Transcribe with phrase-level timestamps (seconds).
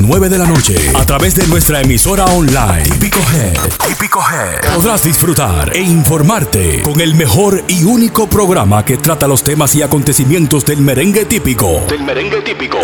[0.00, 0.76] las 9 de la noche.
[0.94, 2.82] A través de nuestra emisora online.
[2.82, 3.88] Típico Head.
[3.88, 4.74] Típico Head.
[4.74, 9.82] Podrás disfrutar e informarte con el mejor y único programa que trata los temas y
[9.82, 11.84] acontecimientos del merengue típico.
[11.88, 12.78] Del merengue típico.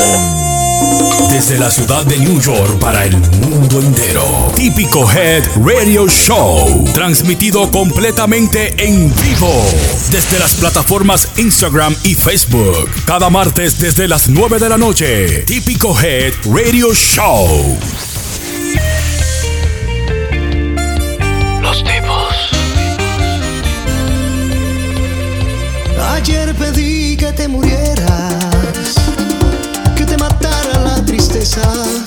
[1.31, 4.53] Desde la ciudad de New York para el mundo entero.
[4.55, 6.85] Típico Head Radio Show.
[6.95, 9.53] Transmitido completamente en vivo.
[10.11, 12.91] Desde las plataformas Instagram y Facebook.
[13.05, 15.43] Cada martes desde las 9 de la noche.
[15.45, 17.79] Típico Head Radio Show.
[21.61, 22.35] Los tipos.
[26.13, 28.56] Ayer pedí que te murieras,
[31.57, 32.05] tristeza,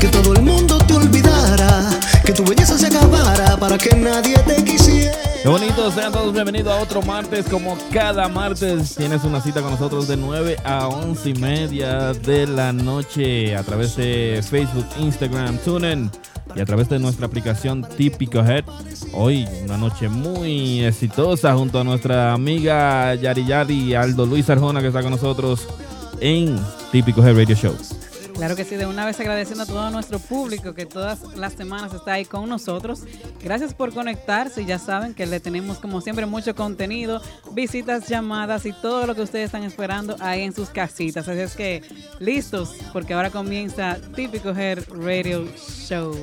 [0.00, 1.90] que todo el mundo te olvidara,
[2.24, 5.16] que tu belleza se acabara para que nadie te quisiera.
[5.42, 7.46] Qué bonito, sean todos bienvenidos a otro martes.
[7.46, 12.46] Como cada martes, tienes una cita con nosotros de 9 a 11 y media de
[12.46, 16.10] la noche a través de Facebook, Instagram, TuneIn
[16.54, 18.64] y a través de nuestra aplicación Típico Head.
[19.12, 24.88] Hoy, una noche muy exitosa junto a nuestra amiga Yari Yari Aldo Luis Arjona que
[24.88, 25.68] está con nosotros
[26.20, 26.58] en
[26.92, 27.76] Típico Head Radio Show.
[28.36, 31.94] Claro que sí, de una vez agradeciendo a todo nuestro público que todas las semanas
[31.94, 33.00] está ahí con nosotros.
[33.42, 34.66] Gracias por conectarse.
[34.66, 37.22] Ya saben que le tenemos como siempre mucho contenido,
[37.52, 41.26] visitas, llamadas y todo lo que ustedes están esperando ahí en sus casitas.
[41.26, 41.82] Así es que
[42.20, 46.14] listos, porque ahora comienza Típico Hair Radio Show.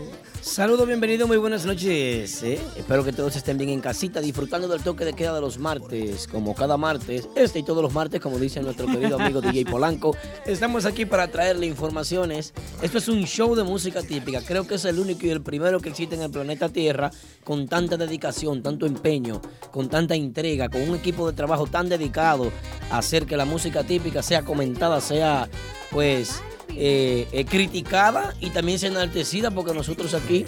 [0.43, 2.43] Saludos, bienvenidos, muy buenas noches.
[2.43, 2.59] ¿eh?
[2.75, 6.27] Espero que todos estén bien en casita, disfrutando del toque de queda de los martes,
[6.27, 10.17] como cada martes, este y todos los martes, como dice nuestro querido amigo DJ Polanco.
[10.45, 12.53] Estamos aquí para traerle informaciones.
[12.81, 14.41] Esto es un show de música típica.
[14.41, 17.09] Creo que es el único y el primero que existe en el planeta Tierra
[17.45, 22.51] con tanta dedicación, tanto empeño, con tanta entrega, con un equipo de trabajo tan dedicado
[22.91, 25.47] a hacer que la música típica sea comentada, sea
[25.89, 30.45] pues eh, eh, criticada y también sea enaltecida porque nosotros aquí,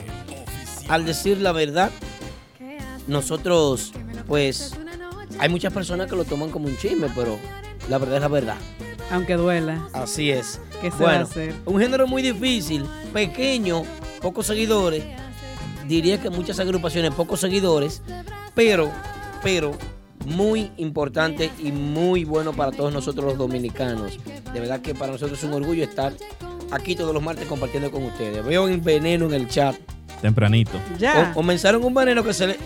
[0.88, 1.92] al decir la verdad,
[3.08, 3.92] nosotros
[4.28, 4.74] pues
[5.40, 7.40] hay muchas personas que lo toman como un chisme, pero
[7.90, 8.58] la verdad es la verdad.
[9.12, 9.88] Aunque duela.
[9.94, 10.60] Así es.
[10.82, 11.54] ¿Qué se va a bueno, hacer?
[11.66, 13.84] un género muy difícil, pequeño,
[14.22, 15.04] pocos seguidores.
[15.88, 18.02] Diría que muchas agrupaciones, pocos seguidores,
[18.56, 18.92] pero,
[19.44, 19.78] pero
[20.26, 24.20] muy importante y muy bueno para todos nosotros los dominicanos.
[24.54, 26.14] De verdad que para nosotros es un orgullo estar
[26.72, 28.44] aquí todos los martes compartiendo con ustedes.
[28.44, 29.76] Veo un veneno en el chat.
[30.22, 30.80] Tempranito.
[30.98, 31.30] Ya.
[31.32, 32.58] O- Comenzaron un veneno que se le, eh,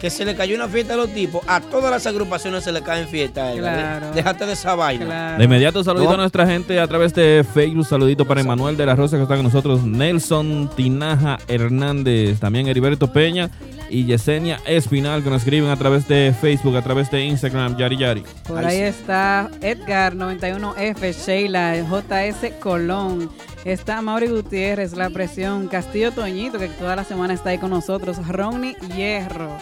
[0.00, 1.42] que se le cayó una fiesta a los tipos.
[1.46, 3.56] A todas las agrupaciones se le caen fiestas.
[3.56, 4.10] Claro.
[4.12, 5.04] Déjate de esa vaina.
[5.04, 5.38] Claro.
[5.38, 6.14] De inmediato, saludito No.
[6.14, 7.86] a nuestra gente a través de Facebook.
[7.86, 9.84] Saludito para Emanuel de la Rosa que está con nosotros.
[9.84, 12.40] Nelson Tinaja Hernández.
[12.40, 13.50] También Heriberto Peña
[13.90, 17.96] y Yesenia Espinal que nos escriben a través de Facebook, a través de Instagram, Yari
[17.98, 18.24] Yari.
[18.48, 23.30] Por ahí está Edgar 91F, Sheila, JS Colón.
[23.64, 28.26] Está Mauri Gutiérrez, La Presión, Castillo Toñito, que toda la semana está ahí con nosotros.
[28.28, 29.56] Ronnie Hierro.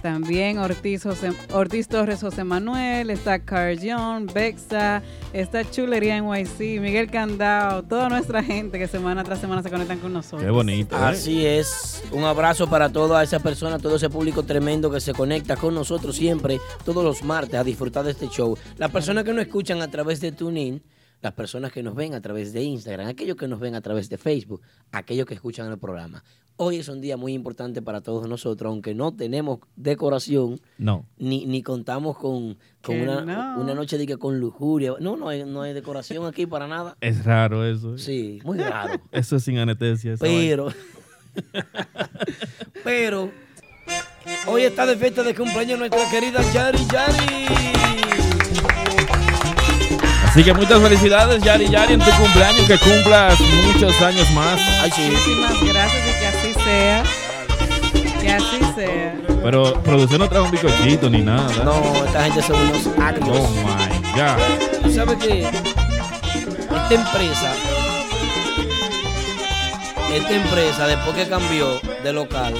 [0.00, 5.00] También Ortiz, José- Ortiz Torres José Manuel, está Carjon, Bexa,
[5.32, 10.12] está Chulería NYC, Miguel Candao, toda nuestra gente que semana tras semana se conectan con
[10.12, 10.42] nosotros.
[10.42, 10.96] Qué bonito.
[10.96, 11.00] ¿eh?
[11.00, 12.02] Así es.
[12.10, 16.16] Un abrazo para toda esa persona, todo ese público tremendo que se conecta con nosotros
[16.16, 18.58] siempre, todos los martes, a disfrutar de este show.
[18.78, 20.82] Las personas que nos escuchan a través de TuneIn,
[21.22, 24.08] las personas que nos ven a través de Instagram, aquellos que nos ven a través
[24.08, 24.60] de Facebook,
[24.90, 26.22] aquellos que escuchan el programa.
[26.56, 31.06] Hoy es un día muy importante para todos nosotros, aunque no tenemos decoración, No.
[31.16, 33.60] ni, ni contamos con, con una, no.
[33.60, 34.94] una noche de que con lujuria.
[35.00, 36.96] No, no hay, no hay decoración aquí para nada.
[37.00, 37.94] Es raro eso.
[37.94, 37.98] ¿eh?
[37.98, 39.00] Sí, muy raro.
[39.12, 40.16] Eso es sin anestesia.
[40.20, 40.68] Pero,
[42.84, 43.30] pero,
[44.46, 48.21] hoy está de fiesta de cumpleaños nuestra querida Yari Yari.
[50.32, 52.66] Así que muchas felicidades, Yari Yari, en tu cumpleaños.
[52.66, 54.58] Que cumplas muchos años más.
[54.82, 55.02] Ay, sí.
[55.10, 57.02] Muchísimas gracias y que así sea.
[58.18, 59.14] Que así sea.
[59.42, 61.46] Pero producción no trae un bizcochito ni nada.
[61.64, 63.50] No, esta gente son unos Oh agrios.
[63.50, 64.82] my God.
[64.84, 67.52] Tú sabes que esta empresa,
[70.14, 72.54] esta empresa, después que cambió de local,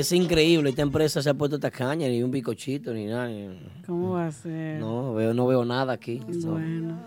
[0.00, 0.70] es increíble.
[0.70, 3.28] Esta empresa se ha puesto tacaña, ni un bicochito, ni nada.
[3.28, 3.48] ni-
[3.86, 4.78] ¿Cómo va a ser?
[4.80, 6.20] No, veo, no veo nada aquí.
[6.28, 6.52] No.
[6.52, 6.98] Bueno,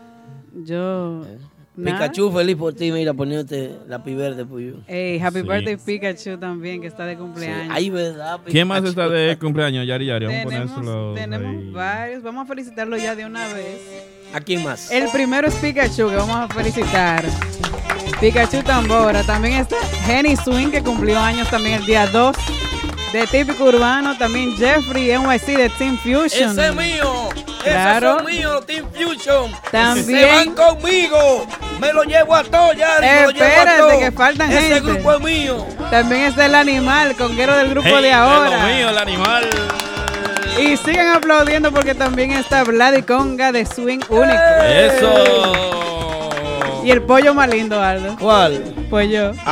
[0.66, 1.22] yo.
[1.22, 1.38] nada.
[1.74, 4.74] Pikachu, feliz por ti, mira, poniéndote la pi verde, pues.
[4.88, 5.48] Ey, happy Sí.
[5.48, 7.74] birthday Pikachu también, que está de cumpleaños.
[7.74, 8.42] Ay, verdad.
[8.46, 10.26] ¿Quién más está de cumpleaños, Yari Yari?
[10.26, 11.72] Vamos a tenemos ponérselo tenemos ahí.
[11.72, 12.24] varios.
[12.24, 13.80] Vamos a felicitarlo ya de una vez.
[14.34, 14.92] ¿A quién más?
[14.92, 17.24] El primero es Pikachu, que vamos a felicitar.
[18.20, 19.24] Pikachu Tambora.
[19.24, 22.36] También está Jenny Swing, que cumplió años también el día 2.
[23.12, 26.52] De típico urbano, también Jeffrey NYC de Team Fusion.
[26.58, 27.30] Ese es mío.
[27.64, 28.08] Claro.
[28.08, 29.52] Esos son míos, Team Fusion.
[29.70, 30.20] También.
[30.20, 31.46] Se van conmigo.
[31.80, 33.06] Me lo llevo a todo, Yari.
[33.06, 34.00] me lo llevo a Espérate, todo.
[34.00, 34.80] que faltan Ese gente.
[34.82, 35.66] grupo es mío.
[35.90, 38.58] También está el animal, conguero del grupo Hey, de es ahora.
[38.68, 39.50] lo mío, el animal.
[40.60, 44.40] Y sigan aplaudiendo porque también está Vlad Conga de Swing Único.
[44.64, 45.52] Eso.
[46.86, 48.16] Y el pollo más lindo, Aldo.
[48.20, 48.64] ¿Cuál?
[48.90, 49.32] Pues yo.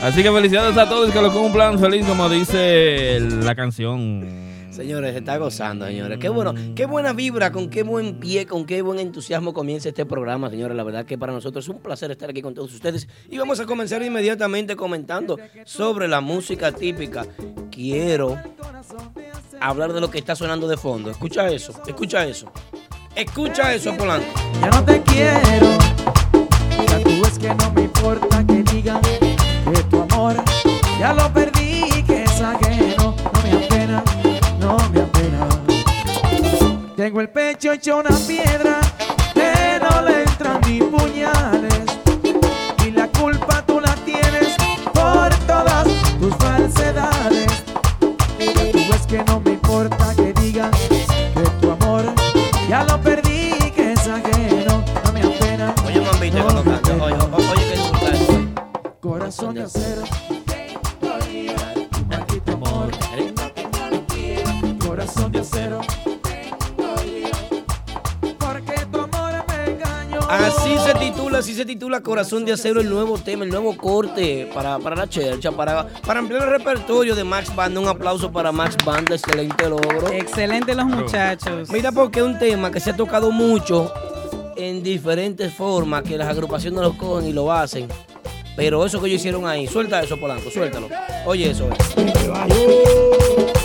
[0.00, 4.50] Así que felicidades a todos que lo cumplan feliz, como dice la canción.
[4.70, 6.18] Señores, se está gozando, señores.
[6.18, 10.06] Qué bueno, qué buena vibra, con qué buen pie, con qué buen entusiasmo comienza este
[10.06, 10.76] programa, señores.
[10.76, 13.08] La verdad que para nosotros es un placer estar aquí con todos ustedes.
[13.28, 17.26] Y vamos a comenzar inmediatamente comentando sobre la música típica.
[17.70, 18.38] Quiero
[19.60, 21.10] hablar de lo que está sonando de fondo.
[21.10, 22.50] Escucha eso, escucha eso.
[23.14, 24.26] Escucha eso, Polanco.
[24.60, 26.09] Ya no te quiero.
[27.30, 30.34] Ves que no me importa que digan que tu amor
[30.98, 33.14] ya lo perdí, que es ajeno.
[33.14, 34.02] No me apena,
[34.58, 35.48] no me apena.
[36.96, 38.80] Tengo el pecho hecho una piedra
[39.32, 41.84] que no le entran ni puñales.
[42.84, 44.56] Y la culpa tú la tienes
[44.92, 45.86] por todas
[46.18, 47.49] tus falsedades.
[59.30, 60.02] Corazón de acero.
[62.08, 62.90] Maldito amor.
[64.84, 65.80] Corazón de acero.
[68.40, 70.18] Porque tu amor me engañó.
[70.28, 74.50] Así se titula, así se titula Corazón de Acero, el nuevo tema, el nuevo corte
[74.52, 77.78] para, para la chercha, para, para ampliar el repertorio de Max Banda.
[77.78, 80.08] Un aplauso para Max Banda, excelente logro.
[80.08, 81.70] Excelente los muchachos.
[81.70, 83.92] Mira, porque es un tema que se ha tocado mucho
[84.56, 87.86] en diferentes formas, que las agrupaciones lo cogen y lo hacen.
[88.60, 90.90] Pero eso que ellos hicieron ahí, suelta eso, Polanco, suéltalo.
[91.24, 91.66] Oye eso.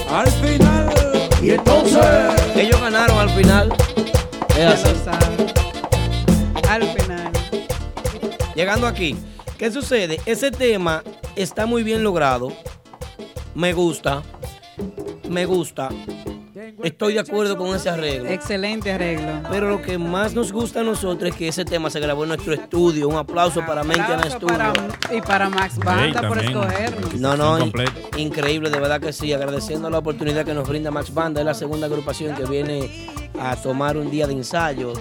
[0.10, 0.90] Al final.
[1.44, 2.00] Y entonces.
[2.56, 3.76] Ellos ganaron al final.
[4.58, 4.94] Es así.
[6.70, 7.30] Al final.
[8.56, 9.18] Llegando aquí,
[9.58, 10.22] ¿qué sucede?
[10.26, 11.04] Ese tema
[11.36, 12.54] está muy bien logrado.
[13.54, 14.24] Me gusta.
[15.28, 15.90] Me gusta.
[16.84, 18.30] Estoy de acuerdo con ese arreglo.
[18.30, 19.42] Excelente arreglo.
[19.50, 22.30] Pero lo que más nos gusta a nosotros es que ese tema se grabó en
[22.30, 23.08] nuestro estudio.
[23.08, 24.58] Un aplauso para Mente en Aplauso Estudio.
[24.58, 27.14] para- y para Max Banda por escogernos.
[27.16, 27.58] No, no,
[28.18, 29.34] increíble, de verdad que sí.
[29.34, 31.42] Agradeciendo la oportunidad que nos brinda Max Banda.
[31.42, 33.08] Es la segunda agrupación que viene
[33.40, 34.94] a tomar un día de ensayo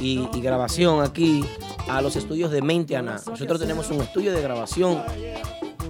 [0.00, 1.44] y, y grabación aquí
[1.88, 3.20] a los estudios de Mente Ana.
[3.28, 5.02] Nosotros tenemos un estudio de grabación,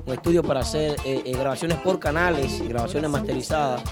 [0.06, 3.82] un estudio para hacer eh, eh, grabaciones por canales y grabaciones masterizadas.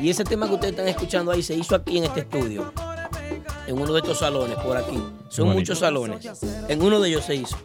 [0.00, 2.72] Y ese tema que ustedes están escuchando ahí se hizo aquí en este estudio,
[3.66, 4.96] en uno de estos salones, por aquí.
[5.28, 5.60] Son bonito.
[5.60, 6.28] muchos salones.
[6.68, 7.56] En uno de ellos se hizo.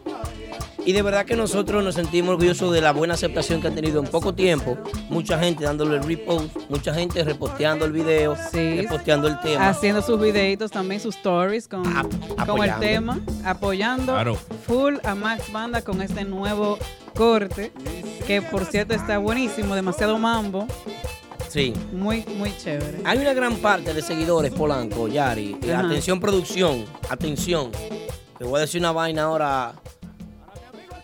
[0.86, 4.00] Y de verdad que nosotros nos sentimos orgullosos de la buena aceptación que han tenido
[4.00, 4.78] en poco tiempo.
[5.10, 8.80] Mucha gente dándole el repost, mucha gente reposteando el video, Sí.
[8.80, 9.68] reposteando el tema.
[9.68, 14.36] Haciendo sus videitos también, sus stories con, Ap- con el tema, apoyando Claro.
[14.66, 16.78] full a Max Banda con este nuevo
[17.14, 17.72] corte,
[18.26, 20.66] que por cierto está buenísimo, demasiado mambo,
[21.50, 21.74] Sí.
[21.92, 23.00] muy, muy chévere.
[23.04, 25.58] Hay una gran parte de seguidores, Polanco, Yari.
[25.64, 25.80] Ajá.
[25.80, 26.84] Atención, producción.
[27.08, 27.72] Atención.
[28.38, 29.74] Te voy a decir una vaina ahora.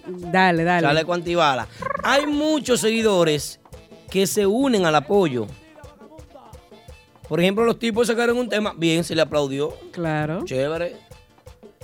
[0.06, 0.86] Dale, dale.
[0.86, 1.66] Sale cuantibala.
[2.04, 3.58] Hay muchos seguidores
[4.08, 5.48] que se unen al apoyo.
[7.28, 8.72] Por ejemplo, los tipos sacaron un tema.
[8.76, 9.74] Bien, se le aplaudió.
[9.90, 10.44] Claro.
[10.44, 10.94] Chévere.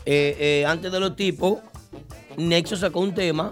[0.06, 1.58] Eh, eh, antes de los tipos,
[2.36, 3.50] Nexo sacó un tema.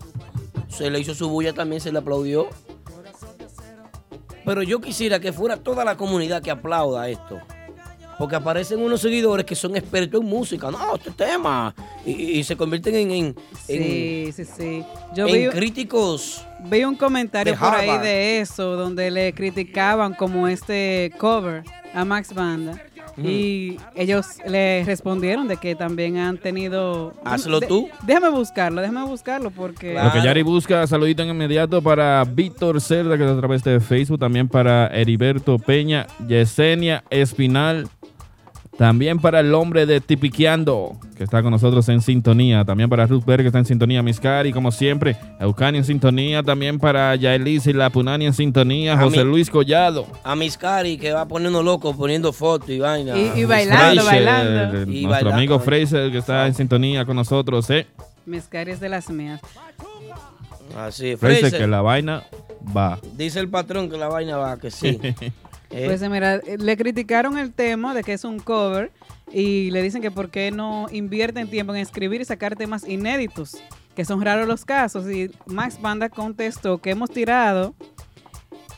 [0.69, 2.49] Se le hizo su bulla también, se le aplaudió.
[4.50, 7.38] Pero yo quisiera que fuera toda la comunidad que aplauda esto.
[8.19, 10.73] Porque aparecen unos seguidores que son expertos en música.
[10.73, 11.73] No, este tema.
[12.04, 14.85] Y, y- se convierten en, en, en- Sí, sí, sí.
[15.14, 16.45] Yo en vi, críticos.
[16.64, 21.62] vi un comentario por ahí de eso, donde le criticaban como este cover
[21.95, 22.83] a Max Banda.
[23.17, 27.14] Y ellos le respondieron de que también han tenido...
[27.25, 27.88] Hazlo De- tú.
[28.07, 29.93] Déjame buscarlo, déjame buscarlo porque...
[29.93, 30.09] Claro.
[30.09, 33.81] Lo que Yari busca, saludito en inmediato para Víctor Cerda, que está a través de
[33.81, 37.88] Facebook, también para Heriberto Peña, Yesenia Espinal,
[38.80, 43.26] también para el hombre de Tipiqueando, que está con nosotros en sintonía, también para Ruth
[43.26, 47.75] Berg, que está en sintonía, Miscari, como siempre, Eucani en sintonía, también para Yaelis y
[47.75, 50.06] La Punani en sintonía, A José Luis Collado.
[50.25, 53.18] A Miscari que va poniendo loco, poniendo fotos y vaina.
[53.18, 54.78] Y- y bailando, Fraser, bailando.
[54.78, 55.34] eh, Y nuestro bailando.
[55.34, 57.87] amigo Fraser, que está en sintonía con nosotros, ¿eh?
[58.25, 59.42] Mezcari es de las mías.
[60.75, 61.60] Así, Fraser, Fraser.
[61.60, 62.22] que la vaina
[62.75, 62.99] va.
[63.14, 64.99] Dice el patrón que la vaina va, que sí.
[65.70, 68.90] Eh, Pues mira, le criticaron el tema de que es un cover
[69.32, 73.56] y le dicen que por qué no invierten tiempo en escribir y sacar temas inéditos,
[73.94, 75.08] que son raros los casos.
[75.10, 77.74] Y Max Banda contestó que hemos tirado,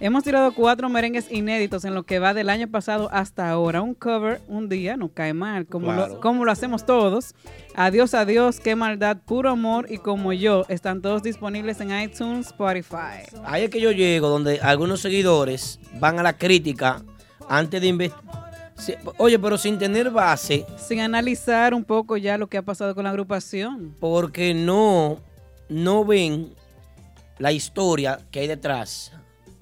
[0.02, 3.80] hemos tirado cuatro merengues inéditos en lo que va del año pasado hasta ahora.
[3.80, 6.08] Un cover un día no cae mal, como, Claro.
[6.14, 7.34] lo, como lo hacemos todos.
[7.74, 10.64] Adiós, adiós, qué maldad, puro amor y como yo.
[10.68, 13.24] Están todos disponibles en iTunes, Spotify.
[13.44, 17.02] Ahí es que yo llego donde algunos seguidores van a la crítica
[17.48, 18.32] antes de investigar.
[19.18, 23.04] Oye, pero sin tener base, Sin analizar un poco ya lo que ha pasado con
[23.04, 23.94] la agrupación.
[24.00, 25.20] porque no,
[25.68, 26.54] no ven
[27.38, 29.12] la historia que hay detrás.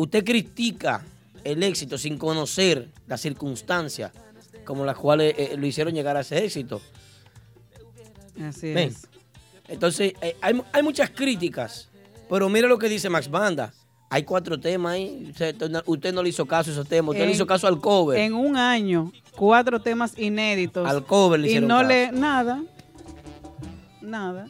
[0.00, 1.04] Usted critica
[1.44, 4.12] el éxito sin conocer las circunstancias
[4.64, 6.80] como las cuales eh, lo hicieron llegar a ese éxito.
[8.42, 8.88] Así Ven.
[8.88, 9.06] es.
[9.68, 11.88] Entonces, eh, hay, hay muchas críticas,
[12.30, 13.74] pero mira lo que dice Max Banda.
[14.08, 15.30] Hay cuatro temas ahí.
[15.86, 17.10] Usted, no le hizo caso a esos temas.
[17.10, 18.18] Usted le En- hizo caso al cover.
[18.20, 20.88] En un año, cuatro temas inéditos.
[20.88, 21.88] Al cover le Y hicieron no caso.
[21.88, 22.10] le.
[22.12, 22.62] Nada.
[24.00, 24.46] Nada.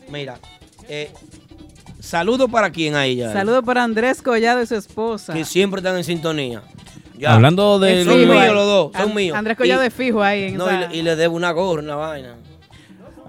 [0.10, 0.38] Mira,
[0.90, 1.12] eh,
[2.00, 3.34] saludo para quién ahí, Yari.
[3.34, 5.34] Saludos para Andrés Collado y su esposa.
[5.34, 6.62] Que siempre están en sintonía.
[7.18, 7.36] Ya.
[7.36, 9.38] Hablando de Son míos los dos, son míos.
[9.38, 10.46] Andrés Collado Y- es fijo ahí.
[10.46, 12.36] En No, y, le- y le debo una gorra, una vaina.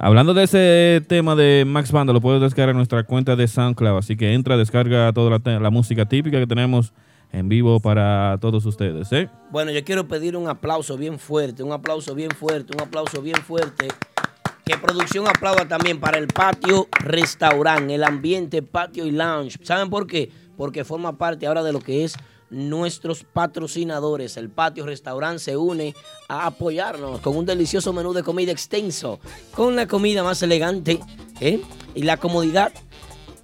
[0.05, 3.99] Hablando de ese tema de Max Banda, lo puedes descargar en nuestra cuenta de SoundCloud.
[3.99, 6.93] Así que entra, descarga toda la, la música típica que tenemos
[7.31, 9.13] en vivo para todos ustedes.
[9.13, 9.31] ¿eh?
[9.53, 13.37] Bueno, yo quiero pedir un aplauso bien fuerte, un aplauso bien fuerte, un aplauso bien
[13.37, 13.87] fuerte.
[14.65, 19.57] Que producción aplauda también para el patio restaurante, el ambiente patio y lounge.
[19.63, 20.33] ¿Saben por qué?
[20.57, 22.17] Porque forma parte ahora de lo que es
[22.53, 24.37] nuestros patrocinadores.
[24.37, 25.95] El patio restaurante se une
[26.29, 29.19] a apoyarnos con un delicioso menú de comida extenso,
[29.55, 31.01] con la comida más elegante
[31.41, 31.61] ¿eh?
[31.95, 32.73] y la comodidad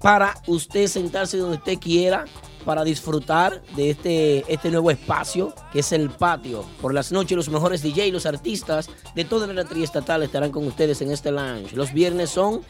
[0.01, 2.27] para usted sentarse donde usted quiera
[2.69, 6.67] para disfrutar de este, este nuevo espacio que es el patio.
[6.83, 11.01] Por las noches los mejores DJ, los artistas de toda la triestatal estarán con ustedes
[11.01, 11.75] en este lounge.
[11.75, 12.61] Los viernes son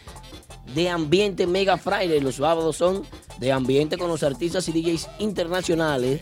[0.72, 3.02] de ambiente Mega Friday, los sábados son
[3.40, 6.20] de ambiente con los artistas y DJs internacionales.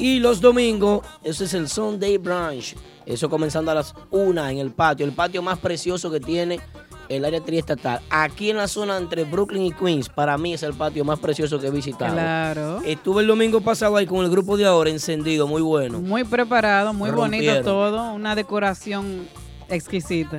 [0.00, 2.74] Y los domingos, ese es el Sunday Brunch.
[3.06, 6.58] Eso comenzando a las 1 en el patio, el patio más precioso que tiene
[7.16, 8.00] el área triestatal.
[8.10, 11.58] Aquí en la zona entre Brooklyn y Queens, para mí es el patio más precioso
[11.60, 12.12] que he visitado.
[12.12, 12.80] Claro.
[12.84, 16.00] Estuve el domingo pasado ahí con el grupo de ahora encendido, muy bueno.
[16.00, 18.12] Muy preparado, muy bonito todo.
[18.12, 19.28] Una decoración
[19.68, 20.38] exquisita.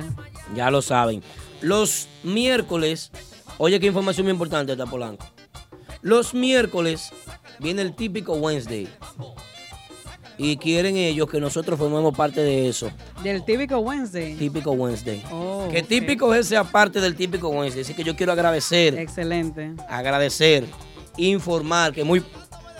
[0.54, 1.22] Ya lo saben.
[1.60, 3.10] Los miércoles,
[3.58, 5.26] oye qué información muy importante está Polanco.
[6.02, 7.12] Los miércoles
[7.60, 8.88] viene el típico Wednesday.
[10.36, 12.90] Y quieren ellos que nosotros formemos parte de eso.
[13.22, 14.34] Del típico Wednesday.
[14.34, 15.22] Típico Wednesday.
[15.30, 17.82] Oh, que típico es sea parte del típico Wednesday.
[17.82, 19.74] Así que yo quiero agradecer, Excelente.
[19.88, 20.64] agradecer,
[21.16, 22.22] informar que muy,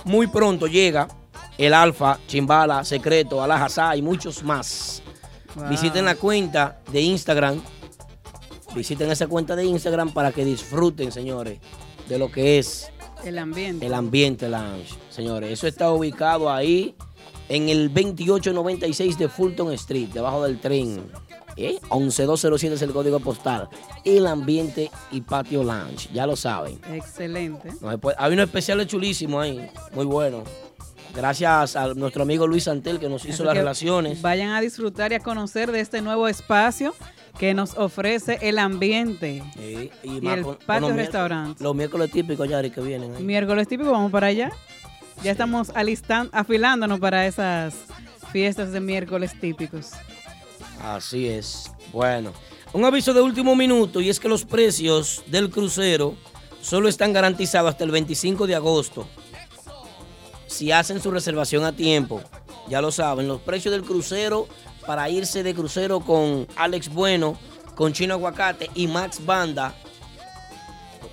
[0.05, 1.07] muy pronto llega
[1.57, 5.01] el Alfa, Chimbala, Secreto, Alajazá y muchos más.
[5.55, 5.69] Wow.
[5.69, 7.63] Visiten la cuenta de Instagram.
[8.75, 11.61] Visiten esa cuenta de Instagram para que disfruten, señores,
[12.09, 12.91] de lo que es
[13.23, 13.87] El ambiente.
[13.87, 14.97] el ambiente lounge.
[15.11, 16.97] Señores, eso está ubicado ahí
[17.49, 21.03] en el 2896 de Fulton Street, debajo del tren.
[21.57, 21.79] ¿Eh?
[21.89, 23.69] 11207 es el código postal.
[24.05, 26.81] El ambiente y patio lounge, ya lo saben.
[26.93, 27.71] Excelente.
[27.81, 30.43] No Hay unos especiales chulísimos ahí, muy bueno.
[31.15, 34.21] Gracias a nuestro amigo Luis Santel que nos hizo Así las relaciones.
[34.21, 36.93] Vayan a disfrutar y a conocer de este nuevo espacio
[37.39, 39.41] que nos ofrece el ambiente.
[39.57, 41.63] Sí, Y el con- patio con los miércoles- restaurante.
[41.63, 43.23] Los miércoles típicos, Yari, que vienen ahí.
[43.23, 44.51] Miércoles típico, vamos para allá.
[45.23, 47.75] Ya estamos alistan- afilándonos para esas
[48.33, 49.91] fiestas de miércoles típicos.
[50.83, 51.71] Así es.
[51.93, 52.33] Bueno,
[52.73, 56.15] un aviso de último minuto y es que los precios del crucero
[56.61, 59.07] solo están garantizados hasta el 25 de agosto.
[60.47, 62.21] si hacen su reservación a tiempo,
[62.69, 64.47] ya lo saben, los precios del crucero
[64.87, 67.37] para irse de crucero con Alex Bueno,
[67.75, 69.75] con Chino Aguacate y Max Banda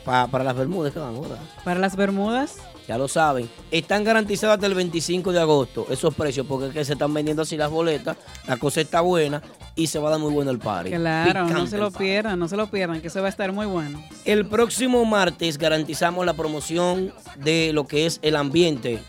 [0.05, 1.37] pa- para las Bermudas que van ahora.
[1.63, 2.57] Para las Bermudas,
[2.87, 3.49] Ya lo saben.
[3.69, 7.43] Están garantizados hasta el 25 de agosto esos precios porque es que se están vendiendo
[7.43, 8.17] así las boletas.
[8.47, 9.41] La cosa está buena
[9.75, 10.91] y se va a dar muy bueno el party.
[10.91, 13.65] claro, no se lo pierdan, no se lo pierdan, que eso va a estar muy
[13.65, 14.03] bueno.
[14.25, 18.99] El próximo martes garantizamos la promoción de lo que es el ambiente.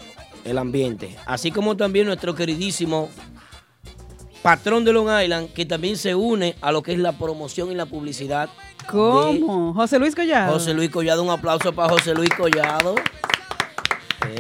[0.45, 1.17] El ambiente.
[1.26, 3.09] Así como también nuestro queridísimo
[4.43, 7.75] patrón de Long Island, que también se une a lo que es la promoción y
[7.75, 8.49] la publicidad.
[8.91, 9.73] ¿Cómo?
[9.75, 10.52] José Luis Collado.
[10.52, 12.97] José Luis Collado, un aplauso para José Luis Collado.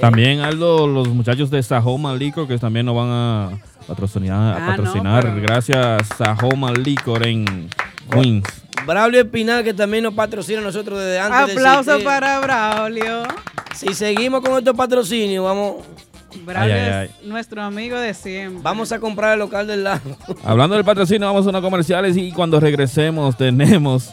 [0.00, 3.50] También Aldo, los muchachos de Sahoma Liquor que también nos van a
[3.86, 7.68] patrocinar, a Ah, no, patrocinar pero- gracias a Sahoma Liquor en
[8.10, 8.44] Queens.
[8.86, 11.54] Braulio Espinal, que también nos patrocina a nosotros desde antes.
[11.54, 12.04] de Aplauso existir.
[12.04, 13.22] para Braulio.
[13.74, 15.76] Si seguimos con estos patrocinios, vamos,
[16.44, 18.60] Braulio Ay, ay, es nuestro amigo de siempre.
[18.62, 20.00] vamos a comprar el local del lado.
[20.44, 24.10] Hablando del patrocinio, vamos a unos comerciales y cuando regresemos tenemos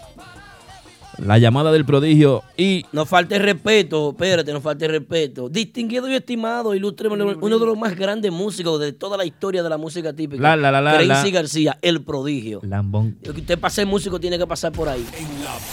[1.26, 5.50] la llamada del prodigio y No falte respeto, espérate, no falte respeto.
[5.50, 9.70] Distinguido y estimado, ilustre, uno de los más grandes músicos de toda la historia de
[9.70, 10.42] la música típica.
[10.42, 11.40] La, la, la, la, Crazy la.
[11.40, 12.60] García, el prodigio.
[12.64, 13.18] Lambón.
[13.24, 15.06] Lo que usted para ser músico tiene que pasar por ahí.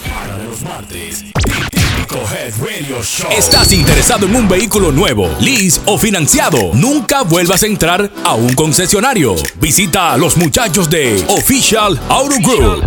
[0.03, 1.23] Para de los martes.
[1.71, 3.29] Típico Head Radio Show.
[3.37, 6.73] ¿Estás interesado en un vehículo nuevo, lease o financiado?
[6.73, 9.35] Nunca vuelvas a entrar a un concesionario.
[9.59, 12.83] Visita a los muchachos de Official Auto Group.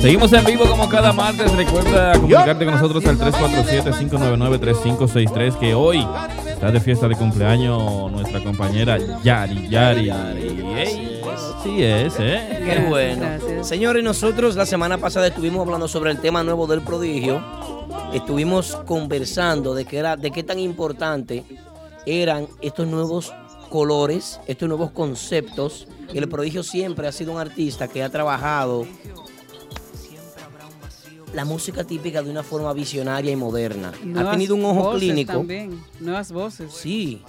[0.00, 1.54] Seguimos en vivo como cada martes.
[1.54, 6.08] Recuerda comunicarte con nosotros al 347-599-3563 que hoy
[6.46, 9.68] está de fiesta de cumpleaños nuestra compañera Yari.
[9.68, 10.08] Yari.
[10.08, 11.20] Ey,
[11.62, 12.62] sí es, ¿eh?
[12.64, 13.26] Qué bueno.
[13.62, 17.44] Señores, nosotros la semana pasada estuvimos hablando sobre el tema nuevo del prodigio.
[18.14, 21.44] Estuvimos conversando de qué era, de qué tan importante
[22.06, 23.34] eran estos nuevos
[23.68, 25.86] colores, estos nuevos conceptos.
[26.14, 28.86] El prodigio siempre ha sido un artista que ha trabajado
[31.34, 33.92] la música típica de una forma visionaria y moderna.
[34.16, 35.32] ha tenido un ojo voces clínico.
[35.34, 36.72] También, nuevas voces.
[36.72, 37.22] Sí.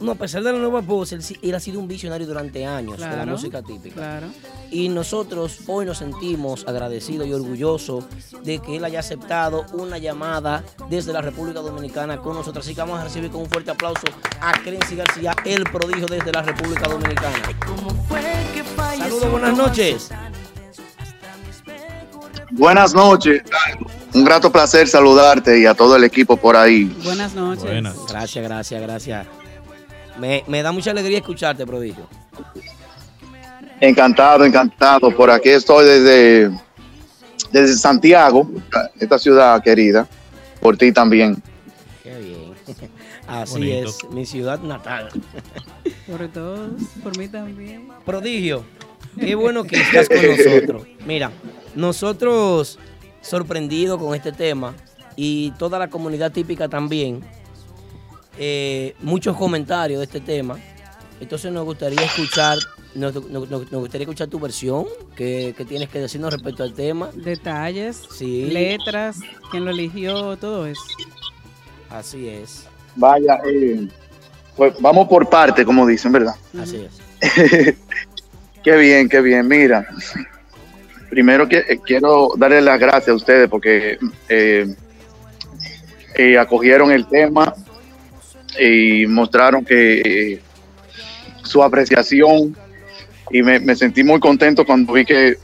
[0.00, 2.66] No, a pesar de la nueva voz, él, sí- él ha sido un visionario durante
[2.66, 3.94] años de la música típica.
[3.94, 4.26] Claro.
[4.70, 8.04] Y nosotros hoy nos sentimos agradecidos y orgullosos
[8.44, 12.66] de que él haya aceptado una llamada desde la República Dominicana con nosotros.
[12.66, 14.02] Así que vamos a recibir con un fuerte aplauso
[14.42, 17.38] a Crency García, el prodigio desde la República Dominicana.
[18.98, 20.10] Saludos, buenas noches.
[22.58, 23.42] Buenas noches.
[24.12, 26.84] Un grato placer saludarte y a todo el equipo por ahí.
[27.04, 27.62] Buenas noches.
[27.62, 27.96] Buenas.
[28.08, 29.26] Gracias, gracias, gracias.
[30.18, 32.08] Me, me da mucha alegría escucharte, prodigio.
[33.80, 35.14] Encantado, encantado.
[35.14, 36.50] Por aquí estoy desde,
[37.52, 38.50] desde Santiago,
[38.98, 40.08] esta ciudad querida.
[40.60, 41.40] Por ti también.
[42.02, 42.54] Qué bien.
[43.28, 43.88] Así Bonito.
[43.90, 45.10] es, mi ciudad natal.
[46.08, 46.70] Por todos,
[47.04, 47.86] por mí también.
[48.04, 48.64] Prodigio,
[49.18, 50.86] qué bueno que estás con nosotros.
[51.06, 51.30] Mira,
[51.74, 52.78] nosotros
[53.20, 54.74] sorprendidos con este tema
[55.16, 57.20] y toda la comunidad típica también,
[58.38, 60.58] eh, muchos comentarios de este tema.
[61.20, 62.58] Entonces nos gustaría escuchar
[62.94, 64.86] nos, nos- nos- nos gustaría escuchar tu versión.
[65.14, 67.10] ¿Qué, qué tienes que decirnos respecto al tema?
[67.14, 68.46] Detalles, Sí.
[68.46, 69.18] letras,
[69.50, 70.80] quién lo eligió, todo eso.
[71.90, 72.64] Así es,
[72.96, 73.86] Vaya, eh,
[74.56, 76.34] pues vamos por parte, como dicen, ¿verdad?
[76.60, 76.98] así es.
[78.68, 79.48] Qué bien, qué bien.
[79.48, 79.88] Mira,
[81.08, 84.66] primero que eh, quiero darle las gracias a ustedes porque eh,
[86.14, 87.54] eh, acogieron el tema
[88.60, 90.42] y mostraron que
[91.44, 92.54] su apreciación
[93.30, 95.38] y me, me sentí muy contento cuando vi que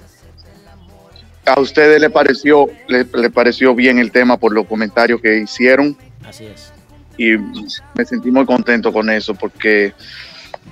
[1.46, 5.96] a ustedes le pareció le, le pareció bien el tema por los comentarios que hicieron
[6.28, 6.74] Así es.
[7.16, 9.94] y me sentí muy contento con eso porque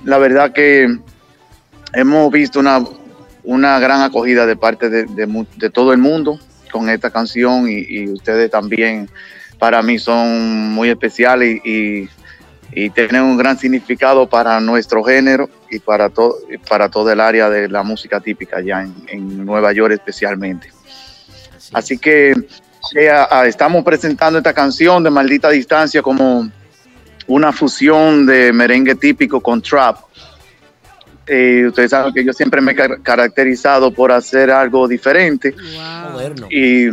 [0.05, 0.99] la verdad que
[1.93, 2.83] hemos visto una,
[3.43, 6.39] una gran acogida de parte de, de todo el mundo
[6.71, 9.09] con esta canción y, y ustedes también
[9.59, 12.09] para mí son muy especiales y, y-
[12.75, 17.47] y tienen un gran significado para nuestro género y para, todo para todo el área
[17.47, 20.71] de la música típica allá en, en Nueva York especialmente.
[21.71, 22.31] Así que
[22.95, 23.11] eh,
[23.45, 26.49] estamos presentando esta canción de Maldita Distancia como
[27.27, 29.97] una fusión de merengue típico con trap.
[31.25, 35.51] Eh, ustedes saben que yo siempre me he car- caracterizado por hacer algo diferente.
[35.51, 36.11] Wow.
[36.11, 36.47] Moderno.
[36.49, 36.89] Y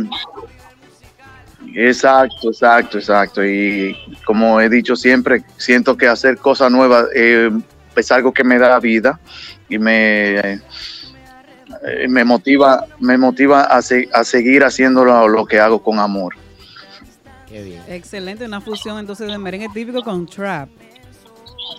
[1.75, 3.45] exacto, exacto, exacto.
[3.45, 7.49] Y como he dicho siempre, siento que hacer cosas nuevas eh,
[7.95, 9.19] es algo que me da vida
[9.69, 10.59] y me, eh,
[12.09, 16.35] me motiva, me motiva a, se- a seguir haciendo lo, lo que hago con amor.
[17.47, 17.81] Qué bien.
[17.89, 20.69] Excelente, una fusión entonces de merengue típico con trap.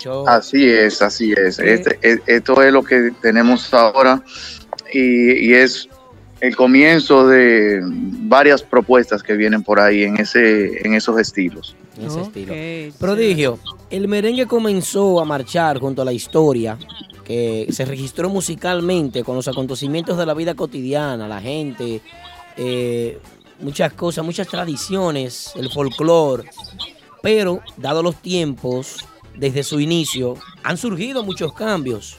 [0.01, 1.57] Yo, Así es, así es.
[1.57, 1.62] Sí.
[1.64, 4.23] Este- e- esto es lo que tenemos ahora
[4.92, 5.88] y, y es
[6.40, 11.77] el comienzo de varias propuestas que vienen por ahí en ese, en esos estilos.
[11.97, 12.53] en ese estilo.
[12.99, 13.59] Prodigio,
[13.90, 16.77] el merengue comenzó a marchar junto a la historia
[17.25, 22.01] que se registró musicalmente con los acontecimientos de la vida cotidiana, la gente,
[22.57, 23.21] eh,
[23.61, 26.51] muchas cosas, muchas tradiciones, el folclore.
[27.23, 28.97] Pero, dado los tiempos,
[29.37, 32.18] desde su inicio, han surgido muchos cambios.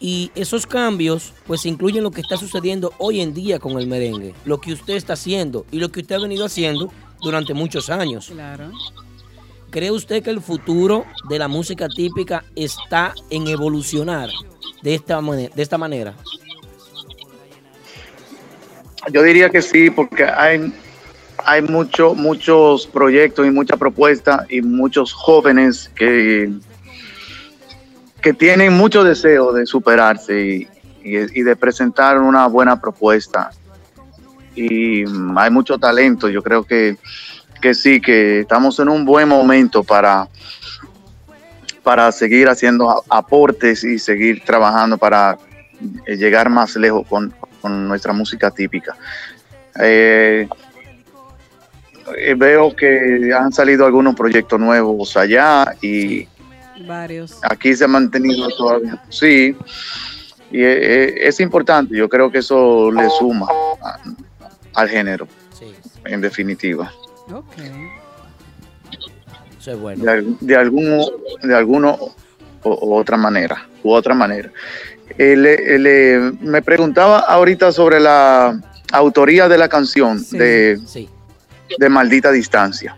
[0.00, 4.34] Y esos cambios, pues incluyen lo que está sucediendo hoy en día con el merengue,
[4.44, 8.26] lo que usted está haciendo y lo que usted ha venido haciendo durante muchos años.
[8.26, 8.72] Claro.
[9.70, 14.28] ¿Cree usted que el futuro de la música típica está en evolucionar
[14.82, 16.14] de esta, de esta manera?
[19.10, 20.72] Yo diría que sí, porque hay,
[21.44, 26.50] hay mucho, muchos proyectos y muchas propuestas y muchos jóvenes que,
[28.20, 30.68] que tienen mucho deseo de superarse y,
[31.04, 33.50] y- de presentar una buena propuesta.
[34.54, 36.96] Y mm, hay mucho talento, yo creo que,
[37.60, 40.28] que sí, que estamos en un buen momento para,
[41.82, 45.38] para seguir haciendo aportes y seguir trabajando para
[46.06, 48.96] eh, llegar más lejos con, con nuestra música típica.
[49.80, 50.46] Eh,
[52.36, 56.26] veo que han salido algunos proyectos nuevos allá y
[56.86, 57.38] Varios.
[57.42, 59.00] aquí se ha mantenido todavía.
[59.08, 59.56] Sí,
[60.50, 63.46] y eh, eh, es importante, yo creo que eso le suma
[63.82, 63.98] a-
[64.74, 65.26] al género,
[65.58, 65.72] Sí,
[66.04, 66.92] en definitiva.
[67.32, 67.54] Ok.
[69.58, 70.04] eso es bueno.
[70.04, 71.04] de, de alguno
[71.42, 71.96] de alguno
[72.64, 74.50] o, o otra manera u otra manera
[75.18, 78.58] Eh, le- le- me preguntaba ahorita sobre la
[78.92, 80.38] autoría de la canción Sí.
[80.38, 81.08] de, Sí,
[81.78, 82.96] de maldita distancia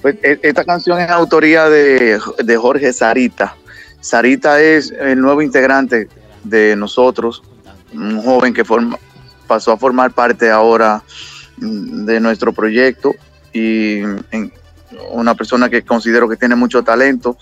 [0.00, 3.56] pues, e- esta canción es autoría de, de Jorge Sarita
[4.00, 6.08] Sarita es el nuevo integrante
[6.44, 7.42] de nosotros
[7.94, 8.64] un joven que
[9.46, 11.02] pasó a formar parte ahora
[11.58, 13.14] mm, de nuestro proyecto
[13.52, 14.02] y
[15.10, 17.36] una persona que considero que tiene mucho talento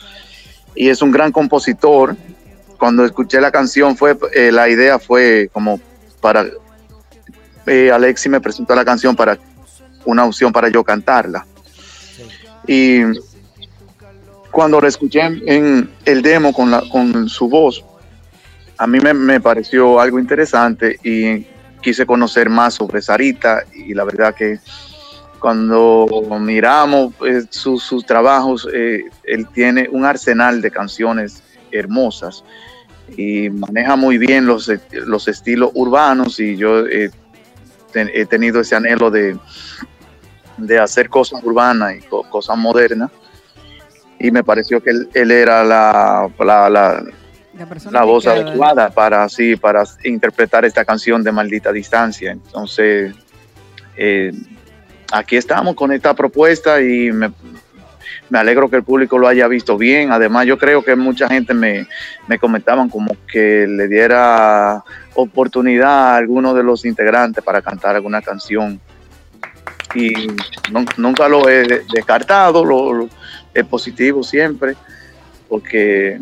[0.74, 2.16] y es un gran compositor.
[2.78, 5.80] Cuando escuché la canción fue eh, la idea fue como
[6.20, 6.46] para
[7.66, 9.38] eh, Alexi me presentó la canción para
[10.04, 11.46] una opción para yo cantarla.
[12.66, 13.02] Y
[14.50, 17.84] cuando la escuché en, el demo con, la, con su voz,
[18.78, 21.46] a mí me, me pareció algo interesante y
[21.80, 24.58] quise conocer más sobre Sarita y la verdad que
[25.40, 26.06] cuando
[26.38, 32.44] miramos eh, sus, trabajos, eh, él tiene un arsenal de canciones hermosas
[33.16, 37.10] y maneja muy bien los, eh, los estilos urbanos y yo he
[38.26, 39.36] tenido ese anhelo de,
[40.66, 43.10] de hacer cosas urbanas y co- cosas modernas
[44.18, 47.02] y me pareció que él, él era la, la, la,
[47.90, 53.14] La, voz adecuada para así para interpretar esta canción de maldita distancia entonces
[53.96, 54.32] eh,
[55.12, 57.32] aquí estamos con esta propuesta y me,
[58.28, 60.12] me alegro que el público lo haya visto bien.
[60.12, 61.86] Además, yo creo que mucha gente me,
[62.28, 68.22] me comentaban como que le diera oportunidad a alguno de los integrantes para cantar alguna
[68.22, 68.80] canción.
[69.94, 70.12] Y
[70.70, 73.08] nun- nunca lo he de- descartado, lo, lo-
[73.52, 74.76] es positivo siempre,
[75.48, 76.18] porque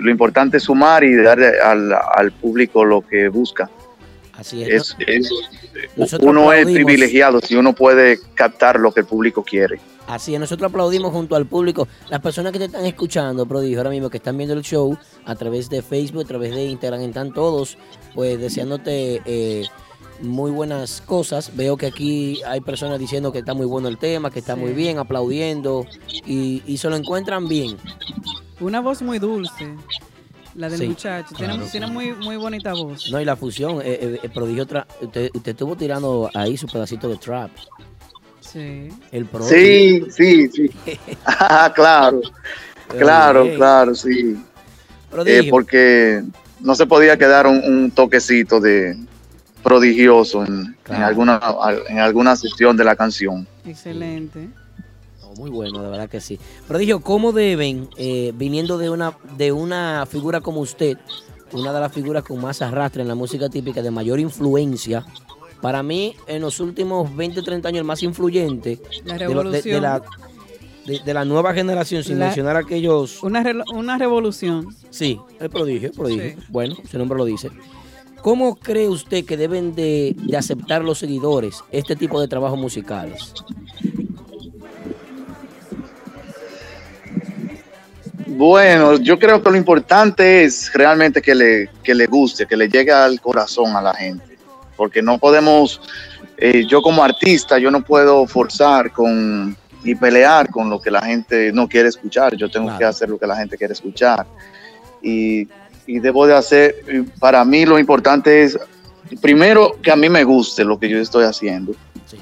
[0.00, 3.68] lo importante es sumar y darle al, al público lo que busca.
[4.34, 4.96] Así es.
[5.06, 5.30] Es,
[6.20, 9.78] uno es privilegiado si uno puede captar lo que el público quiere.
[10.06, 13.90] Así es, nosotros aplaudimos junto al público, las personas que te están escuchando, prodigio, ahora
[13.90, 17.32] mismo que están viendo el show a través de Facebook, a través de Instagram, están
[17.32, 17.78] todos
[18.14, 19.64] pues deseándote eh,
[20.22, 21.54] muy buenas cosas.
[21.56, 24.60] Veo que aquí hay personas diciendo que está muy bueno el tema, que está Sí.
[24.60, 25.86] muy bien, aplaudiendo
[26.26, 27.76] y, y se lo encuentran bien.
[28.60, 29.74] Una voz muy dulce,
[30.54, 31.34] la del Sí, muchacho.
[31.36, 31.68] Tiene, claro.
[31.70, 33.10] tiene muy, muy bonita voz.
[33.10, 36.66] No, y la fusión, eh, eh, eh, prodigio, tra- usted, usted estuvo tirando ahí su
[36.68, 37.50] pedacito de trap.
[38.40, 38.88] Sí.
[39.10, 39.56] El prodigio.
[39.56, 40.70] Sí, sí, sí.
[41.26, 42.20] Ah, claro,
[42.86, 43.56] claro, Bien.
[43.56, 44.36] claro, sí.
[45.26, 46.22] Eh, porque
[46.60, 48.96] no se podía quedar un, un toquecito de
[49.62, 51.40] prodigioso en, en alguna
[51.88, 53.46] en alguna sección de la canción.
[53.64, 54.48] Excelente.
[55.20, 56.38] No, muy bueno, de verdad que sí.
[56.68, 60.98] Prodigio, ¿cómo deben, eh, viniendo de una, de una figura como usted,
[61.52, 65.04] una de las figuras con más arrastre en la música típica, de mayor influencia,
[65.60, 69.80] para mí, en los últimos 20, 30 años, el más influyente La de, lo- de-
[69.80, 70.02] la,
[70.86, 73.22] de, de la nueva generación, sin La- mencionar aquellos...
[73.22, 74.74] Una, re- una revolución.
[74.90, 76.30] Sí, el prodigio, el prodigio.
[76.30, 76.46] Sí.
[76.48, 77.50] Bueno, su nombre lo dice.
[78.22, 83.34] ¿Cómo cree usted que deben de, de aceptar los seguidores este tipo de trabajos musicales?
[88.26, 92.68] Bueno, yo creo que lo importante es realmente que le, que le guste, que le
[92.68, 94.38] llegue al corazón a la gente,
[94.76, 95.80] porque no podemos,
[96.38, 101.02] eh, yo como artista, yo no puedo forzar con y pelear con lo que la
[101.02, 102.78] gente no quiere escuchar, yo tengo Claro.
[102.78, 104.24] que hacer lo que la gente quiere escuchar
[105.02, 105.48] y,
[105.86, 108.58] y debo de hacer, y para mí lo importante es,
[109.20, 111.72] primero, que a mí me guste lo que yo estoy haciendo,
[112.06, 112.18] Sí.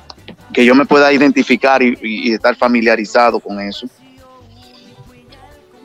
[0.53, 3.87] que yo me pueda identificar y- estar familiarizado con eso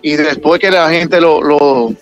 [0.01, 1.93] y después que la gente lo, lo,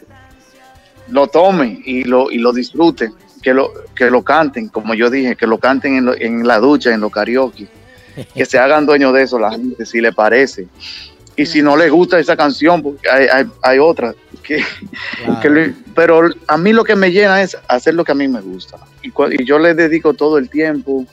[1.09, 5.35] lo tome y lo, y lo disfrute, que lo, que lo canten, como yo dije,
[5.35, 7.67] que lo canten en, lo- en la ducha, en los karaoke,
[8.35, 10.67] que se hagan dueños de eso la gente, si le parece.
[11.35, 14.13] Y si no le gusta esa canción, porque hay, hay, hay otra.
[14.43, 14.61] Que,
[15.23, 15.39] Claro.
[15.41, 18.27] que le- pero a mí lo que me llena es hacer lo que a mí
[18.27, 18.77] me gusta.
[19.01, 19.07] Y,
[19.41, 21.05] y yo le dedico todo el tiempo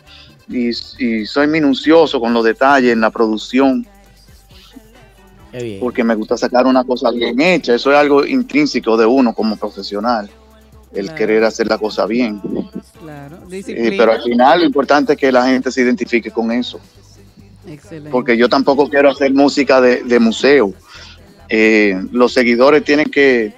[0.49, 3.87] y, y soy minucioso con los detalles en la producción
[5.53, 5.81] bien.
[5.81, 7.75] porque me gusta sacar una cosa bien hecha.
[7.75, 10.29] Eso es algo intrínseco de uno como profesional,
[10.93, 11.19] el Claro.
[11.19, 12.40] querer hacer la cosa bien.
[13.01, 13.38] Claro.
[13.51, 16.81] Eh, pero al final lo importante es que la gente se identifique con eso,
[17.66, 18.11] Excelente.
[18.11, 20.73] porque yo tampoco quiero hacer música de, de museo.
[21.51, 23.53] Eh, los seguidores tienen que...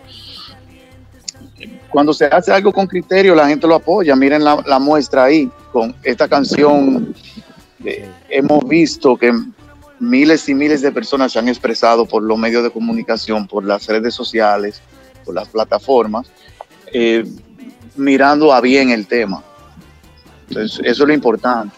[1.91, 4.17] Cuando se hace algo con criterio, la gente lo apoya.
[4.17, 7.15] Miren la, muestra ahí, con esta canción.
[7.85, 9.31] eh, hemos visto que
[10.01, 13.87] miles y miles de personas se han expresado por los medios de comunicación, por las
[13.87, 14.81] redes sociales,
[15.25, 16.27] por las plataformas,
[16.93, 17.25] eh,
[17.95, 19.45] mirando a bien el tema.
[20.49, 21.77] Entonces, eso es lo importante.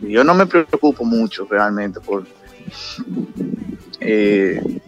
[0.00, 2.24] Yo no me preocupo mucho realmente por
[4.00, 4.80] eh,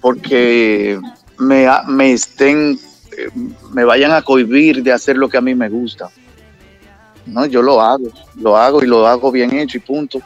[0.00, 0.98] porque
[1.38, 2.78] me, me estén
[3.16, 3.28] eh,
[3.72, 6.08] me vayan a cohibir de hacer lo que a mí me gusta.
[7.26, 10.20] No, yo lo hago, lo hago y lo hago bien hecho y punto,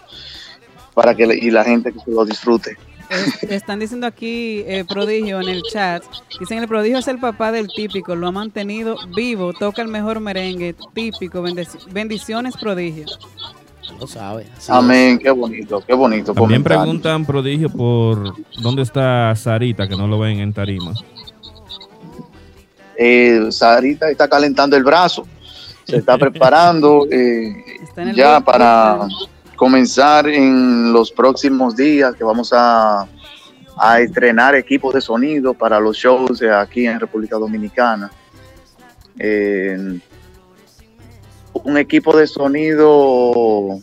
[0.94, 2.76] para que y la gente que se lo disfrute.
[3.10, 6.02] Es- están diciendo aquí, eh, prodigio, en el chat.
[6.38, 10.20] Dicen, el prodigio es el papá del típico, lo ha mantenido vivo, toca el mejor
[10.20, 11.42] merengue típico.
[11.42, 13.06] bendici- bendiciones, prodigio.
[14.02, 14.46] Lo sabe.
[14.56, 16.34] así Amén, qué bonito, qué bonito.
[16.34, 16.82] También comentario.
[16.82, 20.92] preguntan, prodigio, por dónde está Sarita, que no lo ven en tarima.
[22.96, 25.24] Eh, Sarita está calentando el brazo,
[25.84, 28.50] se está preparando eh, Está ya grupo.
[28.50, 28.98] para
[29.54, 33.06] comenzar en los próximos días que vamos a,
[33.76, 38.10] a estrenar equipos de sonido para los shows de aquí en República Dominicana.
[39.16, 40.00] Eh,
[41.64, 43.78] un equipo de sonido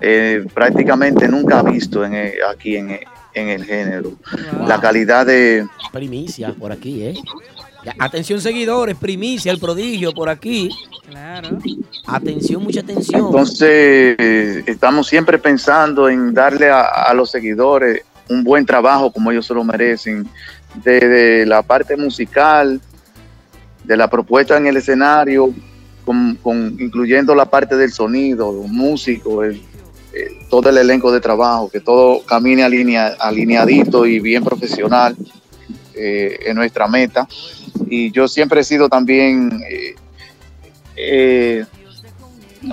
[0.00, 3.00] eh, prácticamente nunca visto en el- aquí en, el-
[3.34, 4.12] en el género.
[4.58, 4.66] Wow.
[4.68, 5.66] La calidad de.
[5.92, 7.14] Primicia por aquí, ¿eh?
[7.98, 10.68] Atención seguidores, primicia, el prodigio por aquí.
[11.08, 11.58] Claro.
[12.06, 13.26] Atención, mucha atención.
[13.26, 19.30] Entonces, eh, estamos siempre pensando en darle a, a los seguidores un buen trabajo como
[19.30, 20.28] ellos se lo merecen,
[20.84, 22.78] desde la parte musical,
[23.84, 25.54] de la propuesta en el escenario,
[26.08, 29.62] con, con- incluyendo la parte del sonido, los músicos, el-
[30.14, 35.14] el- todo el elenco de trabajo, que todo camine alinea, alineadito y bien profesional
[35.94, 37.28] eh, en nuestra meta.
[37.90, 39.94] Y yo siempre he sido también, eh,
[40.96, 41.64] eh,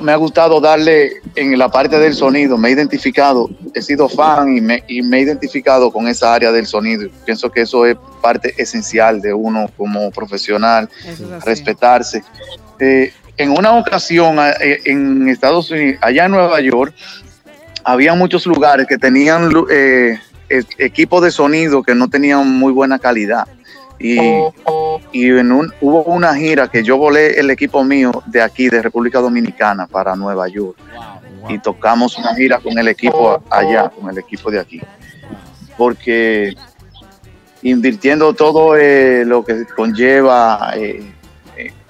[0.01, 4.55] me ha gustado darle en la parte del sonido, me he identificado, he sido fan
[4.57, 7.09] y me, y me he identificado con esa área del sonido.
[7.25, 12.23] Pienso que eso es parte esencial de uno como profesional, es respetarse.
[12.79, 16.93] Eh, en una ocasión eh, en Estados Unidos, allá en Nueva York,
[17.83, 20.19] había muchos lugares que tenían eh,
[20.49, 23.47] equipos de sonido que no tenían muy buena calidad.
[23.97, 24.19] Y,
[25.13, 28.81] y en un, hubo una gira que yo volé el equipo mío de aquí, de
[28.81, 30.77] República Dominicana, para Nueva York.
[31.47, 34.81] Y tocamos una gira con el equipo allá, con el equipo de aquí.
[35.77, 36.55] Porque
[37.61, 41.03] invirtiendo todo eh, lo que conlleva eh,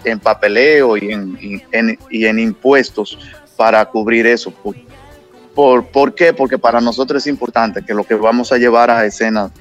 [0.05, 3.17] en papeleo y en, y en- y en impuestos
[3.57, 4.51] para cubrir eso.
[4.51, 4.75] Por,
[5.53, 6.33] por, ¿Por qué?
[6.33, 9.51] Porque para nosotros es importante que lo que vamos a llevar a escena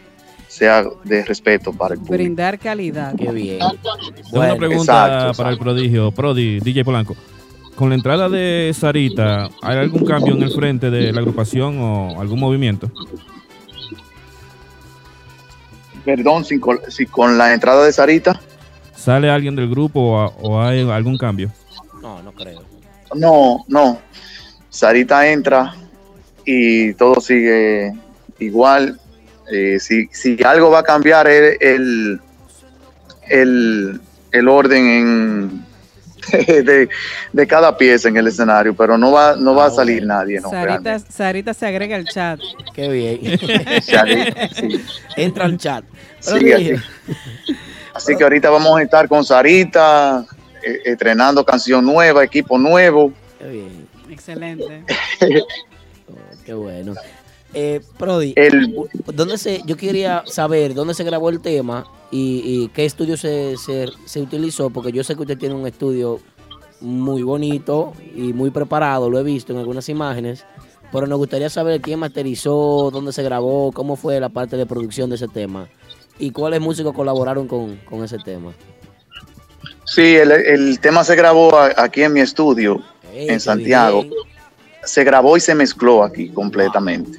[0.49, 2.15] sea de respeto para el público.
[2.15, 3.15] Brindar calidad.
[3.17, 3.59] Qué bien.
[3.59, 7.17] Tengo una pregunta exacto, para el prodigio, Prodi, DJ Polanco.
[7.75, 12.21] Con la entrada de Sarita, ¿hay algún cambio en el frente de la agrupación o
[12.21, 12.89] algún movimiento?
[16.05, 18.41] Perdón, si con, si con la entrada de Sarita,
[19.05, 21.51] ¿Sale alguien del grupo o, o hay algún cambio?
[22.01, 22.63] No, no creo.
[23.15, 23.99] no, no.
[24.71, 25.75] Sarita entra
[26.47, 27.93] y todo sigue
[28.39, 28.99] igual.
[29.53, 32.19] Eh, si, si algo va a cambiar es el,
[33.29, 34.01] el,
[34.33, 35.65] el orden en,
[36.65, 36.89] de,
[37.31, 40.41] de cada pieza en el escenario, pero no va, no va a salir nadie.
[40.41, 40.99] No, Sarita.
[40.99, 42.41] Sarita se agrega al chat.
[42.75, 43.39] Qué bien.
[43.83, 44.83] Sarita, sí.
[45.15, 45.85] Entra al chat.
[46.21, 46.73] Sí.
[47.95, 48.17] Así.
[48.17, 50.27] Que ahorita vamos a estar con Sarita,
[50.63, 53.13] eh, estrenando canción nueva, equipo nuevo.
[53.39, 53.89] Qué bien.
[54.11, 54.85] Excelente.
[56.07, 56.95] Oh, qué bueno.
[57.55, 58.75] Eh, Prodi, El,
[59.07, 63.57] ¿dónde se, yo quería saber dónde se grabó el tema y, y qué estudio se,
[63.57, 66.21] se, se utilizó, porque yo sé que usted tiene un estudio
[66.81, 70.45] muy bonito y muy preparado, lo he visto en algunas imágenes,
[70.93, 75.09] pero nos gustaría saber quién masterizó, dónde se grabó, cómo fue la parte de producción
[75.09, 75.69] de ese tema
[76.19, 78.53] y cuáles músicos colaboraron con, con ese tema.
[79.85, 84.03] sí, el, el tema se grabó aquí en mi estudio, en Santiago.
[84.03, 84.15] bien.
[84.85, 87.19] Se grabó y se mezcló aquí completamente.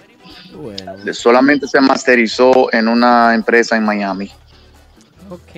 [0.56, 1.14] Bueno.
[1.14, 4.32] Solamente se masterizó en una empresa en Miami.
[5.30, 5.52] Ok.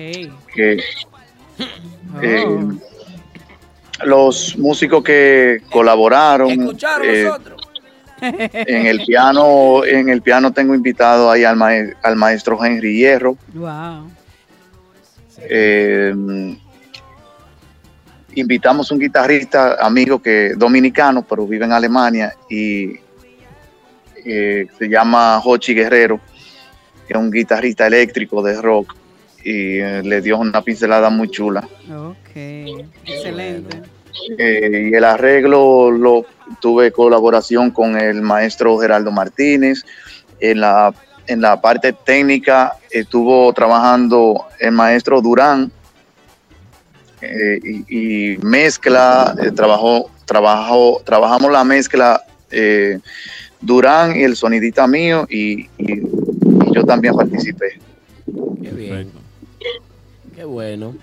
[0.54, 0.82] Que
[1.60, 2.22] Oh.
[2.22, 2.46] eh,
[4.04, 7.57] los músicos que colaboraron Escucharon eh, nosotros.
[8.20, 13.36] En el piano, en el piano tengo invitado ahí al, mae- al maestro Henry Hierro.
[13.54, 14.10] Wow.
[15.40, 16.14] Eh,
[18.34, 22.94] invitamos un guitarrista amigo que dominicano, pero vive en Alemania y
[24.24, 26.20] eh, se llama Hochi Guerrero,
[27.06, 28.94] que es un guitarrista eléctrico de rock
[29.44, 31.66] y eh, le dio una pincelada muy chula.
[31.90, 32.36] Ok.
[33.04, 33.82] Excelente.
[34.38, 36.24] Eh, y el arreglo lo
[36.60, 39.84] tuve colaboración con el maestro Geraldo Martínez.
[40.40, 40.94] En la,
[41.26, 45.70] en la parte técnica estuvo trabajando el maestro Durán
[47.20, 52.98] eh, y, y mezcla, eh, trabajó, trabajó, trabajamos la mezcla eh,
[53.60, 56.02] Durán y el sonidita mío y, y-
[56.68, 57.78] y yo también participé.
[58.62, 59.10] Qué bien.
[60.36, 60.94] Qué bueno.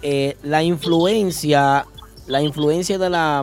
[0.00, 1.84] Eh, la influencia,
[2.28, 3.42] la influencia de la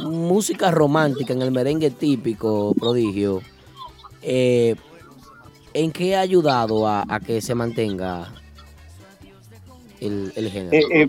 [0.00, 3.42] música romántica en el merengue típico, prodigio,
[4.22, 4.76] eh,
[5.74, 8.32] ¿en qué ha ayudado a, que se mantenga
[10.00, 10.72] el, género?
[10.72, 11.08] Eh, eh,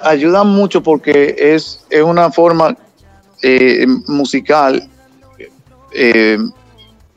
[0.00, 2.76] ayuda mucho porque es, es una forma
[3.42, 4.88] eh, musical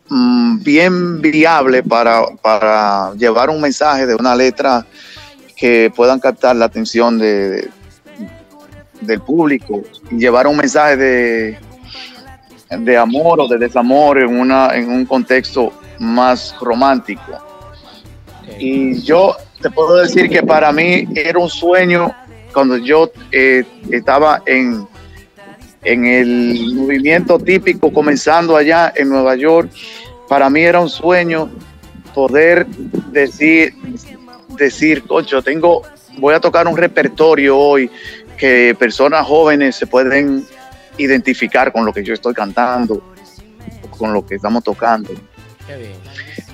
[0.10, 4.86] mm, bien viable para, para llevar un mensaje de una letra
[5.58, 7.70] que puedan captar la atención de-
[9.02, 11.58] del público y llevar un mensaje de,
[12.70, 17.22] de amor o de desamor en, una, en un contexto más romántico.
[18.58, 22.14] Y yo te puedo decir que para mí era un sueño
[22.54, 24.88] cuando yo eh, estaba en,
[25.84, 29.70] en el movimiento típico comenzando allá en Nueva York.
[30.28, 31.50] Para mí era un sueño
[32.14, 32.66] poder
[33.12, 33.74] decir,
[34.58, 35.84] decir, cocho, tengo,
[36.18, 37.90] voy a tocar un repertorio hoy
[38.42, 40.44] que personas jóvenes se pueden
[40.98, 43.02] identificar con lo que yo estoy cantando,
[43.98, 45.12] con lo que estamos tocando
[45.68, 45.94] Qué bien.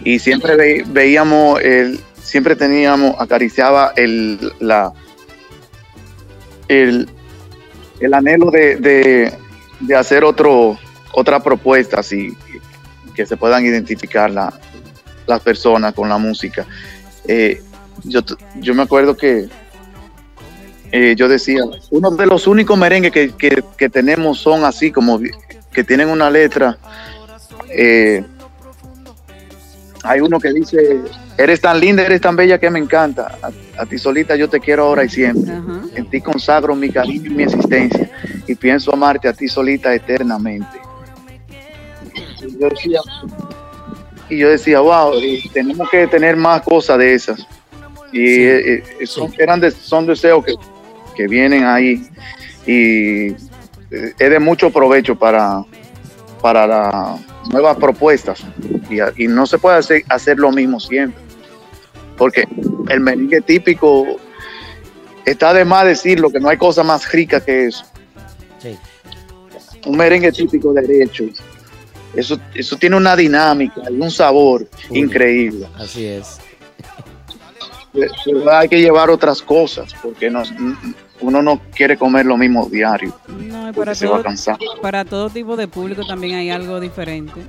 [0.04, 4.92] y siempre ve- veíamos el siempre teníamos acariciaba el la
[6.68, 7.08] el,
[8.02, 9.34] el anhelo de, de-
[9.80, 10.78] de hacer otro
[11.14, 12.36] otra propuesta así
[13.16, 14.54] que se puedan identificar la-
[15.26, 16.66] las personas con la música.
[17.28, 17.62] Eh,
[18.04, 18.22] yo,
[18.56, 19.48] yo me acuerdo que
[20.92, 21.62] eh, yo decía,
[21.92, 25.20] uno de los únicos merengues que, que- que tenemos son así, como
[25.72, 26.78] que tienen una letra.
[27.70, 28.24] eh,
[30.04, 31.02] hay uno que dice,
[31.38, 33.38] eres tan linda, eres tan bella que me encanta.
[33.42, 35.52] A, a ti solita yo te quiero ahora y siempre.
[35.96, 38.10] En ti consagro mi cariño y mi existencia
[38.48, 40.80] y pienso amarte a ti solita eternamente.
[42.42, 43.00] Y yo decía,
[44.30, 45.14] y yo decía wow,
[45.52, 47.46] tenemos que tener más cosas de esas.
[48.14, 50.54] Y eh, son, eran de- son deseos que,
[51.18, 52.08] que vienen ahí
[52.68, 53.32] y
[53.92, 55.64] eh, es de mucho provecho para,
[56.42, 58.44] para las nuevas propuestas.
[59.18, 61.20] Y, no se puede hacer, hacer lo mismo siempre.
[62.18, 62.48] Porque
[62.90, 64.06] el merengue típico
[65.26, 67.86] está de más decirlo que no hay cosa más rica que eso.
[68.60, 68.78] Sí.
[69.86, 71.26] Un merengue típico derecho.
[72.16, 75.00] Eso, eso tiene una dinámica y un sabor Uy.
[75.00, 75.68] increíble.
[75.78, 76.40] Así es.
[77.94, 80.44] Pero hay que llevar otras cosas porque no-
[81.22, 84.24] uno no quiere comer lo mismo diario No, y porque para se va a todo,
[84.24, 84.58] cansar.
[84.82, 87.42] para todo tipo de público también hay algo diferente.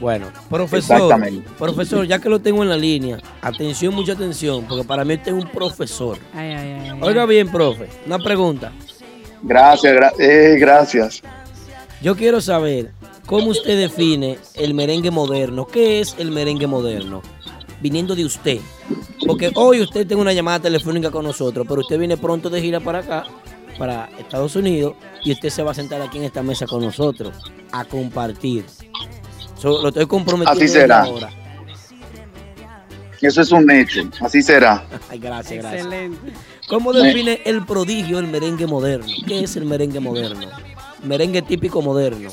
[0.00, 1.14] Bueno, profesor,
[1.56, 5.30] profesor, ya que lo tengo en la línea, atención, mucha atención, porque para mí este
[5.30, 6.18] es un profesor.
[6.34, 6.88] Ay, ay, ay.
[6.90, 6.98] ay.
[7.00, 8.72] Oiga bien, profe, una pregunta.
[9.42, 11.22] Gracias, gra- eh, gracias.
[12.02, 12.90] Yo quiero saber
[13.24, 15.66] cómo usted define el merengue moderno.
[15.66, 17.22] ¿Qué es el merengue moderno?
[17.84, 18.60] Viniendo de usted.
[19.26, 22.80] Porque hoy usted tiene una llamada telefónica con nosotros, pero usted viene pronto de gira
[22.80, 23.24] para acá,
[23.78, 27.36] para Estados Unidos, y usted se va a sentar aquí en esta mesa con nosotros
[27.72, 28.64] a compartir.
[29.60, 31.02] So, lo estoy comprometiendo Así será.
[31.02, 31.30] ahora.
[33.20, 34.86] Eso es un hecho, así será.
[35.10, 35.84] Ay, gracias, gracias.
[35.84, 36.32] Excelente.
[36.70, 39.12] ¿Cómo define el prodigio el merengue moderno?
[39.26, 40.48] ¿Qué es el merengue moderno?
[41.02, 42.30] Merengue típico moderno.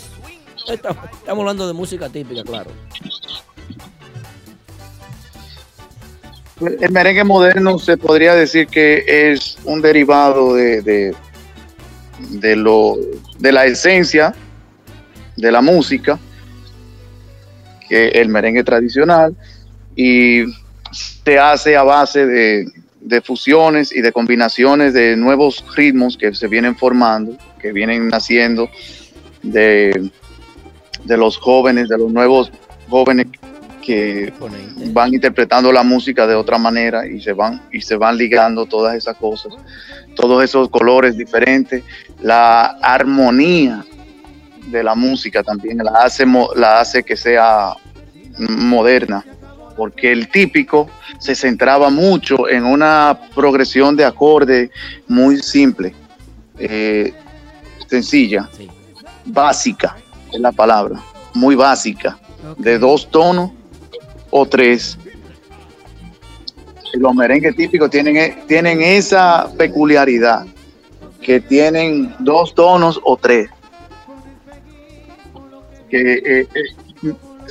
[0.70, 2.72] Estamos hablando de música típica, claro.
[6.62, 11.14] El merengue moderno se podría decir que es un derivado de,
[12.30, 12.98] de, lo,
[13.40, 14.34] de la esencia
[15.36, 16.20] de la música,
[17.90, 19.36] que el merengue tradicional,
[19.96, 20.44] y
[20.92, 22.66] se hace a base de,
[23.00, 28.70] de fusiones y de combinaciones de nuevos ritmos que se vienen formando, que vienen naciendo
[29.42, 30.12] de,
[31.04, 32.52] de los jóvenes, de los nuevos
[32.88, 33.28] jóvenes
[33.82, 34.32] que
[34.94, 38.96] van interpretando la música de otra manera y se van y se van ligando todas
[38.96, 39.54] esas cosas,
[40.16, 41.84] todos esos colores diferentes,
[42.22, 43.84] la armonía
[44.68, 46.26] de la música también la hace
[46.56, 47.74] la hace que sea
[48.38, 49.26] moderna,
[49.76, 54.70] porque el típico se centraba mucho en una progresión de acorde
[55.08, 55.94] muy simple,
[56.58, 57.14] eh,
[57.88, 58.70] sencilla, Sí.
[59.26, 59.98] básica
[60.32, 61.00] es la palabra,
[61.34, 62.18] muy básica
[62.58, 63.52] de dos tonos
[64.32, 64.98] o tres.
[66.94, 70.46] Los merengues típicos tienen, e- tienen esa peculiaridad,
[71.22, 73.50] que tienen dos tonos o tres.
[75.90, 76.48] Que eh,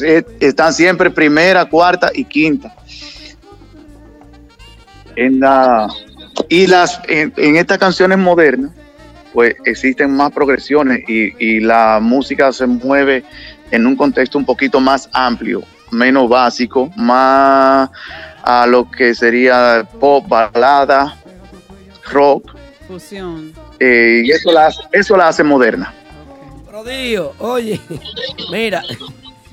[0.03, 2.75] eh, están siempre primera, cuarta y quinta.
[5.17, 5.89] En la,
[6.49, 8.73] y las, en, estas canciones modernas,
[9.33, 13.25] pues existen más progresiones y la música se mueve
[13.71, 17.91] en un contexto un poquito más amplio, menos básico, más
[18.43, 21.17] a lo que sería pop, balada,
[22.11, 22.55] rock,
[22.89, 23.53] Fusión.
[23.79, 25.93] eh, y eso la, hace- eso la hace moderna.
[26.67, 27.81] Prodigio, oye,
[28.51, 28.83] mira,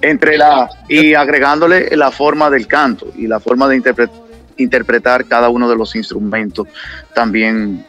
[0.02, 4.10] Entre la, y agregándole la forma del canto y la forma de interpre-
[4.58, 6.68] interpretar cada uno de los instrumentos
[7.16, 7.84] también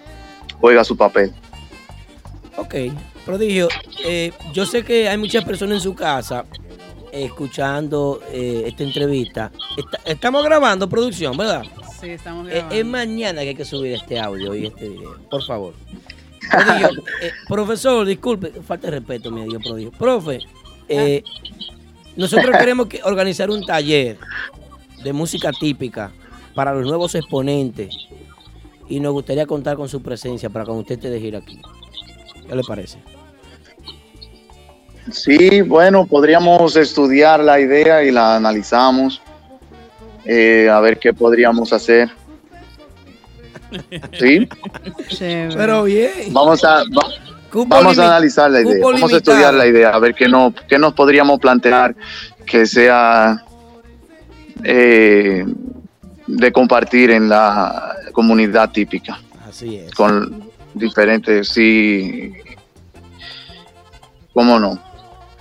[0.60, 1.32] juega su papel.
[2.56, 2.74] ok,
[3.24, 3.68] prodigio,
[4.04, 6.44] eh, yo sé que hay muchas personas en su casa
[7.24, 9.50] escuchando eh, esta entrevista.
[9.76, 11.62] Está- estamos grabando producción, ¿verdad?
[12.00, 12.74] Sí, estamos Eh, grabando.
[12.74, 15.74] es mañana que hay que subir este audio y este video, por favor.
[16.50, 16.88] Prodigio,
[17.22, 19.90] eh, profesor, disculpe, falta de respeto, mi Dios, prodigio.
[19.92, 20.38] Profe,
[20.88, 21.22] eh,
[22.16, 24.16] nosotros queremos que organizar un taller
[25.02, 26.10] de música típica
[26.54, 27.94] para los nuevos exponentes
[28.88, 31.60] y nos gustaría contar con su presencia para cuando usted esté de gira aquí.
[32.48, 32.98] ¿Qué le parece?
[35.12, 39.20] Sí, bueno, podríamos estudiar la idea y la analizamos,
[40.24, 42.10] eh, a ver qué podríamos hacer.
[44.18, 44.48] Sí.
[45.18, 46.10] Pero bien.
[46.32, 50.14] vamos a, va- vamos a analizar la idea, vamos a estudiar la idea, a ver
[50.14, 51.94] qué, no, qué nos podríamos plantear
[52.46, 53.44] que sea
[54.64, 55.44] eh,
[56.26, 59.94] de compartir en la comunidad típica, Así es.
[59.94, 62.32] con diferentes, sí,
[64.32, 64.80] cómo no.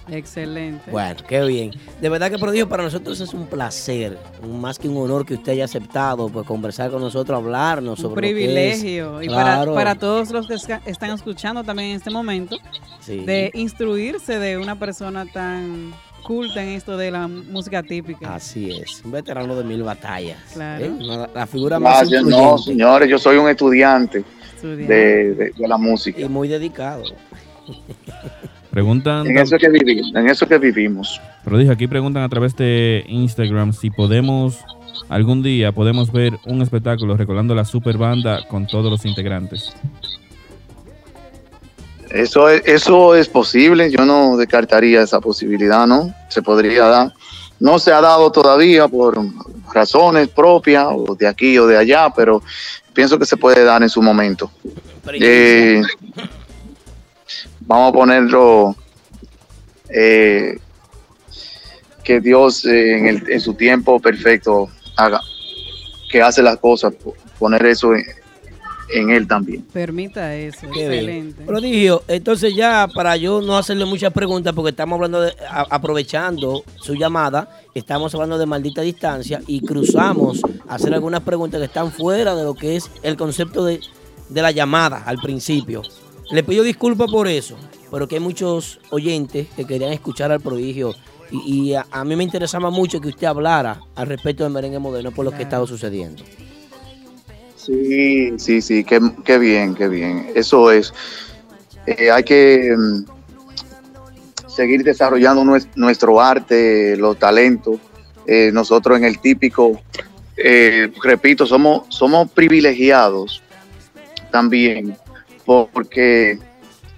[0.09, 0.89] Excelente.
[0.91, 1.71] Bueno, qué bien.
[2.01, 5.51] De verdad que prodigio para nosotros es un placer, más que un honor que usted
[5.53, 8.47] haya aceptado, pues conversar con nosotros, hablarnos Un sobre lo que es.
[8.79, 9.21] privilegio.
[9.21, 9.73] Y para, Claro.
[9.73, 10.55] para todos los que
[10.85, 12.57] están escuchando también en este momento,
[13.01, 13.19] Sí.
[13.25, 15.93] de instruirse de una persona tan
[16.23, 18.35] culta en esto de la música típica.
[18.35, 20.37] Así es, un veterano de mil batallas.
[20.53, 20.83] Claro.
[20.85, 20.89] ¿eh?
[20.89, 24.93] Una- la figura más Gracias, no, señores, yo soy un estudiante Estudiante.
[24.93, 26.19] de, de- de la música.
[26.19, 27.03] y muy dedicado.
[28.77, 31.19] Preguntan, En eso que vivimos, en eso que vivimos.
[31.43, 34.59] pero dije aquí preguntan a través de Instagram si podemos
[35.09, 39.73] algún día podemos ver un espectáculo recordando la super banda con todos los integrantes.
[42.11, 46.13] Eso es, eso es posible, yo no descartaría esa posibilidad, ¿no?
[46.29, 47.13] Se podría dar.
[47.59, 49.17] No se ha dado todavía por
[49.73, 52.43] razones propias, o de aquí o de allá, pero
[52.93, 54.51] pienso que se puede dar en su momento.
[55.19, 55.81] Eh,
[57.67, 58.75] vamos a ponerlo
[59.89, 60.57] eh,
[62.03, 65.21] que Dios eh, en, el- en su tiempo perfecto haga,
[66.09, 68.03] que hace las cosas, po- poner eso en,
[68.93, 69.61] en Él también.
[69.63, 70.61] Permita eso.
[70.73, 70.93] Qué bien.
[70.93, 71.43] Excelente.
[71.45, 76.63] Prodigio, entonces ya para yo no hacerle muchas preguntas, porque estamos hablando de, a- aprovechando
[76.77, 81.91] su llamada, estamos hablando de maldita distancia y cruzamos a hacer algunas preguntas que están
[81.91, 83.81] fuera de lo que es el concepto de,
[84.29, 85.81] de la llamada al principio.
[86.31, 87.55] Le pido disculpas por eso,
[87.91, 90.93] pero que hay muchos oyentes que querían escuchar al prodigio
[91.31, 94.79] y, y a, a mí me interesaba mucho que usted hablara al respecto del merengue
[94.79, 96.23] moderno por lo que estaba sucediendo.
[97.55, 100.31] Sí, sí, sí, qué, qué bien, qué bien.
[100.35, 100.93] Eso es.
[101.85, 103.05] Eh, hay que mm,
[104.49, 107.77] seguir desarrollando nues- nuestro arte, los talentos.
[108.25, 109.79] Eh, nosotros en el típico,
[110.37, 113.41] eh, repito, somos, somos privilegiados
[114.31, 114.95] también,
[115.47, 116.37] porque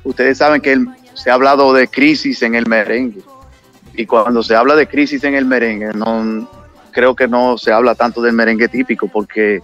[0.04, 0.78] ustedes saben que
[1.14, 3.22] se ha hablado de crisis en el merengue.
[3.96, 6.50] Y cuando se habla de crisis en el merengue, no
[6.92, 9.62] creo que no se habla tanto del merengue típico, porque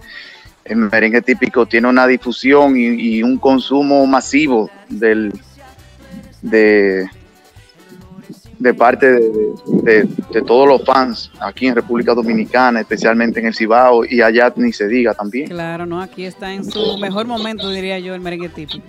[0.64, 5.32] el merengue típico tiene una difusión y, y un consumo masivo del
[6.42, 7.08] de,
[8.58, 9.20] de parte de,
[9.82, 14.52] de- de todos los fans aquí en República Dominicana, especialmente en el Cibao y allá
[14.56, 15.48] ni se diga también.
[15.48, 16.00] Claro, ¿no?
[16.00, 18.84] Aquí está en su mejor momento, diría yo, el merengue típico.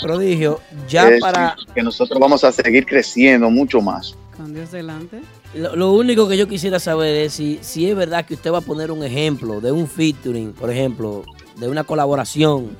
[0.00, 1.54] Prodigio, ya Es para...
[1.74, 4.14] que nosotros vamos a seguir creciendo mucho más.
[4.36, 5.20] Con Dios delante.
[5.54, 8.58] Lo, lo único que yo quisiera saber es si, si es verdad que usted va
[8.58, 11.22] a poner un ejemplo de un featuring, por ejemplo,
[11.56, 12.70] de una colaboración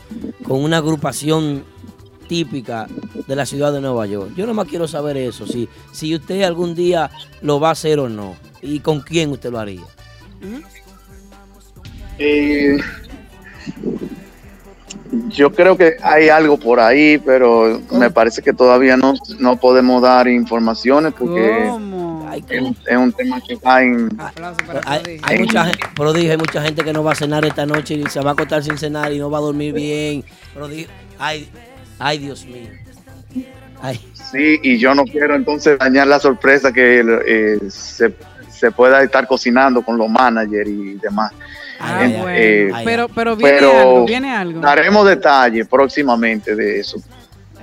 [0.42, 1.62] con una agrupación
[2.28, 2.86] típica
[3.26, 4.32] de la ciudad de Nueva York.
[4.36, 7.10] Yo nomás quiero saber eso, si, si usted algún día
[7.42, 9.82] lo va a hacer o no, y con quién usted lo haría.
[12.18, 12.78] Eh,
[15.28, 20.00] yo creo que hay algo por ahí, pero me parece que todavía no, no podemos
[20.02, 21.72] dar informaciones porque es,
[22.62, 24.08] un- es un tema que está en...
[24.10, 27.66] Para Hay, hay mucha gente, prodigio, hay mucha gente que no va a cenar esta
[27.66, 30.24] noche y se va a acostar sin cenar y no va a dormir bien.
[30.54, 31.48] Prodigio, ay,
[32.02, 32.68] ay Dios mío.
[33.80, 34.00] Ay,
[34.30, 38.14] Sí, y yo no quiero entonces dañar la sorpresa que eh, se,
[38.50, 41.32] se pueda estar cocinando con los managers y demás.
[41.78, 42.24] Ah, bueno.
[42.30, 44.60] eh, ay, pero, pero viene pero- algo, viene algo.
[44.60, 47.02] Daremos detalles próximamente de eso.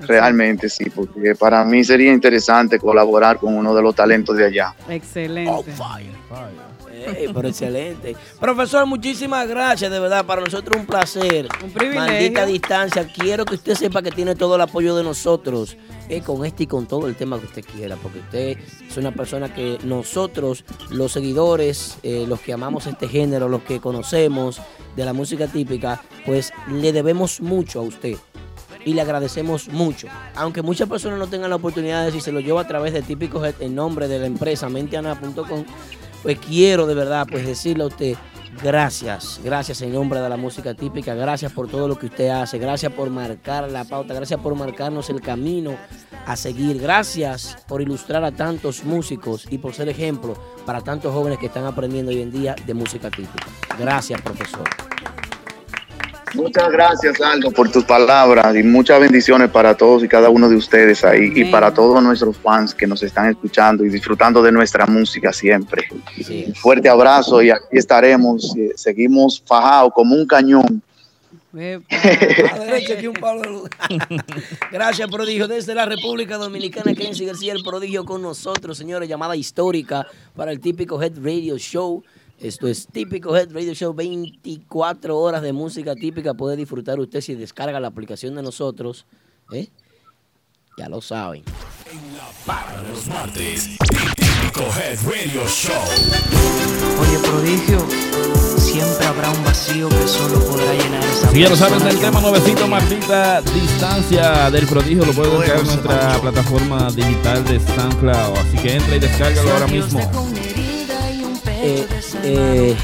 [0.02, 4.74] Realmente sí, porque para mí sería interesante colaborar con uno de los talentos de allá.
[4.90, 5.52] Excelente.
[7.06, 8.16] Ey, pero excelente.
[8.40, 10.26] Profesor, muchísimas gracias, de verdad.
[10.26, 11.48] Para nosotros un placer.
[11.64, 12.12] Un privilegio.
[12.12, 13.08] Maldita distancia.
[13.08, 15.78] Quiero que usted sepa que tiene todo el apoyo de nosotros.
[16.10, 17.96] eh, con este y con todo el tema que usted quiera.
[17.96, 23.48] Porque usted es una persona que nosotros, los seguidores, eh, los que amamos este género,
[23.48, 24.60] los que conocemos
[24.96, 28.18] de la música típica, pues le debemos mucho a usted.
[28.86, 30.08] Y le agradecemos mucho.
[30.36, 33.02] Aunque muchas personas no tengan la oportunidad de si se lo llevo a través de
[33.02, 35.66] Típico Head en nombre de la empresa menteana.com,
[36.24, 38.16] pues quiero de verdad pues decirle a usted
[38.62, 42.58] gracias, gracias en nombre de la música típica, gracias por todo lo que usted hace,
[42.58, 45.76] gracias por marcar la pauta, gracias por marcarnos el camino
[46.26, 51.40] a seguir, gracias por ilustrar a tantos músicos y por ser ejemplo para tantos jóvenes
[51.40, 53.48] que están aprendiendo hoy en día de música típica.
[53.78, 54.68] Gracias, profesor.
[56.34, 60.56] Muchas gracias, Aldo, por tus palabras y muchas bendiciones para todos y cada uno de
[60.56, 64.86] ustedes ahí y para todos nuestros fans que nos están escuchando y disfrutando de nuestra
[64.86, 65.88] música siempre.
[66.24, 66.46] Sí.
[66.48, 68.56] Un fuerte abrazo y aquí estaremos.
[68.56, 70.82] eh, Seguimos fajados como un cañón.
[74.72, 75.48] Gracias, prodigio.
[75.48, 79.10] Desde la República Dominicana, Kenzie García, el prodigio con nosotros, señores.
[79.10, 80.06] Llamada histórica
[80.36, 82.04] para el típico Head Radio Show.
[82.42, 86.34] Esto es típico Head Radio Show, 24 horas de música típica.
[86.34, 89.06] Puede disfrutar usted si descarga la aplicación de nosotros.
[89.52, 89.68] ¿eh?
[90.78, 91.44] Ya lo saben.
[92.46, 93.78] Para los martes.
[94.16, 95.84] Típico Head Radio Show.
[97.02, 97.86] Oye, prodigio,
[98.58, 102.00] siempre habrá un vacío que solo podrá llenar esa Si ya lo sabes persona del
[102.00, 107.60] tema nuevecito, puede Martita, distancia del prodigio, lo puedes descargar en nuestra plataforma digital de
[107.60, 108.38] SoundCloud.
[108.38, 110.10] Así que entra y descárgalo ahora mismo.
[111.62, 111.86] Eh,
[112.24, 112.78] eh,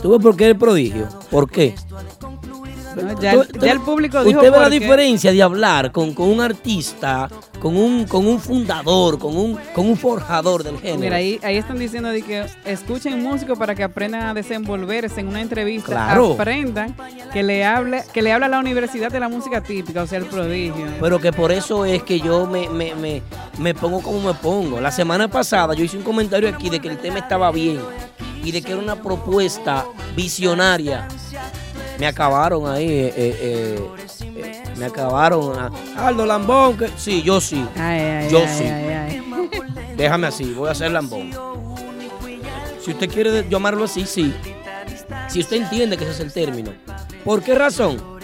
[0.00, 1.08] ¿Tú ves por qué el prodigio?
[1.30, 1.74] ¿Por qué?
[3.02, 6.28] No, ya, el- ya el público dijo Usted ve la diferencia de hablar con, con
[6.28, 7.28] un artista,
[7.60, 11.00] con un, con un fundador, con un, con un forjador del género.
[11.00, 15.28] Mira, ahí, ahí están diciendo de que escuchen músicos para que aprendan a desenvolverse en
[15.28, 15.92] una entrevista.
[15.92, 16.32] Claro.
[16.32, 16.94] Aprendan
[17.32, 20.26] que le hable, que le habla la Universidad de la Música Típica, o sea, el
[20.26, 20.86] prodigio.
[21.00, 23.22] Pero que por eso es que yo me, me, me,
[23.58, 24.80] me pongo como me pongo.
[24.80, 27.80] La semana pasada yo hice un comentario aquí de que el tema estaba bien
[28.44, 29.84] y de que era una propuesta
[30.14, 31.08] visionaria.
[31.98, 35.58] Me acabaron ahí, eh, eh, eh, me acabaron.
[35.58, 37.64] A, Aldo Lambón, que sí, yo sí.
[37.76, 39.64] Ay, ay, Yo ay, sí.
[39.96, 41.30] Déjame así, voy a hacer Lambón.
[42.84, 44.34] Si usted quiere llamarlo así, sí.
[45.28, 46.72] Si usted entiende que ese es el término.
[47.24, 48.16] ¿Por qué razón?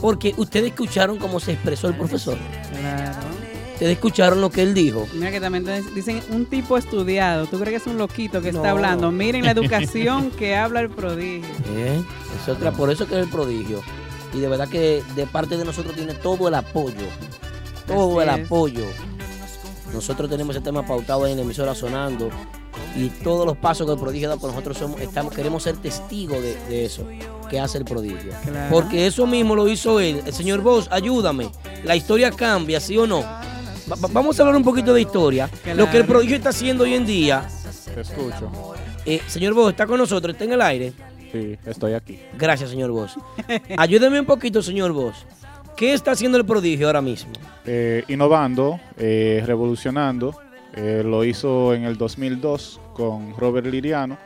[0.00, 2.36] Porque ustedes escucharon cómo se expresó el profesor.
[2.78, 3.33] Claro.
[3.74, 5.06] Ustedes escucharon lo que él dijo.
[5.14, 7.46] Mira que también dicen un tipo estudiado.
[7.46, 8.58] ¿Tú crees que es un loquito que No.
[8.60, 9.10] está hablando?
[9.10, 11.48] Miren la educación que habla el prodigio.
[11.76, 12.00] ¿Eh?
[12.40, 13.80] Es otra, por eso que es el prodigio.
[14.32, 17.06] Y de verdad que de parte de nosotros tiene todo el apoyo.
[17.86, 18.46] Todo Así el es.
[18.46, 18.84] apoyo.
[19.92, 22.30] Nosotros tenemos ese tema pautado en la emisora sonando.
[22.96, 26.40] Y todos los pasos que el prodigio da, pues nosotros somos, estamos, queremos ser testigos
[26.40, 27.04] de, de eso
[27.50, 28.32] que hace el prodigio.
[28.44, 28.68] Claro.
[28.70, 30.22] Porque eso mismo lo hizo él.
[30.24, 31.50] El señor Vos, ayúdame.
[31.84, 33.24] La historia cambia, ¿sí o no?
[33.90, 35.48] Va- va- vamos a hablar un poquito de historia.
[35.76, 37.46] Lo que el prodigio está haciendo hoy en día.
[37.94, 38.50] Te escucho.
[39.04, 40.32] Eh, señor Vos, ¿está con nosotros?
[40.34, 40.92] ¿Está en el aire?
[41.32, 42.18] Sí, estoy aquí.
[42.38, 43.16] Gracias, señor Vos.
[43.76, 45.26] Ayúdeme un poquito, señor Vos.
[45.76, 47.32] ¿Qué está haciendo el prodigio ahora mismo?
[47.66, 50.34] Eh, innovando, eh, revolucionando.
[50.76, 54.16] Eh, lo hizo en el 2002 con Robert Liriano.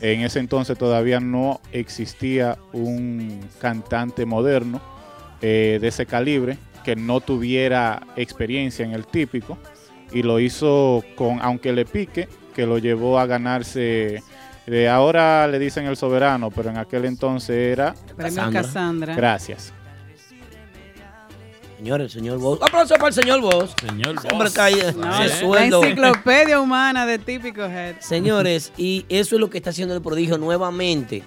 [0.00, 4.80] En ese entonces todavía no existía un cantante moderno
[5.40, 9.58] eh, de ese calibre que no tuviera experiencia en el típico.
[10.12, 14.22] Y lo hizo con, aunque le pique, que lo llevó a ganarse.
[14.66, 17.94] De ahora le dicen el soberano, pero en aquel entonces era.
[18.16, 18.62] Premio Cassandra.
[18.62, 19.16] Cassandra.
[19.16, 19.72] Gracias.
[21.84, 22.58] Señor, el señor Vos.
[22.62, 23.74] Aplauso para el señor Vos.
[23.78, 27.96] Señor Ese hombre está ahí, No, la enciclopedia humana de típico head.
[28.00, 31.24] Señores, y eso es lo que está haciendo el prodigio nuevamente.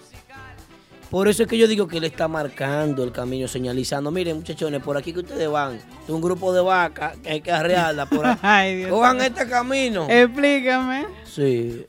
[1.10, 4.12] Por eso es que yo digo que él está marcando el camino, señalizando.
[4.12, 5.76] Miren, muchachones, por aquí que ustedes van.
[5.76, 8.36] Es un grupo de vacas que hay que arrearla por ahí.
[8.42, 8.90] Ay, Dios.
[8.92, 10.08] Cojan este camino.
[10.10, 11.06] Explícame.
[11.26, 11.86] Sí.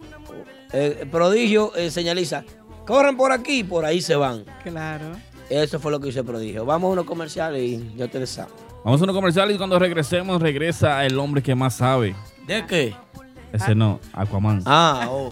[0.73, 2.45] El, el prodigio eh, señaliza.
[2.87, 4.45] Corren por aquí, por ahí se van.
[4.63, 5.07] Claro.
[5.51, 6.65] Eso fue lo que hizo el prodigio.
[6.65, 8.53] Vamos a unos comerciales y ya ustedes saben.
[8.85, 12.15] Vamos a unos comerciales y cuando regresemos, regresa el hombre que más sabe.
[12.47, 12.95] ¿De qué?
[13.53, 14.63] Ese no, Aquaman.
[14.65, 15.31] Ah, oh.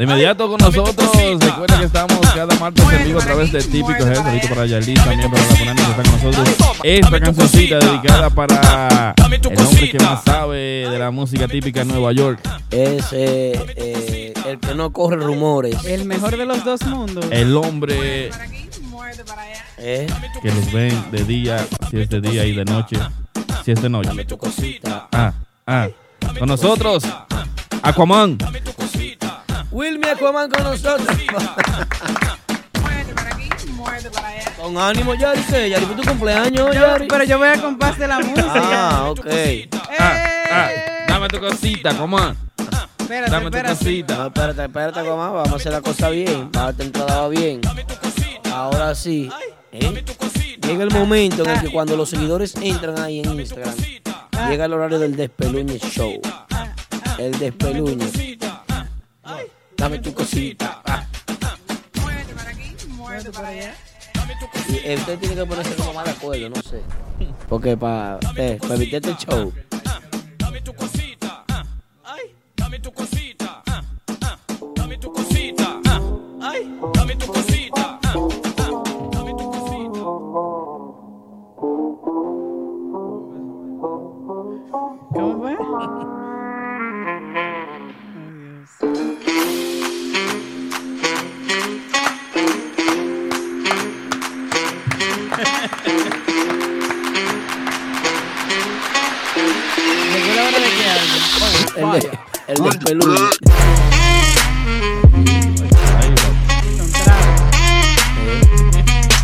[0.00, 3.98] De inmediato con nosotros, recuerda que estamos cada martes en vivo a través de Típico
[3.98, 6.56] Head, saludito para Yalis, también para la Conani que está con nosotros.
[6.82, 12.12] Esta cancioncita dedicada para el hombre que más sabe de la música típica en Nueva
[12.12, 12.40] York,
[12.70, 15.84] Es eh, eh, el que no corre rumores.
[15.84, 17.26] El mejor de los dos mundos.
[17.30, 18.30] el hombre
[19.76, 20.06] ¿eh?
[20.40, 22.96] que los ven de día, si es de día y de noche,
[23.66, 24.24] si es de noche.
[24.24, 25.08] Tu cosita.
[25.12, 25.34] Ah,
[25.66, 25.88] ah.
[26.38, 27.04] Con nosotros,
[27.82, 28.38] Aquaman.
[29.70, 31.06] Wilmy Aquaman con nosotros.
[34.60, 35.40] con ánimo, Yari.
[35.42, 35.70] ¿qué?
[35.70, 37.06] Yari, ¿fue tu cumpleaños, Yari?
[37.08, 38.52] pero yo voy a compás de la música.
[38.54, 39.26] Ah, ok.
[39.98, 40.68] Ah, ah.
[41.08, 42.36] Dame tu cosita, Aquaman.
[42.98, 43.78] Espérate, Dame tu espérate.
[43.78, 44.16] cosita.
[44.16, 45.32] No, espérate, espérate, Aquaman.
[45.32, 46.50] Vamos a hacer la cosa bien.
[46.52, 47.60] Vamos a entrada va bien.
[48.52, 49.30] Ahora sí.
[49.72, 50.04] ¿eh?
[50.66, 53.74] Llega el momento en el que cuando los seguidores entran ahí en Instagram,
[54.48, 56.20] llega el horario del despeluñe show.
[57.18, 58.06] El despeluñe.
[59.80, 60.82] Dame tu cosita.
[60.84, 61.06] Ah.
[64.68, 66.82] Y eh, usted tiene que ponerse como más de acuerdo, no sé.
[67.48, 68.18] Porque para
[68.74, 69.50] evitar este show.
[70.36, 71.44] Dame tu cosita.
[72.04, 73.62] Ay, dame tu cosita.
[74.76, 75.80] Dame tu cosita.
[76.42, 77.98] Ay, dame tu cosita.
[79.12, 80.00] Dame tu cosita.
[85.14, 86.09] ¿Cómo fue?
[100.40, 102.10] De.
[102.48, 102.98] El, de, el.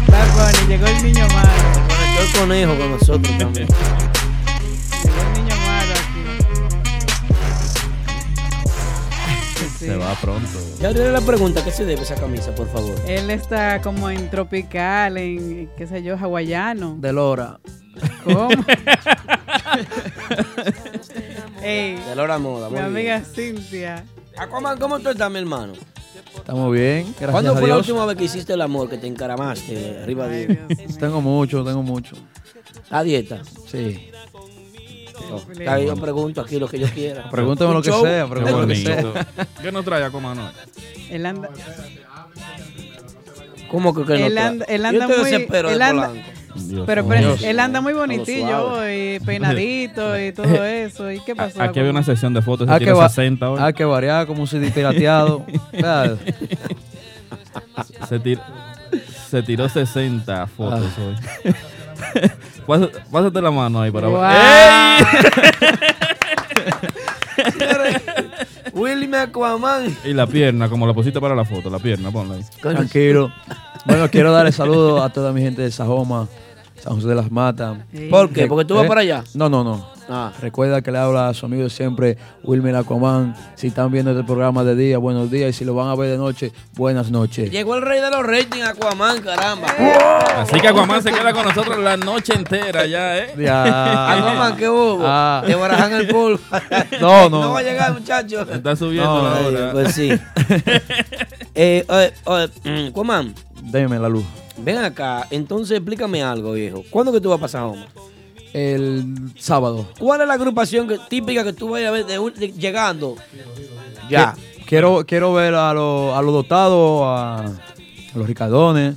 [0.08, 1.48] Bad Bunny, llegó el niño malo.
[1.88, 3.68] Conectó el conejo con nosotros también.
[5.02, 6.22] Llegó el niño malo aquí.
[9.78, 9.86] Sí.
[9.86, 10.58] Se va pronto.
[10.80, 12.94] Ya haré la pregunta, ¿qué se debe esa camisa, por favor?
[13.06, 16.96] Él está como en tropical, en qué sé yo, hawaiano.
[16.98, 17.58] De Lora.
[18.24, 18.48] ¿Cómo?
[21.62, 23.24] Ey, De Lora Moda, mi muy amiga bien.
[23.56, 24.04] Cintia.
[24.36, 25.72] Aquaman, ¿cómo tú estás, mi hermano?
[26.36, 27.88] Estamos bien, gracias ¿Cuándo a fue la Dios.
[27.88, 30.96] última vez que hiciste el amor, que te encaramaste arriba Ay, de Dios mío.
[31.00, 32.16] Tengo mucho, tengo mucho.
[32.90, 33.42] la dieta?
[33.66, 34.10] Sí.
[35.58, 37.28] Está bien, yo pregunto aquí lo que yo quiera.
[37.30, 38.04] Pregúntame lo que show.
[38.04, 39.26] sea, pregúntame lo que sea.
[39.60, 40.50] ¿Qué nos trae Aquaman hoy?
[41.10, 41.48] Él anda,
[43.70, 46.08] ¿Cómo que, que no Él anda- él Yo anda te muy- desespero de él anda-
[46.08, 46.30] Polanco.
[46.56, 47.10] Dios pero, mío.
[47.14, 47.42] pero Dios.
[47.42, 51.10] él anda muy bonitillo y peinadito y todo eso.
[51.12, 51.62] ¿Y qué pasó?
[51.62, 52.68] Aquí había una sección de fotos.
[52.68, 53.58] Ah, Se que, tiró va- 60 hoy.
[53.62, 55.44] ah, que variar como un CD pirateado.
[55.72, 56.18] Claro.
[58.08, 58.40] Se, tir-
[59.30, 61.02] se tiró 60 fotos Ah.
[61.02, 61.52] hoy.
[62.66, 64.20] Pásate, pásate la mano ahí para Wow.
[68.74, 69.96] Willy Aquaman.
[70.04, 72.42] Y la pierna, como la pusiste para la foto, la pierna, ponla ahí.
[72.60, 73.32] Tranquilo.
[73.84, 76.28] Bueno, quiero darle saludos a toda mi gente de Sajoma,
[76.80, 77.78] San José de las Matas.
[77.92, 78.08] Sí.
[78.10, 78.46] ¿Por qué?
[78.46, 78.88] ¿Porque tú vas ¿Eh?
[78.88, 79.24] para allá?
[79.34, 79.96] No, no, no.
[80.08, 80.32] Ah.
[80.40, 83.34] Recuerda que le habla a su amigo siempre, Wilmer Aquaman.
[83.56, 85.50] Si están viendo este programa de día, buenos días.
[85.50, 87.50] Y si lo van a ver de noche, buenas noches.
[87.50, 89.66] Llegó el rey de los ratings, Aquaman, caramba.
[90.36, 93.34] Así que Aquaman se queda con nosotros la noche entera ya, ¿eh?
[93.36, 94.12] Ya.
[94.12, 95.00] Aquaman, ¿qué hubo?
[95.02, 95.42] Ah.
[95.44, 96.38] Te barajan el polvo.
[97.00, 97.42] No, no.
[97.42, 98.42] No va a llegar, muchacho.
[98.42, 99.72] Está subiendo No, la Ay, hora.
[99.72, 100.10] Pues sí.
[101.54, 102.12] eh, eh,
[102.64, 104.24] eh, Aquaman, Deme la luz.
[104.58, 105.26] Ven acá.
[105.30, 106.82] Entonces, explícame algo, viejo.
[106.90, 107.86] ¿Cuándo que tú vas a pasar home?
[108.52, 109.86] El sábado.
[109.98, 113.16] ¿Cuál es la agrupación que- típica que tú vayas a ver de un- de- llegando?
[114.08, 114.34] Ya.
[114.66, 117.52] Quiero, quiero ver a, los- a los dotados, a, a
[118.18, 118.96] los ricardones,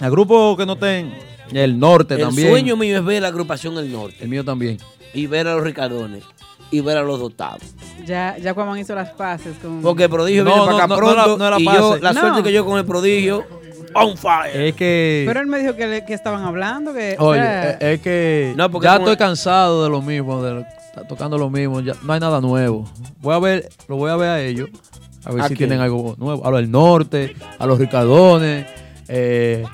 [0.00, 1.12] a grupos que no estén.
[1.52, 2.48] El norte El también.
[2.48, 4.78] sueño mío es ver la agrupación El Norte El mío también.
[5.12, 6.22] y ver a los Ricardones
[6.70, 7.62] y ver a los dotados.
[8.06, 9.82] Ya, ya Cuamán hizo las paces con.
[9.82, 11.90] Porque el prodigio No, viene para acá no, no pronto la- no la y yo,
[11.90, 12.02] pase.
[12.02, 12.20] la No.
[12.20, 13.44] suerte que yo con el prodigio,
[13.94, 14.50] on fire.
[14.68, 15.24] Es que.
[15.26, 16.92] Pero él me dijo que, le- que estaban hablando.
[16.94, 20.60] Que, Oye, sea, es, que No, porque ya estoy cansado de lo mismo, de lo-
[20.60, 22.88] está tocando lo mismo, ya no hay nada nuevo.
[23.20, 24.68] Voy a ver, lo voy a ver a ellos,
[25.24, 25.68] a ver ¿A si quién?
[25.70, 26.44] tienen algo nuevo.
[26.46, 28.66] A los del norte, a los ricardones,
[29.08, 29.64] eh.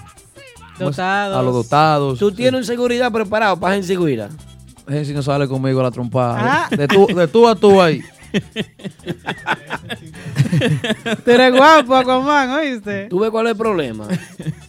[0.78, 1.36] Dotados.
[1.38, 2.18] a los dotados.
[2.18, 4.28] Tú tienes un seguridad preparado para seguridad.
[4.88, 6.68] Eh, si no sale conmigo a la trompada.
[6.70, 6.76] Ah.
[6.76, 8.02] De, tú, de tú a tú ahí.
[11.24, 13.06] Tú eres guapo, Aquaman, ¿oíste?
[13.08, 14.08] ¿Tú ves cuál es el problema?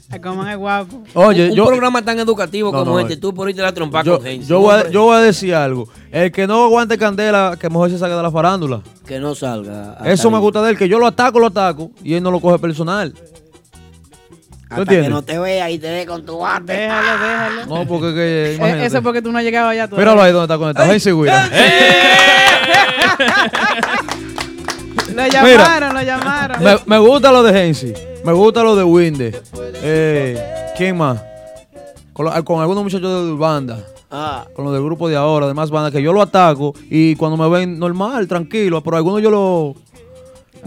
[0.10, 1.04] Aquaman es guapo.
[1.14, 4.04] Oye, un yo, programa tan educativo No, como no, este, tú por irte la trompa
[4.04, 4.46] yo, con gente.
[4.46, 5.88] yo voy a, Hombre, yo voy a decir algo.
[6.12, 8.82] El que no aguante candela, que mejor se saque de la farándula.
[9.06, 9.98] Que no salga.
[10.06, 12.40] Eso me gusta de él, que yo lo ataco, lo ataco, y él no lo
[12.40, 13.14] coge personal.
[14.70, 15.08] Hasta entiendes?
[15.08, 16.74] que no te vea y te dé con tu bate.
[16.74, 17.66] Déjalo, déjalo.
[17.68, 18.86] No, porque que, Eh, imagínate.
[18.86, 20.06] eso es porque tú no has llegado allá todavía.
[20.06, 20.90] Míralo ahí donde está conectado.
[20.90, 21.50] Ven, Sigüira.
[25.16, 26.64] Lo llamaron, lo llamaron.
[26.64, 27.94] Me, me gusta lo de Hensi.
[28.24, 29.42] Me gusta lo de Winde.
[29.82, 30.40] Eh,
[30.78, 31.20] ¿Quién más?
[32.14, 33.80] Con, lo- con algunos muchachos de banda.
[34.12, 37.36] Ah, Con los del grupo de ahora, demás bandas, que yo lo ataco y cuando
[37.36, 39.76] me ven normal, tranquilo, pero algunos yo lo.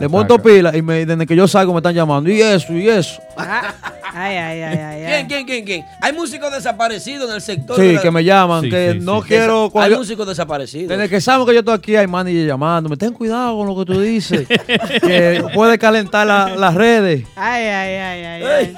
[0.00, 2.30] Le monto pila y me, desde que yo salgo me están llamando.
[2.30, 3.20] Y eso, y eso.
[3.36, 3.74] Ah,
[4.12, 5.04] Ay, ay, ay, ay.
[5.06, 5.84] ¿Quién, quién, quién, quién?
[6.00, 7.76] Hay músicos desaparecidos en el sector.
[7.78, 9.28] de Sí, la- que me llaman, Sí, que sí, no sí.
[9.28, 9.70] quiero.
[9.76, 10.88] Hay músicos desaparecidos.
[10.88, 12.96] Desde que saben que yo estoy aquí, hay manager llamándome.
[12.96, 14.48] Ten cuidado con lo que tú dices.
[15.00, 17.24] que puede calentar la- las redes.
[17.36, 18.76] Ay, ay, ay, ay, ay.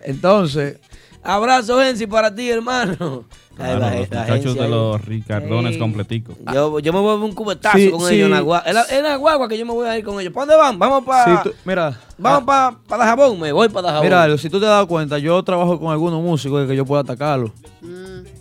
[0.00, 0.78] Entonces,
[1.22, 3.24] Abrazo, Enzi, para ti, hermano.
[3.58, 4.70] Claro, la- los la muchachos de ahí.
[4.70, 5.78] los Ricardones Ey.
[5.78, 6.36] completicos.
[6.54, 8.14] Yo, yo me voy a un cubetazo Sí, con sí.
[8.14, 8.72] ellos en la guagua.
[8.72, 10.32] La, guagua que yo me voy a ir con ellos.
[10.32, 10.78] ¿Para dónde van?
[10.78, 11.42] Vamos para.
[11.42, 13.38] Sí, tú- mira, Vamos para pa Dajabón.
[13.40, 14.06] Me voy para Dajabón.
[14.06, 17.50] Mira, si tú te das cuenta, yo trabajo con algunos músicos que yo puedo atacarlos.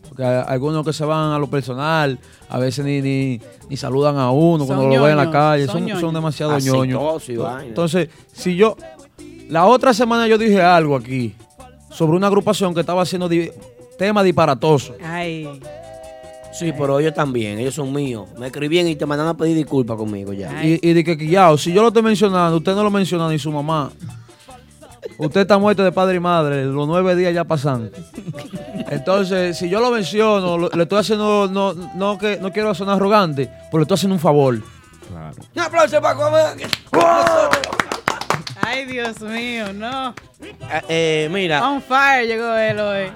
[0.08, 2.18] Porque hay algunos que se van a lo personal,
[2.50, 5.66] a veces ni, ni, ni saludan a uno Son cuando lo ven en la calle,
[5.68, 7.30] son son, demasiado Aceitoso ñoños.
[7.64, 8.76] Entonces, si yo,
[9.50, 11.36] la otra semana yo dije algo aquí
[11.92, 13.28] sobre una agrupación que estaba haciendo
[13.98, 14.96] tema disparatoso.
[15.04, 15.60] Ay,
[16.54, 17.60] Sí, pero ellos también.
[17.60, 18.28] Ellos son míos.
[18.40, 20.64] Me escribían y te mandan a pedir disculpas conmigo ya.
[20.66, 23.38] Y, y de que quillao, si yo lo estoy mencionando, usted no lo menciona ni
[23.38, 23.92] su mamá.
[25.20, 27.92] Usted está muerto de padre y madre, los nueve días ya pasan.
[28.90, 32.96] Entonces, si yo lo menciono, lo- le estoy haciendo, no, no, que, no quiero sonar
[32.96, 34.60] arrogante, pero le estoy haciendo un favor.
[35.10, 35.36] Claro.
[35.56, 36.68] Un aplauso para comer.
[38.68, 40.14] Ay, Dios mío, no.
[40.42, 41.68] Eh, eh, mira.
[41.70, 43.12] On fire llegó él hoy.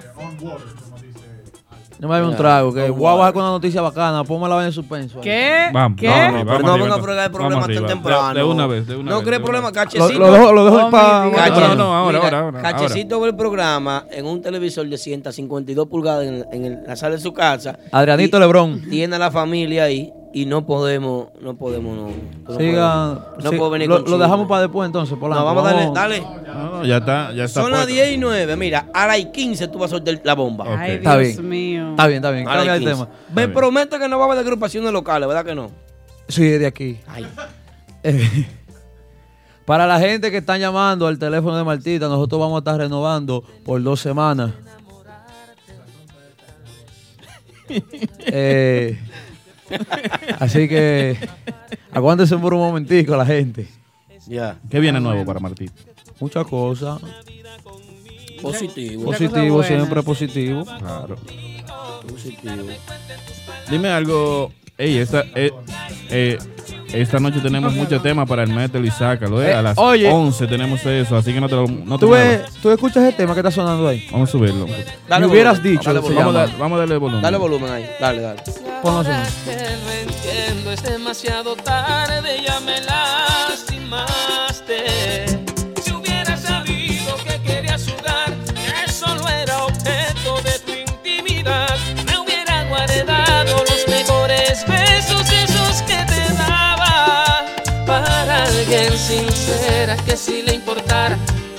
[1.98, 3.32] No me un trago, que con voy a bajar water.
[3.34, 5.20] con una noticia bacana, ponme la vaina en suspenso.
[5.20, 5.68] ¿Qué?
[5.72, 6.08] Vamos, ¿Qué?
[6.08, 8.34] No, vamos, no, pero no venga a fregar el problema tan De- temprano.
[8.34, 9.26] De, una vez, de una no vez.
[9.28, 10.18] cree problema, cachecito.
[10.18, 11.26] lo dejo, lo dejo Oh, para...
[11.26, 15.86] No, no, ahora, mira, ahora, ahora, Cachecito ve el programa en un televisor de 152
[15.86, 17.78] pulgadas en, la sala de su casa.
[17.92, 18.82] Adrianito Lebrón.
[18.90, 22.06] Tiene a la familia ahí y no podemos, no podemos, no.
[22.48, 23.14] no Sigan.
[23.18, 23.44] podemos.
[23.44, 25.40] No sí, puedo venir lo, con lo dejamos para después entonces, Polanco.
[25.40, 26.20] No, vamos a darle, dale.
[26.46, 27.60] No, ya está, ya está.
[27.62, 27.94] Son las puesto.
[28.02, 28.56] 10 y 9.
[28.56, 30.64] Mira, a las 15 tú vas a soltar la bomba.
[30.78, 31.48] Ay, Está Dios bien.
[31.48, 31.90] mío.
[31.90, 32.44] Está bien, está bien.
[32.44, 32.94] Cambia el 15.
[32.94, 33.08] tema.
[33.34, 33.52] Me bien.
[33.54, 35.70] promete que no va a haber agrupaciones locales, ¿verdad que no?
[36.28, 36.98] Sí, de aquí.
[37.06, 37.26] Ay.
[38.02, 38.46] Eh,
[39.64, 43.44] Para la gente que están llamando al teléfono de Martita, nosotros vamos a estar renovando
[43.64, 44.50] por dos semanas.
[48.26, 48.98] Eh,
[50.38, 51.16] así que
[51.92, 53.66] aguántense por un momentico la gente.
[54.26, 54.58] Ya.
[54.70, 55.70] ¿Qué viene nuevo para Martín?
[56.20, 57.00] Muchas cosas.
[58.40, 59.04] Positivo.
[59.04, 59.66] Positivo, buenas.
[59.66, 60.64] siempre positivo.
[60.64, 61.16] Claro.
[62.08, 62.66] Positivo.
[63.70, 64.52] Dime algo.
[64.78, 65.52] Ey, esta, eh,
[66.10, 66.38] eh,
[66.92, 69.42] esta noche tenemos muchos temas para el metal y sácalo.
[69.42, 69.50] Eh.
[69.50, 70.10] Eh, a las oye.
[70.10, 73.14] 11 tenemos eso, así que no te lo no te ¿Tú, ves- ¿Tú escuchas el
[73.14, 74.06] tema que está sonando ahí?
[74.10, 74.66] Vamos a subirlo.
[74.66, 76.14] Me hubieras volumen, dicho, Dale.
[76.14, 77.22] Vamos a, vamos a darle volumen.
[77.22, 77.86] Dale volumen ahí.
[78.00, 78.42] Dale, dale.
[78.82, 79.02] Ponlo
[80.72, 84.31] es demasiado tarde, ya me lastimaste.
[98.72, 101.18] Sincera que sí le importara,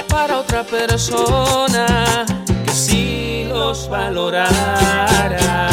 [0.10, 2.26] para otra persona
[2.66, 5.70] que sí los valorara.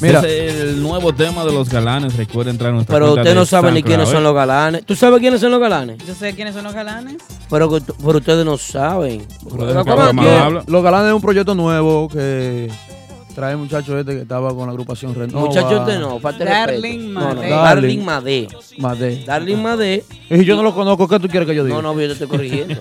[0.00, 0.18] Mira.
[0.18, 2.16] Ese es el nuevo tema de los galanes.
[2.16, 4.12] Recuerda entrar a nuestra Pero cuenta usted de no sabe ni quiénes ¿eh?
[4.12, 4.84] son los galanes.
[4.84, 5.98] ¿Tú sabes quiénes son los galanes?
[6.04, 7.16] Yo sé quiénes son los galanes.
[7.48, 9.26] Pero, pero ustedes no saben.
[9.50, 10.64] Pero deja que ¿Cómo Abraham que- habla.
[10.66, 12.70] Los Galanes es un proyecto nuevo que
[13.34, 15.46] trae el muchacho este que estaba con la agrupación Renova.
[15.46, 17.20] Muchachos, usted no, falta de Darling respeto.
[17.20, 17.48] No, no, Madé.
[17.50, 18.48] Darling Madé.
[18.78, 19.24] Madé.
[19.26, 20.04] Darling Madé.
[20.30, 21.76] Y si yo no lo conozco, ¿qué tú quieres que yo diga?
[21.76, 22.80] No, no, yo te estoy corrigiendo.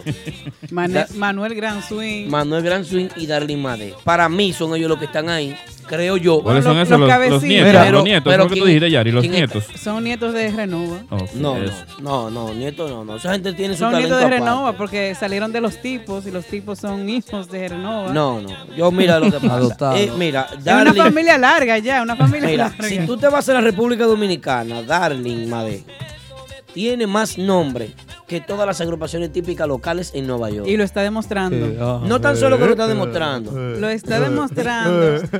[0.71, 2.27] Da- Manuel Gran Swing.
[2.29, 3.93] Manuel Gran Swing y Darling Madé.
[4.03, 6.41] Para mí son ellos los que están ahí, creo yo.
[6.41, 6.99] ¿Cuáles son Los- esos?
[6.99, 7.43] los Los, los cabecitas.
[7.43, 7.67] nietos.
[7.67, 8.23] Mira, los pero- nietos.
[8.25, 9.11] pero fue lo que tú ¿quién- dijiste, Yari.
[9.11, 9.63] Los nietos.
[9.81, 10.97] Son nietos de Renova.
[11.09, 11.69] Ok, No, no,
[12.01, 13.15] no, no, nieto no, no.
[13.17, 14.39] Esa gente tiene su Son nietos de aparte.
[14.39, 18.11] Renova porque salieron de los tipos y los tipos son hijos de Renova.
[18.13, 18.49] No, no.
[18.75, 19.53] Yo mira lo que pasa.
[19.55, 19.95] Adoptado.
[19.95, 21.01] Eh, mira, Es una Darling.
[21.01, 22.87] familia larga ya, una familia Mira, larga.
[22.87, 25.83] si tú te vas a la República Dominicana, Darling Madé
[26.73, 27.93] tiene más nombre
[28.27, 30.67] que todas las agrupaciones típicas locales en Nueva York.
[30.67, 31.67] Y lo está demostrando.
[31.67, 32.01] Sí, ajá.
[32.05, 33.51] No tan solo que lo está demostrando.
[33.51, 35.21] Lo está demostrando.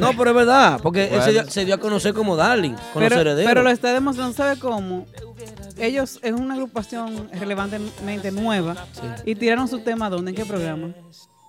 [0.00, 3.02] No, pero es verdad, porque él se dio, se dio a conocer como Darling, con
[3.02, 3.48] pero, los herederos.
[3.48, 5.06] pero lo está demostrando, ¿sabe cómo?
[5.78, 8.74] Ellos es una agrupación relevantemente nueva
[9.24, 10.30] y tiraron su tema ¿dónde?
[10.30, 10.88] ¿En qué programa?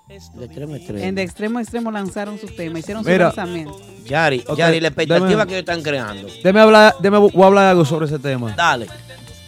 [0.08, 1.04] De extremo a extremo.
[1.04, 3.26] En De Extremo a Extremo lanzaron su tema, hicieron su Mira.
[3.26, 3.78] lanzamiento.
[4.06, 6.30] Yari, Yari, la expectativa que ellos están creando.
[6.44, 8.54] Déme hablar, déme, voy a hablar algo sobre ese tema.
[8.56, 8.88] Dale.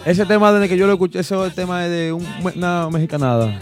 [0.05, 2.25] Ese tema desde que yo lo escuché, ese tema es de un,
[2.55, 3.59] una mexicanada.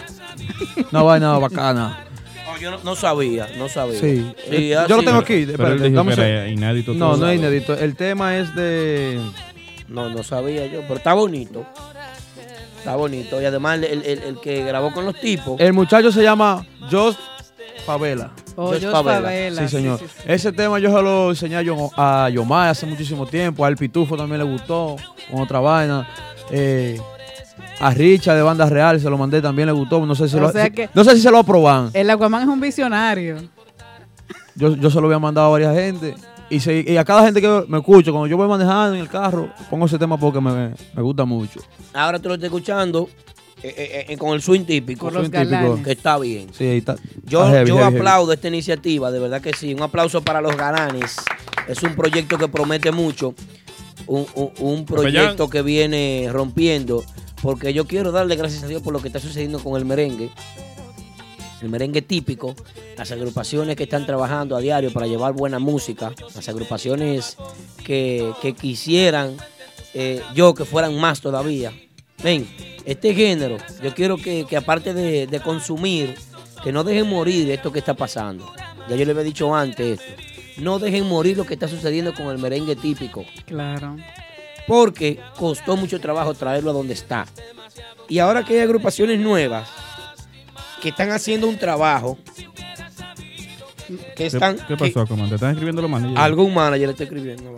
[0.92, 2.04] Una vaina bacana.
[2.46, 4.00] No, yo no, no sabía, no sabía.
[4.00, 4.32] Sí.
[4.50, 5.46] Sí, yo así- lo tengo aquí.
[5.46, 6.94] Pero él espérate, dijo dame que un era seg- inédito.
[6.94, 7.74] No, no es inédito.
[7.78, 9.20] El tema es de.
[9.88, 11.66] No, no sabía yo, pero está bonito.
[12.78, 13.42] Está bonito.
[13.42, 15.60] Y además el, el- el que grabó con los tipos.
[15.60, 17.18] El muchacho se llama Jos
[17.86, 18.32] Favela.
[18.60, 19.22] Oh, Favela.
[19.22, 19.62] Favela.
[19.62, 19.99] Sí, señor.
[19.99, 20.24] sí, sí.
[20.26, 23.64] Ese tema yo se lo enseñé a, Yo- a Yomai hace muchísimo tiempo.
[23.64, 24.95] A El Pitufo también le gustó.
[25.32, 26.08] Con otra vaina.
[26.49, 26.99] Eh,
[27.80, 30.03] a Richa de Banda Real se lo mandé, también le gustó.
[30.05, 31.91] No sé si, O lo, sea si- que- no sé si se lo aproban.
[31.93, 33.38] El Aquaman es un visionario.
[34.55, 36.16] Yo, yo se lo había mandado a varias gente.
[36.49, 39.10] Y, se- y a cada gente que me escucho, cuando yo voy manejando en el
[39.10, 41.60] carro, pongo ese tema porque me, me gusta mucho.
[41.93, 43.08] Ahora tú lo estás escuchando
[43.64, 45.05] eh, eh, eh, con el swing típico.
[45.08, 45.51] Por los Swing típico.
[45.51, 45.84] galanes.
[45.86, 46.47] Que está bien.
[46.53, 46.95] Sí, ahí está.
[47.26, 47.97] Yo, Está heavy, yo heavy, heavy.
[47.97, 49.74] aplaudo esta iniciativa, de verdad que sí.
[49.74, 51.16] Un aplauso para los galanes.
[51.68, 53.34] Es un proyecto que promete mucho.
[54.05, 57.03] Un, un- un proyecto que viene rompiendo.
[57.41, 60.30] Porque yo quiero darle gracias a Dios por lo que está sucediendo con el merengue.
[61.62, 62.55] El merengue típico.
[62.97, 66.14] Las agrupaciones que están trabajando a diario para llevar buena música.
[66.36, 67.38] Las agrupaciones
[67.84, 69.36] que, que quisieran
[69.93, 71.72] eh, yo que fueran más todavía.
[72.24, 72.47] Ven,
[72.86, 76.15] este género, yo quiero que, que aparte de, de consumir,
[76.63, 78.51] que no dejen morir esto que está pasando.
[78.89, 80.24] Ya yo le había dicho antes esto.
[80.57, 83.26] No dejen morir lo que está sucediendo con el merengue típico.
[83.45, 83.95] Claro.
[84.65, 87.28] Porque costó mucho trabajo traerlo a donde está.
[88.09, 89.70] Y ahora que hay agrupaciones nuevas
[90.82, 92.18] que están haciendo un trabajo,
[94.15, 94.57] que están...
[94.57, 95.30] ¿Qué, qué pasó, comandante?
[95.30, 96.18] ¿Te están escribiendo los manillos?
[96.18, 97.55] Algún manager le está escribiendo.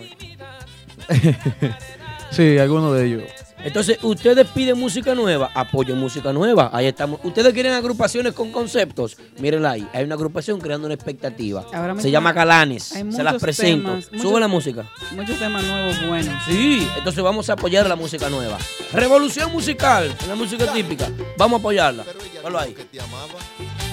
[2.32, 3.24] Sí, alguno de ellos.
[3.64, 6.70] Entonces, ustedes piden música nueva, apoyen música nueva.
[6.74, 7.20] Ahí estamos.
[7.24, 9.18] Ustedes quieren agrupaciones con conceptos.
[9.40, 9.88] Mírenla ahí.
[9.94, 11.66] Hay una agrupación creando una expectativa.
[11.74, 12.84] Ahora Se llama Galanes.
[12.84, 13.90] Se las presento.
[14.00, 14.90] temas, Sube la música.
[15.16, 16.44] Muchos temas nuevos buenos.
[16.46, 18.58] Sí, entonces vamos a apoyar la música nueva.
[18.94, 21.10] Revolución musical, la música típica.
[21.38, 22.04] Vamos a apoyarla.
[22.42, 22.76] Ponlo ahí.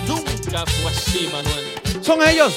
[0.07, 2.05] Nunca fue así, Manuel.
[2.05, 2.55] Son ellos.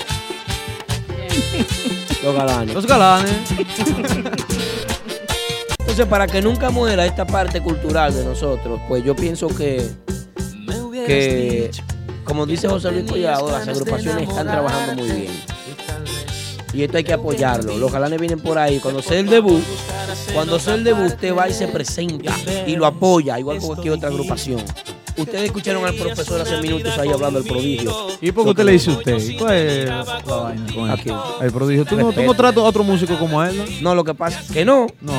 [2.23, 2.75] Los galanes.
[2.75, 3.31] Los galanes.
[5.89, 9.83] Entonces, para que nunca muera esta parte cultural de nosotros, pues yo pienso que,
[11.07, 11.71] que
[12.23, 15.33] como dice José Luis Collado, las agrupaciones están trabajando muy bien.
[16.73, 17.75] Y esto hay que apoyarlo.
[17.79, 18.77] Los galanes vienen por ahí.
[18.77, 19.63] Cuando sea el debut,
[20.31, 22.35] cuando sea el debut, usted va y se presenta
[22.67, 24.61] y lo apoya, igual que cualquier otra agrupación.
[25.17, 28.09] Ustedes escucharon al profesor hace minutos ahí hablando del prodigio.
[28.21, 29.39] ¿Y por qué usted le dice usted?
[29.39, 31.15] ¿Cuál es la vaina con ¿A quién?
[31.41, 31.83] El prodigio.
[31.83, 33.89] ¿Tú no, tú no tratas a otro músico como él, no?
[33.89, 34.85] No, lo que pasa es que no.
[35.01, 35.13] No.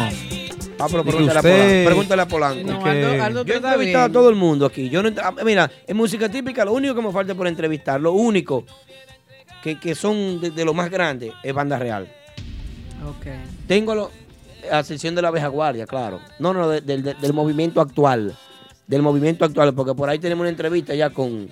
[0.80, 1.84] Ah, pero pregúntale a Polanco.
[1.84, 2.70] Pregúntale a Polanco.
[2.72, 4.88] No, que- Aldo, Aldo Yo he entrevistado a todo el mundo aquí.
[4.88, 8.12] Yo no, ah, mira, en música típica, lo único que me falta por entrevistar, lo
[8.12, 8.64] único
[9.62, 12.08] que, que son de, de lo más grande es banda real.
[13.06, 13.26] Ok.
[13.66, 14.10] Tengo lo,
[14.70, 16.20] a excepción de la vieja guardia, claro.
[16.38, 18.36] No, no, de- del movimiento actual.
[18.86, 21.48] Del movimiento actual, porque por ahí tenemos una entrevista ya con.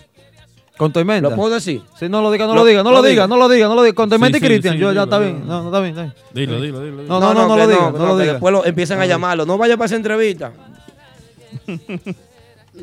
[0.78, 1.28] Con Tormenta.
[1.28, 1.82] ¿Lo puedo decir?
[1.98, 3.26] Sí, no lo diga, no Lo- lo diga, no lo lo diga, diga.
[3.26, 3.94] no lo diga, no lo diga.
[3.94, 4.74] Con Tormenta Sí, y sí, Cristian.
[4.74, 5.46] sí, Yo ya está bien.
[5.46, 6.14] No, no, está bien, está bien.
[6.32, 7.02] Dilo, dilo, dilo.
[7.02, 8.32] No, no, no, no lo diga, no lo diga.
[8.34, 9.44] Después lo- empiezan a llamarlo.
[9.44, 10.52] No vaya para esa entrevista.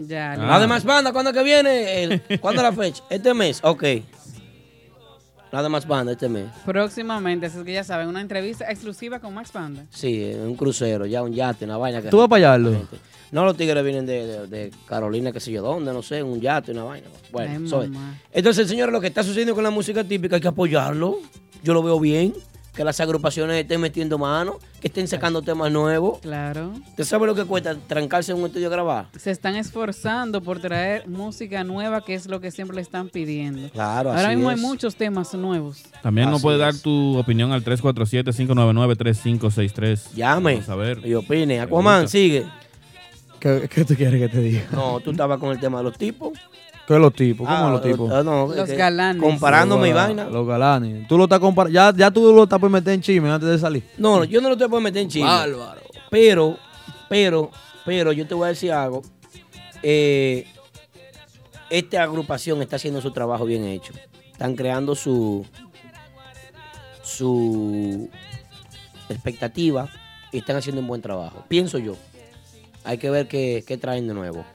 [0.08, 0.34] Ya.
[0.34, 0.56] Ah.
[0.58, 2.04] Además, banda, ¿cuándo es que viene?
[2.04, 3.04] El- ¿Cuándo es la fecha?
[3.10, 3.84] Este mes, ok.
[5.54, 6.48] Nada más banda este mes.
[6.66, 9.86] Próximamente, así que ya saben, una entrevista exclusiva con Max Panda.
[9.90, 12.02] Sí, un crucero, ya un yate, una vaina.
[12.02, 12.70] Que ¿Tú vas para allá?
[13.32, 16.40] No, los tigres vienen de, de- de Carolina, qué sé yo dónde, no sé, un
[16.42, 17.08] yate, una vaina.
[17.32, 17.90] Bueno, Ay, eso es.
[17.90, 18.20] mamá.
[18.32, 21.18] Entonces, señores, lo que está sucediendo con la música típica hay que apoyarlo.
[21.64, 22.34] Yo lo veo bien.
[22.76, 26.20] Que las agrupaciones estén metiendo mano, que estén sacando temas nuevos.
[26.20, 26.74] Claro.
[26.90, 29.08] ¿Usted sabe lo que cuesta trancarse en un estudio a grabar?
[29.18, 33.70] Se están esforzando por traer música nueva, que es lo que siempre le están pidiendo.
[33.70, 35.84] Claro, Ahora así mismo hay muchos temas nuevos.
[36.04, 40.12] También nos puede dar tu opinión al 347-599-3563.
[40.14, 41.00] Llame Vamos a ver.
[41.06, 41.62] y opine.
[41.62, 42.46] Aquaman, sigue.
[43.46, 44.64] ¿Qué, qué tú quieres que te diga?
[44.72, 46.34] No, tú estabas con el tema de los tipos.
[46.88, 47.48] ¿Qué es los tipos?
[47.48, 48.12] ¿Cómo Ah, los tipos?
[48.12, 49.22] ah, no, Los que- galanes.
[49.22, 50.24] Comparándome y Los vaina.
[50.24, 51.08] gala- Los galanes.
[51.08, 51.72] Tú lo estás comparando.
[51.74, 53.84] Ya, ya tú lo estás por meter en chisme antes de salir.
[54.00, 55.28] No, no, yo no lo te puedo meter en chisme.
[55.30, 55.82] Bárbaro.
[56.10, 56.58] Pero,
[57.08, 57.52] pero,
[57.86, 59.04] pero yo te voy a decir algo.
[59.84, 60.48] Eh,
[61.70, 63.94] esta agrupación está haciendo su trabajo bien hecho.
[64.32, 65.46] Están creando su
[67.04, 68.10] su
[69.10, 69.88] expectativa
[70.32, 71.44] y están haciendo un buen trabajo.
[71.48, 71.96] Pienso yo.
[72.86, 74.46] Hay que ver qué, qué traen de nuevo.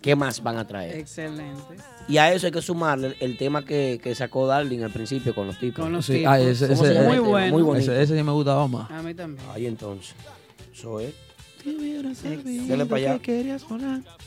[0.00, 0.96] ¿Qué más van a traer?
[0.96, 1.76] Excelente.
[2.08, 5.46] Y a eso hay que sumarle el tema que, que sacó Darling al principio con
[5.46, 5.84] los tipos.
[5.84, 6.32] Con los Sí, tipos.
[6.32, 7.52] ah, ese- ¿Cómo se ese- llama muy bueno.
[7.52, 7.92] Muy bonito.
[7.92, 8.90] Ese, ese sí me gustaba más.
[8.90, 9.46] A mí también.
[9.52, 10.14] Ahí entonces.
[10.72, 11.12] Eso es.
[12.68, 13.20] Dale para allá.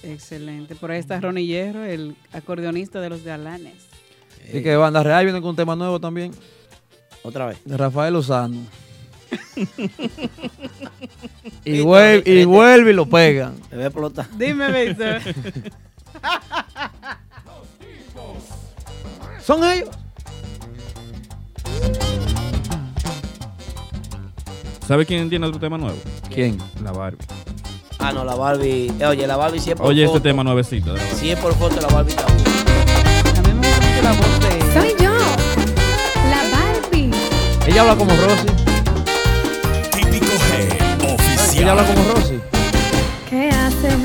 [0.04, 0.76] Excelente.
[0.76, 3.74] Por ahí está Ronnie Hierro, el acordeonista de los galanes.
[4.54, 6.32] Y que Banda Real viene con un tema nuevo también.
[7.24, 7.58] Otra vez.
[7.66, 8.58] De Rafael Lozano.
[11.66, 13.56] y, vuelve, y este- vuelve y lo pegan.
[13.72, 14.28] Me va a explotar.
[14.38, 15.22] Dime, Víctor.
[19.46, 19.90] ¿Son ellos?
[24.88, 25.98] ¿Sabe quién tiene otro tema nuevo?
[26.34, 26.58] ¿Quién?
[26.84, 27.18] La Barbie.
[28.00, 28.92] Ah, no, la Barbie.
[29.00, 30.24] eh, oye, la Barbie sí es por Oye, este foto.
[30.24, 30.96] tema nuevecito.
[31.16, 32.44] Si es por foto, la Barbie está buena.
[33.40, 34.74] A mí me gusta mucho la voz de ella.
[34.74, 35.14] Soy yo,
[36.30, 37.12] la Barbie.
[37.68, 38.48] Ella habla como Rosy.
[41.64, 42.42] Ella habla como Rosy.
[43.30, 43.96] ¿Qué haces?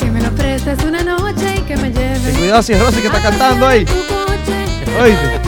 [0.00, 2.36] Que me lo prestes una noche y que me lleves.
[2.36, 3.86] Cuidado si es Rosy que está cantando ahí.
[5.00, 5.40] Oíste.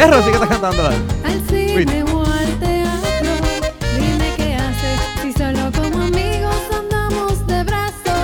[0.00, 0.96] Es Rosy que está cantando ahí.
[1.22, 2.02] Al cine Oíste.
[2.04, 3.30] o al teatro.
[3.98, 8.18] Dime qué haces si solo como amigos andamos de brazos.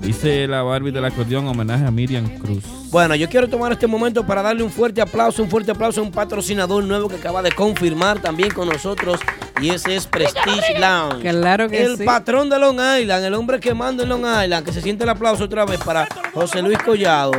[0.00, 2.64] dice la Barbie del acordeón, homenaje a Miriam Cruz.
[2.90, 6.04] Bueno, yo quiero tomar este momento para darle un fuerte aplauso, un fuerte aplauso a
[6.04, 9.20] un patrocinador nuevo que acaba de confirmar también con nosotros
[9.60, 11.20] y ese es Prestige Lounge.
[11.30, 12.04] Claro que el sí.
[12.04, 15.10] patrón de Long Island, el hombre que manda en Long Island, que se siente el
[15.10, 17.32] aplauso otra vez para José Luis Collado,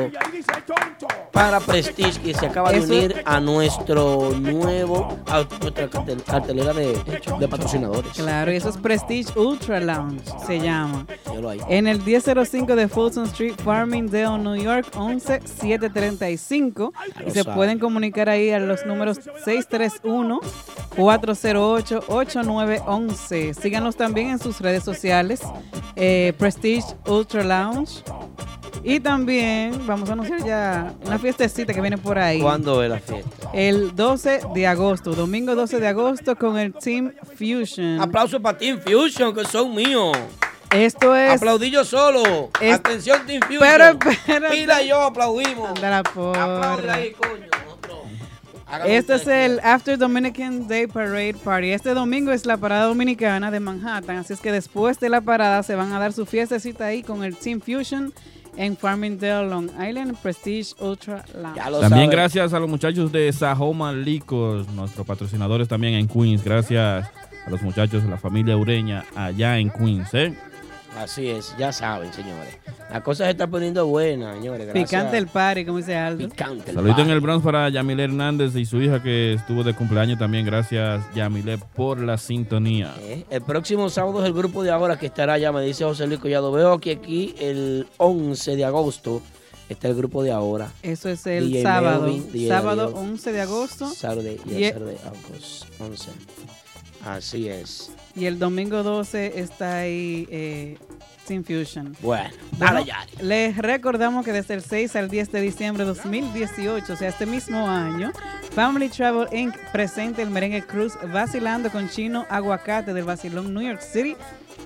[1.32, 6.98] para Prestige, que se acaba de unir a nuestro nuevo, a nuestra cartel- cartelera de,
[7.40, 8.14] de patrocinadores.
[8.14, 11.06] Claro, y eso es Prestige Ultra Lounge, se llama.
[11.68, 16.94] En el 1005 de Fulton Street, Farmingdale, New York, 11735.
[17.20, 17.56] lo Y se sabe.
[17.56, 19.20] pueden comunicar ahí a los números
[22.08, 23.54] 631-408-8911.
[23.54, 25.42] Síganos también en sus redes sociales,
[25.96, 28.04] eh, Prestige Ultra Lounge.
[28.84, 32.40] Y también vamos a anunciar ya una fiestecita que viene por ahí.
[32.40, 33.50] ¿Cuándo es la fiesta?
[33.52, 38.00] El 12 de agosto, domingo 12 de agosto con el Team Fusion.
[38.00, 40.16] Aplauso para Team Fusion, que son míos.
[40.70, 41.32] Esto es...
[41.42, 42.52] Aplaudí yo solo.
[42.62, 43.60] Es- Atención, Team Fusion.
[43.62, 44.84] Pero espérate.
[44.84, 45.70] Y yo aplaudimos.
[45.70, 46.44] Anda la porra.
[46.44, 47.46] Aplaude ahí, coño.
[48.86, 51.72] Este es el After Dominican Day Parade Party.
[51.72, 55.62] Este domingo es la parada dominicana de Manhattan, así es que después de la parada
[55.64, 58.14] se van a dar su fiestecita ahí con el Team Fusion
[58.58, 61.80] en Farmingdale, Long Island, Prestige Ultra Lounge.
[61.82, 66.44] También gracias a los muchachos de Sahoma Licos, nuestros patrocinadores también en Queens.
[66.44, 67.08] Gracias
[67.46, 70.14] a los muchachos de la familia Ureña allá en Queens.
[70.14, 70.34] ¿eh?
[70.98, 72.58] Así es, ya saben, señores.
[72.90, 74.68] La cosa se está poniendo buena, señores.
[74.68, 74.90] Gracias.
[74.90, 76.30] Picante el party, como dice Aldo.
[76.30, 77.12] Picante el Saludito en party.
[77.12, 80.46] el Bronx para Yamile Hernández y su hija que estuvo de cumpleaños también.
[80.46, 82.94] Gracias, Yamile, por la sintonía.
[83.02, 86.08] Eh, El próximo sábado es el grupo de ahora que estará allá, me dice José
[86.08, 86.52] Luis Collado.
[86.52, 89.22] Veo que aquí el 11 de agosto
[89.68, 90.72] está el grupo de ahora.
[90.84, 92.04] Eso es el DJ sábado.
[92.04, 92.98] Melvin, sábado Darío.
[93.00, 93.90] 11 de agosto.
[93.90, 96.12] Saturday, Y yeah, e- Saturday, August 11.
[97.06, 97.92] Así es.
[98.16, 100.78] Y el domingo 12 está ahí eh,
[101.28, 101.96] Team Fusion.
[102.02, 103.12] Bueno, Bueno, dale, Yari.
[103.22, 107.26] les recordamos que desde el 6 al 10 de diciembre de 2018, o sea, este
[107.26, 108.12] mismo año,
[108.54, 109.56] Family Travel Inc.
[109.72, 114.16] presenta el merengue Cruz vacilando con Chino Aguacate del Vacilón New York City,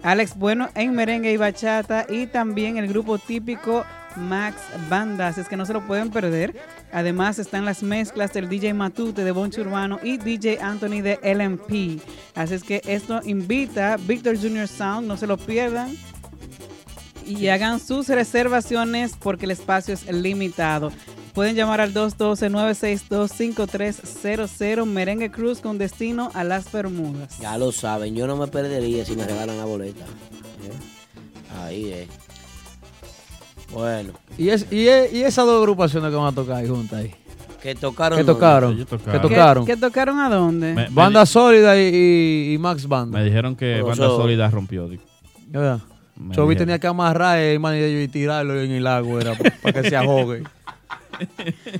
[0.04, 3.84] Alex Bueno en merengue y bachata y también el grupo típico
[4.16, 6.56] Max Banda, así es que no se lo pueden perder.
[6.92, 12.02] Además están las mezclas del DJ Matute de Boncho Urbano y DJ Anthony de LMP.
[12.36, 15.96] Así es que esto invita a Victor Junior Sound, no se lo pierdan
[17.30, 20.92] y hagan sus reservaciones porque el espacio es limitado.
[21.34, 27.38] Pueden llamar al 212-962-5300 Merengue Cruz con destino a las Bermudas.
[27.40, 30.04] Ya lo saben, yo no me perdería si me regalan la boleta.
[30.04, 30.74] ¿Eh?
[31.62, 32.10] Ahí es.
[33.72, 37.00] Bueno, Y, es, y, es- y esas dos agrupaciones que van a tocar ahí juntas
[37.00, 37.12] ahí.
[37.62, 38.18] que tocaron.
[38.18, 38.34] ¿Qué ¿dónde?
[38.40, 38.78] tocaron?
[38.78, 39.12] ¿Qué tocaron.
[39.12, 39.66] ¿Qué, tocaron?
[39.66, 40.74] qué tocaron a dónde?
[40.74, 43.18] Me, Banda Sólida y, y- y Max Banda.
[43.20, 44.88] me dijeron que Pero Banda Sólida rompió.
[44.88, 45.00] di-
[45.48, 45.80] ¿Verdad?
[46.16, 46.56] dijeron.
[46.58, 50.44] tenía que amarrar el man y tirarlo en el agua era para que se ahogue.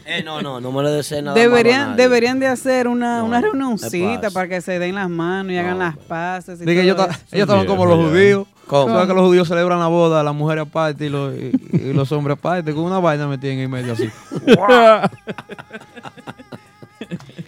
[0.06, 2.04] Eh, no, no, no me lo deseen nada malo a Deberían, nadie.
[2.04, 5.80] deberían de hacer una, No, una reunioncita para que se den las manos y hagan
[5.80, 6.08] las pues.
[6.08, 6.60] paces.
[6.62, 6.82] Y todo eso.
[6.84, 8.48] ellos estaban como los judíos.
[8.70, 8.94] ¿Cómo?
[8.94, 12.12] ¿Sabes que los judíos celebran la boda, las mujeres aparte y los, y, y los
[12.12, 12.72] hombres aparte?
[12.74, 14.08] Con una vaina metida en el medio así.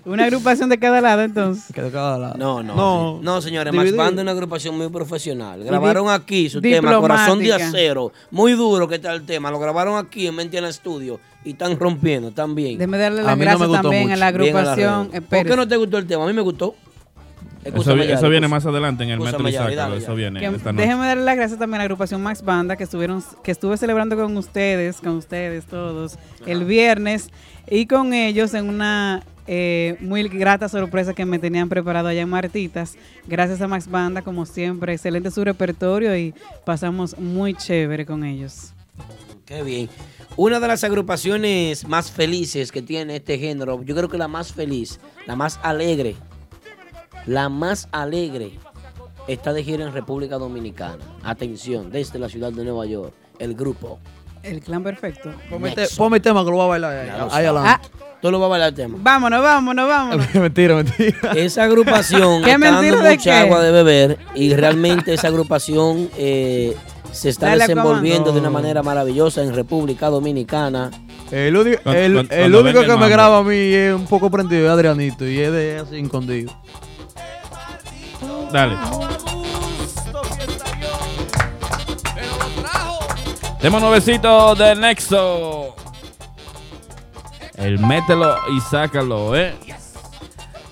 [0.05, 1.65] Una agrupación de cada lado entonces.
[1.73, 2.35] Que de cada lado.
[2.37, 2.75] No, no.
[2.75, 3.95] No, No, señores, Max.
[3.95, 5.63] Banda es una agrupación muy profesional.
[5.63, 6.99] Grabaron aquí su tema.
[6.99, 8.11] Corazón de Acero.
[8.31, 9.51] Muy duro que está el tema.
[9.51, 11.19] Lo grabaron aquí en Mente en el estudio.
[11.45, 12.77] Y están rompiendo, están bien.
[12.77, 14.13] Déjeme darle A las no gracias también mucho.
[14.13, 15.09] a la a agrupación.
[15.13, 16.23] eh, ¿Por qué no te gustó el tema?
[16.23, 16.75] A mí me gustó.
[17.63, 20.83] Eso, viene más adelante en el metro y Eso viene que- esta noche.
[20.85, 24.15] déjenme darle las gracias también a la agrupación Max Banda que estuvieron, que estuve celebrando
[24.15, 27.29] con ustedes, con ustedes todos, el viernes
[27.69, 32.29] y con ellos en una eh, muy grata sorpresa que me tenían preparado allá en
[32.29, 32.95] Martitas.
[33.27, 36.33] Gracias a Max Banda, como siempre, excelente su repertorio y
[36.65, 38.73] pasamos muy chévere con ellos.
[39.45, 39.89] Qué bien.
[40.37, 44.53] Una de las agrupaciones más felices que tiene este género, yo creo que la más
[44.53, 46.15] feliz, la más alegre,
[47.25, 48.51] la más alegre,
[49.27, 50.97] está de gira en República Dominicana.
[51.23, 53.99] Atención, desde la ciudad de Nueva York, el grupo.
[54.43, 55.31] El clan perfecto.
[55.49, 57.89] Ponme, el tema que lo voy a bailar ahí, adelante.
[58.23, 58.97] Tú lo vas a bailar el tema.
[58.99, 60.35] Vámonos, vámonos, vámonos.
[60.35, 61.31] mentira, mentira.
[61.35, 63.31] Esa agrupación ¿Qué está mentira dando de mucha qué?
[63.37, 66.75] agua de beber y realmente esa agrupación eh,
[67.11, 70.89] se está Dale, desenvolviendo de una manera maravillosa en República Dominicana.
[71.31, 75.27] El, el- el único que me graba a mí es un poco prendido, es Adrianito,
[75.27, 76.51] y es de así escondido.
[78.51, 78.77] Dale.
[83.61, 85.75] Tema nuevecito de Nexo.
[87.55, 89.55] El mételo y sácalo, ¿eh?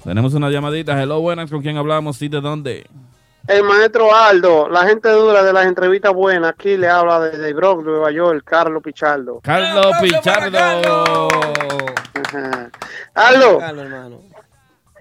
[0.03, 0.99] Tenemos una llamadita.
[1.01, 1.51] Hello, buenas.
[1.51, 2.21] ¿Con quién hablamos?
[2.21, 2.87] ¿Y de dónde?
[3.47, 7.83] El maestro Aldo, la gente dura de las entrevistas buenas, aquí le habla desde Bronx,
[7.83, 9.39] Nueva York, Carlos Pichardo.
[9.41, 11.27] Carlos Pichardo.
[12.27, 12.69] Ajá.
[13.15, 14.21] Aldo, Carlos, hermano.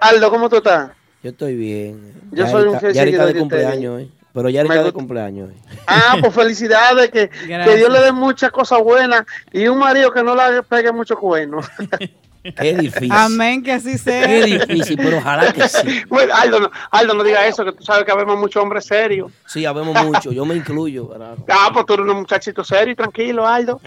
[0.00, 0.92] Aldo, ¿cómo tú estás?
[1.22, 2.14] Yo estoy bien.
[2.30, 4.12] Yo Ya soy un seguidor de de cumpleaños hoy.
[4.32, 5.50] Pero ya ahorita de cumpleaños.
[5.86, 7.76] Ah, pues felicidades, que, que Gracias.
[7.76, 11.60] Dios le dé muchas cosas buenas y un marido que no le pegue mucho cuerno.
[12.56, 13.10] Qué difícil.
[13.12, 14.26] Amén, que así sea.
[14.26, 16.02] Qué difícil, pero ojalá que sí.
[16.08, 19.32] Bueno, Aldo, no, Aldo, no diga eso, que tú sabes que habemos muchos hombres serios.
[19.46, 20.30] Sí, habemos mucho.
[20.30, 21.08] Yo me incluyo.
[21.08, 21.36] ¿verdad?
[21.48, 23.80] Ah, pues tú eres un muchachito serio y tranquilo, Aldo.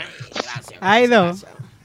[0.82, 1.34] Aido.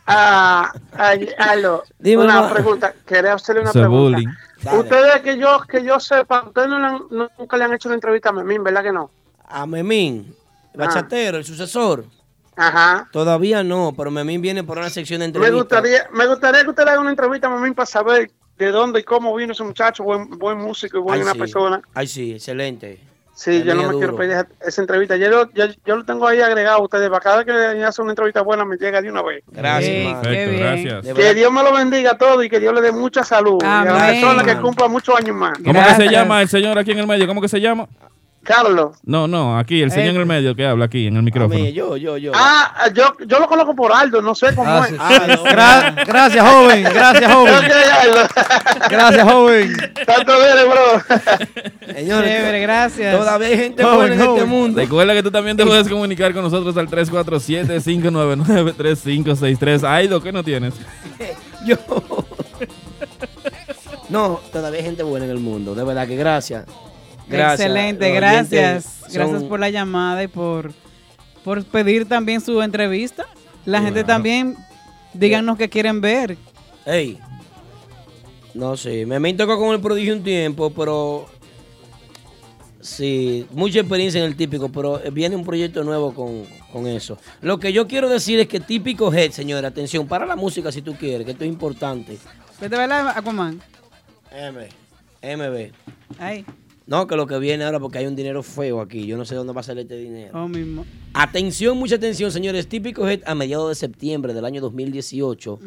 [0.09, 2.95] Ah, ay, Aldo, Dime, una pregunta.
[3.07, 4.17] Quería hacerle una Ese pregunta.
[4.17, 4.29] bullying.
[4.65, 7.95] Ustedes que yo que yo sepa, ustedes no le han- nunca le han hecho una
[7.97, 9.11] entrevista a Memín, ¿verdad que no?
[9.49, 10.35] A Memín,
[10.75, 10.87] el Ah.
[10.87, 12.05] bachatero, el sucesor.
[12.57, 13.07] Ajá.
[13.13, 15.59] Todavía no, pero Memín viene por una sección de Me entrevistas.
[15.61, 19.01] gustaría, me gustaría que usted le haga una entrevista a Memín para saber de dónde
[19.01, 21.39] y cómo vino ese muchacho, buen, buen músico y buena Ay, sí.
[21.39, 21.83] persona.
[21.93, 22.99] Ay, sí, excelente.
[23.39, 25.15] Sí, yo no me quiero pedir esa, entrevista.
[25.17, 27.11] Yo, lo- yo, yo lo tengo ahí agregado a ustedes.
[27.11, 29.45] Para cada vez que le hace una entrevista buena, me llega de una vez.
[29.49, 30.63] Gracias, qué Perfecto, bien.
[30.63, 31.15] gracias.
[31.15, 31.35] Que.
[31.35, 33.59] Dios me lo bendiga a todos y que Dios le dé mucha salud.
[33.63, 34.21] Y a la Amén.
[34.23, 35.53] persona que cumpla muchos años más.
[35.63, 37.27] ¿Cómo que se llama el señor aquí en el medio?
[37.27, 37.87] ¿Cómo que se llama?
[38.47, 38.97] Carlos.
[39.05, 40.11] No, no, aquí, el señor Eh.
[40.11, 41.59] en el medio que habla aquí en el A micrófono.
[41.59, 42.33] mí, yo, yo, yo.
[42.35, 44.95] Ah, yo, yo lo conozco por Aldo, no sé cómo Ah, es.
[44.99, 45.45] Ah, no.
[45.45, 46.83] Gra- gracias, joven.
[46.85, 47.55] Gracias, joven.
[48.89, 49.77] Gracias, joven.
[50.07, 51.03] Tanto bien, bro.
[51.95, 53.17] Señores, Chévere, gracias.
[53.19, 54.49] todavía hay gente Joven, buena en este joven.
[54.49, 54.81] mundo.
[54.81, 59.85] Recuerda que tú también te puedes comunicar con nosotros al 347-599-3563.
[59.85, 60.75] Aido, ¿qué no tienes?
[61.67, 61.77] Yo.
[64.09, 65.75] No, todavía hay gente buena en el mundo.
[65.75, 66.65] De verdad que gracias.
[67.29, 67.61] Gracias.
[67.61, 69.05] Excelente, gracias.
[69.13, 70.73] Gracias por la llamada y por,
[71.45, 73.27] por pedir también su entrevista.
[73.65, 74.57] La gente también,
[75.13, 76.37] díganos qué quieren ver.
[76.85, 77.19] Ey.
[78.55, 81.27] No sé, me me tocó con el prodigio un tiempo, pero
[82.81, 87.19] sí, mucha experiencia en el típico, pero viene un proyecto nuevo con, con eso.
[87.43, 90.81] Lo que yo quiero decir es que típico head, señora, atención, para la música si
[90.81, 92.19] tú quieres, que esto es importante.
[92.59, 93.61] Vete a ver la Aquaman.
[94.33, 94.69] M,
[95.23, 95.73] MB.
[96.19, 96.47] Ahí,
[96.87, 99.35] No, que lo que viene ahora porque hay un dinero feo aquí, yo no sé
[99.35, 100.41] dónde va a salir este dinero.
[100.41, 100.87] oh mismo.
[101.15, 102.69] Atención, mucha atención, señores.
[102.69, 105.59] Típico a mediados de septiembre del año 2018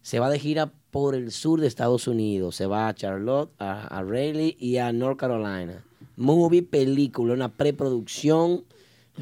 [0.00, 2.56] se va de gira por el sur de Estados Unidos.
[2.56, 5.84] Se va a Charlotte, a, a Raleigh y a North Carolina.
[6.16, 8.64] Movie, película, una preproducción,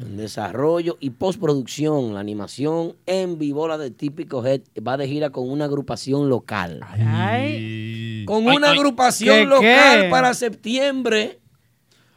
[0.03, 2.13] un desarrollo y postproducción.
[2.13, 6.81] La animación en vivo, la de Típico Head, va de gira con una agrupación local.
[6.97, 10.07] Ay, Con una agrupación ¿Qué, local qué?
[10.09, 11.39] para septiembre.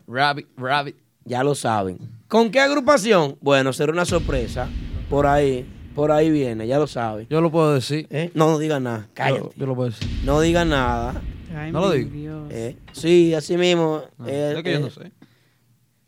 [0.06, 0.96] Rabbit, rabbit.
[1.24, 1.98] Ya lo saben.
[2.28, 3.36] ¿Con qué agrupación?
[3.40, 4.68] Bueno, será una sorpresa.
[5.08, 7.26] Por ahí, por ahí viene, ya lo saben.
[7.30, 8.06] Yo lo puedo decir.
[8.10, 8.30] ¿Eh?
[8.34, 9.40] No, no diga nada, cállate.
[9.40, 10.08] Yo, yo lo puedo decir.
[10.24, 11.22] No diga nada.
[11.56, 12.10] ay, No lo digo.
[12.50, 12.76] ¿eh?
[12.92, 14.02] Sí, así mismo.
[14.18, 15.12] No, eh, es que yo no sé.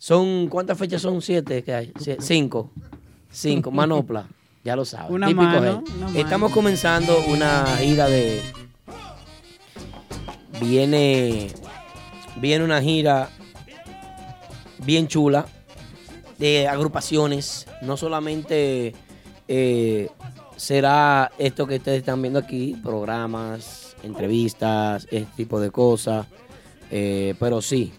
[0.06, 1.20] Son, ¿cuántas fechas son?
[1.20, 1.92] ¿Siete que hay?
[2.20, 2.70] Cinco.
[3.28, 4.28] Cinco, manopla.
[4.62, 5.12] Ya lo saben.
[5.12, 5.82] Una Típico mano.
[6.14, 8.40] Estamos comenzando una gira de...
[10.60, 11.48] Viene...
[12.36, 13.30] Viene una gira
[14.84, 15.44] bien chula
[16.38, 17.66] de agrupaciones.
[17.82, 18.94] No solamente
[19.48, 20.08] eh,
[20.54, 26.28] será esto que ustedes están viendo aquí, programas, entrevistas, este tipo de cosas.
[26.92, 27.92] eh, pero sí.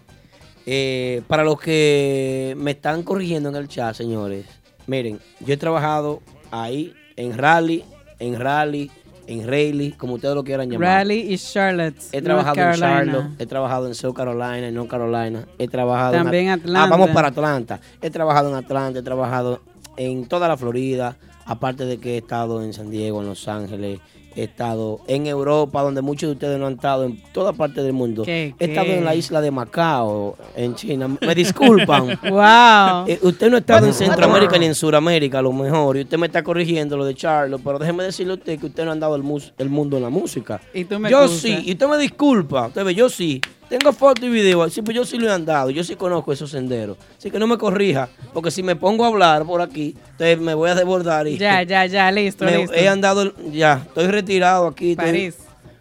[0.66, 4.46] Eh, para los que me están corrigiendo en el chat, señores,
[4.86, 6.20] miren, yo he trabajado
[6.50, 7.84] ahí en Rally,
[8.18, 8.90] en Rally,
[9.26, 10.88] en Raleigh, como ustedes lo quieran llamar.
[10.88, 11.96] Raleigh y Charlotte.
[12.12, 12.80] He North trabajado en.
[12.80, 16.84] Charlotte, he trabajado en South Carolina, en North Carolina, he trabajado También en Atlanta.
[16.84, 17.80] Ah, vamos para Atlanta.
[18.00, 19.60] He trabajado en Atlanta, he trabajado
[19.98, 24.00] en toda la Florida, aparte de que he estado en San Diego, en Los Ángeles,
[24.40, 27.92] he estado en Europa, donde muchos de ustedes no han estado, en toda parte del
[27.92, 28.22] mundo.
[28.24, 31.08] ¿Qué, He estado en la isla de Macao, en China.
[31.20, 32.18] Me disculpan.
[32.28, 33.06] Wow.
[33.08, 36.18] Eh, usted no ha estado en Centroamérica ni en Sudamérica, a lo mejor, y usted
[36.18, 38.92] me está corrigiendo lo de Charlo, pero déjeme decirle a usted que usted no ha
[38.92, 40.60] andado el, mus- el mundo en la música.
[40.74, 43.40] Y tú me yo sí, y usted me disculpa, usted ve, yo sí.
[43.68, 46.50] Tengo foto y video, sí, pues yo sí lo he andado, yo sí conozco esos
[46.50, 46.96] senderos.
[47.18, 50.54] Así que no me corrija, porque si me pongo a hablar por aquí, entonces me
[50.54, 52.74] voy a desbordar y Ya, ya, ya, listo, me- listo.
[52.74, 54.92] he andado, ya, estoy retirado aquí.
[54.92, 55.36] estoy- París.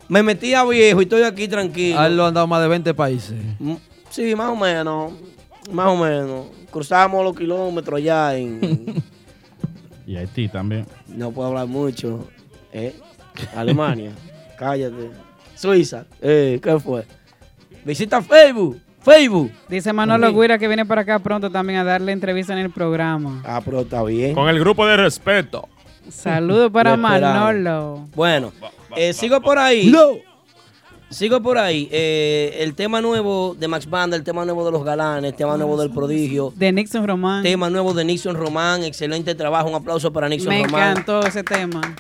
[0.09, 1.97] me metí a viejo y estoy aquí tranquilo.
[1.99, 3.35] A él lo han dado más de 20 países.
[3.59, 3.75] Mm,
[4.09, 5.13] Sí, más o menos.
[5.71, 6.45] Más o menos.
[6.71, 8.59] Cruzamos los kilómetros ya en.
[10.07, 10.85] Y Haití también.
[11.07, 12.25] no puedo hablar mucho.
[12.71, 12.95] ¿eh?
[13.55, 14.11] Alemania.
[14.57, 15.09] Cállate.
[15.55, 16.05] Suiza.
[16.21, 17.03] Eh, ¿Qué fue?
[17.87, 18.81] Visita Facebook.
[19.01, 19.49] Facebook.
[19.69, 20.33] Dice Manolo.
[20.33, 23.41] Guira que viene para acá pronto también a darle entrevista en el programa.
[23.45, 24.35] Ah, pero está bien.
[24.35, 25.69] Con el grupo de respeto.
[26.09, 26.97] Saludos para.
[26.97, 28.09] Manolo.
[28.13, 28.51] Bueno,
[28.97, 29.89] eh, sigo por ahí.
[31.09, 31.87] Sigo por ahí.
[31.89, 35.55] eh, el tema nuevo de Max Banda, el tema nuevo de los galanes, el tema
[35.55, 36.51] nuevo del prodigio.
[36.57, 37.43] De Nixon Román.
[37.43, 38.83] Tema nuevo de Nixon Román.
[38.83, 39.69] Excelente trabajo.
[39.69, 40.91] Un aplauso para Nixon Me Román.
[40.91, 41.95] encantó ese tema.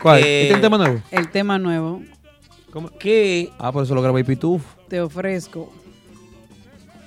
[0.00, 0.20] ¿Cuál?
[0.20, 1.02] Eh, ¿Este es un tema nuevo?
[1.10, 2.00] El tema nuevo.
[2.98, 3.50] ¿Qué?
[3.58, 4.75] Ah, por eso lo grabé Pitufo.
[4.88, 5.72] Te ofrezco.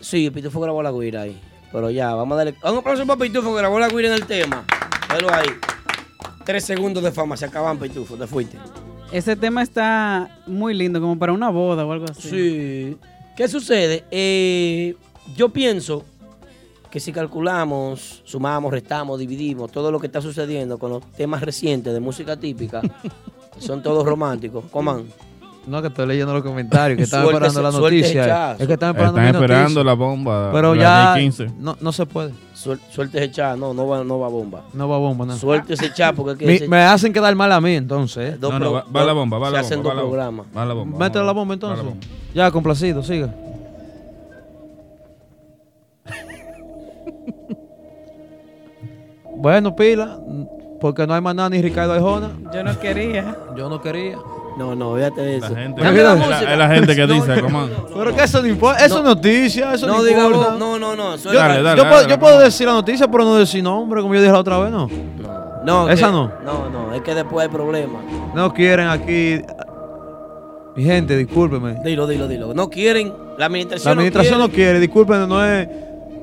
[0.01, 1.39] Sí, Pitufo grabó la guira ahí.
[1.71, 2.55] Pero ya, vamos a darle.
[2.63, 4.65] Un aplauso para Pitufo que grabó la guira en el tema.
[5.13, 5.47] Velo ahí.
[6.45, 8.57] Tres segundos de fama, se acaban Pitufo, te fuiste.
[9.11, 12.29] Ese tema está muy lindo, como para una boda o algo así.
[12.29, 12.97] Sí.
[13.35, 14.03] ¿Qué sucede?
[14.11, 14.95] Eh,
[15.35, 16.03] yo pienso
[16.91, 21.93] que si calculamos, sumamos, restamos, dividimos todo lo que está sucediendo con los temas recientes
[21.93, 22.81] de música típica,
[23.59, 24.65] son todos románticos.
[24.71, 25.05] Coman.
[25.69, 28.23] No, que estoy leyendo los comentarios, que están esperando la noticia.
[28.25, 28.61] hechazo.
[28.61, 30.51] Es que están esperando Están mi esperando la bomba.
[30.51, 31.51] Pero la ya ley 15.
[31.59, 32.31] no, no se puede.
[32.55, 34.63] Suel- suelte ese chat, no, no va, no va bomba.
[34.73, 35.37] No va bomba, no.
[35.37, 38.33] Suelte ese chat porque es que Mi- ese- me hacen quedar mal a mí entonces.
[38.33, 38.37] ¿eh?
[38.39, 39.93] Dos No, no, va, va la bomba, va se la hacen bomba.
[39.93, 40.43] dos va la bomba.
[40.43, 40.57] programas.
[40.57, 40.97] Va la bomba.
[40.99, 41.77] Métele la bomba entonces.
[41.77, 42.05] la bomba.
[42.33, 43.29] Ya, complacido, siga.
[49.35, 50.19] bueno, pila,
[50.81, 52.31] porque no hay más nada ni Ricardo Arjona.
[52.53, 53.37] Yo no quería.
[53.55, 54.17] Yo no quería.
[54.57, 55.49] No, no, fíjate de eso.
[55.49, 56.51] La gente, es la, música.
[56.53, 57.67] es la gente que dice, no, ¿cómo?
[57.95, 60.49] Pero que eso no importa, eso es noticia, eso no, No diga importa.
[60.51, 61.11] vos, no, no, no.
[61.15, 62.45] Yo, suelta- Dale, dale, yo dale, puedo, dale, yo puedo vamos.
[62.45, 64.89] decir la noticia, pero no decir nombre, como yo dije la otra vez, no.
[65.63, 66.31] No, Esa que- no.
[66.43, 68.01] No, no, es que después hay problemas.
[68.33, 69.41] No quieren aquí.
[70.75, 71.75] Mi gente, discúlpeme.
[71.83, 72.53] Dilo, dilo, dilo.
[72.53, 75.67] No quieren, la administración, La administración no no quiere, discúlpeme, no es.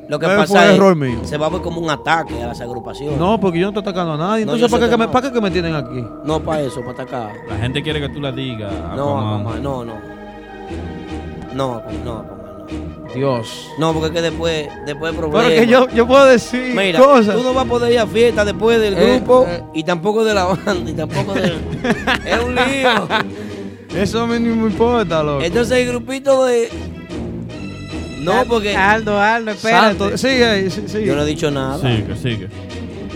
[0.09, 1.19] Lo que pasa fue es error mío.
[1.25, 3.19] se va a ver como un ataque a las agrupaciones.
[3.19, 4.45] No, porque yo no estoy atacando a nadie.
[4.47, 5.13] No, Entonces, yo ¿para qué, que que me, no.
[5.13, 6.05] ¿para qué que me tienen aquí?
[6.25, 7.33] No para eso, para atacar.
[7.49, 8.73] La gente quiere que tú la digas.
[8.95, 9.41] No, Aquaman.
[9.41, 9.95] Aquaman, no, no.
[11.55, 12.37] No, Aquaman, no, Aquaman,
[12.69, 13.15] no.
[13.15, 13.71] Dios.
[13.79, 15.47] No, porque es que después, después hay problemas.
[15.49, 17.35] Pero que yo, yo puedo decir Mira, cosas.
[17.37, 19.63] tú no vas a poder ir a fiesta después del Eh, grupo eh.
[19.75, 21.47] y tampoco de la banda y tampoco de...
[22.27, 23.09] es un lío.
[23.95, 25.43] Eso a mí no me importa, loco.
[25.45, 26.69] Entonces el grupito de...
[28.35, 29.99] No, porque Aldo, Aldo, espérate.
[29.99, 31.07] Santo, sigue, sí, sigue.
[31.07, 31.79] yo no he dicho nada.
[31.79, 32.49] Sigue, sigue.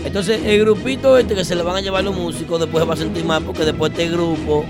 [0.03, 2.93] Entonces el grupito este que se le van a llevar los músicos después se va
[2.95, 4.65] a sentir mal porque después este grupo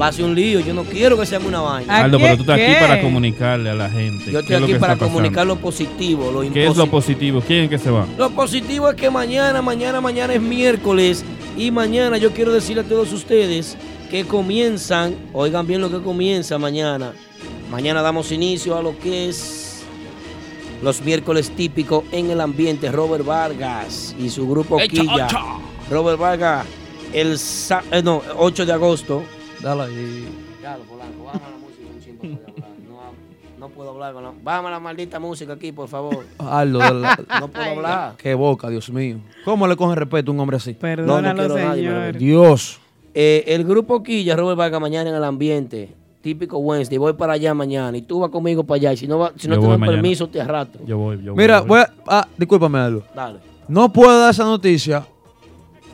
[0.00, 0.60] va a ser un lío.
[0.60, 1.94] Yo no quiero que sea una vaina.
[1.94, 4.26] ¿A Aldo, pero tú estás aquí para comunicarle a la gente.
[4.26, 7.42] Yo qué estoy es lo aquí para comunicar lo positivo, lo ¿Qué es lo positivo?
[7.46, 8.06] ¿Quién es que se va?
[8.18, 11.24] Lo positivo es que mañana, mañana, mañana es miércoles
[11.56, 13.76] y mañana yo quiero decirle a todos ustedes
[14.10, 17.12] que comienzan, oigan bien lo que comienza mañana.
[17.70, 19.65] Mañana damos inicio a lo que es
[20.82, 22.90] los miércoles típicos en el ambiente.
[22.92, 25.28] Robert Vargas y su grupo Echa, Quilla.
[25.90, 26.66] Robert Vargas,
[27.12, 29.22] el sa- eh, no, 8 de agosto.
[29.62, 30.28] Dale ahí.
[30.60, 32.70] Claro, Polanco, bájame la música un hablar.
[32.88, 34.32] No, no puedo hablar con la...
[34.42, 36.24] Bájame la maldita música aquí, por favor.
[36.38, 38.14] Aldo, de la- No puedo hablar.
[38.18, 39.18] Qué boca, Dios mío.
[39.44, 40.74] ¿Cómo le coge respeto a un hombre así?
[40.74, 42.16] Perdónalo, quiero a nadie, señor.
[42.18, 42.80] Dios.
[43.14, 45.94] Eh, el grupo Quilla, Robert Vargas, mañana en el ambiente.
[46.26, 46.98] Típico Wednesday.
[46.98, 47.96] Voy para allá mañana.
[47.96, 48.92] Y tú vas conmigo para allá.
[48.94, 49.96] Y si no, va- si no Yo te dan mañana.
[50.02, 50.84] permiso, te arrastro.
[50.84, 51.40] Yo voy, yo voy.
[51.44, 53.04] Mira, voy a, ah, discúlpame, Aldo.
[53.14, 53.38] Dale.
[53.68, 55.06] No puedo dar esa noticia.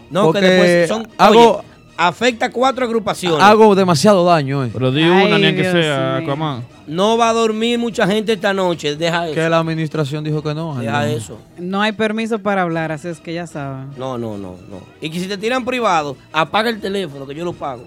[0.09, 1.06] No, Porque que después son.
[1.18, 1.66] hago- oye,
[1.98, 3.42] afecta cuatro agrupaciones.
[3.42, 4.70] Hago demasiado daño, eh.
[4.72, 6.16] Pero di una, ni que sea.
[6.16, 6.64] Aquaman.
[6.86, 8.96] No va a dormir mucha gente esta noche.
[8.96, 9.34] Deja eso.
[9.34, 10.76] Que la administración dijo que no.
[10.76, 11.36] Deja eso.
[11.59, 13.90] No hay permiso para hablar, así es que ya saben.
[13.98, 14.80] No, no, no, no.
[14.98, 17.84] Y que si te tiran privado, apaga el teléfono, que yo lo pago.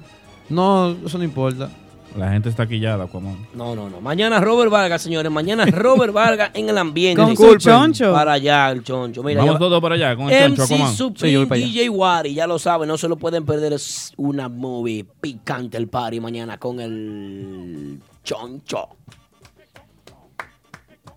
[0.47, 1.69] No, eso no importa.
[2.15, 3.35] La gente está quillada, Aquaman.
[3.53, 3.99] No, no, no.
[3.99, 5.29] Mañana Robert Vargas, señores.
[5.31, 7.21] Mañana Robert Vargas en el ambiente.
[7.21, 8.13] Con su choncho.
[8.13, 9.21] Para allá, el choncho.
[9.21, 10.91] Mira, Vamos ya- todos para allá con el choncho, Aquaman.
[10.91, 11.67] Sí, yo Supreme, voy para allá.
[11.67, 13.73] DJ Wari, ya lo saben, no se lo pueden perder.
[13.73, 18.87] Es una movie picante el party mañana con el choncho.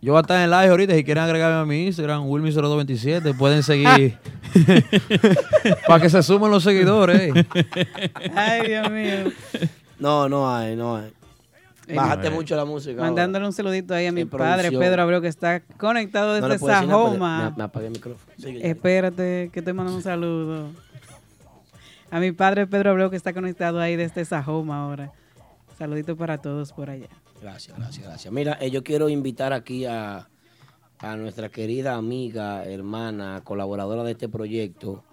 [0.01, 0.95] Yo voy a estar en live ahorita.
[0.95, 4.16] Si quieren agregarme a mi Instagram, Wilmy0227, pueden seguir.
[5.89, 7.33] Para que se sumen los seguidores.
[8.35, 9.33] Ay, Dios mío.
[9.99, 11.12] No, no hay, no hay.
[11.89, 12.93] Eh, Bájate mucho la música.
[12.99, 13.07] ahora.
[13.07, 14.81] Mandándole un saludito ahí a mi padre, producción.
[14.83, 17.51] Pedro Abreu, que está conectado No le desde puedo decir nada, Sajoma.
[17.51, 18.33] Me, me apagué el micrófono.
[18.37, 18.69] Sigue.
[18.69, 20.70] Espérate, que te mando un saludo.
[22.11, 25.12] A mi padre Pedro Abreu, que está conectado ahí desde Sajoma ahora.
[25.79, 27.09] Saludito para todos por allá.
[27.41, 28.35] Gracias, gracias, gracias.
[28.35, 30.29] Mira, eh, yo quiero invitar aquí a,
[30.99, 35.05] a nuestra querida amiga, hermana, colaboradora de este proyecto,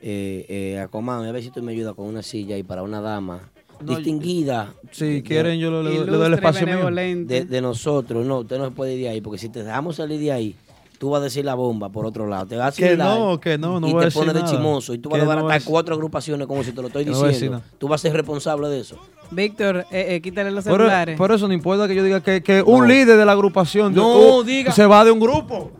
[0.00, 2.82] eh, eh, a Comán, a ver si tú me ayudas con una silla y para
[2.82, 3.42] una dama
[3.80, 4.72] distinguida.
[4.90, 6.86] Si de- quieren, yo le, le- le doy el espacio mío.
[6.90, 8.24] de, de nosotros.
[8.26, 10.56] No, usted no se puede ir de ahí, porque si te dejamos salir de ahí,
[10.98, 12.46] tú vas a decir la bomba por otro lado.
[12.46, 14.44] Te vas a Que no, que no, no y voy a te decir pones de
[14.50, 17.04] chimoso y tú vas a no desbaratar decir- cuatro agrupaciones como si te lo estoy
[17.04, 17.62] no diciendo.
[17.78, 18.96] Tú vas a ser responsable de eso.
[19.30, 21.16] Víctor, eh, eh, quítale los Pero, celulares.
[21.20, 22.64] pero eso no importa que yo diga que, que No.
[22.66, 24.72] un líder de la agrupación de- No, diga.
[24.72, 25.70] se va de un grupo.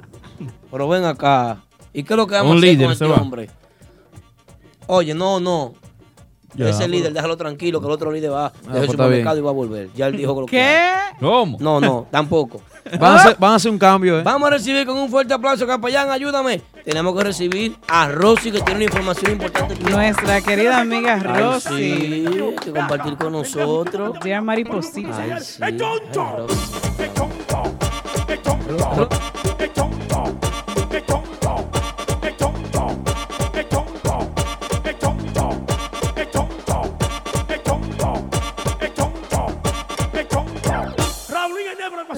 [0.71, 1.63] Pero ven acá.
[1.95, 3.23] ¿Y qué es lo que vamos Un a hacer líder con se este va.
[3.23, 3.49] hombre?
[4.87, 5.75] Oye, no, no.
[6.59, 8.93] Ya, Ese pero- líder, déjalo tranquilo, que el otro líder va pues a el está
[8.93, 9.89] supermercado y va a volver.
[9.95, 10.87] Ya él dijo que lo ¿Qué?
[11.21, 11.57] ¿Cómo?
[11.61, 12.61] No, no, tampoco.
[12.99, 14.23] Van a, hacer, van a hacer un cambio, ¿eh?
[14.23, 16.63] Vamos a recibir con un fuerte aplauso, capellán, ayúdame.
[16.87, 19.75] Tenemos que recibir a Rosy, que tiene una información importante.
[19.91, 21.69] Nuestra querida amiga Ay, Rosy.
[21.69, 22.25] sí,
[22.65, 24.17] que compartir con nosotros.
[24.25, 25.19] Ya mariposita.
[25.19, 25.63] Ay, sí.
[25.63, 26.59] Ay, Rosy.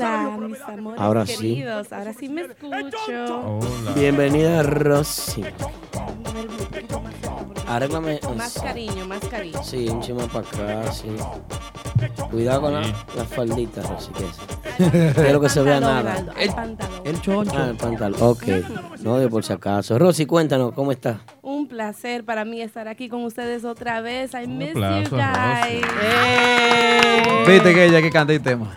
[0.01, 1.37] Hola, mis amores Ahora sí.
[1.37, 1.93] queridos.
[1.93, 3.59] Ahora sí me escucho.
[3.95, 5.45] Bienvenida, Rosy.
[7.69, 8.19] Arréglame.
[8.37, 9.63] Más cariño, más cariño.
[9.63, 11.09] Sí, un chima para acá, sí.
[12.31, 15.15] Cuidado con la, la faldita, Rosy, que es.
[15.15, 16.15] Quiero que se vea nada.
[16.15, 17.01] Aldo, al pantalón.
[17.05, 17.53] El choncho.
[17.57, 18.23] Ah, el pantalón.
[18.23, 18.43] Ok.
[19.03, 19.99] No, de por si acaso.
[19.99, 21.19] Rosy, cuéntanos, ¿cómo estás?
[21.43, 24.33] Un placer para mí estar aquí con ustedes otra vez.
[24.35, 25.85] I miss you guys.
[27.47, 28.73] Viste que ella que canta el tema.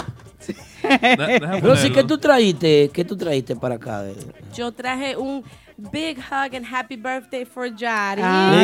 [1.61, 2.89] Rosy, ¿qué tú trajiste?
[2.93, 4.01] ¿Qué tú trajiste para acá?
[4.03, 4.15] de-
[4.55, 5.43] Yo traje un
[5.91, 8.21] big hug and happy birthday for Yari.
[8.23, 8.63] Ah,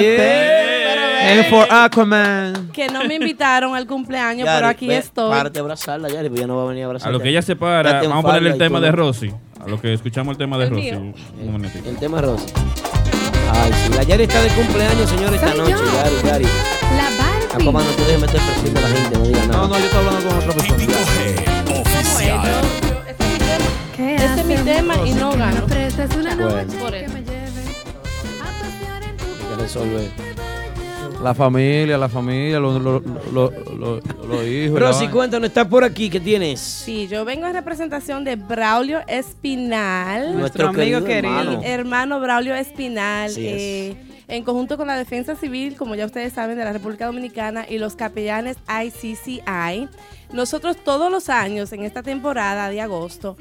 [1.21, 2.71] And for Aquaman.
[2.71, 5.29] Que no me invitaron al cumpleaños, Yari, pero aquí ve, estoy.
[5.31, 7.15] Párate a abrazarla, Yari, porque ya no va a venir a abrazarla.
[7.15, 9.31] A lo que ella se para, vamos a ponerle el tema de Rosy.
[9.63, 10.81] A lo que escuchamos el tema de El Rosy.
[10.83, 10.99] mío.
[10.99, 11.89] Un un momentito.
[11.89, 12.45] El tema es Rosy.
[13.51, 15.71] Ay, sí, la Yari está de cumpleaños, señor, esta noche.
[15.71, 15.77] yo.
[15.77, 16.43] Yari, Yari.
[16.45, 17.61] La Barbie.
[17.63, 18.39] Aquaman, no te dejes meter
[18.73, 19.61] de la gente, no digas nada.
[19.61, 21.48] No, no, yo estoy hablando con otra persona.
[22.39, 22.65] Oficial.
[23.07, 23.65] Este es mi tema.
[23.95, 24.65] ¿Qué Este es mi hacemos?
[24.75, 25.65] tema y no gano.
[26.15, 26.63] una Bueno.
[26.65, 27.13] noche Por que eso.
[27.13, 27.63] me lleve
[28.41, 30.28] a pasear en tu Hay que resolver.
[31.23, 34.79] La familia, la familia, los los- los- los- los hijos.
[34.79, 36.59] Rosy, cuéntanos, estás por aquí, ¿qué tienes?
[36.61, 40.37] Sí, yo vengo en representación de Braulio Espinal.
[40.37, 41.33] Nuestro amigo querido.
[41.39, 41.61] hermano.
[41.63, 43.37] hermano Braulio Espinal, es.
[43.37, 43.97] eh,
[44.29, 47.79] en conjunto con la Defensa Civil, como ya ustedes saben, de la República Dominicana y
[47.79, 49.89] los capellanes ICCI.
[50.31, 53.35] Nosotros todos los años en esta temporada de agosto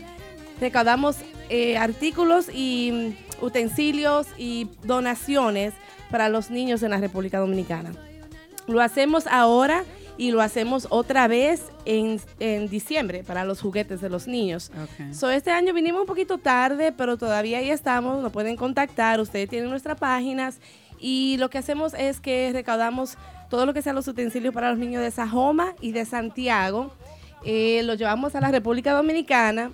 [0.60, 1.16] recaudamos
[1.50, 5.74] eh, artículos y utensilios y donaciones
[6.10, 7.92] para los niños en la República Dominicana.
[8.66, 9.84] Lo hacemos ahora
[10.18, 14.70] y lo hacemos otra vez en, en diciembre para los juguetes de los niños.
[14.82, 15.14] Ok.
[15.14, 19.48] So, este año vinimos un poquito tarde, pero todavía ahí estamos, nos pueden contactar, ustedes
[19.48, 20.58] tienen nuestras páginas
[20.98, 23.16] y lo que hacemos es que recaudamos
[23.48, 26.92] todo lo que sean los utensilios para los niños de Sajoma y de Santiago,
[27.44, 29.70] eh, lo llevamos a la República Dominicana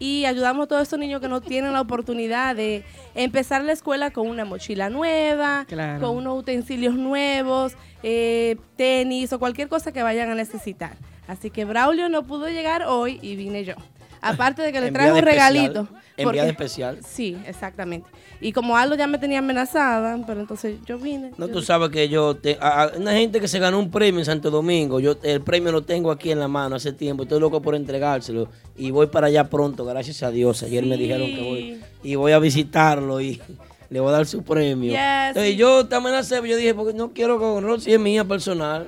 [0.00, 2.82] y ayudamos a todos estos niños que no tienen la oportunidad de
[3.14, 6.00] empezar la escuela con una mochila nueva, Claro.
[6.04, 10.96] con unos utensilios nuevos, eh, tenis o cualquier cosa que vayan a necesitar.
[11.28, 13.74] Así que Braulio no pudo llegar hoy y vine yo.
[14.22, 15.82] Aparte de que le traje un regalito.
[15.82, 16.02] especial.
[16.22, 16.98] Enviada especial.
[17.06, 18.08] Sí, exactamente.
[18.40, 21.32] Y como Aldo ya me tenía amenazada, pero entonces yo vine.
[21.36, 23.90] No, yo- tú sabes que yo, te, a- a- una gente que se ganó un
[23.90, 27.24] premio en Santo Domingo, yo el premio lo tengo aquí en la mano hace tiempo,
[27.24, 30.62] estoy loco por entregárselo y voy para allá pronto, gracias a Dios.
[30.62, 31.02] Ayer me Sí.
[31.02, 33.40] dijeron que voy y voy a visitarlo y
[33.90, 34.90] le voy a dar su premio.
[34.92, 35.00] Yes.
[35.28, 38.86] Entonces, yo te amenacé, yo dije, porque no quiero con Rosy, es mía personal.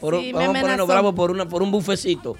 [0.00, 2.36] Por, Sí, vamos a ponernos bravos por, una, por un bufecito.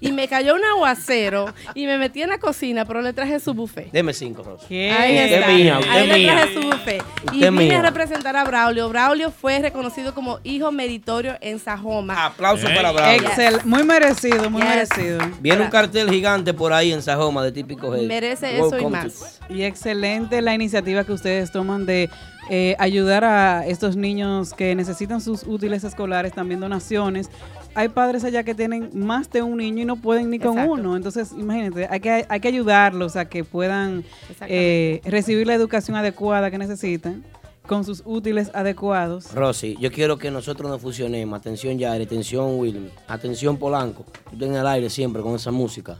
[0.10, 3.52] Y me cayó un aguacero y me metí en la cocina, pero le traje su
[3.52, 3.92] buffet.
[3.92, 4.66] Deme cinco, Rosy.
[4.68, 4.90] ¿Qué?
[4.90, 5.50] Ahí Usted está.
[5.50, 6.32] es mía, usted Ahí es le mía.
[6.32, 7.02] traje su buffet.
[7.02, 7.78] Usted Y vine mía.
[7.78, 8.88] a representar a Braulio.
[8.88, 12.24] Braulio fue reconocido como hijo meritorio en Sajoma.
[12.26, 12.74] Aplauso Ey.
[12.76, 13.10] para Bravo.
[13.12, 14.70] Excel, muy merecido, muy Yes.
[14.70, 15.18] merecido.
[15.40, 18.06] Viene un cartel gigante por ahí en Sajoma de típico Head.
[18.06, 19.40] Merece eso y Welcome más.
[19.50, 22.08] Y excelente la iniciativa que ustedes toman de
[22.52, 27.30] eh, ayudar a estos niños que necesitan sus útiles escolares, también donaciones.
[27.74, 30.72] Hay padres allá que tienen más de un niño y no pueden ni con Exacto.
[30.72, 30.96] uno.
[30.96, 34.04] Entonces, imagínate, hay que, hay que ayudarlos a que puedan
[34.48, 37.24] eh, recibir la educación adecuada que necesitan
[37.66, 39.32] con sus útiles adecuados.
[39.32, 41.38] Rosy, yo quiero que nosotros nos fusionemos.
[41.38, 42.90] Atención, Yair, atención, Wilmy.
[43.06, 44.04] Atención, Polanco.
[44.36, 45.96] Tú en el aire siempre con esa música.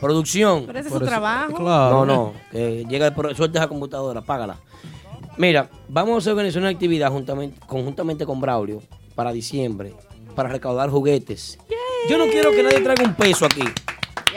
[0.00, 0.64] Producción.
[0.66, 1.58] Pero ese es su trabajo.
[1.62, 2.32] No, no.
[2.52, 4.58] Que llega el pro- suelta esa computadora, apágala.
[5.38, 8.82] Mira, vamos a organizar una actividad juntamente, conjuntamente con Braulio
[9.14, 9.94] para diciembre,
[10.36, 11.58] para recaudar juguetes.
[12.08, 13.64] Yo no quiero que nadie traiga un peso aquí.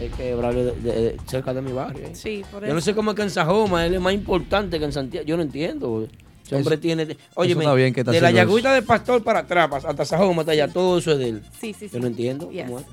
[0.00, 2.06] Es que Braulio, de- de- de- cerca de mi barrio.
[2.06, 2.14] ¿eh?
[2.14, 2.74] Sí, por Yo eso.
[2.74, 5.24] no sé cómo es que en Sajoma él es más importante que en Santiago.
[5.26, 6.06] Yo no entiendo.
[6.44, 7.16] Ese hombre tiene.
[7.34, 8.30] Oye, está bien que está de la.
[8.30, 11.42] Yagüita de Pastor para atrás, pas- hasta Sajoma, hasta allá, todo eso es de él.
[11.60, 12.46] Sí, sí, Yo no entiendo.
[12.48, 12.86] cómo es.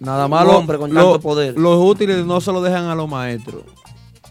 [0.00, 1.56] Nada más lo- hombre con lo- tanto poder.
[1.58, 3.62] los útiles no se lo dejan a los maestros.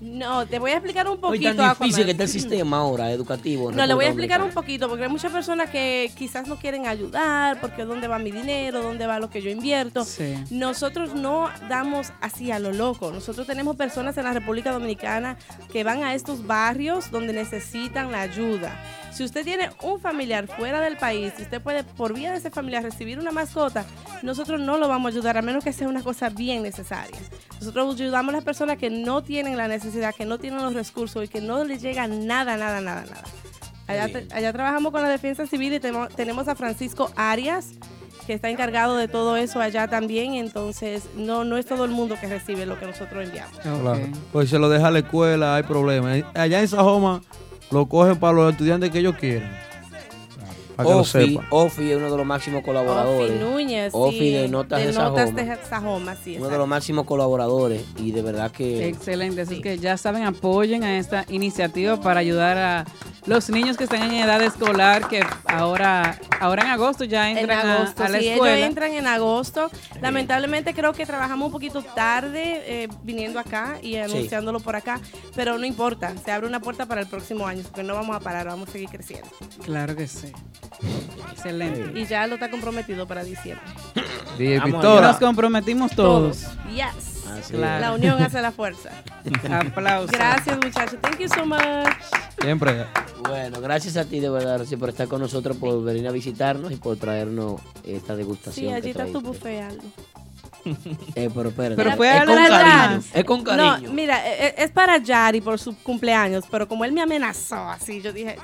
[0.02, 1.56] No, te voy a explicar un poquito.
[1.56, 2.06] tan difícil Aquaman.
[2.06, 3.72] que está el sistema ahora educativo.
[3.72, 6.88] No, le voy a explicar un poquito, porque hay muchas personas que quizás no quieren
[6.88, 10.06] ayudar, porque dónde va mi dinero, dónde va lo que yo invierto.
[10.50, 13.12] Nosotros no damos así a lo loco.
[13.12, 15.38] Nosotros tenemos personas en la República Dominicana
[15.72, 18.84] que van a estos barrios donde necesitan la ayuda.
[19.12, 22.50] Si usted tiene un familiar fuera del país, si usted puede por vía de ese
[22.50, 23.86] familiar recibir una mascota,
[24.24, 27.18] nosotros no lo vamos a ayudar a menos que sea una cosa bien necesaria.
[27.60, 31.26] Nosotros ayudamos a las personas que no tienen la necesidad, que no tienen los recursos
[31.26, 33.24] y que no les llega nada, nada, nada, nada.
[34.34, 37.68] Allá, trabajamos con la defensa civil y temo- tenemos a Francisco Arias,
[38.26, 40.36] que está encargado de todo eso allá también.
[40.36, 43.58] Entonces, no, no es todo el mundo que recibe lo que nosotros enviamos.
[43.60, 44.00] Claro.
[44.32, 46.14] Pues se lo deja a la escuela, hay problema.
[46.34, 47.22] Allá en Sajoma
[47.72, 49.71] lo cogen para los estudiantes que ellos quieren.
[50.84, 51.40] Para que lo Ofi.
[51.50, 53.32] Ofi es uno de los máximos colaboradores.
[53.32, 55.10] Ofi Núñez, Ofi sí, de Notas de, de Sajoma.
[55.10, 57.84] Notas de Sajoma, sí, uno de los máximos colaboradores.
[57.98, 58.88] Y de verdad que.
[58.88, 62.86] Excelente, así que ya saben, apoyen a esta iniciativa para ayudar a
[63.26, 67.68] los niños que están en edad escolar, que ahora, ahora en agosto ya En entran
[67.68, 68.56] a- agosto, a, la sí, escuela.
[68.56, 69.70] ellos entran en agosto.
[70.02, 75.00] Lamentablemente creo que trabajamos un poquito tarde eh, viniendo acá y anunciándolo por acá,
[75.36, 78.20] pero no importa, se abre una puerta para el próximo año, porque no vamos a
[78.20, 79.30] parar, vamos a seguir creciendo.
[79.64, 80.32] Claro que sí.
[81.32, 82.00] Excelente.
[82.00, 83.66] Y ya lo está comprometido para diciembre.
[84.38, 85.08] DJ Pistola.
[85.08, 86.46] Nos comprometimos todos.
[86.74, 87.26] Yes.
[87.32, 87.82] Así Claro.
[87.82, 88.90] La unión hace la fuerza.
[89.52, 90.12] Aplausos.
[90.12, 91.00] Gracias, muchachos.
[91.02, 91.62] Thank you so much.
[92.42, 92.86] Siempre.
[93.28, 96.72] Bueno, gracias a ti de verdad, Rosy, por estar con nosotros, por venir a visitarnos
[96.72, 98.68] y por traernos esta degustación.
[98.68, 99.84] Sí, allí está tu buffet, algo.
[101.16, 101.76] Eh, pero espérate.
[101.76, 103.04] Pero fue es algo con cariño.
[103.14, 103.88] Es con cariño.
[103.88, 107.56] No, mira, e- e- es para Yari por su cumpleaños, pero como él me amenazó
[107.70, 108.38] así, yo dije,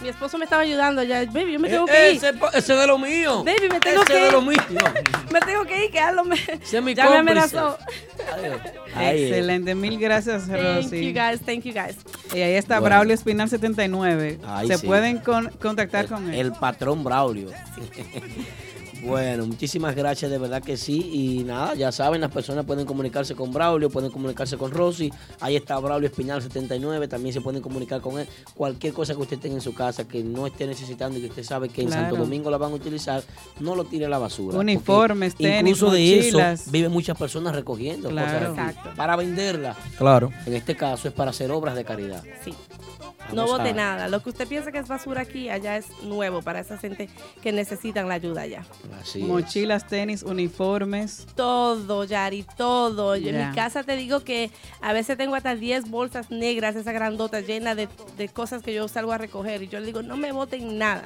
[0.00, 2.16] mi esposo me estaba ayudando ya, baby, yo me tengo que ir.
[2.16, 3.44] Ese, ese es de lo mío.
[3.44, 4.32] Baby, me tengo Ese que es de ir.
[4.32, 4.56] lo mío.
[5.32, 6.36] Me tengo que ir, que Aldo me,
[6.94, 7.76] ya me amenazó.
[8.98, 11.04] Excelente, mil gracias, Thank Rosy.
[11.04, 11.96] you guys, thank you guys.
[12.34, 12.94] Y ahí está Bueno.
[12.96, 14.38] Braulio Espinal 79.
[14.46, 14.86] Ahí Se sí.
[14.86, 16.40] pueden con- contactar con él.
[16.40, 17.50] El patrón Braulio.
[19.02, 20.98] Bueno, muchísimas gracias, de verdad que sí.
[21.12, 25.12] Y nada, ya saben, las personas pueden comunicarse con Braulio, pueden comunicarse con Rosy.
[25.40, 28.26] Ahí está Braulio Espinal 79, también se pueden comunicar con él.
[28.54, 31.44] Cualquier cosa que usted tenga en su casa que no esté necesitando y que usted
[31.44, 32.02] sabe que en Claro.
[32.02, 33.22] Santo Domingo la van a utilizar,
[33.60, 34.58] no lo tire a la basura.
[34.58, 36.60] Uniformes, tenis, Incluso de mochilas.
[36.62, 38.26] eso viven muchas personas recogiendo Claro.
[38.26, 38.90] cosas aquí Exacto.
[38.96, 39.76] para venderlas.
[39.98, 40.32] Claro.
[40.46, 42.22] En este caso es para hacer obras de caridad.
[42.44, 42.52] Sí.
[43.34, 44.08] No bote a- nada.
[44.08, 47.08] Lo que usted piensa que es basura aquí, allá es nuevo para esa gente
[47.42, 48.62] que necesitan la ayuda allá.
[49.00, 49.26] Así es.
[49.26, 51.26] Mochilas, tenis, uniformes.
[51.34, 53.16] Todo, Yari, todo.
[53.16, 54.50] Yo en mi casa te digo que
[54.80, 58.88] a veces tengo hasta 10 bolsas negras, esas grandotas, llenas de, de cosas que yo
[58.88, 59.62] salgo a recoger.
[59.62, 61.04] Y yo le digo, no me boten nada.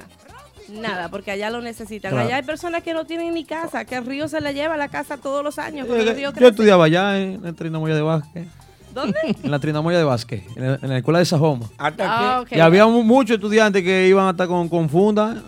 [0.69, 2.11] Nada, porque allá lo necesitan.
[2.11, 2.27] Claro.
[2.27, 4.77] Allá hay personas que no tienen ni casa, que el río se le lleva a
[4.77, 5.87] la casa todos los años.
[5.89, 6.47] Eh, el Yo crece.
[6.49, 8.47] estudiaba allá en la Trinamoya de Vázquez.
[8.93, 9.17] ¿Dónde?
[9.43, 11.69] En la Trinamoya de Vázquez, en la, en la escuela de Sajoma.
[11.77, 12.51] Ah, ok.
[12.51, 15.41] Y había mu- muchos estudiantes que iban hasta con, con funda,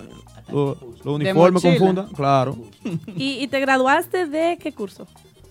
[0.52, 2.58] los uniformes con funda, claro.
[3.16, 5.08] ¿Y, y te graduaste de qué curso?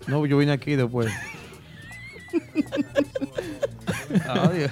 [0.06, 1.12] No, yo vine aquí después.
[4.28, 4.70] Adiós.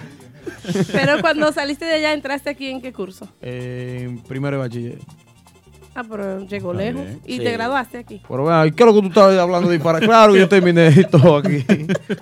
[0.93, 3.29] Pero cuando saliste de allá, ¿entraste aquí en qué curso?
[3.41, 4.99] Eh, en primero de bachiller.
[5.95, 7.03] Ah, pero llegó Está lejos.
[7.03, 7.21] bien.
[7.27, 7.45] ¿Y Sí.
[7.45, 8.23] te graduaste aquí?
[8.29, 10.01] Pero vea, ¿qué es lo que tú estás hablando de disparar?
[10.01, 11.65] Claro que yo terminé y todo aquí.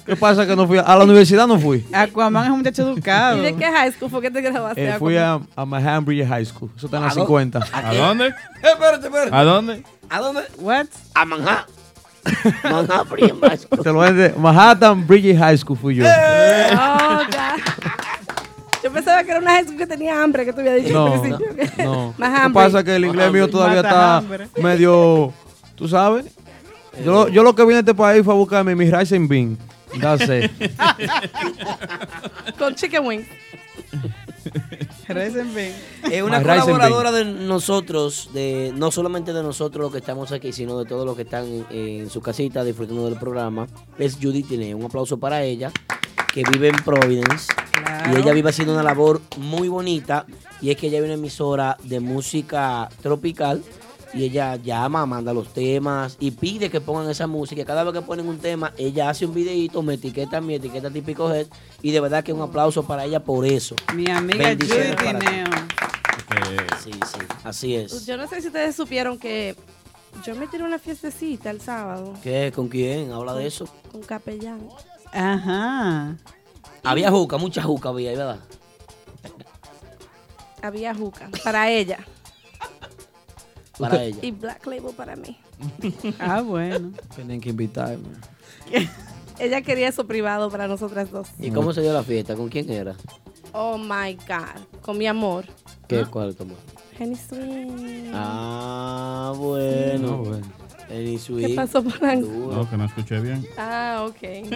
[0.07, 0.78] ¿Qué pasa que no fui?
[0.78, 1.85] A, a la universidad no fui.
[1.93, 3.36] Aquaman es un muchacho educado.
[3.39, 4.89] ¿Y de qué high school fue que te graduaste?
[4.89, 6.70] Eh, fui a, a Manhattan Bridge High School.
[6.77, 7.59] Eso está en la ¿A dó- 50.
[7.73, 8.35] a dónde?
[8.62, 9.36] Espérate, espérate.
[9.36, 9.82] ¿A dónde?
[10.09, 10.40] ¿A dónde?
[10.59, 10.86] What?
[11.15, 11.65] A Manhattan.
[12.65, 13.82] Manhattan Bridge High School.
[13.82, 14.39] Te lo voy a decir.
[14.39, 16.05] Manhattan Bridge High School fui yo.
[16.07, 17.55] Oh, ya.
[18.89, 21.20] Yo pensaba que era una school que tenía hambre, que te había dicho No, al
[21.20, 21.48] principio.
[21.85, 22.15] no.
[22.19, 22.65] Más Lo que hambre.
[22.65, 24.48] pasa es que el inglés mío todavía está hambre.
[24.62, 25.32] medio,
[25.74, 26.24] tú sabes.
[27.05, 29.28] Yo, lo- yo lo que vine a este país fue a buscarme mi rice and
[29.28, 29.59] bean.
[30.01, 30.51] That's it.
[32.59, 33.27] Con chicken wings.
[35.09, 39.98] Es una My rice and colaboradora de nosotros, de no solamente de nosotros los que
[39.98, 43.66] estamos aquí, sino de todos los que están en, en su casita disfrutando del programa.
[43.98, 44.74] Es Judith Tiene.
[44.74, 45.70] Un aplauso para ella,
[46.33, 47.53] que vive en Providence.
[47.73, 48.13] Claro.
[48.17, 50.27] Y ella vive haciendo una labor muy bonita.
[50.61, 53.63] Y es que ella viene una emisora de música tropical.
[54.15, 57.65] Y ella llama, manda los temas y pide que pongan esa música.
[57.67, 60.91] Cada vez que ponen un tema, ella hace un videito, me etiqueta a mi etiqueta
[60.91, 61.47] típico head.
[61.83, 63.77] Y de verdad que un aplauso para ella por eso.
[63.95, 64.69] Mi amiga Judy.
[66.83, 68.07] Sí, sí, así es.
[68.07, 69.55] Yo no sé si ustedes supieron que
[70.25, 72.53] yo me tiré una fiestecita el sábado ¿Qué?
[72.55, 73.13] ¿Con quién?
[73.13, 73.69] Habla de eso.
[73.93, 74.61] con capellán.
[75.12, 76.16] Ajá.
[76.85, 78.40] Había juca, mucha juca había, ahí, ¿verdad?
[80.62, 81.98] Había juca para ella
[83.78, 84.18] Para ella.
[84.22, 85.39] y Black Label para mí.
[86.18, 86.93] Ah, bueno.
[87.14, 88.09] Tienen que invitarme.
[89.39, 91.28] Ella quería eso privado para nosotras dos.
[91.39, 92.35] ¿Y cómo se dio la fiesta?
[92.35, 92.97] ¿Con quién era?
[93.52, 94.80] Oh my God.
[94.82, 95.47] Con mi amor.
[95.86, 96.05] ¿Qué?
[96.06, 96.55] ¿Cuál tomó?
[96.98, 98.10] Henny Swing.
[98.12, 100.09] Ah, bueno.
[100.09, 100.47] No, bueno.
[100.89, 102.28] ¿Qué pasó, Polanco?
[102.28, 103.47] No, que no escuché bien.
[103.59, 104.48] Ah, ok.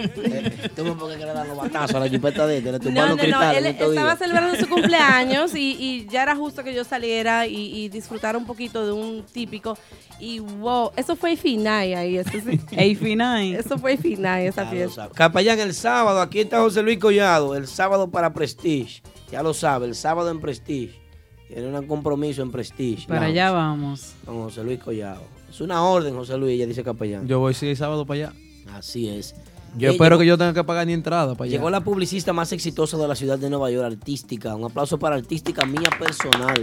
[0.75, 3.51] Tuvo porque querer dar los batazos a la chupeta de él, le No, no, no,
[3.51, 7.89] él estaba celebrando su cumpleaños y, y ya era justo que yo saliera y, y
[7.89, 9.77] disfrutara un poquito de un típico.
[10.19, 12.17] Y wow, eso fue Finay ahí.
[12.17, 12.95] Eso, sí.
[12.95, 13.53] Finay.
[13.53, 15.09] Eso fue Finay, esa fiesta.
[15.13, 19.01] Capellán, el sábado, aquí está José Luis Collado, el sábado para Prestige.
[19.31, 20.99] Ya lo sabe, el sábado en Prestige.
[21.47, 23.07] Tiene un compromiso en Prestige.
[23.07, 24.13] Para allá vamos.
[24.25, 25.21] Con José Luis Collado.
[25.53, 27.27] Es una orden, José Luis, ella dice capellán.
[27.27, 28.33] Yo voy sí el sábado para allá.
[28.73, 29.35] Así es.
[29.77, 31.57] Yo espero que yo tenga que pagar ni entrada para allá.
[31.57, 34.55] Llegó la publicista más exitosa de la ciudad de Nueva York, artística.
[34.55, 36.59] Un aplauso para artística mía personal.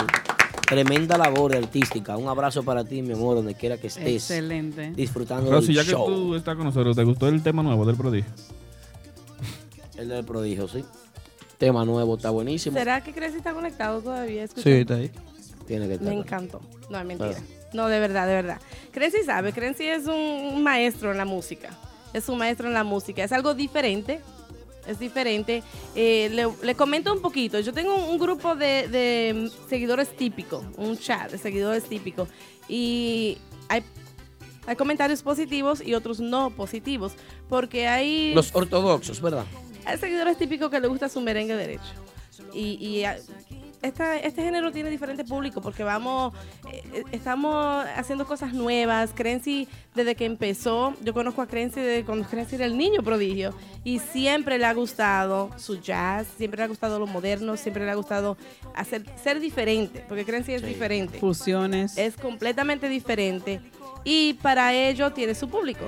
[0.66, 2.16] Tremenda labor de artística.
[2.16, 4.28] Un abrazo para ti, mi amor, donde quiera que estés.
[4.28, 4.90] Excelente.
[4.90, 7.94] Disfrutando Rosy, del ya que tú estás con nosotros, ¿te gustó el tema nuevo del
[7.94, 8.32] prodigio?
[9.96, 10.84] El del prodigio, sí.
[11.58, 12.76] Tema nuevo, está buenísimo.
[12.76, 14.48] ¿Será que Cresci está conectado todavía?
[14.48, 14.78] Sí, escuchando?
[14.78, 15.10] está ahí.
[15.68, 16.08] Tiene que estar.
[16.08, 16.60] Me encantó.
[16.90, 17.36] No, es mentira.
[17.72, 18.60] No, de verdad, de verdad.
[18.92, 21.70] Crency sabe, Crency es un maestro en la música.
[22.12, 23.22] Es un maestro en la música.
[23.22, 24.20] Es algo diferente.
[24.86, 25.62] Es diferente.
[25.94, 27.60] Eh, le, le comento un poquito.
[27.60, 32.28] Yo tengo un grupo de, de seguidores típicos, un chat de seguidores típicos.
[32.68, 33.38] Y
[33.68, 33.84] hay,
[34.66, 37.12] hay comentarios positivos y otros no positivos.
[37.48, 39.44] Porque hay Los ortodoxos, ¿verdad?
[39.84, 41.92] hay seguidores típicos que le gusta su merengue derecho.
[42.52, 43.16] Y, y, ah,
[43.82, 46.32] esta- este género tiene diferente público porque vamos,
[46.73, 49.12] eh, eh, estamos haciendo cosas nuevas.
[49.15, 53.55] Crency, desde que empezó, yo conozco a Crency desde cuando Crency era el niño prodigio.
[53.85, 57.90] Y siempre le ha gustado su jazz, siempre le ha gustado lo moderno, siempre le
[57.90, 58.36] ha gustado
[58.74, 61.19] hacer, ser diferente, porque Crency es diferente.
[61.19, 61.97] Fusiones.
[61.97, 63.61] Es completamente diferente.
[64.05, 65.85] Y para ello tiene su público.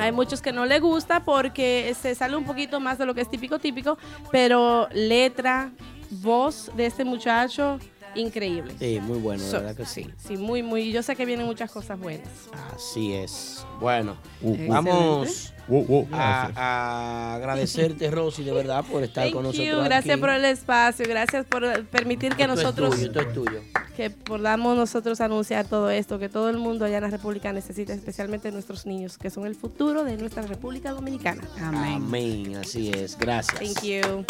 [0.00, 3.20] Hay muchos que no le gusta porque se sale un poquito más de lo que
[3.20, 3.96] es típico típico,
[4.32, 5.70] pero letra,
[6.10, 7.78] voz de este muchacho,
[8.14, 8.74] increíble.
[8.78, 10.06] Sí, muy bueno, de So- verdad que sí.
[10.16, 10.92] Sí, muy, muy.
[10.92, 12.28] Yo sé que vienen muchas cosas buenas.
[12.74, 13.64] Así es.
[13.80, 14.68] Bueno, Uh, uh.
[14.68, 19.84] vamos Uh, uh, a, a agradecerte, Rosy, de verdad, por estar Thank con you, nosotros.
[19.84, 20.20] gracias aquí.
[20.22, 23.60] por el espacio, gracias por permitir que Esto es nosotros tuyo, esto es tuyo.
[23.94, 27.92] que podamos nosotros anunciar todo esto, que todo el mundo allá en la República necesita,
[27.92, 31.42] especialmente nuestros niños, que son el futuro de nuestra República Dominicana.
[31.60, 33.18] Amén, así es.
[33.18, 33.58] Gracias.
[33.60, 34.24] Thank you.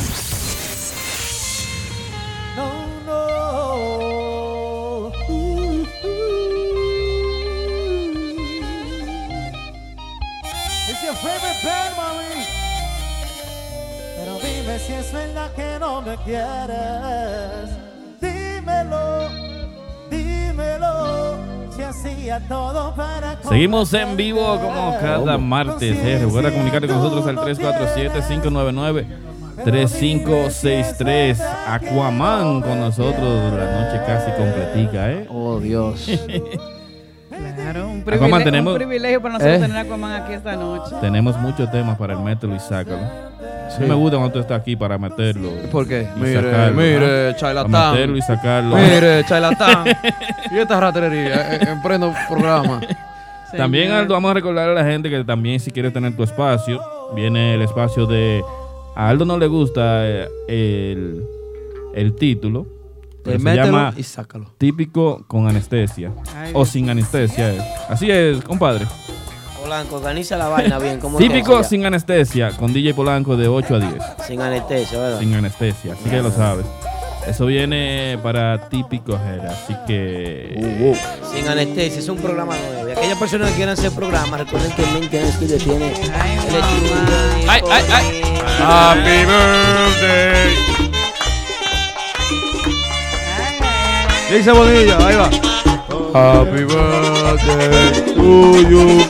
[16.26, 17.70] Quieres.
[18.22, 19.30] Dímelo,
[20.10, 21.38] dímelo.
[21.76, 25.98] Si hacía todo para Seguimos en vivo como cada martes.
[25.98, 26.20] Eh.
[26.24, 27.38] Recuerda comunicarte con nosotros al
[29.66, 31.42] 347-599-3563.
[31.68, 35.28] Aquaman con nosotros la noche casi completica, ¿eh?
[35.30, 36.10] Oh, Dios.
[37.64, 39.62] Claro, un Aquaman, privilegio, tenemos- un privilegio para nosotros ¿Eh?
[39.62, 40.96] tener a Aquaman aquí esta noche.
[41.02, 43.00] Tenemos muchos temas para el mételo y sácalo.
[43.78, 43.84] Sí.
[43.86, 45.50] me gusta cuando tú estás aquí para meterlo.
[45.72, 46.08] ¿Por qué?
[46.16, 47.72] y Mire, sacarlo, mire, charlatán.
[47.72, 48.76] Para meterlo y sacarlo.
[48.76, 49.86] Mire, charlatán.
[50.52, 52.82] y esta ratería, en, en pleno programa.
[53.58, 56.80] También Aldo, vamos a recordar a la gente que también si quieres tener tu espacio,
[57.16, 58.44] viene el espacio de...
[58.96, 61.24] A Aldo no le gusta eh, el,
[61.96, 62.68] el título.
[63.24, 64.54] Pero Eh, se mételo llama y sácalo.
[64.58, 66.12] Típico con anestesia.
[66.36, 67.54] Ay, o sin anestesia.
[67.54, 67.62] es.
[67.90, 68.86] Así es, compadre.
[69.62, 71.00] Polanco, organiza la vaina bien.
[71.00, 74.04] ¿cómo Típico sin anestesia con DJ Polanco de 8 a 10.
[74.28, 75.20] Sin anestesia, ¿verdad?
[75.20, 76.66] Sin anestesia, así que lo sabes.
[77.26, 80.98] Eso viene para Típico Head, así que...
[81.34, 82.90] Sin anestesia, es un programa nuevo.
[82.90, 86.12] Y aquellas personas que quieran hacer programas, recuerden que Mente Studio tiene el estudio.
[87.48, 88.22] Ay, ay, ay.
[88.60, 90.83] Happy birthday.
[94.34, 95.30] Dice Bonilla, ahí va.
[96.16, 99.06] Happy birthday to you.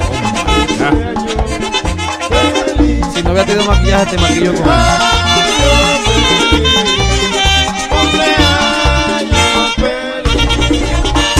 [3.13, 4.65] Si no había tenido maquillaje, te maquillo con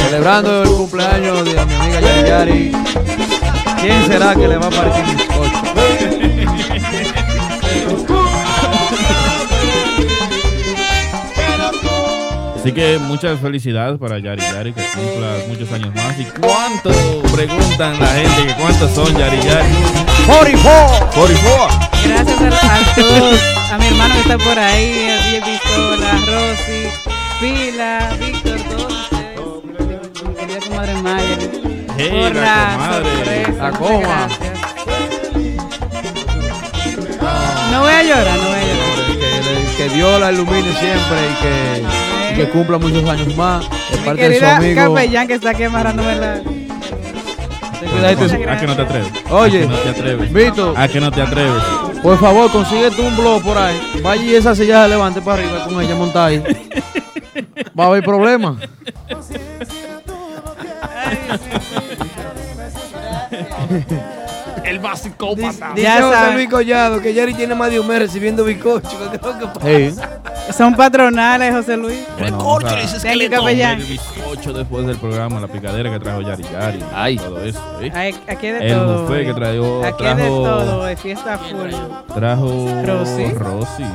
[0.06, 2.72] Celebrando el cumpleaños de mi amiga Yari Yari.
[3.82, 5.33] ¿Quién será que le va a parecer
[12.64, 16.18] Así que muchas felicidades para Yari Yari, que cumpla muchos años más.
[16.18, 16.92] ¿Y cuánto
[17.36, 19.68] preguntan la gente que cuántos son Yari Yari?
[20.26, 21.10] 44.
[21.14, 21.90] 44.
[22.06, 26.88] Gracias a, a todos, a mi hermano que está por ahí, a DJ Pistola, Rosy,
[27.42, 30.24] Pila, Víctor, todos ustedes.
[30.26, 31.38] Mi querida comadre Maya.
[31.98, 33.44] Hey, por la comadre.
[33.44, 34.28] sorpresa, La muchas coma.
[37.74, 38.84] No voy a llorar, no voy a llorar.
[39.20, 42.03] Que, que Dios la ilumine siempre y que,
[42.34, 43.70] y que cumpla muchos años más.
[43.70, 44.82] De Mi parte de su querida amigo.
[44.94, 46.42] capellán que está aquí amarrándome la...
[47.94, 49.12] ¿A que no te atreves?
[49.30, 50.34] Oye, ¿A que no te atreves?
[50.34, 50.74] Vito.
[50.76, 51.64] ¿A que no te atreves?
[52.02, 53.80] Por favor, consíguete un blog por ahí.
[54.02, 56.44] Vaya y esa silla se levante para arriba con ella montada ahí.
[57.80, 58.58] Va a haber problemas.
[64.64, 66.34] El básico Dice Ya José.
[66.34, 68.90] Luis Collado que Jerry tiene más de un mes recibiendo bizcocho.
[69.12, 69.60] ¿Qué es lo que pasa?
[69.64, 69.96] Hey.
[70.56, 72.00] Son patronales, José Luis.
[72.20, 72.68] Bueno, vamos a-
[73.02, 73.80] Thank you, capellán.
[73.82, 76.80] El bizcocho después del programa, la picadera que trajo Yari Yari.
[76.94, 77.18] Ay.
[77.18, 77.60] Todo eso.
[77.82, 77.92] ¿eh?
[77.94, 79.02] Ay, Aquí hay de El todo.
[79.04, 82.14] buffet que trajo- Aquí hay de trajo- todo, de fiesta full.
[82.14, 83.26] Trajo Rosy.
[83.34, 83.86] Rosy.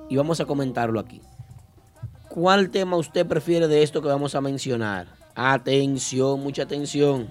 [0.09, 1.21] y vamos a comentarlo aquí.
[2.29, 5.07] ¿Cuál tema usted prefiere de esto que vamos a mencionar?
[5.35, 7.27] Atención, mucha atención.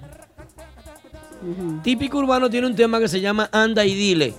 [1.83, 4.35] Típico Urbano tiene un tema que se llama Anda y Dile.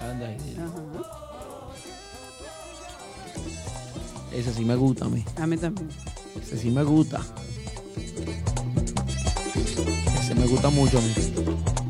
[0.00, 0.62] Anda y Dile.
[4.32, 5.24] Ese sí me gusta a mí.
[5.40, 5.88] A mí también.
[6.40, 7.20] Ese sí me gusta.
[10.20, 11.87] Ese me gusta mucho a mí.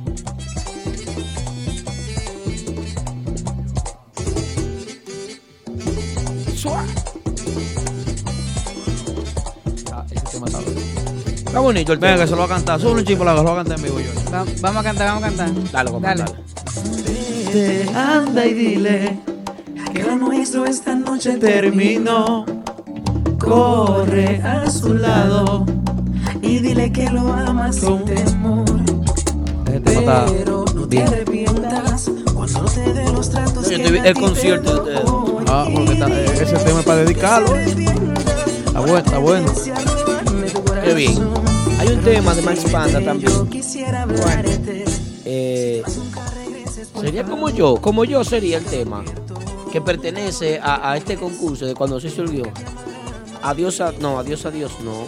[11.48, 12.24] Está bonito el Venga, tema.
[12.24, 12.80] que se lo va a cantar.
[12.80, 14.10] Sube un chico, la que se lo va a cantar en vivo yo.
[14.32, 15.70] Va- vamos a cantar, vamos a cantar.
[15.72, 16.24] Dale, vamos a Dale.
[17.04, 19.18] Vete, anda y dile
[19.94, 22.44] que lo nuestro esta noche terminó.
[23.38, 25.64] Corre a su lado
[26.42, 28.64] y dile que lo amas sin temor.
[29.66, 31.08] Ese tema está Pero no te bien.
[31.08, 35.12] arrepientas cuando te dé los tratos Yo te vi el concierto de ustedes.
[35.48, 37.56] Ah, porque está- eh, ese tema es para dedicarlo.
[37.56, 39.46] Está bueno, está bueno.
[40.94, 41.16] Bien.
[41.78, 43.32] Hay un tema de Max Panda también.
[45.24, 45.82] Eh,
[47.00, 49.04] sería como yo, como yo sería el tema
[49.70, 52.50] que pertenece a, a este concurso de cuando se guion.
[53.42, 55.04] Adiós a, no, adiós a Dios, no.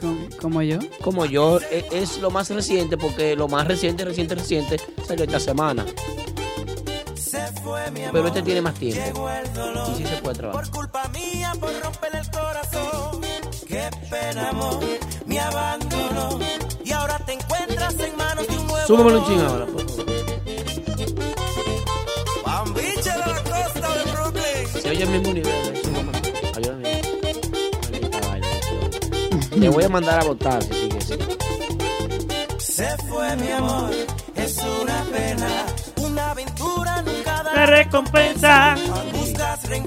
[0.00, 0.78] Com- Como yo.
[1.02, 4.76] Como yo, e- es lo más reciente porque lo más reciente, reciente, reciente
[5.06, 5.84] salió esta semana.
[8.12, 9.28] Pero este tiene más tiempo.
[9.92, 10.70] Y sí se puede trabajar.
[10.70, 13.20] culpa mía por romperle el corazón.
[13.68, 14.80] Qué pena, amor,
[15.26, 16.38] me abandonó.
[16.84, 18.86] Y ahora te encuentras en manos de un nuevo.
[18.86, 20.06] Súbamelo un ching ahora, por favor.
[22.44, 24.82] Bambiche de la costa de Brooklyn.
[24.82, 25.76] Se oye el mismo nivel.
[25.76, 26.52] eh.
[26.56, 27.02] Ayúdame.
[29.60, 31.14] Te voy a mandar a votar si sigue así.
[32.58, 33.90] Se fue mi amor,
[34.34, 35.66] es una pena.
[37.54, 38.76] La recompensa.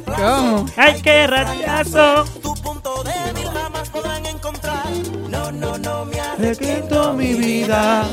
[0.06, 0.66] ¿Cómo?
[0.78, 2.26] Ay, qué rachazo.
[2.42, 4.86] Tu punto débil jamás podrán encontrar.
[5.30, 8.06] No, no, no me Requinto mi vida,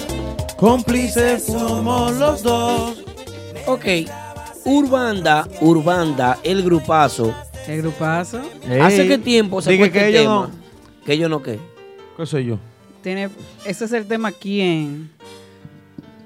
[0.57, 2.97] cómplices somos los dos.
[3.66, 3.85] Ok.
[4.65, 7.35] Urbanda, Urbanda, el grupazo.
[7.66, 8.41] El grupazo.
[8.81, 10.35] ¿Hace qué tiempo se Dije fue que este ellos tema?
[10.35, 11.59] no- Que yo no qué.
[12.16, 12.59] ¿Qué sé yo?
[13.03, 13.29] Tiene,
[13.65, 15.11] ese es el tema quién.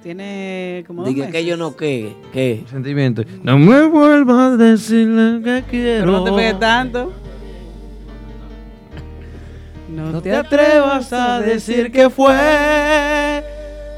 [0.07, 1.33] Tiene como meses.
[1.33, 2.15] que yo no qué.
[2.33, 2.65] ¿Qué?
[2.71, 3.25] Sentimiento.
[3.43, 6.05] No me vuelvas a decir lo que quiero.
[6.05, 7.13] Pero no te pegues tanto.
[9.89, 13.43] No, No te atrevas a decir que fue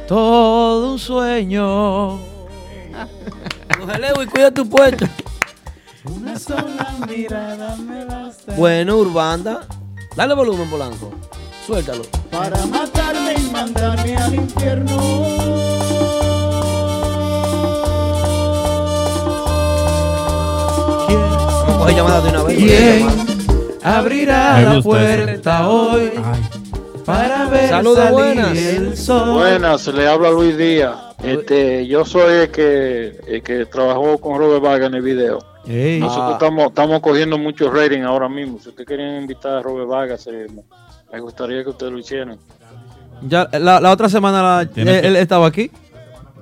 [0.07, 2.15] todo un sueño.
[3.83, 5.05] Ojalá, y cuida tu puesto.
[6.05, 8.55] Una sola mirada me basta.
[8.55, 9.67] Bueno, Urbanda.
[10.17, 11.13] Dale volumen, Polanco.
[11.67, 12.05] Suéltalo.
[12.31, 15.78] Para matarme y mandarme al infierno.
[21.79, 22.57] Vamos a coger llamada de una vez.
[22.59, 23.09] ¿Quién
[23.83, 24.83] abrirá la eso.
[24.83, 26.11] puerta hoy
[27.05, 28.57] para ver Saludos, salir buenas.
[28.59, 29.33] el sol?
[29.33, 30.97] Buenas, le habla Luis Díaz.
[31.23, 35.39] Este, yo soy el que, el que trabajó con Robert Vargas en el video.
[35.67, 36.01] Ey.
[36.01, 36.33] Nosotros Ah.
[36.35, 38.59] estamos, estamos cogiendo mucho rating ahora mismo.
[38.63, 40.47] Si usted quiere invitar a Robert Vargas, eh,
[41.13, 42.39] me gustaría que ustedes lo hicieran.
[43.23, 45.71] Ya, la, la otra semana la- él, estaba aquí.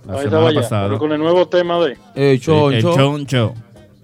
[0.08, 1.96] Ahí estaba ya, pero con el nuevo tema de...
[2.14, 2.90] Eh, choncho.
[2.90, 3.54] El choncho.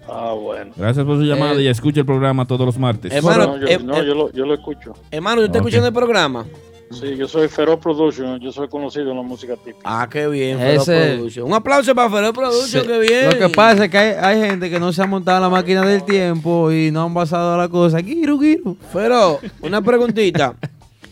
[0.07, 0.71] Ah, bueno.
[0.75, 3.11] Gracias por su llamada Eh, y escucha el programa todos los martes.
[3.13, 4.93] Hermano, no, yo, eh, no, eh, yo lo, yo lo escucho.
[5.11, 5.67] Hermano, ¿tú estás Ok.
[5.67, 6.45] escuchando el programa?
[6.91, 9.79] Sí, yo soy Feroz Production, yo soy conocido en la música típica.
[9.83, 11.47] Ah, qué bien, Feroz Ese- Production.
[11.47, 12.87] Un aplauso para Feroz Production, Sí.
[12.87, 13.29] qué bien.
[13.31, 15.81] Lo que pasa es que hay, hay gente que no se ha montado la máquina
[15.81, 17.99] del tiempo y no han pasado la cosa.
[18.01, 18.77] Giru, giru.
[18.93, 20.53] Pero, una preguntita.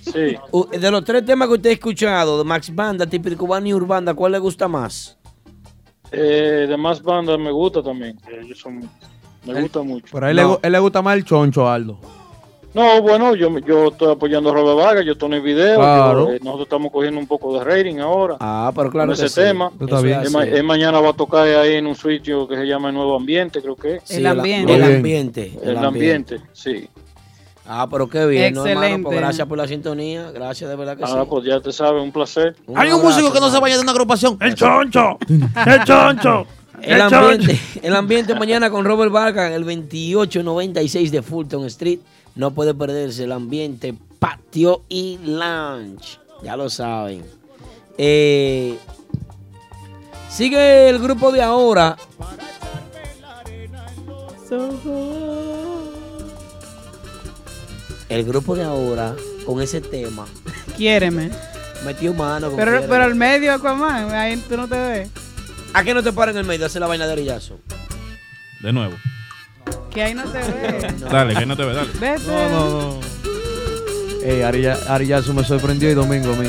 [0.04, 0.36] Sí.
[0.80, 4.16] De los tres temas que usted ha escuchado, de Max Banda, Típico Cubano y Urbanda,
[4.16, 5.16] ¿cuál le gusta más?
[6.12, 8.18] Eh, de más bandas me gusta también.
[8.30, 8.80] eh, ellos son-
[9.46, 10.08] me Él- gusta mucho.
[10.12, 11.98] Por ahí le, gu- él le gusta más el choncho, Aldo.
[12.74, 15.76] No, bueno, yo, yo estoy apoyando a Robert Vargas, yo estoy en el video.
[15.78, 16.28] Claro.
[16.30, 18.38] yo, eh, nosotros estamos cogiendo un poco de rating ahora.
[18.40, 19.42] Ah, pero claro con ese sí.
[19.42, 19.72] tema.
[19.78, 20.22] Está Eso bien.
[20.24, 23.18] Él, él mañana va a tocar ahí en un sitio que se llama El Nuevo
[23.18, 24.04] Ambiente, creo que es.
[24.06, 24.74] Sí, El ambiente.
[24.74, 26.88] el ambiente, El, el ambiente, sí.
[27.66, 28.86] Ah, pero qué bien, ¿no, hermano?
[28.86, 29.04] Excelente.
[29.04, 31.14] Pues gracias por la sintonía, gracias de verdad que sí.
[31.16, 32.56] Ah, pues ya te sabes, un placer.
[32.66, 34.38] Un Hay un abrazo, músico que no se vaya de una agrupación.
[34.42, 35.18] El choncho.
[35.30, 36.48] El choncho.
[36.82, 42.00] El ambiente, el ambiente mañana con Robert Vargas en el 2896 de Fulton Street.
[42.36, 46.20] No puede perderse el ambiente patio y lounge.
[46.44, 47.24] Ya lo saben.
[47.98, 48.78] Eh,
[50.30, 51.98] sigue el grupo de ahora.
[58.12, 59.16] El grupo de ahora
[59.46, 60.26] con ese tema.
[60.78, 61.32] Quiéreme.
[61.86, 62.48] Metió mano.
[62.50, 62.88] con Pero, Quiéreme.
[62.90, 65.10] pero al medio, Aquaman, ahí tú no te ves.
[65.74, 66.66] ¿A qué no te paran en el medio?
[66.66, 67.60] Hace la vaina de orillazo.
[68.62, 68.94] De nuevo.
[69.94, 70.38] Que ahí no te
[70.84, 71.00] ves.
[71.10, 71.90] Dale, que no te ve, dale.
[72.00, 72.28] Vete.
[72.28, 73.00] No, no, no.
[74.24, 76.48] Ey, Arillazo me sorprendió el domingo a mí.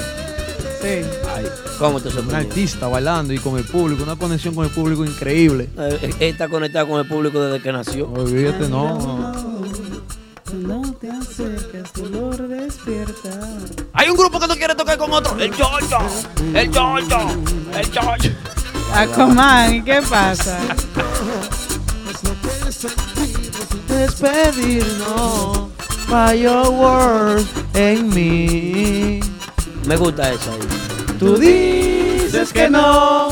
[0.83, 0.89] Sí.
[1.35, 1.47] Ay,
[1.79, 2.49] ¿Cómo te Un sorprendió?
[2.51, 5.69] artista bailando y con el público, una conexión con el público increíble.
[5.79, 8.11] Eh, eh, Está conectado con el público desde que nació.
[8.13, 8.99] Olvídate, no.
[8.99, 9.52] No
[11.95, 13.31] dolor despierta.
[13.95, 15.39] Hay un grupo que no quiere tocar con otro.
[15.39, 15.99] El Chocho.
[16.55, 17.19] El Chocho.
[17.75, 18.37] El.
[18.95, 20.59] Aquaman, ¿y qué pasa?
[23.89, 25.69] Despedirnos.
[26.09, 29.21] By your words en mí.
[29.87, 30.59] Me gusta esa ahí.
[31.19, 33.31] Tú dices que no,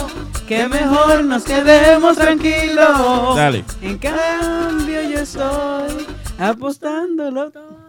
[0.48, 3.36] que mejor nos quedemos tranquilos.
[3.36, 3.64] Dale.
[3.82, 6.06] En cambio yo estoy
[6.38, 7.79] apostándolo todo.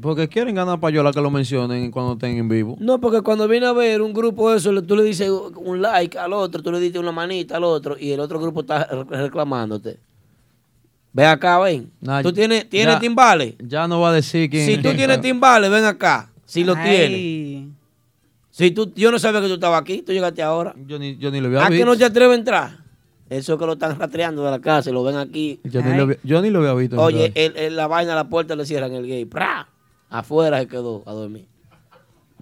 [0.00, 2.76] Porque quieren ganar payola que lo mencionen cuando estén en vivo.
[2.80, 6.18] No, porque cuando viene a ver un grupo de eso, tú le dices un like
[6.18, 9.04] al otro, tú le dices una manita al otro y el otro grupo está re-
[9.22, 9.98] reclamándote.
[11.12, 11.90] Ve acá, ven.
[12.00, 13.54] Nah, tú tienes, tienes ya- timbales.
[13.58, 14.64] Ya no va a decir quién.
[14.66, 16.30] Si tú tienes timbales, ven acá.
[16.46, 16.88] Si lo Ay.
[16.88, 17.68] tienes.
[18.50, 20.74] Si tú, yo no sabía que tú estabas aquí, tú llegaste ahora.
[20.86, 21.86] Yo ni, yo ni lo había ¿A que visto.
[21.86, 22.78] no te atreves a entrar?
[23.28, 25.58] Eso que lo están rastreando de la casa y lo ven aquí.
[25.64, 27.00] Yo ni, lo, había- yo ni lo había visto.
[27.00, 27.44] Oye, entrar.
[27.44, 29.24] el- el- la vaina, la puerta le cierran el gay.
[29.24, 29.68] ¡Pra!
[30.12, 31.46] Afuera se quedó a dormir.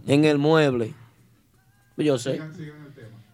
[0.06, 0.94] En el mueble.
[1.97, 2.40] Yo sé.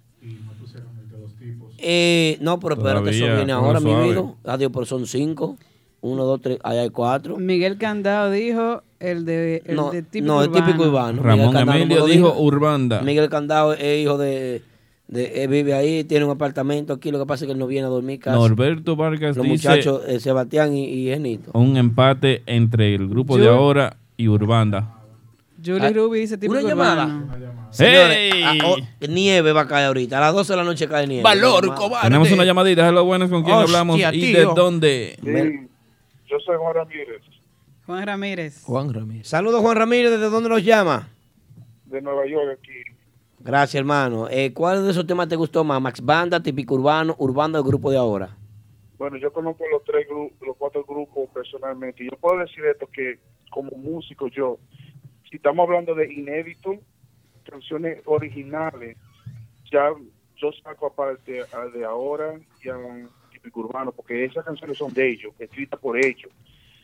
[1.85, 4.23] Eh, no, pero espérate, eso Todavía, viene coge ahora, mi vida.
[4.45, 5.57] Adiós, pero son cinco.
[5.99, 7.37] Uno, dos, tres, ahí hay cuatro.
[7.37, 10.65] Miguel Candado dijo el de, el No, de típico no, es urbano.
[10.65, 11.23] típico urbano.
[11.23, 12.33] Ramón Miguel Candado Emilio dijo.
[12.39, 13.01] Urbanda.
[13.01, 14.61] Miguel Candado es hijo de,
[15.07, 17.11] de- él vive ahí, tiene un apartamento aquí.
[17.11, 18.37] Lo que pasa es que él no viene a dormir casi.
[18.37, 21.51] Norberto Vargas Los dice muchachos, eh, Sebastián y, y Genito.
[21.53, 24.99] un empate entre el grupo de ahora y Urbanda.
[25.65, 27.05] Julie Ah, Ruby dice típico una llamada.
[27.05, 27.67] urbano.
[27.71, 28.43] Señores, ¡Hey!
[28.45, 28.75] ah, oh,
[29.07, 30.17] nieve va a caer ahorita.
[30.17, 31.23] A las 12 de la noche cae nieve.
[31.23, 32.07] Valor, cobarde.
[32.07, 33.97] Tenemos una llamadita, hello, buenas, ¿con quién Hostia, hablamos?
[34.13, 35.17] ¿Y de dónde?
[35.23, 35.67] Sí,
[36.29, 37.21] yo soy Juan Ramírez,
[37.85, 38.63] Juan Ramírez.
[38.65, 39.27] Juan Ramírez.
[39.27, 40.11] Saludos, Juan Ramírez.
[40.11, 41.07] ¿Desde dónde nos llama?
[41.85, 42.92] de Nueva York aquí.
[43.43, 44.29] Gracias, hermano.
[44.29, 45.81] Eh, ¿Cuál de esos temas te gustó más?
[45.81, 48.37] ¿Max Banda, Típico Urbano, Urbano del grupo de ahora?
[48.97, 50.07] Bueno, yo conozco los tres
[50.39, 52.05] los cuatro grupos personalmente.
[52.05, 54.59] Yo puedo decir esto que como músico yo,
[55.29, 56.79] si estamos hablando de inédito,
[57.43, 58.95] canciones originales,
[59.69, 59.89] ya
[60.37, 62.77] yo saco aparte a de ahora y a
[63.29, 66.31] Típico Urbano, porque esas canciones son de ellos, escritas por ellos.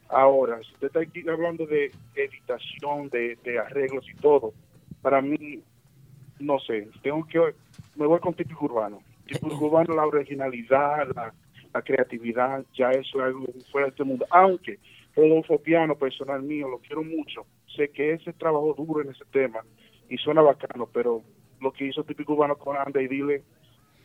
[0.10, 4.54] Ahora, si usted está aquí hablando de editación, de, de arreglos y todo,
[5.02, 5.64] para mí,
[6.40, 7.40] no sé, tengo que,
[7.96, 9.02] me voy con Típico Urbano.
[9.26, 11.34] Típico Urbano, la originalidad, la,
[11.74, 14.26] la creatividad, ya eso es algo fuera de este mundo.
[14.32, 14.80] Aunque
[15.16, 17.46] Rodolfo Piano, personal mío, lo quiero mucho.
[17.76, 19.60] Sé que ese trabajó duro en ese tema
[20.10, 21.22] y suena bacano, pero
[21.62, 23.44] lo que hizo Típico Urbano con Anda y Dile,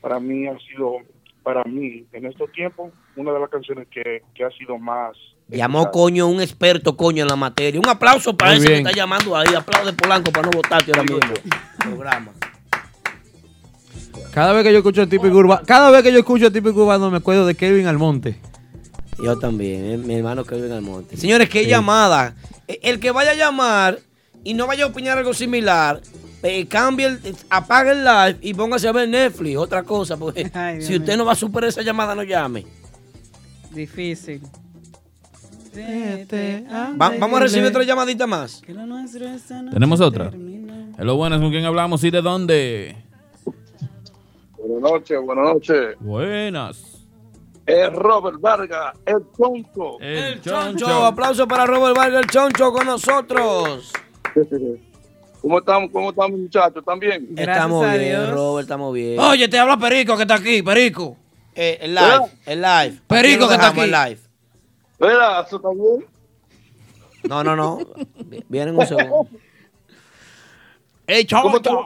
[0.00, 0.98] para mí ha sido,
[1.42, 5.16] para mí, en estos tiempos, una de las canciones que, que ha sido más
[5.48, 7.78] Llamó, coño, un experto, coño, en la materia.
[7.80, 9.54] Un aplauso para Muy ese que está llamando ahí.
[9.54, 11.34] Aplaude Polanco para no votarte ahora mismo.
[11.78, 12.32] Programa.
[14.32, 16.82] Cada vez que yo escucho el típico urbano, cada vez que yo escucho el típico
[16.82, 18.36] urbano me acuerdo de Kevin Almonte.
[19.22, 21.16] Yo también, eh, mi hermano Kevin Almonte.
[21.16, 21.68] Señores, qué Sí.
[21.70, 22.34] llamada.
[22.66, 24.00] Eh, El que vaya a llamar
[24.42, 26.00] y no vaya a opinar algo similar,
[26.42, 30.82] eh, cambie, el, apague el live y póngase a ver Netflix, otra cosa, porque Ay,
[30.82, 32.66] si usted no va a superar esa llamada, no llame.
[33.70, 34.40] Difícil.
[35.76, 38.62] Va- vamos a recibir otra llamadita más.
[39.72, 40.30] Tenemos otra.
[40.98, 42.96] Hello, buenas, ¿con quién hablamos y de dónde?
[44.58, 45.96] Buenas noches, buenas noches.
[46.00, 46.82] Buenas.
[47.66, 49.98] Es Robert Vargas, el tonto.
[50.00, 53.90] El Choncho, aplauso para Robert Vargas, el Choncho con nosotros.
[55.40, 56.76] ¿Cómo estamos, cómo estamos, muchachos?
[56.76, 57.28] ¿Están bien?
[57.36, 59.18] estamos bien, Robert, estamos bien.
[59.20, 61.16] Oye, te habla Perico que está aquí, Perico.
[61.54, 63.00] Eh, el live, el live.
[63.06, 63.80] Perico que está aquí.
[63.80, 64.18] el live.
[65.06, 66.04] Mira, ¿eso está bien?
[67.28, 67.78] No, no, no.
[68.48, 69.28] Vienen un segundo.
[71.06, 71.76] ¡Ey, ¿Cómo están,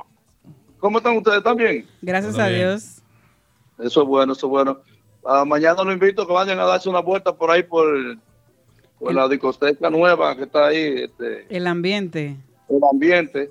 [0.79, 1.39] ¿Cómo están ustedes?
[1.39, 1.87] ¿Están bien?
[2.03, 2.61] Gracias Todo a bien.
[2.61, 3.03] Dios.
[3.81, 4.79] Eso es bueno, eso es bueno.
[5.25, 7.87] Ah, mañana los invito a que vayan a darse una vuelta por ahí por,
[8.99, 12.37] por la discoteca nueva que está ahí, este, El ambiente.
[12.69, 13.51] el ambiente.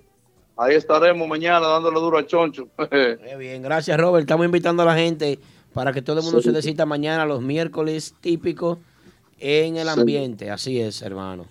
[0.58, 2.68] Ahí estaremos mañana dándole duro al choncho.
[2.90, 4.22] Qué bien, gracias Robert.
[4.24, 5.38] Estamos invitando a la gente
[5.74, 6.46] para que todo el mundo Sí.
[6.50, 8.80] se decita mañana los miércoles típicos
[9.40, 10.00] en el Sí.
[10.00, 10.50] ambiente.
[10.52, 11.46] Así es, hermano.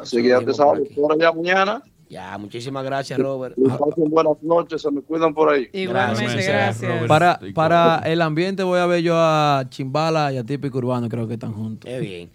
[0.00, 1.82] Así que ya te sabes, por allá mañana.
[2.08, 3.56] Ya, muchísimas gracias, Robert.
[3.56, 5.68] Pasen buenas noches, se me cuidan por ahí.
[5.72, 7.06] Igualmente, gracias.
[7.08, 11.26] Para, para el ambiente voy a ver yo a Chimbala y a Típico Urbano, creo
[11.26, 11.88] que están juntos.
[11.90, 12.30] Qué bien.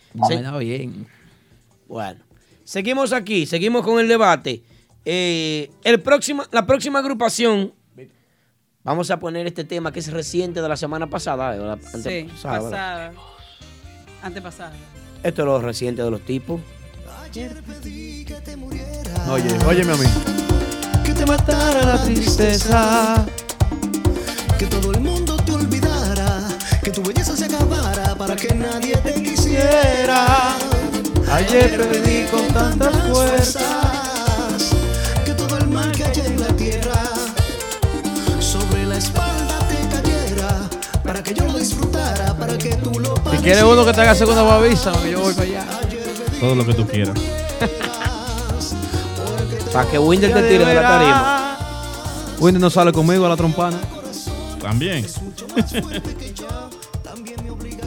[0.59, 1.07] Bien.
[1.87, 2.19] Bueno,
[2.65, 4.61] seguimos aquí, seguimos con el debate.
[5.05, 7.73] Eh, el próximo, la próxima agrupación,
[8.83, 11.51] vamos a poner este tema que es reciente de la semana pasada.
[11.53, 13.13] de la Sí, pasada.
[14.21, 14.73] Antepasada.
[15.23, 16.61] Esto es lo reciente de los tipos.
[19.29, 20.05] Oye, óyeme a mí.
[21.03, 23.25] Que te matara la tristeza.
[24.57, 26.47] Que todo el mundo te olvidara.
[26.83, 30.55] Que tu belleza se acabara para que nadie te quisiera.
[31.31, 34.00] Ayer perdí con tantas fuerzas.
[43.41, 45.65] Quieres uno que te haga segunda babisa, que yo voy para allá.
[46.39, 47.17] Todo lo que tú quieras.
[49.73, 51.57] Para que Winder te tire de la tarima.
[52.39, 53.77] Wendy no sale conmigo a la trompana.
[54.61, 55.05] También.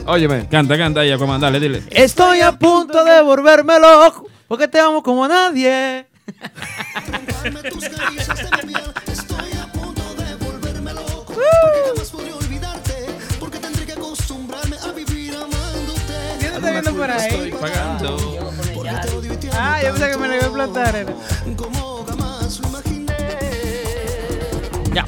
[0.07, 0.47] Óyeme.
[0.47, 1.83] Canta, canta ahí, Aquaman, dale, dile.
[1.91, 6.07] Estoy a punto de volverme loco porque te amo como a nadie.
[7.43, 7.91] Jamás podré
[8.63, 9.05] olvidarte.
[16.91, 18.17] ¿Qué te está viendo
[18.75, 18.95] por ahí?
[19.57, 20.49] Ah, yo pensé que me lo iba a
[22.67, 23.13] imaginé.
[24.93, 25.05] Ya.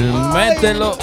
[0.00, 0.96] El mételo.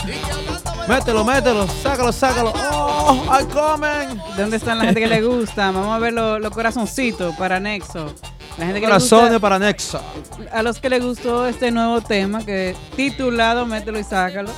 [0.90, 2.52] Mételo, mételo, sácalo, sácalo.
[2.72, 4.20] ¡Oh, ay, comen!
[4.36, 5.70] ¿Dónde están la gente que le gusta?
[5.70, 8.12] Vamos a ver los corazoncitos para Nexo.
[8.58, 10.02] La gente que le Corazones gusta, para Nexa.
[10.52, 14.50] a los que le gustó este nuevo tema que titulado Mételo y sácalo.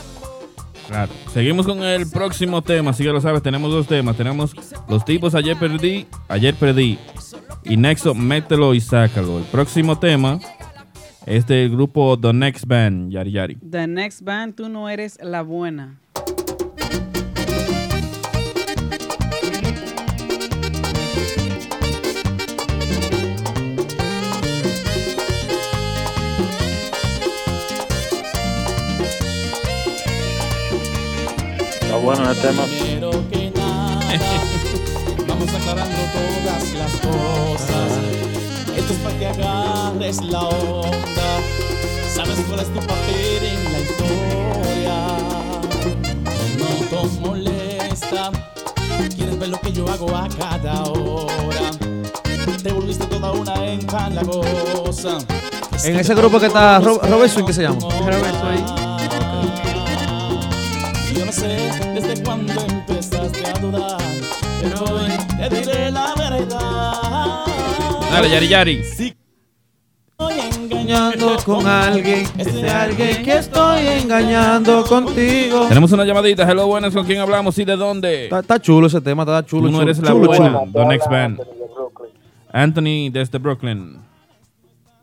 [0.88, 1.12] Claro.
[1.34, 4.16] Seguimos con el próximo tema, así que lo sabes, tenemos dos temas.
[4.16, 4.56] Tenemos
[4.88, 6.98] los tipos ayer perdí, ayer perdí.
[7.66, 9.40] Y Nexo, mételo y sácalo.
[9.40, 10.40] El próximo tema
[11.26, 13.58] es del grupo The Next Band, Yari Yari.
[13.70, 15.98] The next band, tú no eres la buena.
[31.82, 32.64] Está bueno el tema.
[35.28, 37.92] Vamos aclarando todas las cosas.
[38.76, 39.26] Esto es para que
[40.10, 41.42] agarres la onda.
[42.14, 44.96] Sabes cuál es tu papel en la historia.
[46.58, 48.32] No te molesta.
[49.16, 51.72] Quieres ver lo que yo hago a cada hora.
[52.64, 55.20] Te volviste toda una empalagosa.
[55.84, 57.78] En ese grupo que está Ro- Robert Swing, ¿qué se llama?
[61.16, 63.98] Yo no sé desde cuándo empezaste a dudar,
[64.62, 67.46] pero hoy te diré la verdad.
[68.12, 68.84] Dale, Yari Yari.
[68.84, 69.16] Sí,
[70.90, 75.68] Estoy engañando con alguien, ese alguien que estoy engañando contigo.
[75.68, 76.50] Tenemos una llamadita.
[76.50, 76.96] Hello, buenas.
[76.96, 78.24] ¿Con quién hablamos y de dónde?
[78.24, 79.68] Está, está chulo ese tema, está chulo.
[79.68, 80.60] Tú no chulo, eres la chulo, buena.
[80.60, 80.72] chulo.
[80.74, 81.42] The Next Band.
[82.52, 84.00] Anthony desde Brooklyn.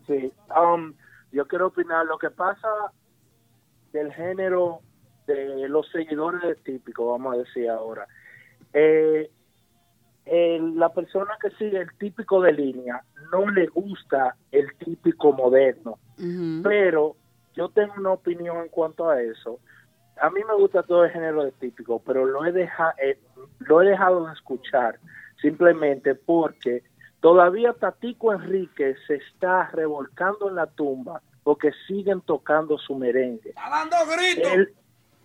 [0.08, 0.92] Sí, um,
[1.30, 2.68] yo quiero opinar lo que pasa
[3.92, 4.80] del género
[5.28, 8.08] de los seguidores de típico, vamos a decir ahora.
[8.72, 9.30] Eh,
[10.26, 15.98] el- la persona que sigue el típico de línea no le gusta el típico moderno,
[16.62, 17.16] pero
[17.54, 19.58] yo tengo una opinión en cuanto a eso.
[20.20, 23.18] A mí me gusta todo el género de típico, pero lo he, deja, eh,
[23.60, 24.98] lo he dejado de escuchar
[25.40, 26.82] simplemente porque
[27.20, 33.52] todavía Tatico Enrique se está revolcando en la tumba porque siguen tocando su merengue.
[33.54, 34.68] dando gritos!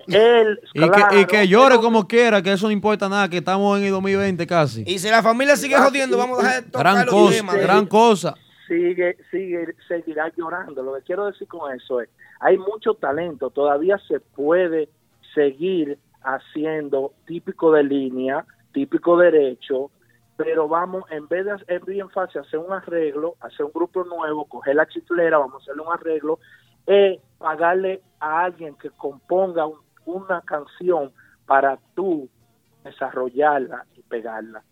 [0.08, 3.78] Él, Y, que, y que llore como quiera, que eso no importa nada, que estamos
[3.80, 4.84] en el 2020 casi.
[4.86, 7.56] Y si la familia sigue jodiendo, vamos a dejar de tocar Gran los cosa, temas.
[7.58, 8.36] gran cosa.
[8.68, 10.82] sigue, sigue, seguirá llorando.
[10.84, 12.10] Lo que quiero decir con eso es,
[12.40, 14.90] hay mucho talento, todavía se puede
[15.36, 19.92] seguir haciendo típico de línea, típico derecho,
[20.38, 24.46] pero vamos, en vez de es bien fácil hacer un arreglo, hacer un grupo nuevo,
[24.46, 26.40] coger la chiflera, vamos a hacerle un arreglo,
[26.88, 31.12] es pagarle a alguien que componga un- una canción
[31.46, 32.30] para tú
[32.84, 34.64] desarrollarla y pegarla.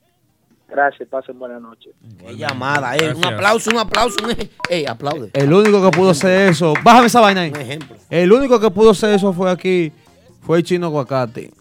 [0.68, 1.94] Gracias, pasen buenas noches.
[2.20, 3.14] Qué llamada, eh.
[3.16, 4.16] Un aplauso, un aplauso.
[4.24, 4.36] Un...
[4.70, 5.32] Ey, aplaude.
[5.34, 7.50] El único que pudo hacer eso, bájame esa vaina ahí.
[7.50, 7.96] Un ejemplo.
[8.10, 9.92] El único que pudo hacer eso fue aquí,
[10.42, 11.52] fue el chino aguacate.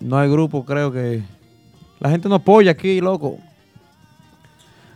[0.00, 1.22] No hay grupo, creo que.
[1.98, 3.38] La gente no apoya aquí, loco.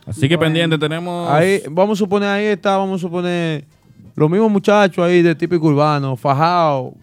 [0.05, 1.29] Así que pendiente, tenemos.
[1.29, 3.65] Ahí, vamos a suponer, ahí está, vamos a suponer
[4.15, 6.93] los mismos muchachos ahí de típico urbano, fajado,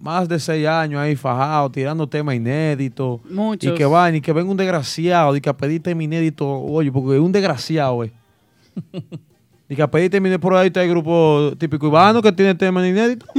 [0.00, 3.20] más de seis años ahí fajado, tirando temas inéditos.
[3.30, 3.72] Muchos.
[3.72, 6.90] Y que van, y que venga un desgraciado, y que a pedir tema inédito, oye,
[6.90, 8.12] porque es un desgraciado, eh.
[9.68, 12.54] y que a pedir tema inédito, por ahí está el grupo típico urbano que tiene
[12.54, 13.26] tema inédito.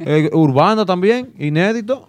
[0.00, 2.08] Eh, urbano también, inédito.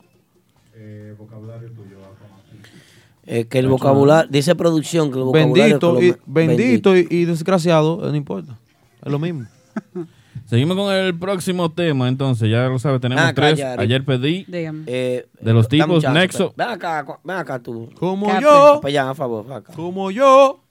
[3.31, 5.79] Eh, que el vocabulario, dice producción que el vocabulario.
[5.79, 8.57] Bendito, que y, bendito, Y, y desgraciado, no importa.
[9.05, 9.45] Es lo mismo.
[10.45, 13.59] Seguimos con el próximo tema, entonces, ya lo sabes, tenemos acá, tres.
[13.59, 13.83] Yari.
[13.83, 16.53] Ayer pedí Eh, de los tipos chance, Nexo.
[16.57, 17.89] Ven acá, ven acá tú.
[17.99, 18.79] Como yo.
[18.81, 19.73] Para allá, a favor, acá.
[19.73, 20.63] Como yo.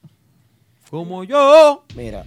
[0.90, 1.84] Como yo.
[1.94, 2.24] Mira,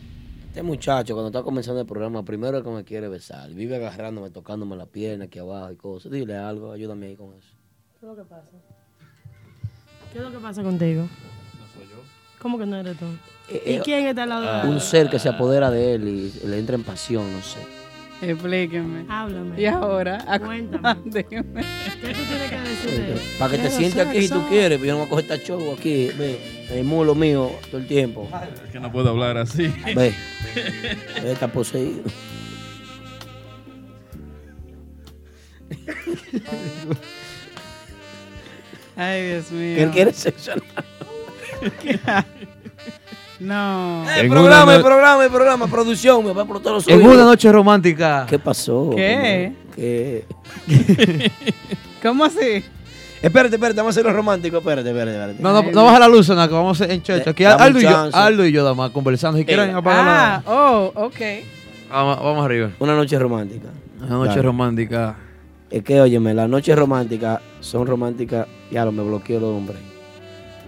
[0.47, 3.49] este muchacho cuando está comenzando el programa, primero es que me quiere besar.
[3.51, 6.11] Vive agarrándome, tocándome la pierna aquí abajo y cosas.
[6.11, 7.49] Dile algo, ayúdame ahí con eso.
[7.99, 8.47] ¿Qué es lo que pasa?
[10.13, 11.01] ¿Qué es lo que pasa contigo?
[11.01, 11.07] No
[11.73, 11.97] soy yo.
[12.39, 13.05] ¿Cómo que no eres tú?
[13.53, 16.47] ¿Y Eh, quién está al lado de Un ser que se apodera de él y
[16.47, 17.59] le entra en pasión, no sé.
[18.21, 19.05] Explíqueme.
[19.09, 19.59] Háblame.
[19.59, 21.01] Y ahora, Cuéntame.
[21.05, 21.23] Dime.
[22.01, 23.21] ¿Qué tú tienes que decir de él?
[23.39, 25.45] Para que te sientes aquí si tú quieres, pero yo no voy a coger este
[25.47, 28.29] show aquí, ve, el mulo mío todo el tiempo.
[28.63, 29.73] Es que no puedo hablar así.
[29.95, 30.13] Ve,
[31.23, 32.03] Ve, está poseído.
[38.95, 39.77] Ay, Dios mío.
[39.83, 40.51] Él quiere sexo.
[43.41, 44.05] no.
[44.17, 47.23] El En programa, el programa, el programa, producción, me va por todos los En una
[47.23, 48.25] noche romántica.
[48.29, 48.91] ¿Qué pasó?
[48.95, 49.53] ¿Qué?
[49.75, 50.25] ¿Qué?
[52.01, 52.63] ¿Cómo así?
[53.21, 54.57] Espérate, espérate, vamos a hacerlo romántico.
[54.57, 55.43] Espérate, espérate, espérate.
[55.43, 57.27] No, no, no baja la luz, que vamos a hacer en church.
[57.27, 58.09] Aquí Aldo y, yo.
[58.13, 59.37] Aldo y yo, nada más, conversando.
[59.37, 60.51] Si quieren, Eh, apagar Ah, la...
[60.51, 61.19] oh, ok.
[61.91, 62.71] Vamos, vamos arriba.
[62.79, 63.67] Una noche romántica.
[63.99, 65.15] Una noche romántica.
[65.69, 68.47] Es que, óyeme, las noches románticas son románticas.
[68.71, 69.75] Ya lo me bloqueó el hombre.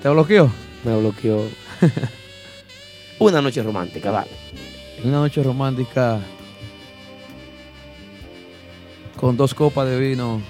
[0.01, 0.49] ¿Te bloqueó?
[0.83, 1.41] Me bloqueó.
[3.19, 4.31] Una noche romántica, vale.
[5.03, 6.19] Una noche romántica.
[9.23, 10.41] con dos copas de vino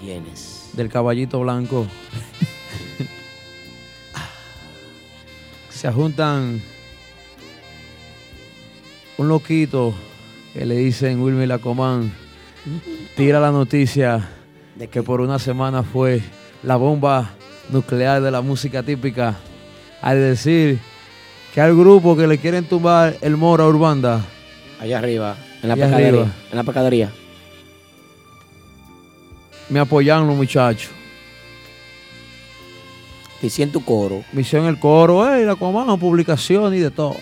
[0.00, 0.70] ¿Quiénes?
[0.72, 1.86] del caballito blanco.
[5.70, 6.60] Se juntan
[9.18, 9.94] un loquito
[10.52, 12.12] que le dicen Wilmer Lacomán,
[13.16, 14.28] tira la noticia
[14.74, 16.20] de que por una semana fue
[16.64, 17.30] la bomba
[17.70, 19.36] nuclear de la música típica
[20.02, 20.80] al decir
[21.58, 24.24] que al grupo que le quieren tumbar el Mora Urbanda
[24.78, 26.08] Allá arriba, en la Allá pescadería.
[26.20, 26.32] arriba.
[26.52, 27.12] En la pescadería.
[29.68, 30.92] me apoyan los muchachos.
[33.40, 34.22] Te hicieron tu coro.
[34.32, 37.16] Me hicieron el coro, eh, la comán, publicación y de todo.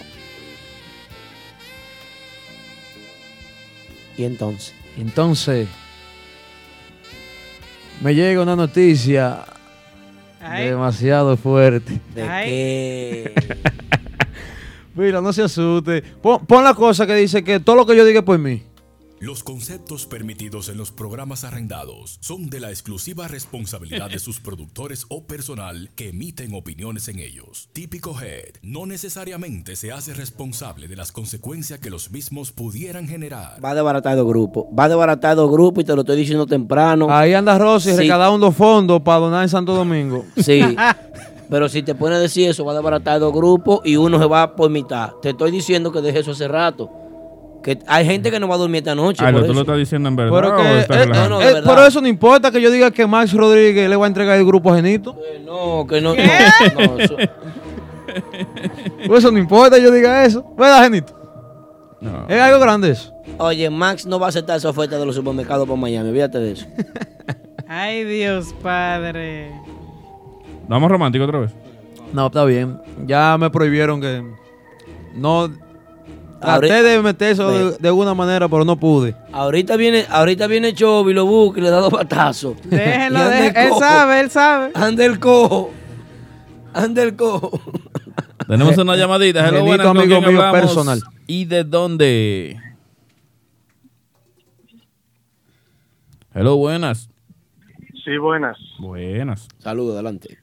[4.18, 4.74] Y entonces.
[4.98, 5.66] Entonces,
[8.02, 9.46] me llega una noticia
[10.42, 10.66] Ay.
[10.66, 12.02] demasiado fuerte.
[12.14, 13.32] ¿De qué?
[14.96, 16.02] Mira, no se asuste.
[16.22, 18.62] Pon, pon la cosa que dice que todo lo que yo diga es por mí.
[19.18, 25.06] Los conceptos permitidos en los programas arrendados son de la exclusiva responsabilidad de sus productores
[25.08, 27.70] o personal que emiten opiniones en ellos.
[27.72, 33.58] Típico Head no necesariamente se hace responsable de las consecuencias que los mismos pudieran generar.
[33.64, 34.68] Va desbaratado grupo.
[34.78, 37.06] Va desbaratado grupo y te lo estoy diciendo temprano.
[37.10, 37.96] Ahí anda Rosy Sí.
[37.96, 40.26] recaudando fondos para donar en Santo Domingo.
[40.36, 40.60] Sí.
[41.48, 44.26] Pero si te pones a decir eso, va a desbaratar dos grupos y uno se
[44.26, 45.12] va por mitad.
[45.22, 46.90] Te estoy diciendo que deje eso hace rato.
[47.62, 49.24] Que hay gente que no va a dormir esta noche.
[49.24, 50.86] Ay, por ¿tú lo estás diciendo en verdad Pero, eh,
[51.50, 54.38] eh, pero eso no importa que yo diga que Max Rodríguez le va a entregar
[54.38, 55.16] el grupo a Genito.
[55.44, 56.14] No, que no.
[56.14, 57.16] no, no, eso-
[59.16, 60.44] eso no importa que yo diga eso.
[60.56, 61.12] ¿Verdad, Genito?
[62.28, 63.12] Es algo grande eso.
[63.38, 66.08] Oye, Max no va a aceptar esa oferta de los supermercados por Miami.
[66.10, 66.66] Olvídate de eso.
[67.68, 69.50] Ay, Dios Padre.
[70.68, 71.52] ¿Vamos romántico otra vez?
[72.12, 72.78] No, está bien.
[73.06, 74.22] Ya me prohibieron que
[75.14, 75.42] no
[76.40, 79.14] Ahorita- traté de meter eso de, de alguna manera, pero no pude.
[79.32, 82.56] Ahorita viene, ahorita viene Chovy, lo busca y le da dos batazos.
[82.64, 83.80] Déjenlo, Y anda él cojo.
[83.80, 84.70] sabe, él sabe.
[84.74, 85.70] Anda el cojo.
[86.74, 87.60] Anda el cojo.
[88.46, 89.48] Tenemos una llamadita.
[89.48, 90.60] Hello, buenas, ¿con amigo quién mío hablamos?
[90.74, 91.00] personal.
[91.26, 92.56] ¿Y de dónde?
[96.34, 97.08] Hello, buenas.
[98.04, 98.56] Sí, buenas.
[98.78, 99.48] Buenas.
[99.58, 100.38] Saludos, adelante.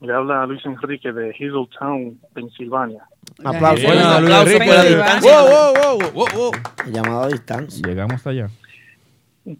[0.00, 3.04] Le habla Luis Enrique de Hazeltown, Pensilvania.
[3.44, 3.84] Aplausos.
[3.84, 4.66] Buenas, Un Luis aplauso Enrique.
[4.66, 5.32] por la distancia.
[5.32, 6.92] Wow, wow, wow, wow, wow.
[6.92, 7.86] Llamada a distancia.
[7.88, 8.48] Llegamos allá.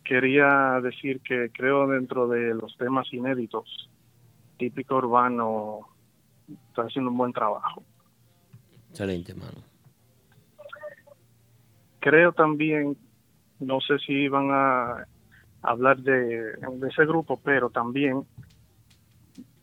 [0.05, 3.89] Quería decir que creo dentro de los temas inéditos,
[4.59, 5.81] típico urbano
[6.69, 7.83] está haciendo un buen trabajo.
[8.91, 9.59] Excelente, hermano.
[12.01, 12.97] Creo también,
[13.61, 15.07] no sé si van a
[15.63, 18.25] hablar de, de ese grupo, pero también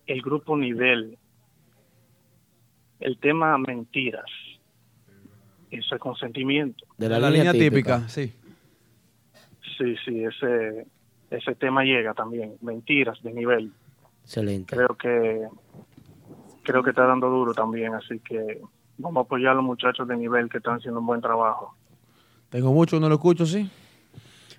[0.07, 1.17] el grupo nivel,
[2.99, 4.25] el tema mentiras,
[5.71, 6.85] ese consentimiento.
[6.97, 8.07] De la, línea, típica.
[8.07, 8.33] sí.
[9.77, 10.85] Sí, sí, ese,
[11.31, 13.71] ese tema llega también, mentiras de nivel.
[14.23, 14.75] Excelente.
[14.75, 15.47] Creo que
[16.63, 18.61] creo que está dando duro también, así que
[18.97, 21.75] vamos a apoyar a los muchachos de nivel que están haciendo un buen trabajo.
[22.49, 23.69] Tengo mucho, no lo escucho, sí.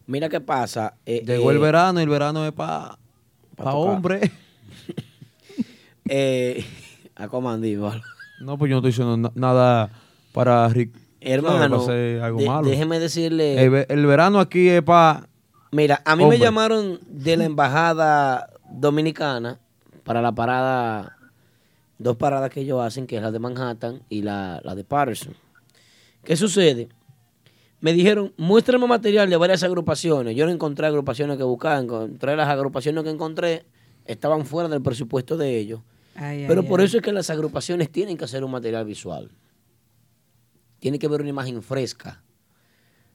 [0.07, 0.97] Mira qué pasa.
[1.07, 2.99] eh, Llegó el eh, verano y el verano es para
[3.57, 3.95] Pa' pa tocar.
[3.95, 4.21] hombre.
[6.09, 6.65] Eh,
[7.17, 8.03] a comandí, ¿vale?
[8.41, 9.91] No, pues yo no estoy diciendo na- nada
[10.33, 10.95] para Rick.
[11.21, 11.87] Hermano,
[12.23, 12.69] algo de- malo.
[12.69, 13.65] déjeme decirle.
[13.65, 15.29] El, el verano aquí es para.
[15.73, 16.39] Mira, a mí Hombre.
[16.39, 19.59] me llamaron de la embajada dominicana
[20.05, 21.17] para la parada,
[21.99, 25.35] dos paradas que ellos hacen, que es la de Manhattan y la, la de Patterson.
[26.23, 26.89] ¿Qué sucede?
[27.81, 30.37] Me dijeron, muéstrame material de varias agrupaciones.
[30.37, 33.65] Yo no encontré agrupaciones que buscaba, encontré las agrupaciones que encontré,
[34.07, 35.81] estaban fuera del presupuesto de ellos.
[36.15, 36.87] Ay, Pero ay, por ay.
[36.87, 39.31] eso es que las agrupaciones tienen que hacer un material visual.
[40.79, 42.23] Tiene que ver una imagen fresca.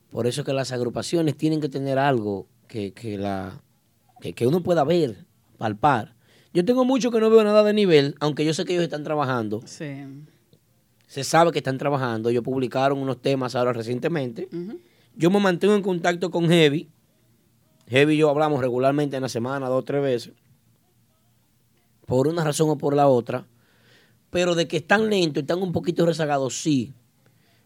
[0.10, 3.62] Por eso es que las agrupaciones tienen que tener algo que, que la,
[4.22, 5.26] que, que uno pueda ver,
[5.58, 6.16] palpar.
[6.52, 9.04] Yo tengo mucho que no veo nada de nivel, aunque yo sé que ellos están
[9.04, 9.62] trabajando.
[9.66, 10.04] Sí.
[11.06, 12.30] Se sabe que están trabajando.
[12.30, 14.50] Ellos publicaron unos temas ahora recientemente.
[15.16, 16.90] Yo me mantengo en contacto con Heavy.
[17.88, 20.34] Heavy y yo hablamos regularmente en la semana, dos o tres veces.
[22.10, 23.46] Por una razón o por la otra.
[24.30, 26.92] Pero de que están lentos y están un poquito rezagados, sí.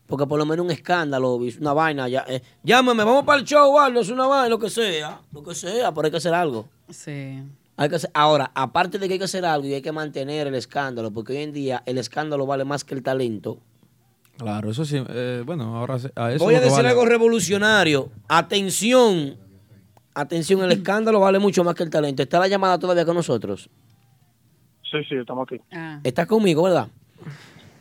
[0.05, 2.07] Porque por lo menos un escándalo, una vaina.
[2.09, 5.19] Ya, eh, llámame, vamos para el show, algo, es una vaina, lo que sea.
[5.31, 6.67] Lo que sea, pero hay que hacer algo.
[6.89, 7.41] Sí.
[7.75, 10.45] Hay que hacer- ahora, aparte de que hay que hacer algo y hay que mantener
[10.47, 13.57] el escándalo, porque hoy en día el escándalo vale más que el talento.
[14.37, 15.01] Claro, eso sí.
[15.09, 16.89] eh, bueno, ahora a eso Voy a decir vale.
[16.89, 18.09] algo revolucionario.
[18.27, 19.37] Atención.
[20.13, 22.21] Atención, el escándalo vale mucho más que el talento.
[22.21, 23.69] ¿Está la llamada todavía con nosotros?
[24.93, 25.59] Sí, sí, estamos aquí.
[26.03, 26.87] Estás conmigo, ¿verdad?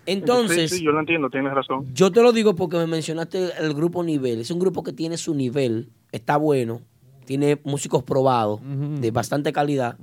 [0.06, 1.86] Entonces, Sí, sí, yo lo entiendo, tienes razón.
[1.94, 4.40] yo te lo digo porque me mencionaste el grupo nivel.
[4.40, 6.80] Es un grupo que tiene su nivel, está bueno,
[7.24, 8.60] tiene músicos probados
[9.01, 9.97] de bastante calidad,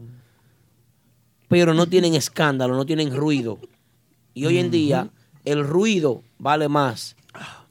[1.49, 3.59] pero no tienen escándalo, no tienen ruido.
[4.33, 5.09] Y hoy en día
[5.43, 7.15] el ruido vale más.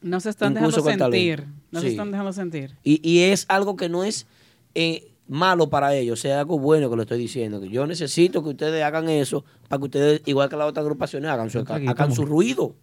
[0.02, 1.46] No se están dejando sentir.
[1.70, 1.86] No Sí.
[1.86, 2.76] se están dejando sentir.
[2.82, 4.26] Y, y es algo que no es
[4.74, 7.60] eh, malo para ellos, sea, algo bueno que le estoy diciendo.
[7.60, 11.30] Que yo necesito que ustedes hagan eso para que ustedes, igual que las otras agrupaciones,
[11.30, 12.74] hagan su, hagan su ruido.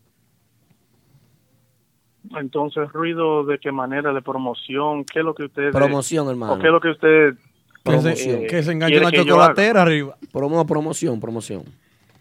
[2.39, 6.53] Entonces, ruido de qué manera de promoción, qué es lo que ustedes Promoción, hermano.
[6.53, 8.47] o qué es lo que usted Que se, Promoción.
[8.47, 10.17] que se enganche yo chocolatera arriba.
[10.31, 11.63] Promo, promoción, promoción.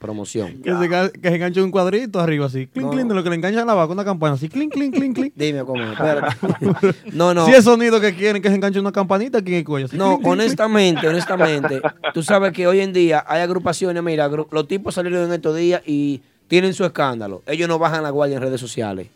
[0.04, 0.54] Promoción.
[0.62, 2.66] Que se, enga- que se enganche un cuadrito arriba así.
[2.66, 2.90] Clink, No.
[2.92, 4.48] clink, de lo que le engancha a la vaca, una campana así.
[4.50, 5.32] Clink, clink, clink, clink.
[5.36, 6.36] Dime cómo, espérate.
[7.12, 7.46] No, no.
[7.46, 9.86] Si es sonido que quieren que se enganche una campanita aquí en el cuello.
[9.86, 10.40] así, No, clink, clink, clink.
[10.40, 11.82] honestamente, honestamente,
[12.12, 15.80] tú sabes que hoy en día hay agrupaciones, mira, los tipos salieron en estos días
[15.86, 17.42] y tienen su escándalo.
[17.46, 19.08] Ellos no bajan la guardia en redes sociales.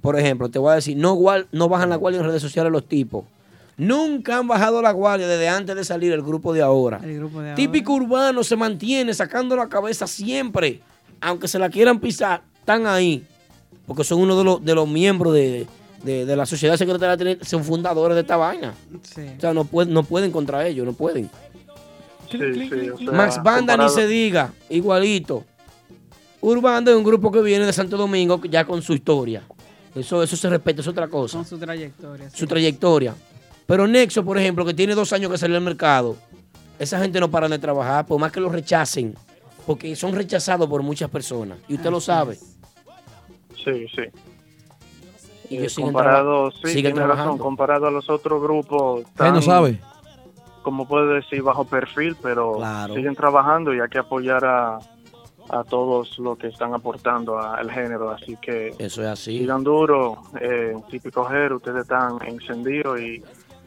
[0.00, 2.70] Por ejemplo, te voy a decir, no, guar- no bajan la guardia en redes sociales
[2.72, 3.24] los tipos.
[3.78, 7.00] Nunca han bajado la guardia desde antes de salir el grupo de ahora.
[7.02, 7.54] El grupo de ahora.
[7.56, 10.80] Típico urbano se mantiene sacando la cabeza siempre.
[11.20, 13.24] Aunque se la quieran pisar, están ahí.
[13.86, 15.66] Porque son uno de los, de los miembros de,
[16.02, 18.74] de- de la sociedad secretaria, de- son fundadores de esta vaina.
[19.36, 21.28] O sea, no, pueden no pueden contra ellos, no pueden.
[22.30, 25.44] Sí, sí, o sea, Max Banda ni comparado- se diga, igualito.
[26.40, 29.42] Urbanda es un grupo que viene de Santo Domingo ya con su historia.
[29.94, 31.38] Eso, eso se respeta, es otra cosa.
[31.38, 32.28] Con su trayectoria.
[32.30, 32.36] sí.
[32.36, 33.14] Su trayectoria.
[33.66, 36.16] Pero Nexo, por ejemplo, que tiene dos años que salió al mercado,
[36.78, 39.14] esa gente no para de trabajar, por más que lo rechacen,
[39.66, 41.58] porque son rechazados por muchas personas.
[41.68, 42.36] Y usted lo sabe.
[43.64, 44.02] Sí, sí.
[45.50, 47.42] Y Eh, ellos siguen, comparado, sí, tiene razón, trabajando.
[47.42, 49.00] comparado a los otros grupos.
[49.00, 49.80] Él no tan, sabe.
[50.62, 52.60] Como puede decir, bajo perfil, pero
[52.94, 54.78] siguen trabajando y hay que apoyar a,
[55.48, 58.10] a todos los que están aportando al género.
[58.10, 59.38] Así que Eso es así.
[59.38, 63.22] sigan duro, eh, típico género, ustedes están encendidos y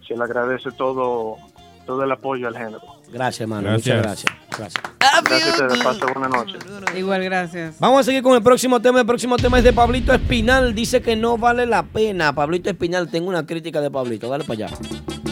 [0.09, 1.37] se le agradece todo,
[1.85, 2.81] todo el apoyo al género.
[3.11, 3.69] Gracias, hermano.
[3.69, 3.95] Gracias.
[3.95, 4.33] Muchas gracias.
[4.57, 4.83] Gracias.
[4.99, 6.63] Gracias a ustedes, pasen buenas noches.
[6.97, 7.79] Igual, gracias.
[7.79, 8.99] Vamos a seguir con el próximo tema.
[8.99, 10.73] El próximo tema es de Pablito Espinal.
[10.73, 12.33] Dice que no vale la pena.
[12.33, 14.27] Pablito Espinal, tengo una crítica de Pablito.
[14.29, 15.28] Dale para allá.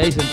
[0.00, 0.24] Eso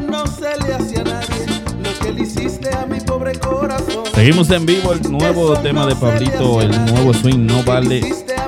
[0.00, 1.46] no se le hace a nadie,
[1.82, 4.04] lo que le hiciste a mi pobre corazón.
[4.12, 8.00] Seguimos en vivo el nuevo tema de Pablito, el nuevo swing no vale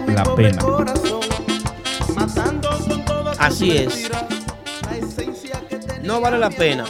[0.08, 0.62] la pena.
[3.38, 4.10] Así es.
[6.02, 6.84] No vale la pena.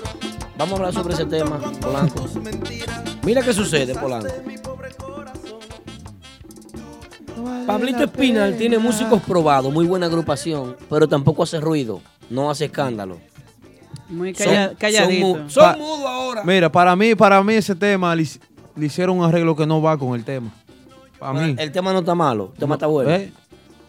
[0.56, 2.26] Vamos a hablar sobre ese tema, Polanco.
[3.24, 4.28] Mira qué sucede, Polanco.
[7.66, 12.00] Pablito Espinal tiene músicos probados, muy buena agrupación, pero tampoco hace ruido,
[12.30, 13.18] no hace escándalo.
[14.08, 15.26] Muy calla- son calladito.
[15.26, 16.42] mu- son Pa- mudos ahora.
[16.44, 18.40] Mira, para mí, para mí ese tema le, hic-
[18.76, 20.50] le hicieron un arreglo que no va con el tema.
[21.18, 21.54] Para mí.
[21.58, 23.10] El tema no está malo, el tema está bueno.
[23.10, 23.32] ¿Eh?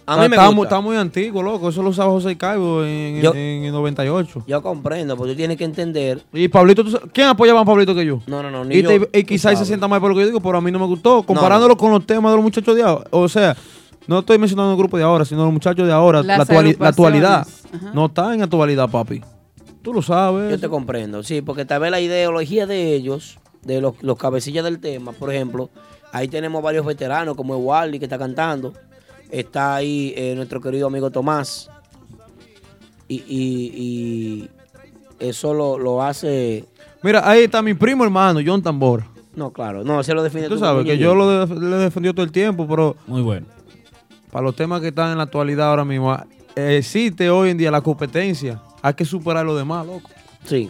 [0.08, 0.56] A mí me está, gusta.
[0.56, 1.70] Muy, está muy antiguo, loco.
[1.70, 4.44] Eso lo usaba José Caibo en, Yo- en el 98.
[4.48, 6.22] Yo comprendo, porque tú tienes que entender.
[6.32, 8.22] Y Pablito, ¿tú sabes- ¿quién apoyaba a Pablito que yo?
[8.28, 10.28] No, no, no, ni Y, yo, y quizás se sienta mal por lo que yo
[10.28, 11.24] digo, pero a mí no me gustó.
[11.24, 13.06] Comparándolo con los temas de los muchachos de ahora.
[13.12, 13.56] O sea,
[14.08, 16.22] no estoy mencionando el grupo de ahora, sino los muchachos de ahora.
[16.22, 17.48] Las La, actuali- la actualidad.
[17.74, 17.92] Ajá.
[17.94, 19.22] No está en actualidad, papi.
[19.82, 20.52] Tú lo sabes.
[20.52, 24.64] Yo te comprendo, sí, porque tal vez la ideología de ellos, de los, los cabecillas
[24.64, 25.70] del tema, por ejemplo,
[26.12, 28.74] ahí tenemos varios veteranos, como Wally que está cantando,
[29.32, 31.70] está ahí eh, nuestro querido amigo Tomás,
[33.08, 34.50] y, y- y
[35.20, 36.66] eso lo, lo hace...
[37.04, 39.04] Mira, ahí está mi primo hermano, John Tambor.
[39.36, 42.14] No, claro, no, se lo define Tú sabes que yo lo de- le he defendido
[42.14, 43.46] todo el tiempo, pero Muy bueno.
[44.32, 46.16] para los temas que están en la actualidad ahora mismo,
[46.56, 48.62] eh, existe hoy en día la competencia.
[48.82, 50.10] Hay que superar lo demás, loco.
[50.46, 50.70] Sí,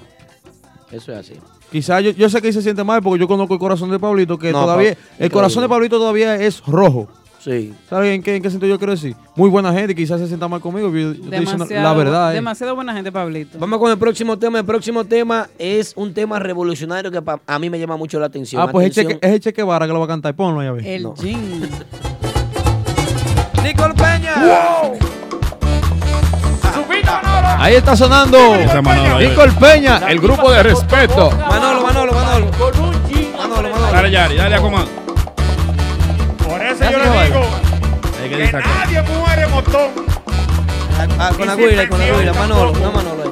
[0.92, 1.34] eso es así.
[1.72, 4.00] Quizás yo, yo sé que ahí se siente mal porque yo conozco el corazón de
[4.00, 5.70] Pablito, que No, todavía, pa- el corazón de.
[5.70, 7.08] Pablito todavía es rojo.
[7.46, 7.76] Sí.
[7.88, 9.16] ¿Sabes en qué, en qué sentido yo quiero decir?
[9.36, 10.90] Muy buena gente, quizás se sienta mal conmigo.
[10.90, 12.32] yo estoy diciendo Demasiado, la verdad.
[12.32, 12.36] eh.
[12.36, 13.60] demasiado buena gente, Pablito.
[13.60, 14.58] Vamos con el próximo tema.
[14.58, 18.26] El próximo tema es un tema revolucionario que pa- a mí me llama mucho la
[18.26, 18.60] atención.
[18.64, 19.20] Ah, pues es el Atención.
[19.22, 20.34] Cheque, es el Cheque Vara que lo va a cantar.
[20.36, 20.96] Ponlo ya, ve.
[20.96, 21.14] El No.
[21.14, 21.62] jean.
[23.64, 24.34] Nicole Peña.
[27.60, 31.30] Ahí está sonando ahí, Nicole Peña, el grupo de respeto.
[31.48, 32.52] Manolo, Manolo, Manolo.
[33.38, 33.92] Manolo, Manolo.
[33.92, 35.05] Dale, Yari, dale a Comán.
[36.80, 37.42] Eso yo le digo
[38.30, 39.92] que nadie muere motón.
[41.20, 42.34] Ah, con la guira, con la guira.
[42.34, 43.24] Manolo, no Manolo.
[43.24, 43.30] ahí.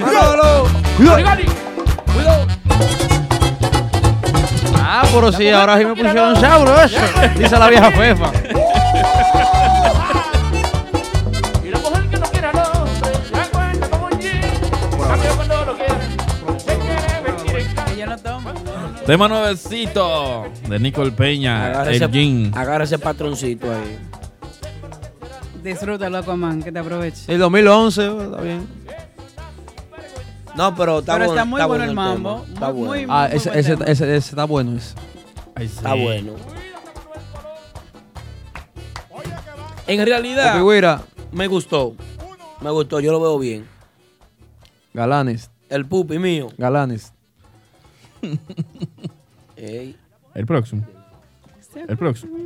[0.00, 0.68] Manolo.
[2.14, 2.46] Cuidado.
[4.78, 6.96] Ah, pero sí, ahora sí me pusieron sabroso.
[7.36, 8.30] Dice la vieja fefa.
[19.10, 22.52] Tema nuevecito de Nicole Peña, Agarra el ese, Jean.
[22.56, 23.98] agarra ese patroncito ahí.
[25.64, 27.24] Disfrútalo, Aquaman, que te aproveche.
[27.32, 28.68] El 2011, está bien.
[30.54, 31.32] No, pero está Pero bueno.
[31.40, 32.42] está muy bueno el mambo.
[32.42, 32.54] tema.
[32.54, 33.06] Está Muy, bueno.
[33.08, 33.84] muy, Ah, muy ese, buen ese, tema.
[33.86, 34.76] ese, ese está bueno.
[34.76, 34.94] Ese.
[35.64, 36.32] Está bueno.
[39.88, 41.96] En realidad, me gustó.
[42.60, 43.66] Me gustó, yo lo veo bien.
[44.94, 46.46] Galanes, El pupi mío.
[46.56, 47.12] Galanes.
[49.60, 49.96] Ey.
[50.34, 50.86] El próximo.
[51.88, 52.36] El próximo.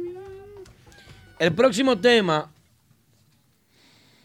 [1.39, 2.51] El próximo tema.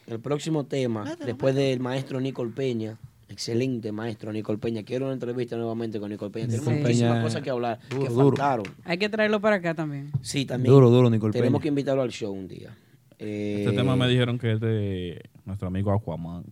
[0.07, 2.97] El próximo tema, después del maestro Nicol Peña,
[3.27, 4.81] excelente maestro Nicol Peña.
[4.81, 6.47] Quiero una entrevista nuevamente con Nicol Peña.
[6.47, 8.27] Tenemos Nicole muchísimas Peña, cosas que hablar duro, que duro.
[8.37, 8.65] faltaron.
[8.85, 10.11] Hay que traerlo para acá también.
[10.23, 10.73] Sí, también.
[10.73, 11.61] Duro, duro, Nicole Tenemos Peña.
[11.61, 12.75] que invitarlo al show un día.
[13.19, 16.43] Eh, Este tema me dijeron que es de nuestro amigo Aquaman.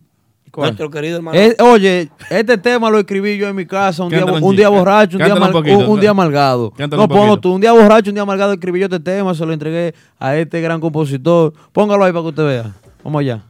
[0.56, 1.38] Nuestro querido hermano.
[1.38, 5.16] Eh, oye, este tema lo escribí yo en mi casa un día, un día borracho,
[5.18, 6.70] un día, un poquito, un, un día amargado.
[6.70, 7.54] cántalo No, ponlo tú.
[7.54, 10.60] Un día borracho, un día amargado escribí yo este tema, se lo entregué a este
[10.60, 11.52] gran compositor.
[11.72, 12.72] Póngalo ahí para que usted vea.
[13.04, 13.42] Vamos allá.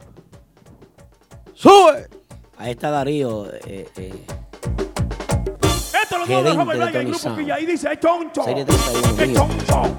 [1.53, 2.07] ¡Sube!
[2.57, 3.47] Ahí está Darío.
[3.65, 4.13] Eh, eh,
[6.03, 7.37] Esto lo Gerente dejamos de bailar en el Tony grupo Sound.
[7.37, 8.43] que ya ahí dice, es choncho.
[8.43, 9.97] Serie 31 Es choncho.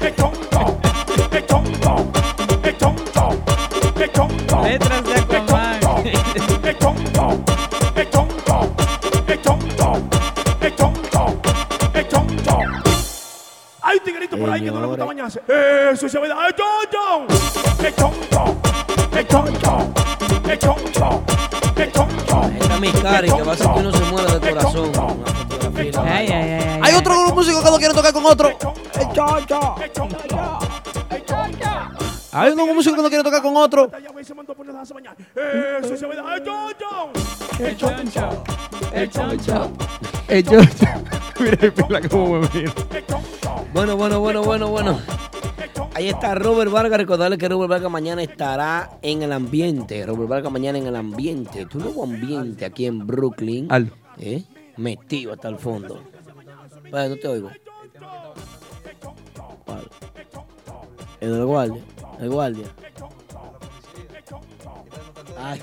[0.00, 0.78] Es choncho.
[1.32, 2.12] Es choncho.
[2.62, 3.28] Es choncho.
[4.00, 4.62] Es choncho.
[4.62, 5.71] Letras de Aquaman.
[6.04, 7.44] Es choncho.
[7.94, 8.74] Es choncho.
[9.28, 9.92] Es choncho.
[10.60, 11.40] Es choncho.
[11.94, 12.58] Es choncho.
[13.82, 15.40] Hay un tiguerito por ahí que no le gusta bañarse.
[15.92, 16.48] Eso es verdad.
[16.48, 17.26] Es choncho.
[17.86, 18.56] Es choncho.
[19.16, 19.92] Es choncho.
[20.50, 21.22] Es choncho.
[21.76, 22.50] Es choncho.
[22.60, 24.92] Está mi cari que va a hacer que uno se muera de corazón.
[26.04, 26.80] Ay, ay, ay.
[26.82, 28.50] Hay otro grupo músico que no quiere tocar con otro.
[32.34, 33.90] Hay un grupo músico que no quiere tocar con otro.
[35.82, 36.36] Eso es verdad.
[37.58, 38.44] Es choncho.
[38.92, 39.72] El choncho.
[40.28, 40.60] Eh, yo-
[41.40, 42.72] Mira, mira cómo me mira.
[43.74, 45.00] Bueno, bueno, bueno, bueno, bueno.
[45.94, 46.98] Ahí está Robert Vargas.
[46.98, 50.04] Recordarle que Robert Vargas mañana estará en el ambiente.
[50.06, 51.66] Robert Vargas mañana en el ambiente.
[51.66, 53.66] Tu nuevo ambiente aquí en Brooklyn.
[53.72, 53.92] Aldo.
[54.18, 54.42] ¿Eh?
[54.76, 56.02] Metido hasta el fondo.
[56.90, 57.50] Vaya, no te oigo.
[59.64, 59.88] ¿Cuál?
[61.20, 61.82] El guardia.
[62.20, 62.66] El guardia.
[65.38, 65.60] Ay,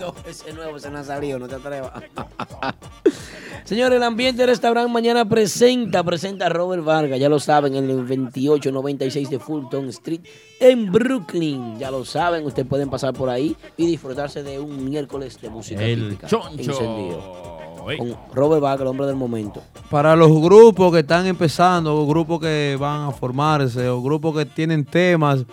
[0.00, 1.92] no, ese nuevo, ese no ha salido, no te atrevas.
[3.64, 7.96] Señores, el ambiente restaurante mañana presenta, presenta a Robert Vargas, ya lo saben, en el
[7.98, 10.20] 2896 de Fulton Street
[10.58, 11.78] en Brooklyn.
[11.78, 15.82] Ya lo saben, ustedes pueden pasar por ahí y disfrutarse de un miércoles de música
[15.82, 16.26] El típica.
[16.26, 16.70] choncho.
[16.72, 17.52] encendido.
[17.98, 19.60] Con Robert Vargas, el hombre del momento.
[19.90, 24.46] Para los grupos que están empezando, o grupos que van a formarse, o grupos que
[24.46, 25.44] tienen temas,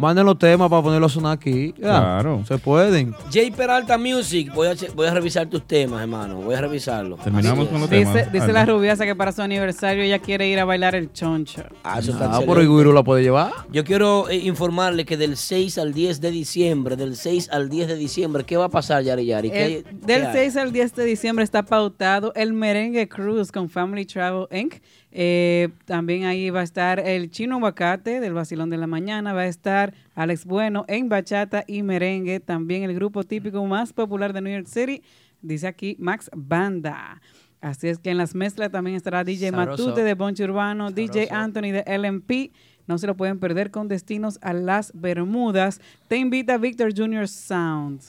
[0.00, 1.72] manden los temas para ponerlos a sonar aquí.
[1.76, 2.42] Ya, Claro.
[2.46, 3.14] Se pueden.
[3.32, 6.36] Jay Peralta Music, voy a, che- voy a revisar tus temas, hermano.
[6.40, 7.16] Voy a revisarlo.
[7.16, 8.32] Terminamos con los Dice, temas.
[8.32, 11.62] dice la rubiasa que para su aniversario ella quiere ir a bailar el choncho.
[11.84, 12.62] Ah, eso está Ah, por excelente.
[12.62, 13.52] el Guiro la puede llevar.
[13.70, 17.88] Yo quiero eh, informarle que del 6 al 10 de diciembre, del 6 al 10
[17.88, 19.50] de diciembre, ¿qué va a pasar, Yari Yari?
[19.50, 20.32] ¿Qué- El- qué del hay?
[20.32, 24.74] 6 al 10 de diciembre está pautado el Merengue Cruise con Family Travel Inc.
[25.12, 29.42] Eh, también ahí va a estar el Chino Aguacate del Vacilón de la Mañana, va
[29.42, 34.40] a estar Alex Bueno en Bachata y Merengue, también el grupo típico más popular de
[34.40, 35.02] New York City,
[35.42, 37.20] dice aquí Max Banda.
[37.60, 39.88] Así es que en las mezclas también estará DJ Sabroso.
[39.88, 42.52] Matute de Bonche Urbano, DJ Anthony de LMP.
[42.86, 45.80] No se lo pueden perder con destinos a las Bermudas.
[46.08, 48.00] Te invita Victor Junior Sound.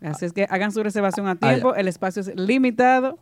[0.00, 1.74] Así es que hagan su reservación a tiempo.
[1.76, 3.18] El espacio es limitado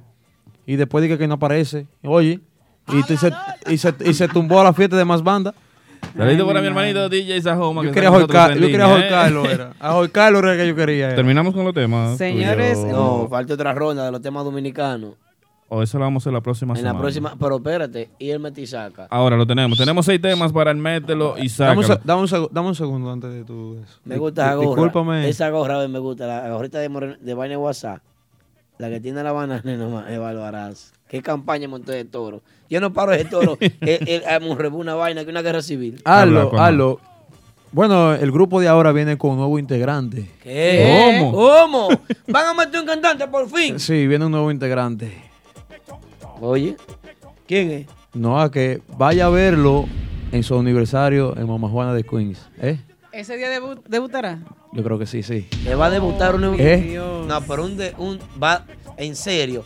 [0.67, 1.87] Y después dije que no aparece.
[2.03, 2.39] Oye,
[2.87, 3.31] y, te- se,
[3.67, 5.55] y, se, y se tumbó a la fiesta de más banda.
[6.15, 7.81] Saludito para mi hermanito DJ Sahoma.
[7.83, 9.13] Yo que quería está con nosotros ahorcar- en yo quería línea, ¿eh?
[9.13, 9.73] ahorcarlo, era.
[9.79, 11.07] Ahorcarlo era que yo quería.
[11.07, 11.15] era.
[11.15, 12.17] Terminamos con los temas.
[12.17, 12.77] Señores.
[12.85, 15.13] No, falta otra ronda de los temas dominicanos.
[15.69, 16.99] O eso lo vamos a hacer la próxima En la semana.
[17.01, 19.07] próxima, pero espérate, y el metisaca.
[19.09, 19.75] Ahora lo tenemos.
[19.75, 23.33] Tenemos seis temas para el mételo y Dame se- dame, un dame un segundo antes
[23.33, 23.99] de tu eso.
[24.05, 24.67] Me gusta esa gorra.
[24.69, 25.29] Discúlpame.
[25.29, 27.99] Esa gorra me gusta, la gorrita de, de vaina de WhatsApp.
[28.77, 30.93] La que tiene la banana nomás, es.
[31.13, 32.41] Qué campaña monté de toro.
[32.71, 33.55] Yo no paro ese toro.
[33.61, 36.01] el, el, a Monrebú, una vaina que una guerra civil.
[36.05, 36.99] Hazlo, hazlo.
[37.71, 40.27] Bueno, el grupo de ahora viene con un nuevo integrante.
[40.41, 41.13] ¿Qué?
[41.19, 41.31] ¿Cómo?
[41.33, 41.87] ¿Cómo?
[42.29, 43.79] ¿Van a meter un cantante por fin?
[43.79, 45.11] Sí, viene un nuevo integrante.
[46.41, 46.77] Oye,
[47.47, 47.87] ¿quién es?
[48.15, 49.85] No, a que vaya a verlo
[50.31, 52.39] en su aniversario en Mamá Juana de Queens.
[52.59, 52.79] ¿Eh?
[53.11, 54.39] ¿Ese día debu- debutará?
[54.71, 55.47] Yo creo que sí, sí.
[55.63, 56.55] Le va a debutar un...
[56.59, 56.99] ¿Eh?
[57.27, 58.17] No, pero un, de, un...
[58.41, 58.65] Va...
[58.97, 59.63] En serio.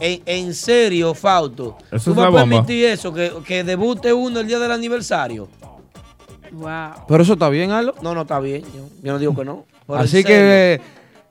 [0.00, 1.76] En, en serio, Fausto.
[1.90, 2.44] Eso ¿Tú vas a bomba.
[2.48, 3.12] permitir eso?
[3.12, 5.48] Que, que debute uno el día del aniversario.
[6.52, 7.04] Wow.
[7.08, 7.94] Pero eso está bien, Arlo.
[8.02, 8.62] No, no está bien.
[8.74, 9.64] Yo, yo no digo que no.
[9.86, 10.80] Pero Así que eh,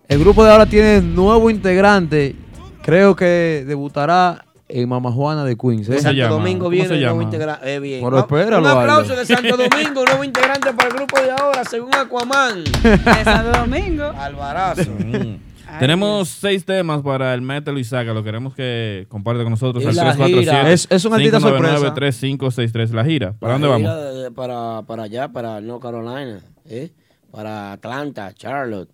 [0.08, 2.36] el grupo de ahora tiene nuevo integrante.
[2.82, 5.88] Creo que debutará en Mama Juana de Queens.
[5.90, 6.00] ¿eh?
[6.02, 7.76] Santo Domingo viene el nuevo integrante.
[7.76, 8.04] Eh, bien.
[8.04, 11.94] Pero espéralo, Un aplauso de Santo Domingo, nuevo integrante para el grupo de ahora, según
[11.96, 12.64] Aquaman.
[12.64, 14.04] De Santo Domingo.
[14.06, 14.92] Alvarazo.
[15.80, 18.14] Tenemos seis temas para el Metal y Saga.
[18.14, 20.72] Lo queremos que comparte con nosotros Y al la 347 gira.
[20.74, 23.34] Es- es un artista 599 3563 La gira.
[23.40, 23.90] ¿Para dónde La vamos?
[23.92, 26.92] gira de- Para, para allá, para North Carolina, ¿eh?
[27.32, 28.90] para Atlanta, Charlotte,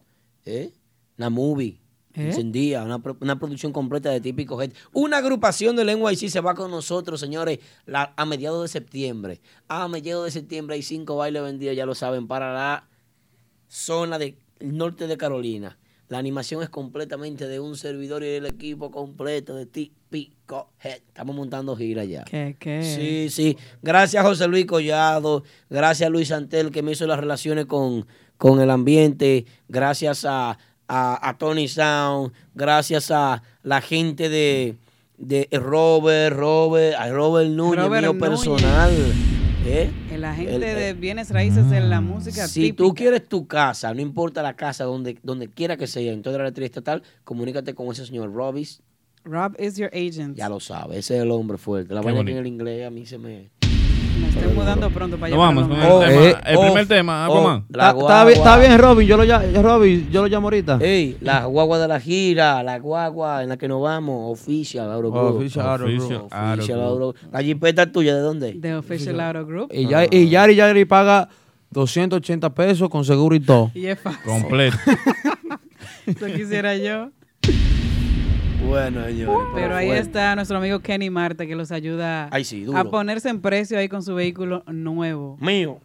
[0.45, 0.71] ¿eh?
[1.17, 1.79] una movie.
[2.15, 2.27] ¿Eh?
[2.29, 4.75] Encendida, una, pro- una producción completa de típico gente.
[4.93, 9.41] Una agrupación del NYC se va con nosotros, señores, la- a mediados de septiembre.
[9.67, 12.87] A mediados de septiembre hay cinco bailes vendidos, ya lo saben, para la
[13.67, 15.77] zona del norte de Carolina.
[16.09, 21.01] La animación es completamente de un servidor y el equipo completo de Típico Head.
[21.07, 22.23] Estamos montando gira ya.
[22.23, 22.81] ¿Qué, qué?
[22.83, 23.55] Sí, sí.
[23.83, 28.07] Gracias a José Luis Collado, gracias a Luis Santel que me hizo las relaciones con,
[28.37, 30.57] con el ambiente, gracias a,
[30.87, 34.77] a, a Tony Sound, gracias a la gente de,
[35.19, 38.29] de Robert, Robert, a Robert Núñez, Robert mío Núñez.
[38.29, 39.38] personal.
[39.69, 39.89] ¿Eh?
[40.11, 42.77] El agente El- de el- bienes raíces de la música si típica.
[42.77, 46.37] tú quieres tu casa, no importa la casa, donde, donde quiera que sea, en toda
[46.39, 48.81] la letra estatal, comunícate con ese señor Robis.
[49.25, 50.35] Rob is your agent.
[50.37, 51.93] Ya lo sabe, ese es el hombre fuerte.
[51.93, 53.49] La vaina que en el inglés a mí se me...
[54.39, 55.35] Estoy mudando pronto para allá.
[55.35, 56.05] Nos vamos para con Loma.
[56.05, 57.65] el, Oh, tema, eh, el oh, primer tema, oh, Aquaman.
[57.69, 58.31] Está, está bien, guagua.
[58.31, 59.07] está bien, Robin.
[59.07, 60.79] Yo lo, Robin, yo lo llamo ahorita.
[60.81, 65.11] Ey, la guagua de la gira, la guagua en la que nos vamos, Official Auro
[65.11, 65.35] Group.
[65.35, 65.97] Official Auto Group.
[65.97, 66.21] Official
[66.53, 67.31] Official Auro Auto Group.
[67.33, 68.53] La jipeta tuya, ¿de dónde?
[68.53, 69.69] De Official Auto Group.
[69.73, 71.27] Y, ya, y Yari Yari paga
[71.71, 73.71] 280 pesos con seguro y todo.
[73.73, 74.21] Y es fácil.
[74.23, 74.77] Completo.
[76.05, 77.09] Eso quisiera yo.
[78.67, 79.47] Bueno, señores.
[79.55, 80.03] Pero ahí fuerte.
[80.03, 82.77] está nuestro amigo Kenny Marta que los ayuda Ay, sí, duro.
[82.77, 85.37] a ponerse en precio ahí con su vehículo nuevo.
[85.39, 85.79] Mío.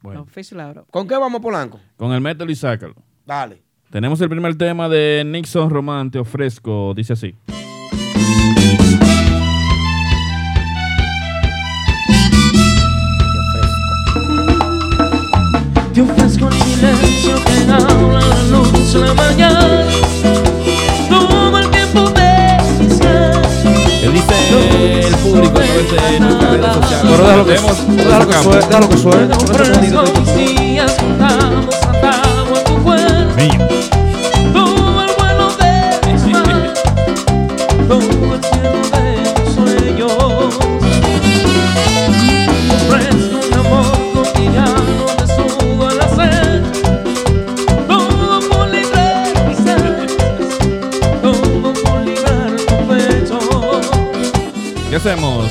[0.00, 0.86] Bueno, Official Auto.
[0.90, 1.78] ¿Con qué vamos, Polanco?
[1.96, 2.94] con el Metal y Sácalo.
[3.26, 3.62] Dale.
[3.90, 6.92] Tenemos el primer tema de Nixon Román, te ofrezco.
[6.94, 7.34] Dice así.
[15.94, 19.86] Te ofrezco el silencio que habla la luz en la mañana.
[24.52, 27.04] El público a través de nuestras redes sociales?
[27.10, 28.58] Pero déjalo que, déjalo que suene.
[28.66, 29.26] Déjalo que suene.
[55.02, 55.50] Hacemos?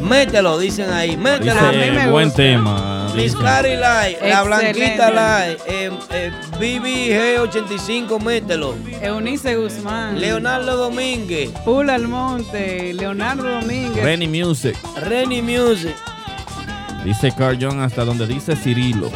[0.00, 1.16] Mételo, dicen ahí.
[1.16, 1.72] Mételo.
[1.72, 3.10] Dice, buen tema.
[3.16, 3.34] Miss.
[3.34, 4.42] Cari Light, la.
[4.42, 8.76] Blanquita Light, eh, eh, BBG85, mételo.
[9.02, 10.20] Eunice Guzmán.
[10.20, 12.92] Leonardo Domínguez, Pula Almonte.
[12.94, 14.04] Leonardo Domínguez.
[14.04, 14.76] Renny Music.
[15.02, 15.96] Renny Music.
[17.04, 19.10] Dice Carl John hasta donde dice Cirilo.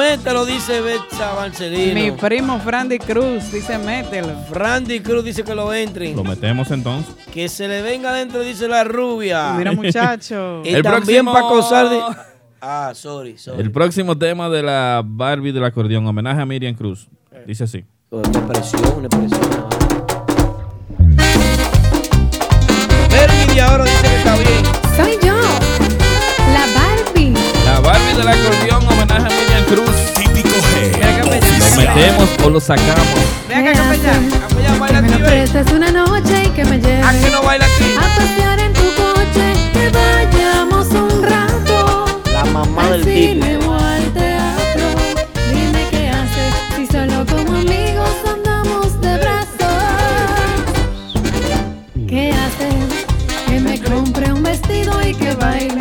[0.00, 1.94] Mételo, dice Betsa Barcelino.
[1.94, 4.32] Mi primo Frandy Cruz dice mételo.
[4.50, 6.16] Randy Cruz dice que lo entren.
[6.16, 7.14] Lo metemos entonces.
[7.32, 9.52] Que se le venga adentro, dice la rubia.
[9.52, 10.62] Mira muchacho.
[10.64, 12.00] Y El también próximo- para acosar de...
[12.62, 13.60] Ah, sorry, sorry.
[13.60, 17.08] El próximo tema de la Barbie del acordeón, homenaje a Miriam Cruz.
[17.46, 17.84] Dice así.
[18.10, 19.40] Una expresión, una expresión.
[23.10, 24.64] Bernie de ahora dice que está bien.
[24.96, 25.34] Soy yo,
[26.52, 27.34] la Barbie.
[27.64, 28.79] La Barbie del acordeón,
[29.70, 29.96] Cruz.
[30.14, 30.48] Típico
[31.68, 33.06] ¿Lo metemos o lo sacamos?
[33.48, 34.28] Ve acá, capellán.
[34.30, 35.30] Capellán, baila Me aquí, ven.
[35.30, 37.94] prestas una noche y que me lleve ¿A qué no baila aquí?
[37.96, 43.70] a pasear en tu coche, que vayamos un rato La mamá al del cine tipo.
[43.70, 44.86] o al teatro.
[45.54, 49.54] Dime qué haces si solo como amigos andamos de brazos.
[52.08, 53.06] ¿Qué haces?
[53.46, 55.79] Que me compre un vestido y que baile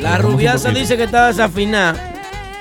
[0.00, 2.12] La rubiaza dice que está desafinada.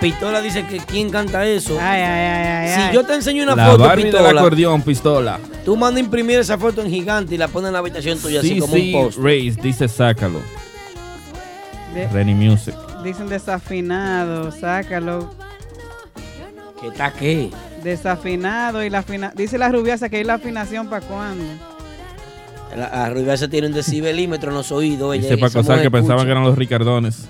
[0.02, 1.78] Pistola dice que quién canta eso.
[1.80, 2.88] Ay, ay, ay, ay.
[2.90, 5.40] Si yo te enseño una La foto, Barbie del Pistola, acordeón, pistola.
[5.64, 8.40] tú mandas a imprimir esa foto en gigante y la pones en la habitación tuya
[8.40, 9.18] así Sí, como un post.
[9.18, 10.42] Race dice sácalo.
[11.94, 12.76] De- Renny Music.
[13.04, 15.34] dicen desafinado, sácalo.
[16.82, 17.50] ¿Qué está qué?
[17.84, 21.46] Desafinado y la afina Dice la rubiasa que hay la afinación para cuándo.
[22.76, 25.16] La, la rubiaza tiene un decibelímetro en los oídos.
[25.16, 27.30] Ella, Dice Sá mujer que pensaban que eran los Ricardones.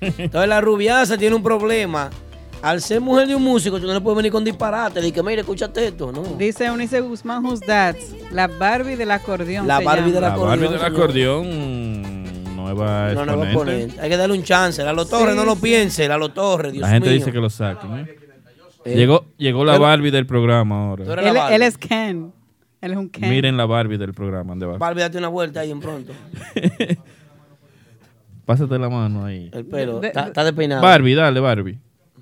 [0.00, 2.10] Entonces la rubiaza tiene un problema.
[2.62, 5.12] Al ser mujer de un músico, tú no le puedes venir con disparate.
[5.12, 6.22] Que, mire, escúchate esto, ¿no?
[6.38, 7.96] Dice Unice Guzmán, who's that?
[8.30, 9.66] La Barbie del acordeón.
[9.66, 10.12] La se Barbie llama.
[10.12, 13.86] del La Barbie del acordeón, nueva No, no va a exponente.
[13.88, 14.00] poner.
[14.04, 14.82] Hay que darle un chance.
[14.84, 15.60] Lalo Torres, Sí, no lo sí.
[15.62, 16.06] piense.
[16.08, 17.18] Lalo Torres, Dios La gente mío.
[17.18, 17.98] dice que lo saquen.
[17.98, 18.16] ¿eh?
[18.84, 21.04] Eh, Llegó, llegó la pero- Barbie del programa ahora.
[21.04, 21.54] Tú eres la Él, Barbie.
[21.56, 22.32] él es Ken.
[22.82, 23.30] Él es un Ken.
[23.30, 24.50] Miren la Barbie del programa.
[24.50, 24.76] ¿dónde va?
[24.76, 26.12] Barbie, date una vuelta ahí en pronto.
[28.44, 29.48] Pásate la mano ahí.
[29.52, 30.00] El pelo.
[30.00, 30.82] De- Está está despeinado.
[30.82, 31.78] Barbie, dale, Barbie.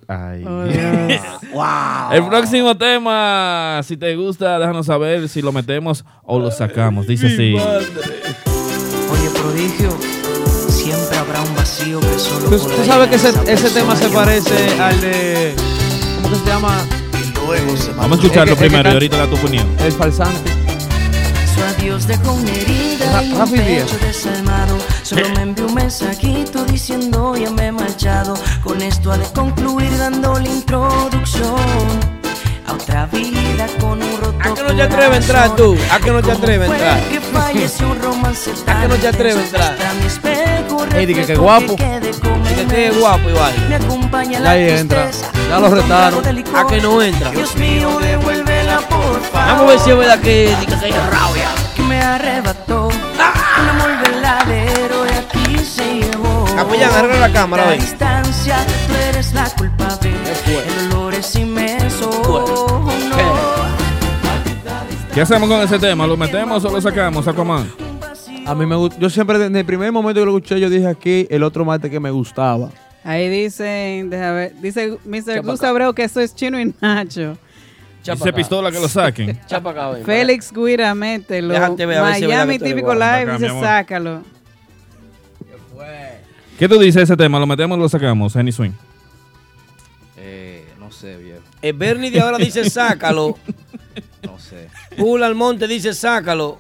[0.07, 0.45] Ay.
[0.47, 0.65] Oh,
[1.55, 2.13] wow.
[2.13, 7.07] El próximo tema, si te gusta, déjanos saber si lo metemos o lo sacamos.
[7.07, 7.55] Dice así.
[7.55, 9.91] Oye, prodigio,
[10.69, 14.11] siempre habrá un vacío que solo Tú, por tú sabes que ese, ese tema se
[14.11, 15.55] parece al de.
[16.17, 16.77] ¿Cómo que se llama?
[17.97, 19.67] Vamos a escucharlo Es es primero y ahorita da tu opinión.
[19.81, 20.51] El falsante.
[21.55, 24.79] Su adiós dejó una herida y un pecho desalmado.
[25.03, 28.35] Solo me envió un mensajito diciendo ya me he marchado.
[28.63, 32.20] Con esto ha de concluir dando la introducción
[32.71, 35.77] a otra vida con un roto ¿A qué no te atreves a entrar tú?
[35.91, 37.01] ¿A qué no te atreves a entrar?
[37.09, 37.17] que
[38.71, 39.77] ¿A qué no te atreves a entrar?
[40.95, 41.77] Ey, di que guapo.
[41.77, 42.99] con Que mes.
[42.99, 43.53] guapo, Iván.
[43.69, 45.11] Me acompaña Ya la ahí entra.
[45.49, 46.23] Ya lo retaron.
[46.55, 47.31] ¿A que no entra?
[47.31, 49.47] Dios mío, devuélvela por favor.
[49.47, 51.49] Vamos a ver si es verdad que dice que hay rabia.
[51.75, 56.45] Que me arrebató un amor verdadero y aquí se llevó.
[56.57, 57.81] Capellán, arregla la cámara, La ven.
[57.81, 60.11] distancia, tú eres la culpable.
[65.15, 66.07] ¿Qué hacemos con ese tema?
[66.07, 67.69] ¿Lo metemos o lo sacamos, Aquaman?
[68.47, 68.97] A mí me gusta.
[69.01, 71.91] Yo siempre, desde el primer momento que lo escuché, yo dije aquí el otro martes
[71.91, 72.71] que me gustaba.
[73.03, 75.37] Ahí dicen, deja ver, dice Mr.
[75.37, 77.37] Chapa Gus Abreu que eso es Chino y Nacho.
[78.05, 79.39] Dice pistola que lo saquen.
[79.47, 80.05] Chapa acá, ven.
[80.05, 81.53] Félix Guira, mételo.
[81.53, 82.99] Déjate ver, a ver si es verdad Miami Típico igual.
[82.99, 83.65] Live Acá, mi dice amor.
[83.65, 84.23] sácalo.
[86.59, 87.39] ¿Qué tú dices de ese tema?
[87.39, 88.73] ¿Lo metemos o lo sacamos, Henny Swing?
[91.63, 93.37] El Bernie de ahora dice sácalo.
[94.23, 94.69] No sé.
[94.97, 96.59] Pula Almonte dice sácalo.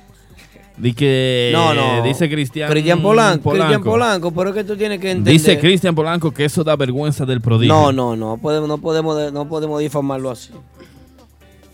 [0.77, 2.03] Di que No, no.
[2.03, 3.51] dice Cristian Cristian Polanco.
[3.51, 5.33] Cristian Polanco, pero es que tú tienes que entender.
[5.33, 7.75] Dice Cristian Polanco que eso da vergüenza del prodigio.
[7.75, 8.39] No, no, no.
[8.39, 10.51] Podemos, no, podemos, no podemos difamarlo así.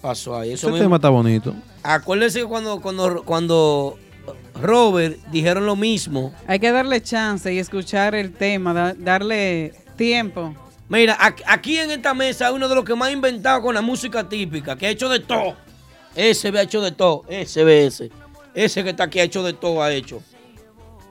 [0.01, 0.53] Pasó ahí.
[0.53, 0.85] Eso Ese mismo.
[0.85, 1.55] tema está bonito.
[1.83, 3.97] Acuérdense que cuando, cuando, cuando
[4.61, 6.33] Robert dijeron lo mismo.
[6.49, 10.53] Hay que darle chance y escuchar el tema, da- darle tiempo.
[10.89, 11.17] Mira,
[11.47, 14.29] aquí en esta mesa hay uno de los que más ha inventado con la música
[14.29, 15.57] típica, que ha hecho de todo.
[16.15, 17.25] Ese ve ha hecho de todo.
[17.29, 18.11] Ese ve ese.
[18.55, 20.23] Ese que está aquí ha hecho de todo, ha hecho.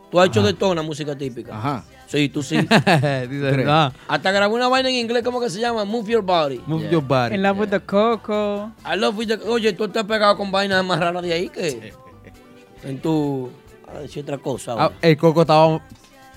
[0.09, 1.57] Tú has hecho de todo en la música típica.
[1.57, 1.83] Ajá.
[2.07, 2.55] Sí, tú sí.
[3.29, 5.83] Dice, ah, Hasta grabó una vaina en inglés, ¿cómo que se llama?
[5.85, 6.61] Move Your Body.
[6.67, 7.35] move your body.
[7.35, 8.71] En la with the Coco.
[8.85, 11.49] I love with the- Oye, tú te has pegado con vainas más raras de ahí
[11.49, 11.91] que
[12.83, 13.49] en tu...
[13.87, 14.75] A decir otra cosa.
[14.77, 15.81] Ah, el coco estaba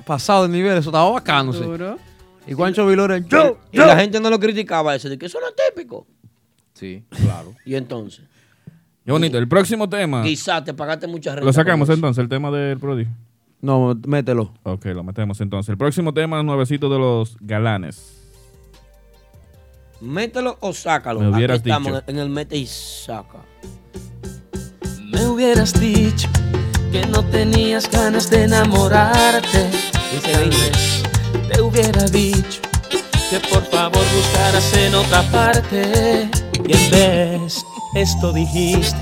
[0.05, 1.53] pasado de nivel, eso estaba bacano.
[1.53, 1.61] sí.
[2.49, 5.49] Y Juancho Vilora, yo, y la gente no lo criticaba eso, de que eso no
[5.49, 6.07] es típico.
[6.73, 7.55] Sí, claro.
[7.65, 8.25] Y entonces,
[9.05, 9.39] Qué bonito.
[9.39, 10.23] El próximo tema.
[10.23, 11.47] quizás te pagaste muchas rentas.
[11.47, 11.99] Lo sacamos con eso.
[11.99, 13.13] entonces, el tema del prodigio.
[13.61, 14.55] No, mételo.
[14.63, 15.71] Ok, lo metemos entonces.
[15.71, 18.15] El próximo tema es nuevecito de los galanes.
[20.01, 21.21] Mételo o sácalo.
[21.21, 22.05] Me hubieras Aquí estamos dicho.
[22.07, 23.39] en el mete y saca.
[25.11, 26.29] Me hubieras dicho
[26.93, 29.71] que no tenías ganas de enamorarte.
[30.13, 31.08] Vez
[31.51, 32.61] te hubiera dicho
[33.31, 36.31] que por favor buscaras en otra parte.
[36.67, 38.97] Y en vez esto dijiste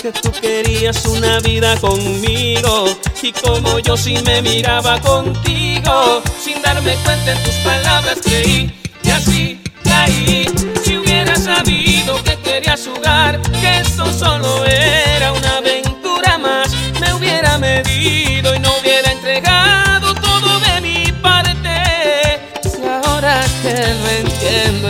[0.00, 2.96] que tú querías una vida conmigo.
[3.22, 8.74] Y como yo sí me miraba contigo, sin darme cuenta en tus palabras creí.
[9.02, 10.46] Y así caí.
[10.84, 17.58] Si hubiera sabido que querías jugar, que esto solo era una aventura más, me hubiera
[17.58, 18.79] medido y no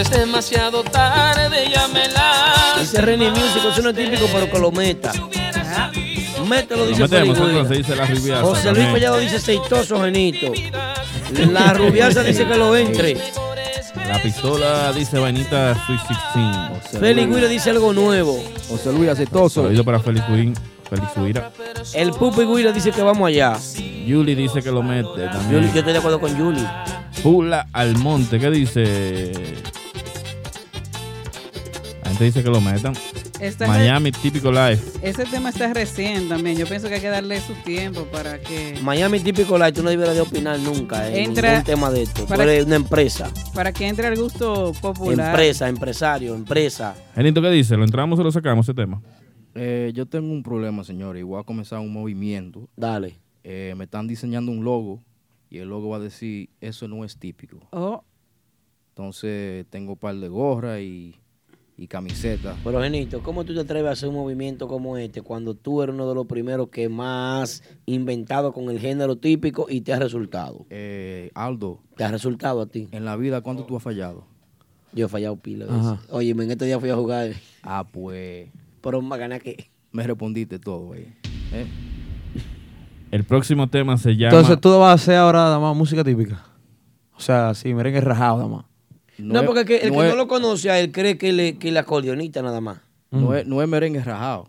[0.00, 2.54] es demasiado tarde, ya me la.
[2.80, 5.12] Dice Renny Music, es típico, pero que lo meta.
[6.48, 8.42] Mételo, Lo dice la rubiaza.
[8.42, 8.88] José Luis.
[8.88, 10.52] Collado dice aceitoso, genito.
[11.52, 13.16] La rubiaza dice que lo entre.
[14.08, 17.00] La pistola dice vainita Sweet 16.
[17.00, 18.42] Félix Guira dice algo nuevo.
[18.68, 19.62] José Luis Aceitoso.
[19.62, 21.52] Saludo para Félix Guira.
[21.94, 23.56] El Pupi Guira dice que vamos allá.
[24.06, 25.72] Yuli dice que lo mete Yuli, también.
[25.72, 26.66] yo estoy de acuerdo con Yuli.
[27.22, 29.32] Pula Almonte, ¿qué dice?
[32.20, 32.92] Gente dice que lo metan.
[33.40, 34.78] Esta Miami Típico Live.
[35.00, 36.58] Ese tema está recién también.
[36.58, 39.88] Yo pienso que hay que darle su tiempo para que Miami típico light, tú no
[39.88, 42.20] deberías de opinar nunca en Entra- ningún tema de esto.
[42.24, 43.32] Tú para- eres una empresa.
[43.54, 45.30] para que entre al gusto popular.
[45.30, 46.94] Empresa, empresario, empresa.
[47.14, 47.74] Genito, ¿qué dice?
[47.78, 49.00] ¿Lo entramos o lo sacamos ese tema?
[49.54, 52.68] Eh, yo tengo un problema, señores, y voy a comenzar un movimiento.
[52.76, 53.16] Dale.
[53.44, 55.00] Eh, me están diseñando un logo
[55.48, 57.60] y el logo va a decir, eso no es típico.
[57.70, 58.04] Oh.
[58.90, 61.14] Entonces tengo un par de gorras y,
[61.80, 62.58] y camisetas.
[62.62, 65.94] Pero Genito, ¿cómo tú te atreves a hacer un movimiento como este cuando tú eres
[65.94, 70.66] uno de los primeros que más inventado con el género típico y te ha resultado?
[70.68, 71.80] Eh, Aldo.
[71.96, 72.88] ¿Te ha resultado a ti?
[72.92, 74.26] En la vida, ¿cuánto tú has fallado?
[74.92, 75.98] Yo he fallado pila.
[76.10, 77.30] Oye, en este día fui a jugar.
[77.62, 78.50] Ah, pues.
[78.82, 79.70] Pero más ganar que.
[79.90, 81.06] Me respondiste todo, güey.
[81.52, 81.66] ¿Eh?
[83.10, 84.36] El próximo tema se llama.
[84.36, 86.44] Entonces tú vas a hacer ahora nada más música típica.
[87.16, 88.69] O sea, sí, merengue rajado nada más.
[89.20, 91.32] No, porque el que, el no que es- no lo conoce a él cree que
[91.32, 92.80] le, que la acordeonista nada más.
[93.10, 94.48] No, es, no es merengue rajado.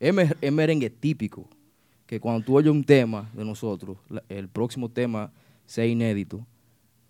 [0.00, 1.48] Es, me- es merengue típico.
[2.06, 5.30] Que cuando tú oyes un tema de nosotros, la- el próximo tema
[5.66, 6.46] sea inédito,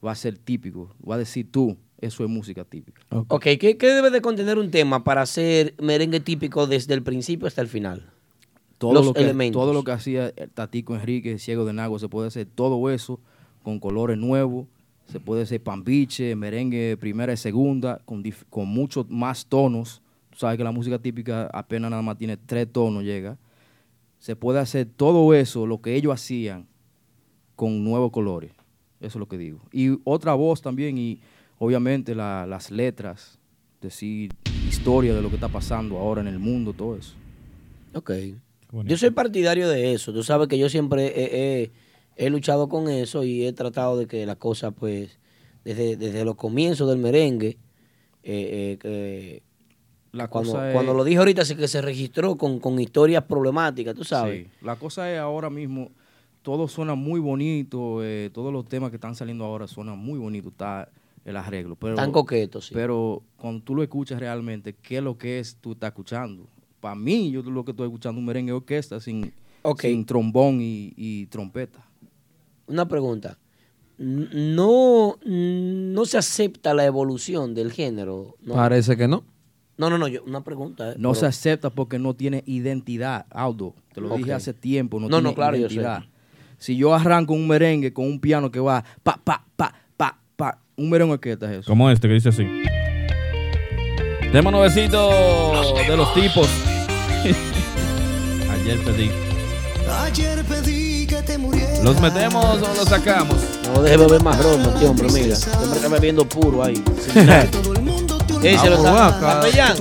[0.04, 0.92] va a ser típico.
[1.08, 3.00] Va a decir tú, eso es música típica.
[3.10, 7.46] Ok, ¿qué, qué debe de contener un tema para hacer merengue típico desde el principio
[7.46, 8.10] hasta el final?
[8.78, 9.60] Todo, Los lo que, elementos.
[9.60, 13.18] todo lo que hacía el Tatico Enrique, Ciego de Nago, se puede hacer todo eso
[13.64, 14.66] con colores nuevos.
[15.08, 20.02] Se puede hacer pambiche, merengue primera y segunda, con, con muchos más tonos.
[20.30, 23.38] Tú sabes que la música típica apenas nada más tiene tres tonos, llega.
[24.18, 26.66] Se puede hacer todo eso, lo que ellos hacían,
[27.56, 28.52] con nuevos colores.
[29.00, 29.60] Eso es lo que digo.
[29.72, 31.20] Y otra voz también, y
[31.58, 33.38] obviamente la- las letras,
[33.80, 34.32] decir
[34.68, 37.14] historia de lo que está pasando ahora en el mundo, todo eso.
[37.94, 38.10] Ok.
[38.84, 40.12] Yo soy partidario de eso.
[40.12, 41.70] Tú sabes que yo siempre he, he-
[42.18, 45.18] he luchado con eso y he tratado de que las cosas, pues,
[45.64, 47.56] desde, desde los comienzos del merengue,
[48.22, 49.42] eh, eh,
[50.12, 53.24] La cuando, cosa es- cuando lo dije ahorita, sí que se registró con, con historias
[53.24, 54.46] problemáticas, tú sabes.
[54.46, 54.50] Sí.
[54.62, 55.90] La cosa es ahora mismo,
[56.42, 60.52] todo suena muy bonito, eh, todos los temas que están saliendo ahora suenan muy bonitos,
[60.52, 60.88] está
[61.24, 61.76] el arreglo.
[61.76, 62.74] Pero, Tan coquetos, sí.
[62.74, 66.46] Pero cuando tú lo escuchas realmente, ¿qué es lo que es tú estás escuchando?
[66.80, 69.32] Para mí, yo lo que estoy escuchando un merengue orquesta sin,
[69.90, 71.84] sin trombón y, y trompeta.
[72.68, 73.38] Una pregunta.
[73.98, 78.36] No, no se acepta la evolución del género.
[78.42, 78.54] ¿no?
[78.54, 79.24] Parece que no.
[79.76, 80.90] No, no, no, yo, una pregunta.
[80.92, 83.74] eh, No pero- se acepta porque no tiene identidad, Aldo.
[83.94, 84.36] Te lo dije Ok.
[84.36, 85.74] hace tiempo, no, No, tiene no, claro, yo sé.
[85.74, 86.04] identidad.
[86.58, 90.60] Si yo arranco un merengue con un piano que va pa, pa, pa, pa, pa,
[90.76, 91.68] un merengue orquesta es eso.
[91.70, 92.44] Como este que dice así.
[94.32, 95.08] Tema nuevecito
[95.88, 96.48] de los tipos.
[98.50, 99.10] Ayer pedí.
[100.02, 101.67] Ayer pedí que te murieras.
[101.82, 103.36] ¿Los metemos o los sacamos?
[103.74, 105.34] No deje beber más ron, este hombre, mira.
[105.34, 106.82] Este hombre está bebiendo puro ahí.
[108.42, 109.18] Ey, se lo está.
[109.20, 109.74] Capellán.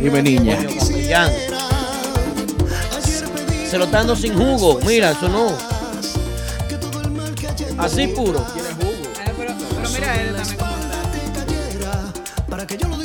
[0.00, 0.56] Dime, niña.
[0.78, 1.30] Capellán.
[3.68, 4.80] Se lo está dando sin jugo.
[4.86, 5.52] Mira, eso no.
[7.78, 8.44] Así puro.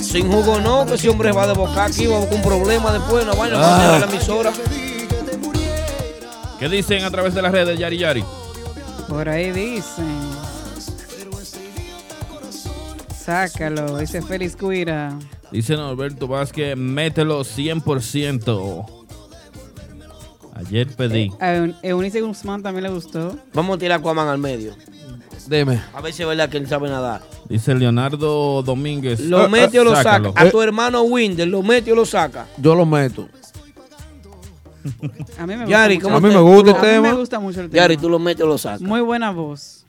[0.01, 2.91] Sin jugo no, que ese hombre va de boca aquí, va a buscar un problema
[2.91, 3.99] después, no vayan a Ah.
[3.99, 4.51] la emisora.
[6.59, 8.23] ¿Qué dicen a través de las redes, Yari Yari?
[9.07, 10.05] Por ahí dicen.
[13.23, 15.17] Sácalo, dice Félix Cuira.
[15.51, 18.85] Dice Norberto Vázquez, mételo 100%.
[20.55, 21.31] Ayer pedí.
[21.39, 23.35] A Eun- Eunice Guzmán también le gustó.
[23.53, 24.73] Vamos a tirar a Aquaman al medio.
[25.47, 25.81] Dime.
[25.93, 27.21] A ver si es verdad que él sabe nadar.
[27.49, 29.19] Dice Leonardo Domínguez.
[29.19, 30.29] Lo Ah, mete o lo sácalo.
[30.29, 30.41] saca.
[30.47, 32.47] A tu hermano Winder, lo mete o lo saca.
[32.57, 33.27] Yo lo meto.
[35.37, 36.05] A mí me gusta Yari, mucho.
[36.07, 36.97] ¿cómo A mí me gusta el lo- tema.
[36.97, 37.81] A mí me gusta mucho el tema.
[37.83, 38.81] Yari, tú lo metes o lo sacas.
[38.81, 39.81] Muy buena voz.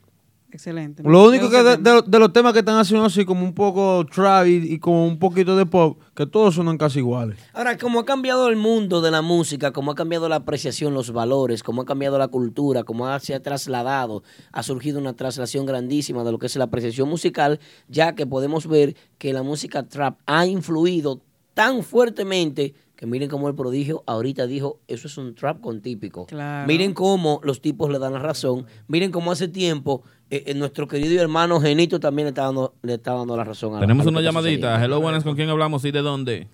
[0.49, 1.03] Excelente.
[1.03, 4.05] Lo único que de, de- de los temas que están haciendo así como un poco
[4.05, 7.37] trap y, y como un poquito de pop, que todos suenan casi iguales.
[7.53, 11.11] Ahora, como ha cambiado el mundo de la música, como ha cambiado la apreciación, los
[11.11, 15.65] valores, como ha cambiado la cultura, como ha, se ha trasladado, ha surgido una traslación
[15.65, 17.59] grandísima de lo que es la apreciación musical,
[17.89, 21.19] ya que podemos ver que la música trap ha influido
[21.53, 26.25] tan fuertemente que miren cómo el prodigio ahorita dijo, eso es un trap con típico.
[26.25, 26.67] Claro.
[26.67, 28.65] Miren cómo los tipos le dan la razón.
[28.87, 30.01] Miren cómo hace tiempo
[30.31, 33.43] eh, eh, nuestro querido y hermano Genito también le está dando, le está dando la
[33.43, 33.75] razón.
[33.75, 34.83] a- Tenemos a lo una llamadita.
[34.83, 36.47] Hello, buenas, ¿con quién hablamos y de dónde?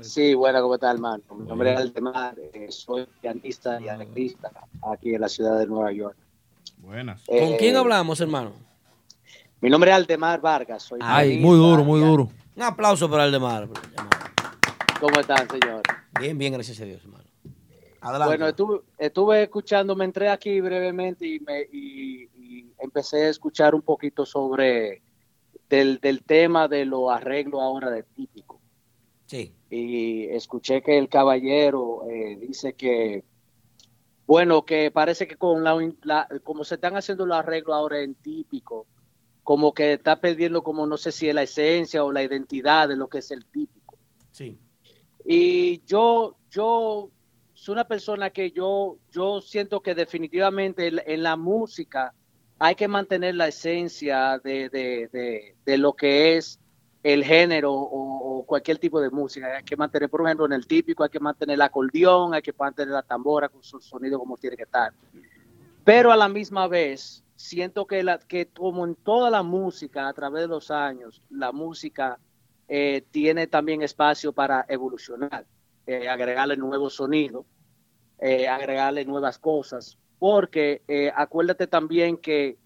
[0.00, 1.22] Sí, buena, ¿cómo está, hermano?
[1.38, 4.50] Mi nombre es Aldemar, eh, soy pianista y arreglista
[4.90, 6.16] aquí en la ciudad de Nueva York.
[6.78, 7.22] Buenas.
[7.26, 8.52] ¿Con Eh, quién hablamos, hermano?
[9.60, 12.30] Mi nombre es Aldemar Vargas, soy Ay, Muy duro, muy duro.
[12.56, 13.68] Un aplauso para Aldemar.
[15.02, 15.82] ¿Cómo están, señor?
[16.20, 17.24] Bien, bien, gracias a Dios, hermano.
[18.00, 18.28] Adelante.
[18.28, 23.74] Bueno, estuve, estuve escuchando, me entré aquí brevemente y, me, y, y empecé a escuchar
[23.74, 25.02] un poquito sobre
[25.68, 28.60] del, del tema de los arreglos ahora de típico.
[29.26, 29.52] Sí.
[29.70, 33.24] Y escuché que el caballero eh, dice que,
[34.24, 38.14] bueno, que parece que con la, la- como se están haciendo los arreglos ahora en
[38.14, 38.86] típico,
[39.42, 42.94] como que está perdiendo como no sé si es la esencia o la identidad de
[42.94, 43.98] lo que es el típico.
[44.30, 44.58] Sí.
[45.24, 47.10] Y yo, yo
[47.54, 52.12] soy una persona que yo, yo siento que definitivamente en, la música
[52.58, 56.58] hay que mantener la esencia de, de- de- de lo que es
[57.02, 59.56] el género o, o cualquier tipo de música.
[59.56, 62.52] Hay que mantener, por ejemplo, en el típico hay que mantener el acordeón, hay que
[62.56, 64.92] mantener la tambora con su sonido como tiene que estar.
[65.84, 70.12] Pero a la misma vez, siento que, la, que como en toda la música a
[70.12, 72.18] través de los años, la música
[72.68, 75.46] eh, tiene también espacio para evolucionar,
[75.86, 77.44] eh, agregarle nuevos sonidos,
[78.18, 80.82] eh, agregarle nuevas cosas, porque
[81.16, 82.56] acuérdate también que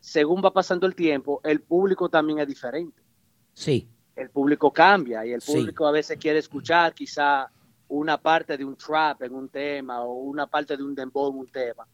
[0.00, 3.02] según va pasando el tiempo, el público también es diferente.
[3.54, 3.88] Sí.
[4.14, 5.52] El público cambia y el Sí.
[5.52, 7.50] público a veces quiere escuchar quizá
[7.88, 11.38] una parte de un trap en un tema o una parte de un dembow en
[11.38, 11.86] un tema,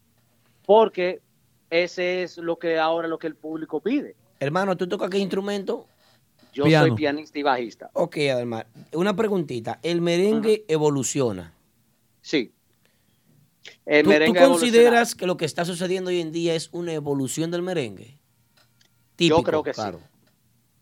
[0.65, 1.21] porque
[1.69, 4.15] ese es lo que ahora lo que el público pide.
[4.39, 5.87] Hermano, ¿tú tocas qué instrumento?
[6.53, 7.89] Yo soy pianista y bajista.
[7.93, 9.79] Ok, además, una preguntita.
[9.81, 11.53] ¿El merengue evoluciona?
[12.21, 12.53] Sí.
[13.85, 16.93] El ¿Tú, merengue tú consideras que lo que está sucediendo hoy en día es una
[16.93, 18.19] evolución del merengue?
[19.15, 19.99] Típico, Yo creo que claro.
[19.99, 20.05] sí.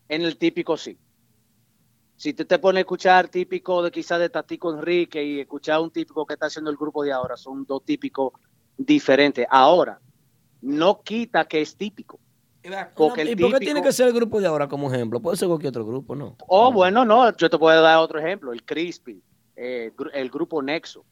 [0.09, 0.97] En el típico sí.
[2.17, 5.89] Si tú te pones a escuchar típico de quizás de Tatico Enrique y escuchar un
[5.89, 8.33] típico que está haciendo el grupo de ahora, son dos típicos
[8.77, 9.47] diferentes.
[9.49, 9.99] Ahora,
[10.61, 12.19] no quita que es típico.
[12.95, 15.19] Porque ¿Y por qué tiene que ser el grupo de ahora como ejemplo?
[15.19, 16.35] Puede ser cualquier otro grupo, ¿no?
[16.47, 19.21] Oh, bueno, no, yo te puedo dar otro ejemplo, el Crispy,
[19.55, 21.03] eh, el grupo Nexo,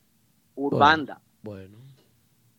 [0.56, 1.78] Urbanda, Bueno.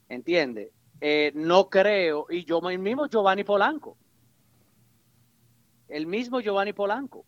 [0.09, 0.71] ¿entiendes?
[1.01, 3.97] Eh, no creo, y yo el mismo Giovanni Polanco,
[5.89, 7.25] el mismo Giovanni Polanco.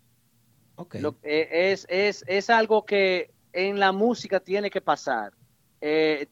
[0.95, 5.33] Lo- eh, es, es, es algo que en la música tiene que pasar,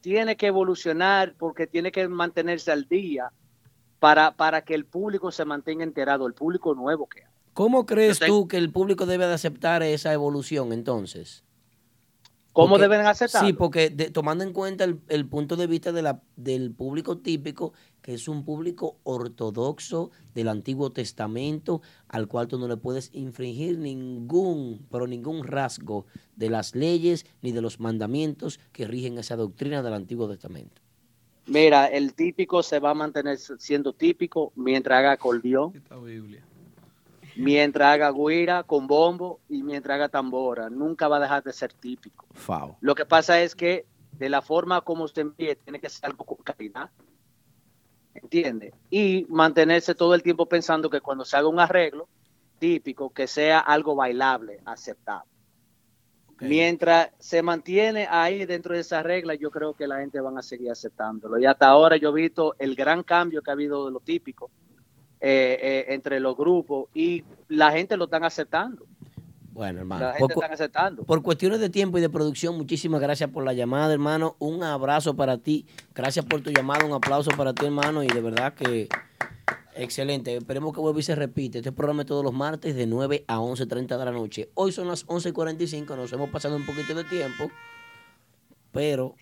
[0.00, 3.30] tiene que evolucionar porque tiene que mantenerse al día
[4.00, 7.30] para, para que el público se mantenga enterado, el público nuevo que hay.
[7.54, 11.44] ¿Cómo crees tú que el público debe de aceptar esa evolución entonces?
[12.52, 13.46] ¿Cómo Porque- deben aceptarlo?
[13.46, 17.18] Sí, porque de- tomando en cuenta el, el punto de vista de la, del público
[17.18, 17.72] típico,
[18.02, 23.78] que es un público ortodoxo del Antiguo Testamento, al cual tú no le puedes infringir
[23.78, 29.82] ningún, pero ningún rasgo de las leyes ni de los mandamientos que rigen esa doctrina
[29.82, 30.79] del Antiguo Testamento.
[31.50, 35.72] Mira, el típico se va a mantener siendo típico mientras haga acordeón,
[37.34, 40.70] mientras haga guira con bombo y mientras haga tambora.
[40.70, 42.24] Nunca va a dejar de ser típico.
[42.34, 42.76] Fao.
[42.80, 46.24] Lo que pasa es que de la forma como se envíe tiene que ser algo
[46.24, 46.88] con calidad.
[48.14, 48.72] ¿Entiende?
[48.88, 52.08] Y mantenerse todo el tiempo pensando que cuando se haga un arreglo
[52.60, 55.28] típico, que sea algo bailable, aceptable.
[56.40, 60.42] Mientras se mantiene ahí dentro de esa regla, yo creo que la gente van a
[60.42, 61.38] seguir aceptándolo.
[61.38, 64.50] Y hasta ahora yo he visto el gran cambio que ha habido de lo típico
[65.20, 68.86] eh, eh, entre los grupos y la gente lo están aceptando.
[69.52, 70.06] Bueno, hermano.
[70.06, 71.02] La por gente cu- está aceptando.
[71.04, 74.36] Por cuestiones de tiempo y de producción, muchísimas gracias por la llamada, hermano.
[74.38, 75.66] Un abrazo para ti.
[75.94, 76.86] Gracias por tu llamada.
[76.86, 78.02] Un aplauso para ti, hermano.
[78.02, 78.88] Y de verdad que
[79.74, 80.36] excelente.
[80.36, 81.58] Esperemos que vuelva y se repite.
[81.58, 84.50] Este programa es todos los martes de 9 a 11.30 de la noche.
[84.54, 85.96] Hoy son las 11.45.
[85.96, 87.50] Nos hemos pasado un poquito de tiempo.
[88.72, 89.14] Pero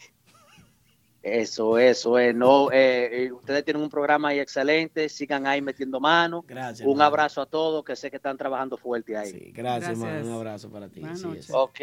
[1.22, 2.34] Eso, eso es.
[2.34, 5.08] No, eh, eh, ustedes tienen un programa ahí excelente.
[5.08, 6.44] Sigan ahí metiendo mano.
[6.46, 9.52] Gracias, Un abrazo a todos que sé que están trabajando fuerte ahí.
[9.54, 10.26] gracias, hermano.
[10.26, 11.00] Un abrazo para ti.
[11.00, 11.48] Buenas Así noches.
[11.48, 11.54] es.
[11.54, 11.80] Ok.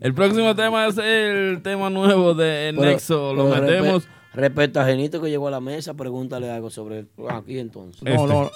[0.00, 3.34] El próximo tema es el tema nuevo de Pero- Nexo.
[3.34, 4.06] Lo metemos.
[4.34, 7.08] Respecto a Genito que llegó a la mesa, pregúntale algo sobre él.
[7.28, 8.02] Aquí entonces.
[8.04, 8.50] No, no,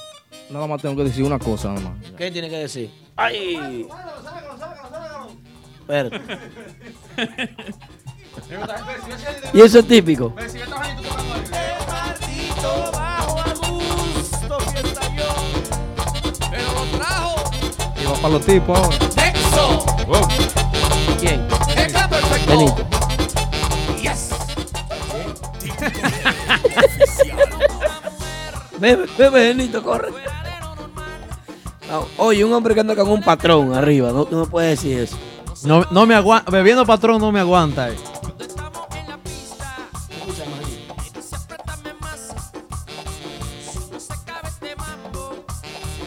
[0.51, 2.11] nada más tengo que decir una cosa, nada más.
[2.17, 2.91] ¿Qué tiene que decir?
[3.17, 3.87] ¡Ay!
[5.81, 6.21] Espérate.
[9.53, 10.33] y eso es típico.
[16.51, 17.35] Pero lo trajo
[18.01, 18.97] Y va para los tipos ahora.
[19.17, 20.72] Nexo.
[22.13, 22.51] Perfecto.
[22.57, 22.87] Benito.
[24.03, 24.31] Yes.
[28.79, 30.09] Bebe, bebe, Genito, corre.
[32.17, 35.17] Oye, un hombre que anda con un patrón arriba, no, no puedes decir eso.
[35.65, 36.51] No, no me aguanta.
[36.51, 37.91] Bebiendo patrón no me aguanta.
[37.91, 37.97] eh.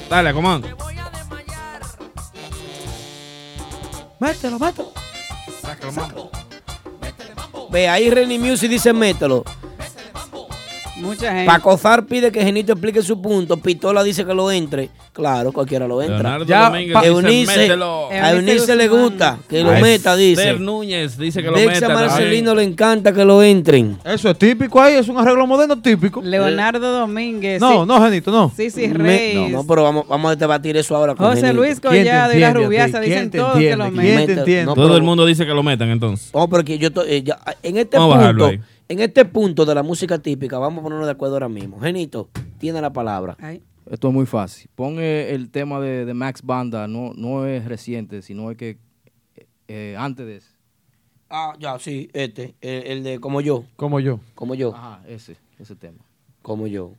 [0.10, 0.68] Dale, comando.
[4.20, 4.92] Mételo, mételo.
[7.70, 9.44] Ve, ahí Renny Music dice mételo.
[11.06, 11.46] Mucha gente.
[11.46, 13.58] Pacozar pide que Genito explique su punto.
[13.58, 14.90] Pistola dice que lo entre.
[15.14, 16.38] Claro, cualquiera lo entra.
[16.38, 18.10] Leonardo Domínguez a dice, Eunice, "Mételo".
[18.12, 20.42] a Eunice le gusta que lo A meta, dice.
[20.42, 21.88] Esther Núñez dice que lo Dexa meta.
[21.88, 22.10] también.
[22.10, 23.98] Marcelino le encanta que lo entren.
[24.04, 26.22] Eso es típico ahí, es un arreglo moderno típico.
[26.22, 27.62] Leonardo Domínguez.
[27.62, 27.88] No, sí.
[27.88, 28.52] no, Genito, no.
[28.56, 29.36] Sí, sí, Me- Reyes.
[29.36, 31.56] no, no, pero vamos, vamos a debatir eso ahora con José Genito.
[31.62, 34.66] Luis Collado y la Rubiasa dicen todos que lo meten.
[34.66, 36.30] No, Todo el mundo dice que lo metan entonces.
[36.34, 38.52] No, porque yo eh, ya, en este punto.
[38.88, 41.80] En este punto de la música típica, vamos a ponernos de acuerdo ahora mismo.
[41.80, 43.38] Genito, tiene la palabra.
[43.90, 44.70] Esto es muy fácil.
[44.76, 48.78] Pon el tema de, de Max Banda, no, no es reciente, sino es que
[49.68, 50.50] eh, antes de ese.
[51.30, 53.66] Ah, ya, sí, este, el, el de como yo.
[53.76, 54.20] Como yo.
[54.36, 54.74] Como yo.
[54.76, 56.06] Ajá, ese, ese tema.
[56.42, 56.94] Como yo.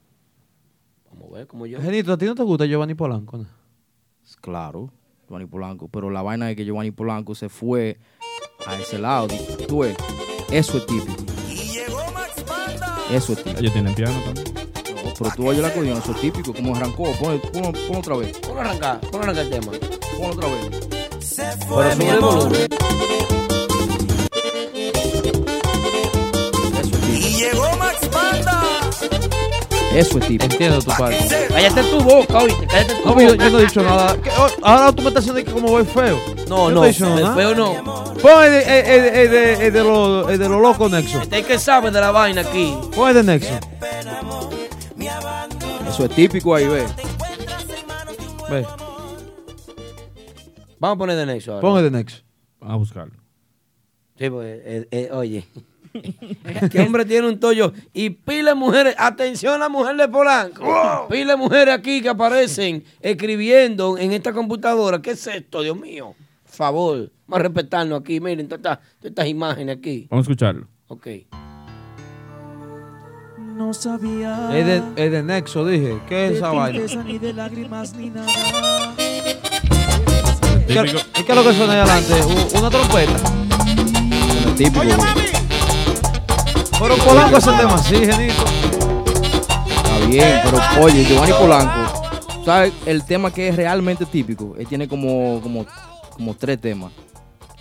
[1.10, 1.80] Vamos a ver, como yo.
[1.80, 3.38] Genito, ¿a ti no te gusta Giovanni Polanco?
[3.38, 3.46] no?
[4.40, 4.90] Claro,
[5.28, 5.88] Giovanni Polanco.
[5.88, 7.98] Pero la vaina es que Giovanni Polanco se fue
[8.66, 9.28] a ese lado.
[9.68, 9.96] Tú ves,
[10.50, 11.25] eso es típico.
[13.10, 13.60] Eso es típico.
[13.60, 14.54] Ellos tienen piano también.
[14.54, 16.52] No, pero tú oyes la acordeón, eso es típico.
[16.52, 18.36] Como arrancó, pon, pon, pon otra vez.
[18.38, 19.72] Pon arrancar, pon arrancar el tema.
[20.18, 20.88] Pon otra vez.
[21.36, 22.68] Pero sube el volumen.
[27.08, 28.62] Y llegó Max Banda.
[29.98, 30.44] Eso es típico.
[30.52, 31.18] Entiendo tu parte.
[31.48, 33.22] Cállate tu boca, oíste, cállate tu No, boca.
[33.24, 34.16] yo, yo no he dicho nada.
[34.22, 34.30] ¿Qué?
[34.38, 36.18] Oh, Ahora tú me estás diciendo que como voy feo.
[36.48, 37.34] No, Yo no, he dicho el nada.
[37.34, 37.74] feo no.
[38.22, 41.20] Pon el de, el- el- el de, el de los de los locos Nexo.
[41.22, 42.76] Este que sabe de la vaina aquí.
[42.94, 43.58] Pon el de Nexo.
[45.88, 46.84] Eso es típico ahí, ve.
[48.50, 48.66] Ve,
[50.78, 51.60] Vamos a poner de Nexo ahora.
[51.62, 52.18] pon el de Nexo.
[52.60, 53.14] Vamos a buscarlo.
[54.18, 55.46] Sí, pues, eh, eh, oye.
[56.62, 57.72] Este hombre tiene un tollo.
[57.92, 61.06] Y pile mujeres, atención a la mujer de Polanco.
[61.10, 65.00] Pile mujeres aquí que aparecen escribiendo en esta computadora.
[65.00, 66.14] ¿Qué es esto, Dios mío?
[66.44, 68.20] Favor, vamos a respetarnos aquí.
[68.20, 70.06] Miren todas estas, todas estas imágenes aquí.
[70.10, 70.66] Vamos a escucharlo.
[70.88, 71.06] Ok.
[73.56, 74.50] No sabía.
[74.56, 75.98] Es de, es de Nexo, dije.
[76.08, 77.04] ¿Qué es de esa vaina?
[77.04, 78.26] ni de lágrimas ni nada.
[80.66, 82.14] ¿Qué, ¿y qué es lo que suena ahí adelante?
[82.58, 83.12] ¿Una trompeta?
[84.38, 85.45] Eso es típico.
[86.78, 88.44] Pero Polanco es el tema así, Genito.
[89.66, 92.72] Está bien, pero oye, Giovanni Polanco, ¿sabes?
[92.84, 95.66] El tema que es realmente típico, él tiene como, como,
[96.14, 96.92] como tres temas.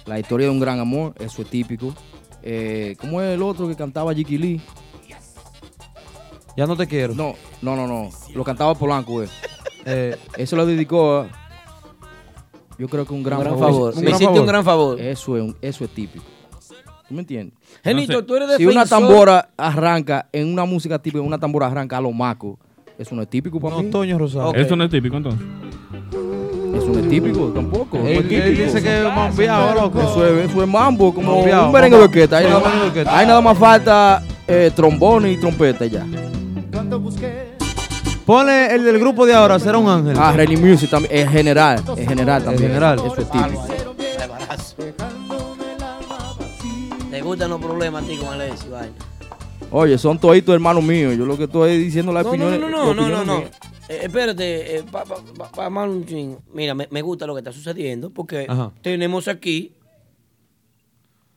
[0.06, 1.94] La historia de un gran amor, eso es típico.
[2.44, 4.62] Eh, ¿Cómo es el otro que cantaba Jiki Lee?
[6.58, 7.14] Ya no te quiero.
[7.16, 8.10] No, no, no, no.
[8.34, 9.30] Lo cantaba Polanco, eh.
[9.88, 11.28] Eh, eso lo dedicó a.
[12.80, 13.96] Yo creo que un gran, Un gran favor.
[13.98, 15.00] Me hiciste un gran favor.
[15.00, 16.26] Eso es, un- eso es típico.
[17.08, 17.54] ¿Tú me entiendes?
[17.84, 21.98] Genito, tú eres Si una defensor- tambora arranca, en una música típica, una tambora arranca
[21.98, 22.58] a lo maco,
[22.98, 23.90] eso no es típico para mí.
[23.92, 24.54] Toño Rosado.
[24.56, 25.42] Eso no es típico entonces.
[26.76, 27.98] Eso no es típico tampoco.
[28.00, 30.02] no es él dice que es mambiado, loco.
[30.02, 32.38] Eso es, eso es mambo, como Mambiao, un merengue de orquesta.
[32.38, 33.18] Ahí, nada más, orquesta.
[33.18, 36.06] ahí nada más falta eh, trombone y trompeta y ya.
[38.26, 40.18] Ponle el del grupo de ahora, será un ángel.
[40.20, 42.68] Ah, Rally Music también, es general, es general también.
[42.70, 43.00] general.
[43.06, 43.64] Eso es típico.
[47.26, 48.70] Gustan los problemas a ti con Alexis?
[48.70, 48.94] Vaina?
[49.72, 51.18] Oye, son toditos hermanos míos.
[51.18, 52.60] Yo lo que estoy diciendo la No, opinión.
[52.62, 53.40] no, no, no, no, no, no.
[53.88, 56.38] Eh, espérate, eh, pa, pa, pa- pa- más un chin.
[56.54, 58.72] Mira, me, me gusta lo que está sucediendo porque Ajá.
[58.82, 59.74] tenemos aquí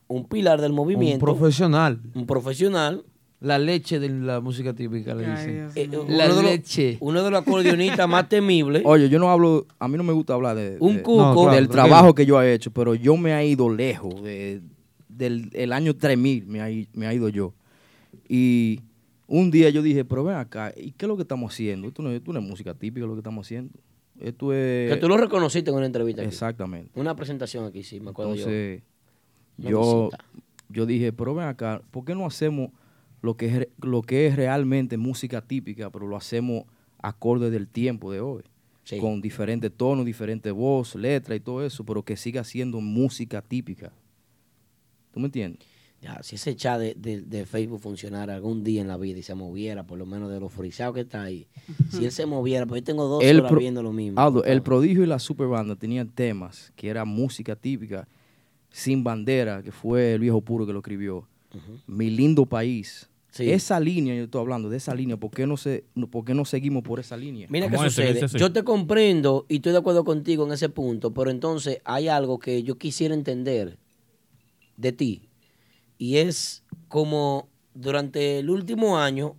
[0.06, 2.00] un pilar del Un movimiento, profesional.
[2.14, 3.04] un profesional,
[3.40, 5.70] La leche de la música típica, le dicen.
[5.76, 6.96] eh, uno, La de leche.
[7.00, 8.82] uno de los acordeonistas más temibles.
[8.84, 11.22] Oye, yo no hablo, a mí no me gusta hablar de, Un de- cuco.
[11.22, 14.60] No, claro, del trabajo que yo he hecho, pero yo me he ido lejos de-
[15.18, 17.52] del el año 3000, me ha, me ha ido yo.
[18.28, 18.80] Y
[19.26, 21.88] un día yo dije, pero ven acá, ¿y qué es lo que estamos haciendo?
[21.88, 23.72] Esto no, es- esto no es música típica lo que estamos haciendo.
[24.20, 24.90] Esto es...
[24.92, 26.22] que tú lo reconociste en una entrevista.
[26.22, 26.28] aquí.
[26.28, 26.98] Exactamente.
[26.98, 28.82] Una presentación aquí, sí, me acuerdo Entonces,
[29.58, 30.24] yo, visita.
[30.70, 32.70] yo dije, pero ven acá, ¿por qué no hacemos
[33.22, 36.64] lo que, es, lo que es realmente música típica, pero lo hacemos
[37.00, 38.42] acorde del tiempo de hoy?
[39.00, 43.92] Con diferentes tonos, diferentes voz, letra y todo eso, pero que siga siendo música típica.
[45.12, 45.60] ¿Tú me entiendes?
[46.00, 49.22] Ya, si ese chat de, de- de Facebook funcionara algún día en la vida y
[49.24, 51.48] se moviera, por lo menos de lo frisados que está ahí,
[51.90, 54.20] si él se moviera, pues yo tengo dos El horas pro- viendo lo mismo.
[54.20, 58.06] Aldo, el prodigio y la superbanda tenían temas que era música típica,
[58.70, 61.26] sin bandera, que fue el viejo puro que lo escribió.
[61.86, 63.08] Mi lindo país.
[63.30, 63.50] Sí.
[63.50, 66.32] Esa línea, yo estoy hablando de esa línea, ¿por qué no, se, no- por qué
[66.34, 67.46] no seguimos por esa línea?
[67.50, 68.26] Mira qué sucede.
[68.38, 72.38] Yo te comprendo y estoy de acuerdo contigo en ese punto, pero entonces hay algo
[72.38, 73.78] que yo quisiera entender
[74.78, 75.28] de ti.
[75.98, 79.36] Y es como durante el último año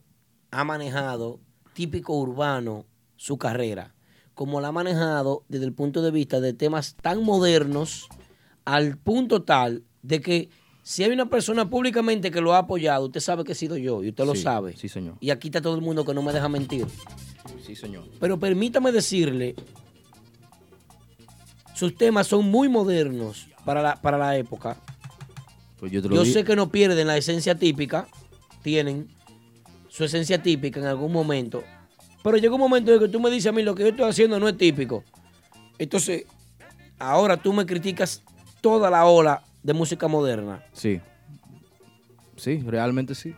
[0.52, 1.40] ha manejado
[1.74, 2.86] típico urbano
[3.16, 3.96] su carrera.
[4.36, 8.08] Como la ha manejado desde el punto de vista de temas tan modernos
[8.66, 10.50] al punto tal de que
[10.90, 14.04] Si hay una persona públicamente que lo ha apoyado, usted sabe que he sido yo
[14.04, 14.76] y usted lo sabe.
[14.76, 15.18] Sí, señor.
[15.20, 16.88] Y aquí está todo el mundo que no me deja mentir.
[17.64, 18.06] Sí, señor.
[18.20, 19.56] Pero permítame decirle,
[21.76, 24.82] sus temas son muy modernos para la, para la época.
[25.80, 28.08] Pues yo te lo Yo di- sé que no pierden la esencia típica,
[28.62, 29.08] tienen
[29.88, 31.64] su esencia típica en algún momento,
[32.24, 34.10] pero llega un momento en que tú me dices a mí lo que yo estoy
[34.10, 35.04] haciendo no es típico.
[35.78, 36.26] Entonces,
[36.98, 38.22] ahora tú me criticas
[38.62, 40.64] toda la ola de música moderna.
[40.74, 41.00] Sí.
[42.36, 43.34] Sí, realmente sí.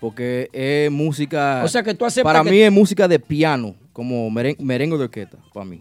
[0.00, 1.62] Porque es música.
[1.64, 4.96] O sea, que tú aceptas Para que- mí es música de piano, como meren- merengue
[4.98, 5.80] de orquesta, para mí.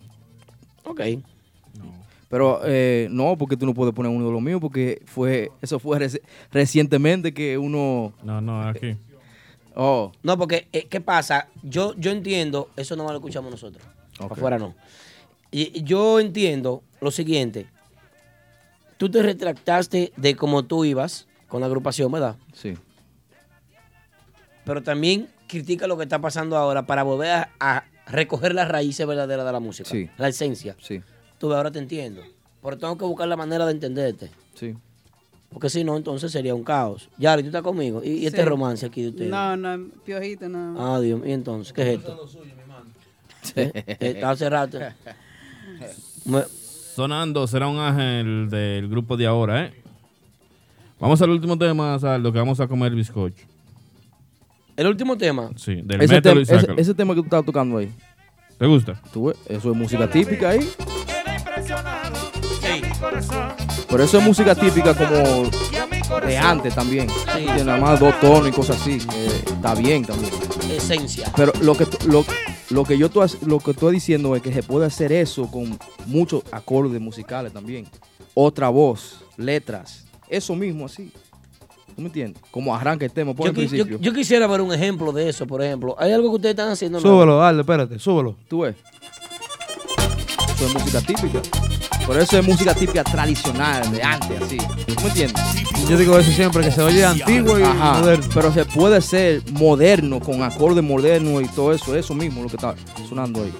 [0.85, 1.01] Ok.
[2.33, 5.77] Pero eh, no, porque tú no puedes poner uno de los míos, porque fue eso
[5.77, 6.19] fue reci-
[6.51, 8.11] recientemente que uno.
[8.23, 8.97] No, no, aquí.
[9.75, 10.11] Oh.
[10.23, 11.47] No, porque, eh, ¿qué pasa?
[11.61, 13.83] Yo, yo entiendo, eso no lo escuchamos nosotros.
[14.17, 14.73] Afuera no.
[15.51, 17.67] Y y yo entiendo lo siguiente.
[18.97, 22.35] Tú te retractaste de cómo tú ibas con la agrupación, ¿verdad?
[22.53, 22.73] Sí.
[24.65, 29.05] Pero también critica lo que está pasando ahora para volver a, a recoger las raíces
[29.05, 29.87] verdaderas de la música.
[29.87, 30.09] Sí.
[30.17, 30.75] La esencia.
[30.79, 30.99] Sí.
[31.43, 32.21] Tú ahora te entiendo.
[32.63, 34.31] Pero tengo que buscar la manera de entenderte.
[34.55, 34.73] Sí.
[35.51, 37.09] Porque si no, entonces sería un caos.
[37.17, 38.01] Yari, ¿tú estás conmigo?
[38.01, 39.29] ¿Y, y este romance aquí de ustedes?
[39.29, 40.73] No, no, piojito, no.
[40.95, 41.73] Ah, Dios mío, ¿y entonces?
[41.73, 42.29] ¿Qué es esto?
[43.57, 43.71] ¿Eh?
[43.75, 44.79] Eh, Está hace rato.
[46.25, 46.45] Me-
[46.95, 49.73] Sonando será un ángel del grupo de ahora, ¿eh?
[50.97, 53.43] Vamos al último tema, Saldo, que vamos a comer bizcocho.
[54.77, 55.49] El último tema.
[55.57, 57.91] Sí, del Ese, método tem- y ese- tema que tú estás tocando ahí.
[58.57, 59.01] ¿Te gusta?
[59.11, 59.35] ¿Tú ves?
[59.49, 60.61] Eso es música típica ahí.
[63.21, 63.83] Sí.
[63.89, 65.49] Pero eso es música típica como
[66.25, 67.07] de antes también.
[67.35, 68.97] Tiene nada más dos tonos y cosas así.
[69.45, 70.31] está bien también.
[70.71, 71.31] Esencia.
[71.35, 72.25] Pero lo que, lo,
[72.69, 75.77] lo que yo tú, lo que estoy diciendo es que se puede hacer eso con
[76.07, 77.87] muchos acordes musicales también.
[78.33, 81.11] Otra voz, letras, eso mismo así.
[81.95, 82.41] ¿Tú me entiendes?
[82.49, 83.97] Como arranca el tema por Yo, el principio.
[83.97, 85.95] yo- yo quisiera ver un ejemplo de eso, por ejemplo.
[85.99, 86.99] ¿Hay algo que ustedes están haciendo?
[86.99, 88.35] Súbelo, dale, espérate, súbelo.
[88.47, 88.75] ¿Tú ves?
[90.55, 91.39] Eso es música típica.
[92.05, 94.57] Por eso es música típica tradicional, de antes, así.
[94.57, 95.43] ¿Tú me entiendes?
[95.89, 98.25] Yo digo eso siempre, que se oye antiguo y Ajá, moderno.
[98.33, 102.57] Pero se puede ser moderno, con acordes modernos y todo eso, eso mismo lo que
[102.57, 102.75] está
[103.07, 103.53] sonando ahí.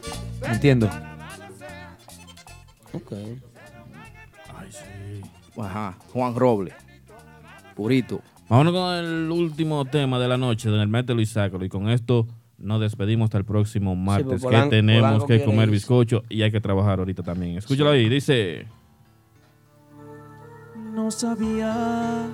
[0.46, 0.90] Entiendo.
[2.94, 3.14] Ok.
[5.58, 6.74] Ajá, Juan Robles.
[7.76, 8.22] Purito.
[8.50, 11.64] Vámonos con el último tema de la noche, del mételo y sácalo.
[11.64, 12.28] Y con esto
[12.64, 16.52] nos despedimos hasta el próximo martes, pues, que tenemos Polanco que comer bizcocho y hay
[16.52, 17.58] que trabajar ahorita también.
[17.58, 18.66] Escúchalo ahí, dice...
[20.94, 22.28] No sabía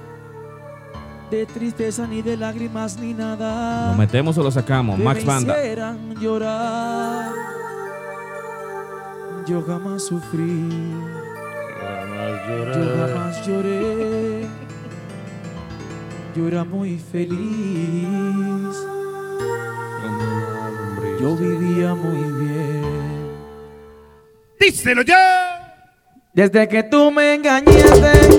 [1.31, 3.91] de tristeza ni de lágrimas ni nada.
[3.91, 4.97] ¿Lo metemos o lo sacamos?
[4.97, 5.97] que Max me Banda.
[6.19, 7.31] llorar.
[9.47, 10.69] Yo jamás sufrí.
[12.47, 14.45] Yo jamás lloré.
[16.35, 18.75] Yo era muy feliz.
[21.19, 22.81] Yo vivía muy bien.
[24.57, 25.75] Díselo ya.
[26.33, 28.29] Desde que tú me engañaste,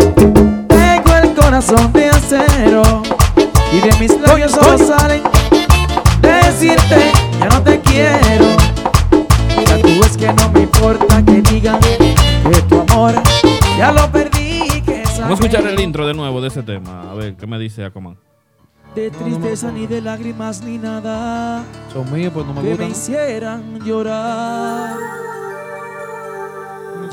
[0.66, 3.02] tengo el corazón de acero.
[3.70, 5.22] Y de mis labios solo salen
[6.22, 8.46] decirte, ya no te quiero.
[9.66, 13.12] Ya tú ves que no me importa que digan que tu amor
[13.76, 14.80] ya lo perdí.
[14.86, 17.10] Que es Vamos a escuchar el intro de nuevo de ese tema.
[17.10, 18.16] A ver, ¿qué me dice Aquaman?
[18.94, 21.62] De tristeza ni de lágrimas ni nada
[21.92, 22.90] Son míos, pues no me que me gustan.
[22.90, 24.96] hicieran llorar.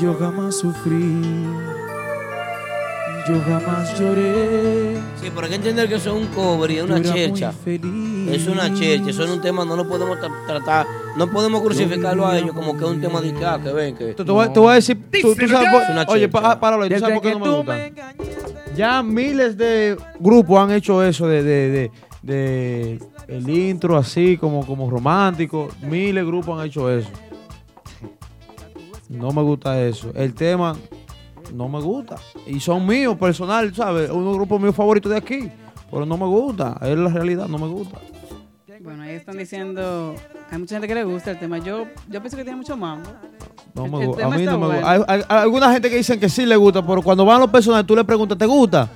[0.00, 1.22] Yo jamás sufrí,
[3.28, 4.94] yo jamás lloré.
[5.20, 7.52] Sí, pero hay que entender que eso es un cover y es una chercha.
[8.30, 12.26] Es una chercha, eso es un tema, no lo podemos tra- tratar, no podemos crucificarlo
[12.26, 14.14] a ellos como que es un tema de que, ah, que ven, que...
[14.14, 16.58] Te, te voy, te voy a decir, tú, tú sabes, por- Es una oye, pa-
[16.60, 17.78] páralo ¿tú sabes por qué no me gusta?
[18.76, 21.90] Ya miles de grupos han hecho eso de, de, de,
[22.22, 22.98] de
[23.28, 25.68] el intro así como, como romántico.
[25.82, 27.08] Miles de grupos han hecho eso.
[29.08, 30.12] No me gusta eso.
[30.14, 30.76] El tema
[31.54, 32.16] no me gusta.
[32.46, 34.10] Y son míos, personal, ¿sabes?
[34.10, 35.50] Uno de los grupos míos favoritos de aquí.
[35.90, 36.78] Pero no me gusta.
[36.82, 37.98] Es la realidad, no me gusta.
[38.80, 40.14] Bueno, ahí están diciendo,
[40.50, 41.58] hay mucha gente que le gusta el tema.
[41.58, 43.10] Yo, yo pienso que tiene mucho mambo.
[43.74, 44.26] No El- me el gusta.
[44.26, 44.90] A mí no me gusta.
[44.90, 47.40] Hay, hay- hay alguna gente que dicen que sí le gusta, pero cuando van a
[47.40, 48.88] los personajes, tú le preguntas, ¿te gusta?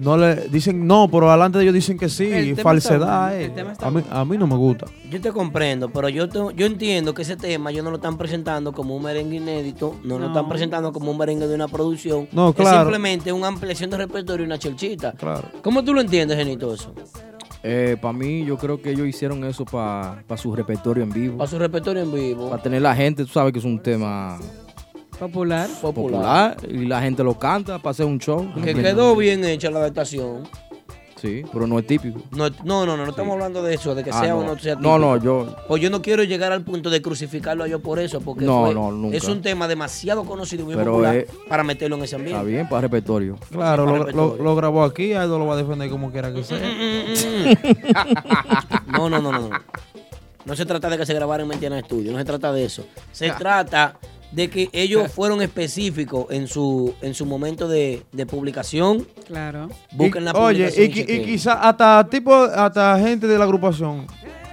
[0.00, 2.24] No le dicen no, pero adelante de ellos dicen que sí.
[2.32, 3.34] El tema falsedad.
[3.34, 3.44] está eh.
[3.44, 4.86] el tema está a, mí, a mí no me gusta.
[5.10, 8.16] Yo te comprendo, pero yo te- yo entiendo que ese tema ellos no lo están
[8.16, 12.28] presentando como un merengue inédito, no, lo están presentando como un merengue de una producción.
[12.32, 12.78] No, Es claro.
[12.80, 15.12] simplemente una ampliación de repertorio y una chelchita.
[15.12, 15.44] Claro.
[15.62, 16.94] ¿Cómo tú lo entiendes, Genito, eso?
[18.00, 21.36] para mí, yo creo que ellos hicieron eso para su repertorio en vivo.
[21.36, 22.48] Para su repertorio en vivo.
[22.48, 24.38] Para tener la gente, tú sabes que es un tema
[25.20, 25.68] Popular.
[25.80, 28.50] popular y la gente lo canta para hacer un show.
[28.64, 30.48] Que quedó bien hecha la adaptación.
[31.20, 32.18] Sí, pero no es típico.
[32.30, 34.38] No, no, no, no, no estamos hablando de eso, de que Ah, sea no.
[34.38, 35.44] o no sea No, no, típico.
[35.50, 38.46] yo- Pues yo no quiero llegar al punto de crucificarlo a yo por eso, porque
[38.46, 39.18] No, fue- no, nunca.
[39.18, 42.38] es un tema demasiado conocido y muy Pero popular es- para meterlo en ese ambiente.
[42.40, 43.36] Está bien para repertorio.
[43.50, 44.36] Claro, para lo, repertorio.
[44.38, 46.58] lo- lo grabó aquí, Aldo lo va a defender como quiera que sea.
[48.86, 49.50] No, no, no, no, no.
[50.46, 52.86] No se trata de que se grabara en Mentiana Estudio, no se trata de eso.
[53.12, 53.96] Se trata
[54.32, 59.06] de que ellos fueron específicos en su, en su momento de, de publicación.
[59.26, 59.68] Claro.
[59.92, 61.24] Busquen la Oye, publicación y, qui- y chequen.
[61.24, 64.06] quizá hasta tipo, hasta gente de la agrupación,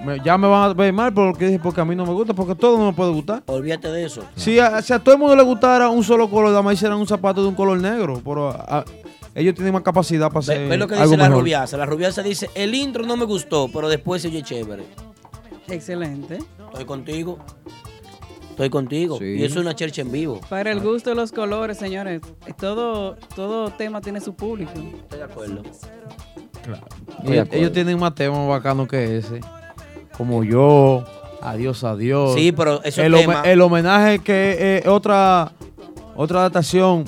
[0.05, 2.05] me- ya me van a ver mal por lo que dije, porque a mí no
[2.05, 3.43] me gusta, porque todo no me puede gustar.
[3.47, 4.23] Olvídate de eso.
[4.35, 6.97] Si a, si a todo el mundo le gustara un solo color, nada más hicieran
[6.97, 8.83] un zapato de un color negro, pero a-
[9.35, 11.43] ellos tienen más capacidad para hacer Ve, ve lo que algo dice la mejor.
[11.43, 11.77] rubiasa.
[11.77, 14.83] La rubiasa dice, el intro no me gustó, pero después se oye chévere.
[15.67, 16.39] Excelente.
[16.71, 17.37] Estoy contigo.
[18.57, 19.19] Estoy contigo.
[19.21, 20.41] Y eso es una chercha en vivo.
[20.49, 22.21] Para el gusto de los colores, señores.
[22.59, 24.71] Todo, todo tema tiene su público.
[24.73, 25.61] Estoy de acuerdo.
[27.23, 29.41] Ellos, ellos tienen más temas bacanos que ese.
[30.17, 31.03] Como yo,
[31.39, 32.33] adiós, adiós.
[32.33, 35.51] Sí, pero esos el, temas- el homenaje que es otra,
[36.15, 37.05] otra adaptación.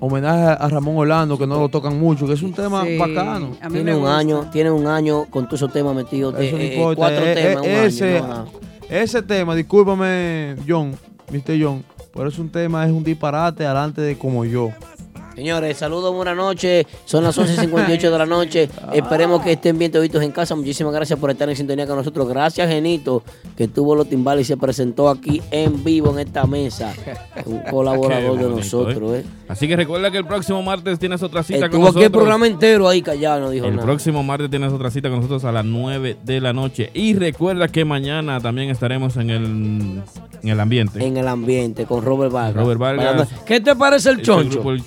[0.00, 3.56] Homenaje a Ramón Orlando, que no lo tocan mucho, que es un tema Sí, bacano.
[3.70, 4.18] Tiene un gusta.
[4.18, 6.34] año, tiene un año con todos esos temas metidos.
[6.38, 8.44] Eso eh, eh, cuatro eh, temas, eh, un año, ese, no, nada.
[8.92, 10.94] Ese tema, discúlpame, John,
[11.30, 11.58] Mr.
[11.58, 14.70] John, pero es un tema, es un disparate adelante de como yo.
[15.34, 16.86] Señores, saludos, buenas noches.
[17.06, 18.68] Son las 11.58 de la noche.
[18.92, 20.54] Esperemos que estén bien toditos en casa.
[20.54, 22.28] Muchísimas gracias por estar en sintonía con nosotros.
[22.28, 23.22] Gracias, Genito,
[23.56, 26.92] que tuvo los timbales y se presentó aquí en vivo en esta mesa.
[27.46, 29.24] Un colaborador de nosotros, ¿eh?
[29.48, 31.96] Así que recuerda que el próximo martes tienes otra cita con Estuvo nosotros.
[32.02, 33.86] aquí el programa entero ahí callado, no dijo El nada.
[33.86, 36.90] próximo martes tienes otra cita con nosotros a las 9 de la noche.
[36.92, 39.44] Y recuerda que mañana también estaremos en el,
[40.42, 41.04] en el ambiente.
[41.04, 42.54] En el ambiente, con Robert Vargas.
[42.62, 43.28] Robert Vargas.
[43.46, 44.58] ¿Qué te parece el Este choncho?
[44.58, 44.82] El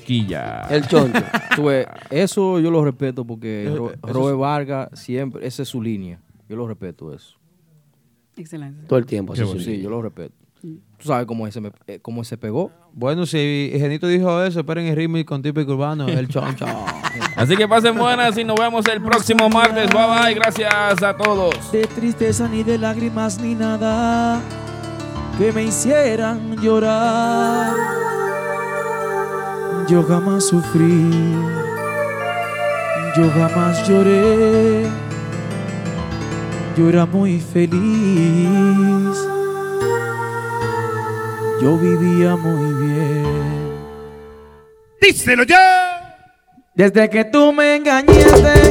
[0.70, 1.20] El choncho.
[1.56, 5.64] Tú ves, eso yo lo respeto porque Eso- Ro- eso Robert es- Vargas siempre, esa
[5.64, 6.20] es su línea.
[6.50, 7.36] Yo lo respeto eso.
[8.38, 8.86] Excelente.
[8.88, 9.36] Todo el tiempo.
[9.36, 10.34] Sí, así, sí, yo lo respeto.
[10.62, 12.72] Tú sabes cómo ese, me- eh, cómo ese pegó.
[12.92, 16.66] Bueno, si Genito dijo eso, esperen el ritmo con típico urbano, el choncho.
[17.36, 19.90] Así que pasen buenas y nos vemos el próximo martes.
[19.92, 20.34] Bye bye.
[20.34, 21.72] Gracias a todos.
[21.72, 24.42] de tristeza ni de lágrimas ni nada
[25.38, 27.74] que me hicieran llorar.
[29.88, 31.12] Yo jamás sufrí,
[33.16, 34.88] yo jamás lloré,
[36.76, 39.16] yo era muy feliz,
[41.62, 43.26] yo vivía muy bien.
[45.00, 46.18] Díselo ya.
[46.74, 48.70] Desde que tú me engañaste,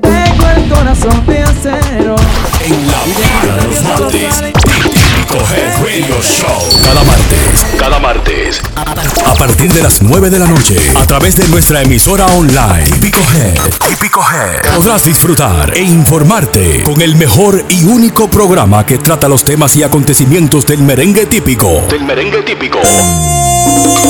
[0.00, 2.14] tengo el corazón de acero.
[2.64, 4.57] En la mañana los martes,
[5.38, 6.82] Radio Show.
[6.82, 8.60] Cada martes, cada martes,
[9.24, 13.20] a partir de las 9 de la noche, a través de nuestra emisora online, Típico
[13.20, 13.58] Head,
[13.88, 19.44] Típico Head, podrás disfrutar e informarte con el mejor y único programa que trata los
[19.44, 21.86] temas y acontecimientos del merengue típico.
[21.88, 22.80] Del merengue típico.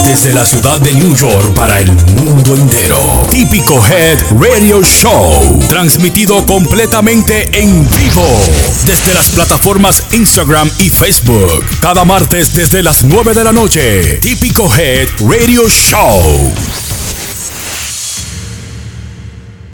[0.04, 3.26] Desde la ciudad de New York para el mundo entero.
[3.30, 5.58] Típico Head Radio Show.
[5.68, 8.26] Transmitido completamente en vivo.
[8.86, 11.64] Desde las plataformas Instagram y Facebook.
[11.80, 14.18] Cada martes desde las 9 de la noche.
[14.18, 16.87] Típico Head Radio Show.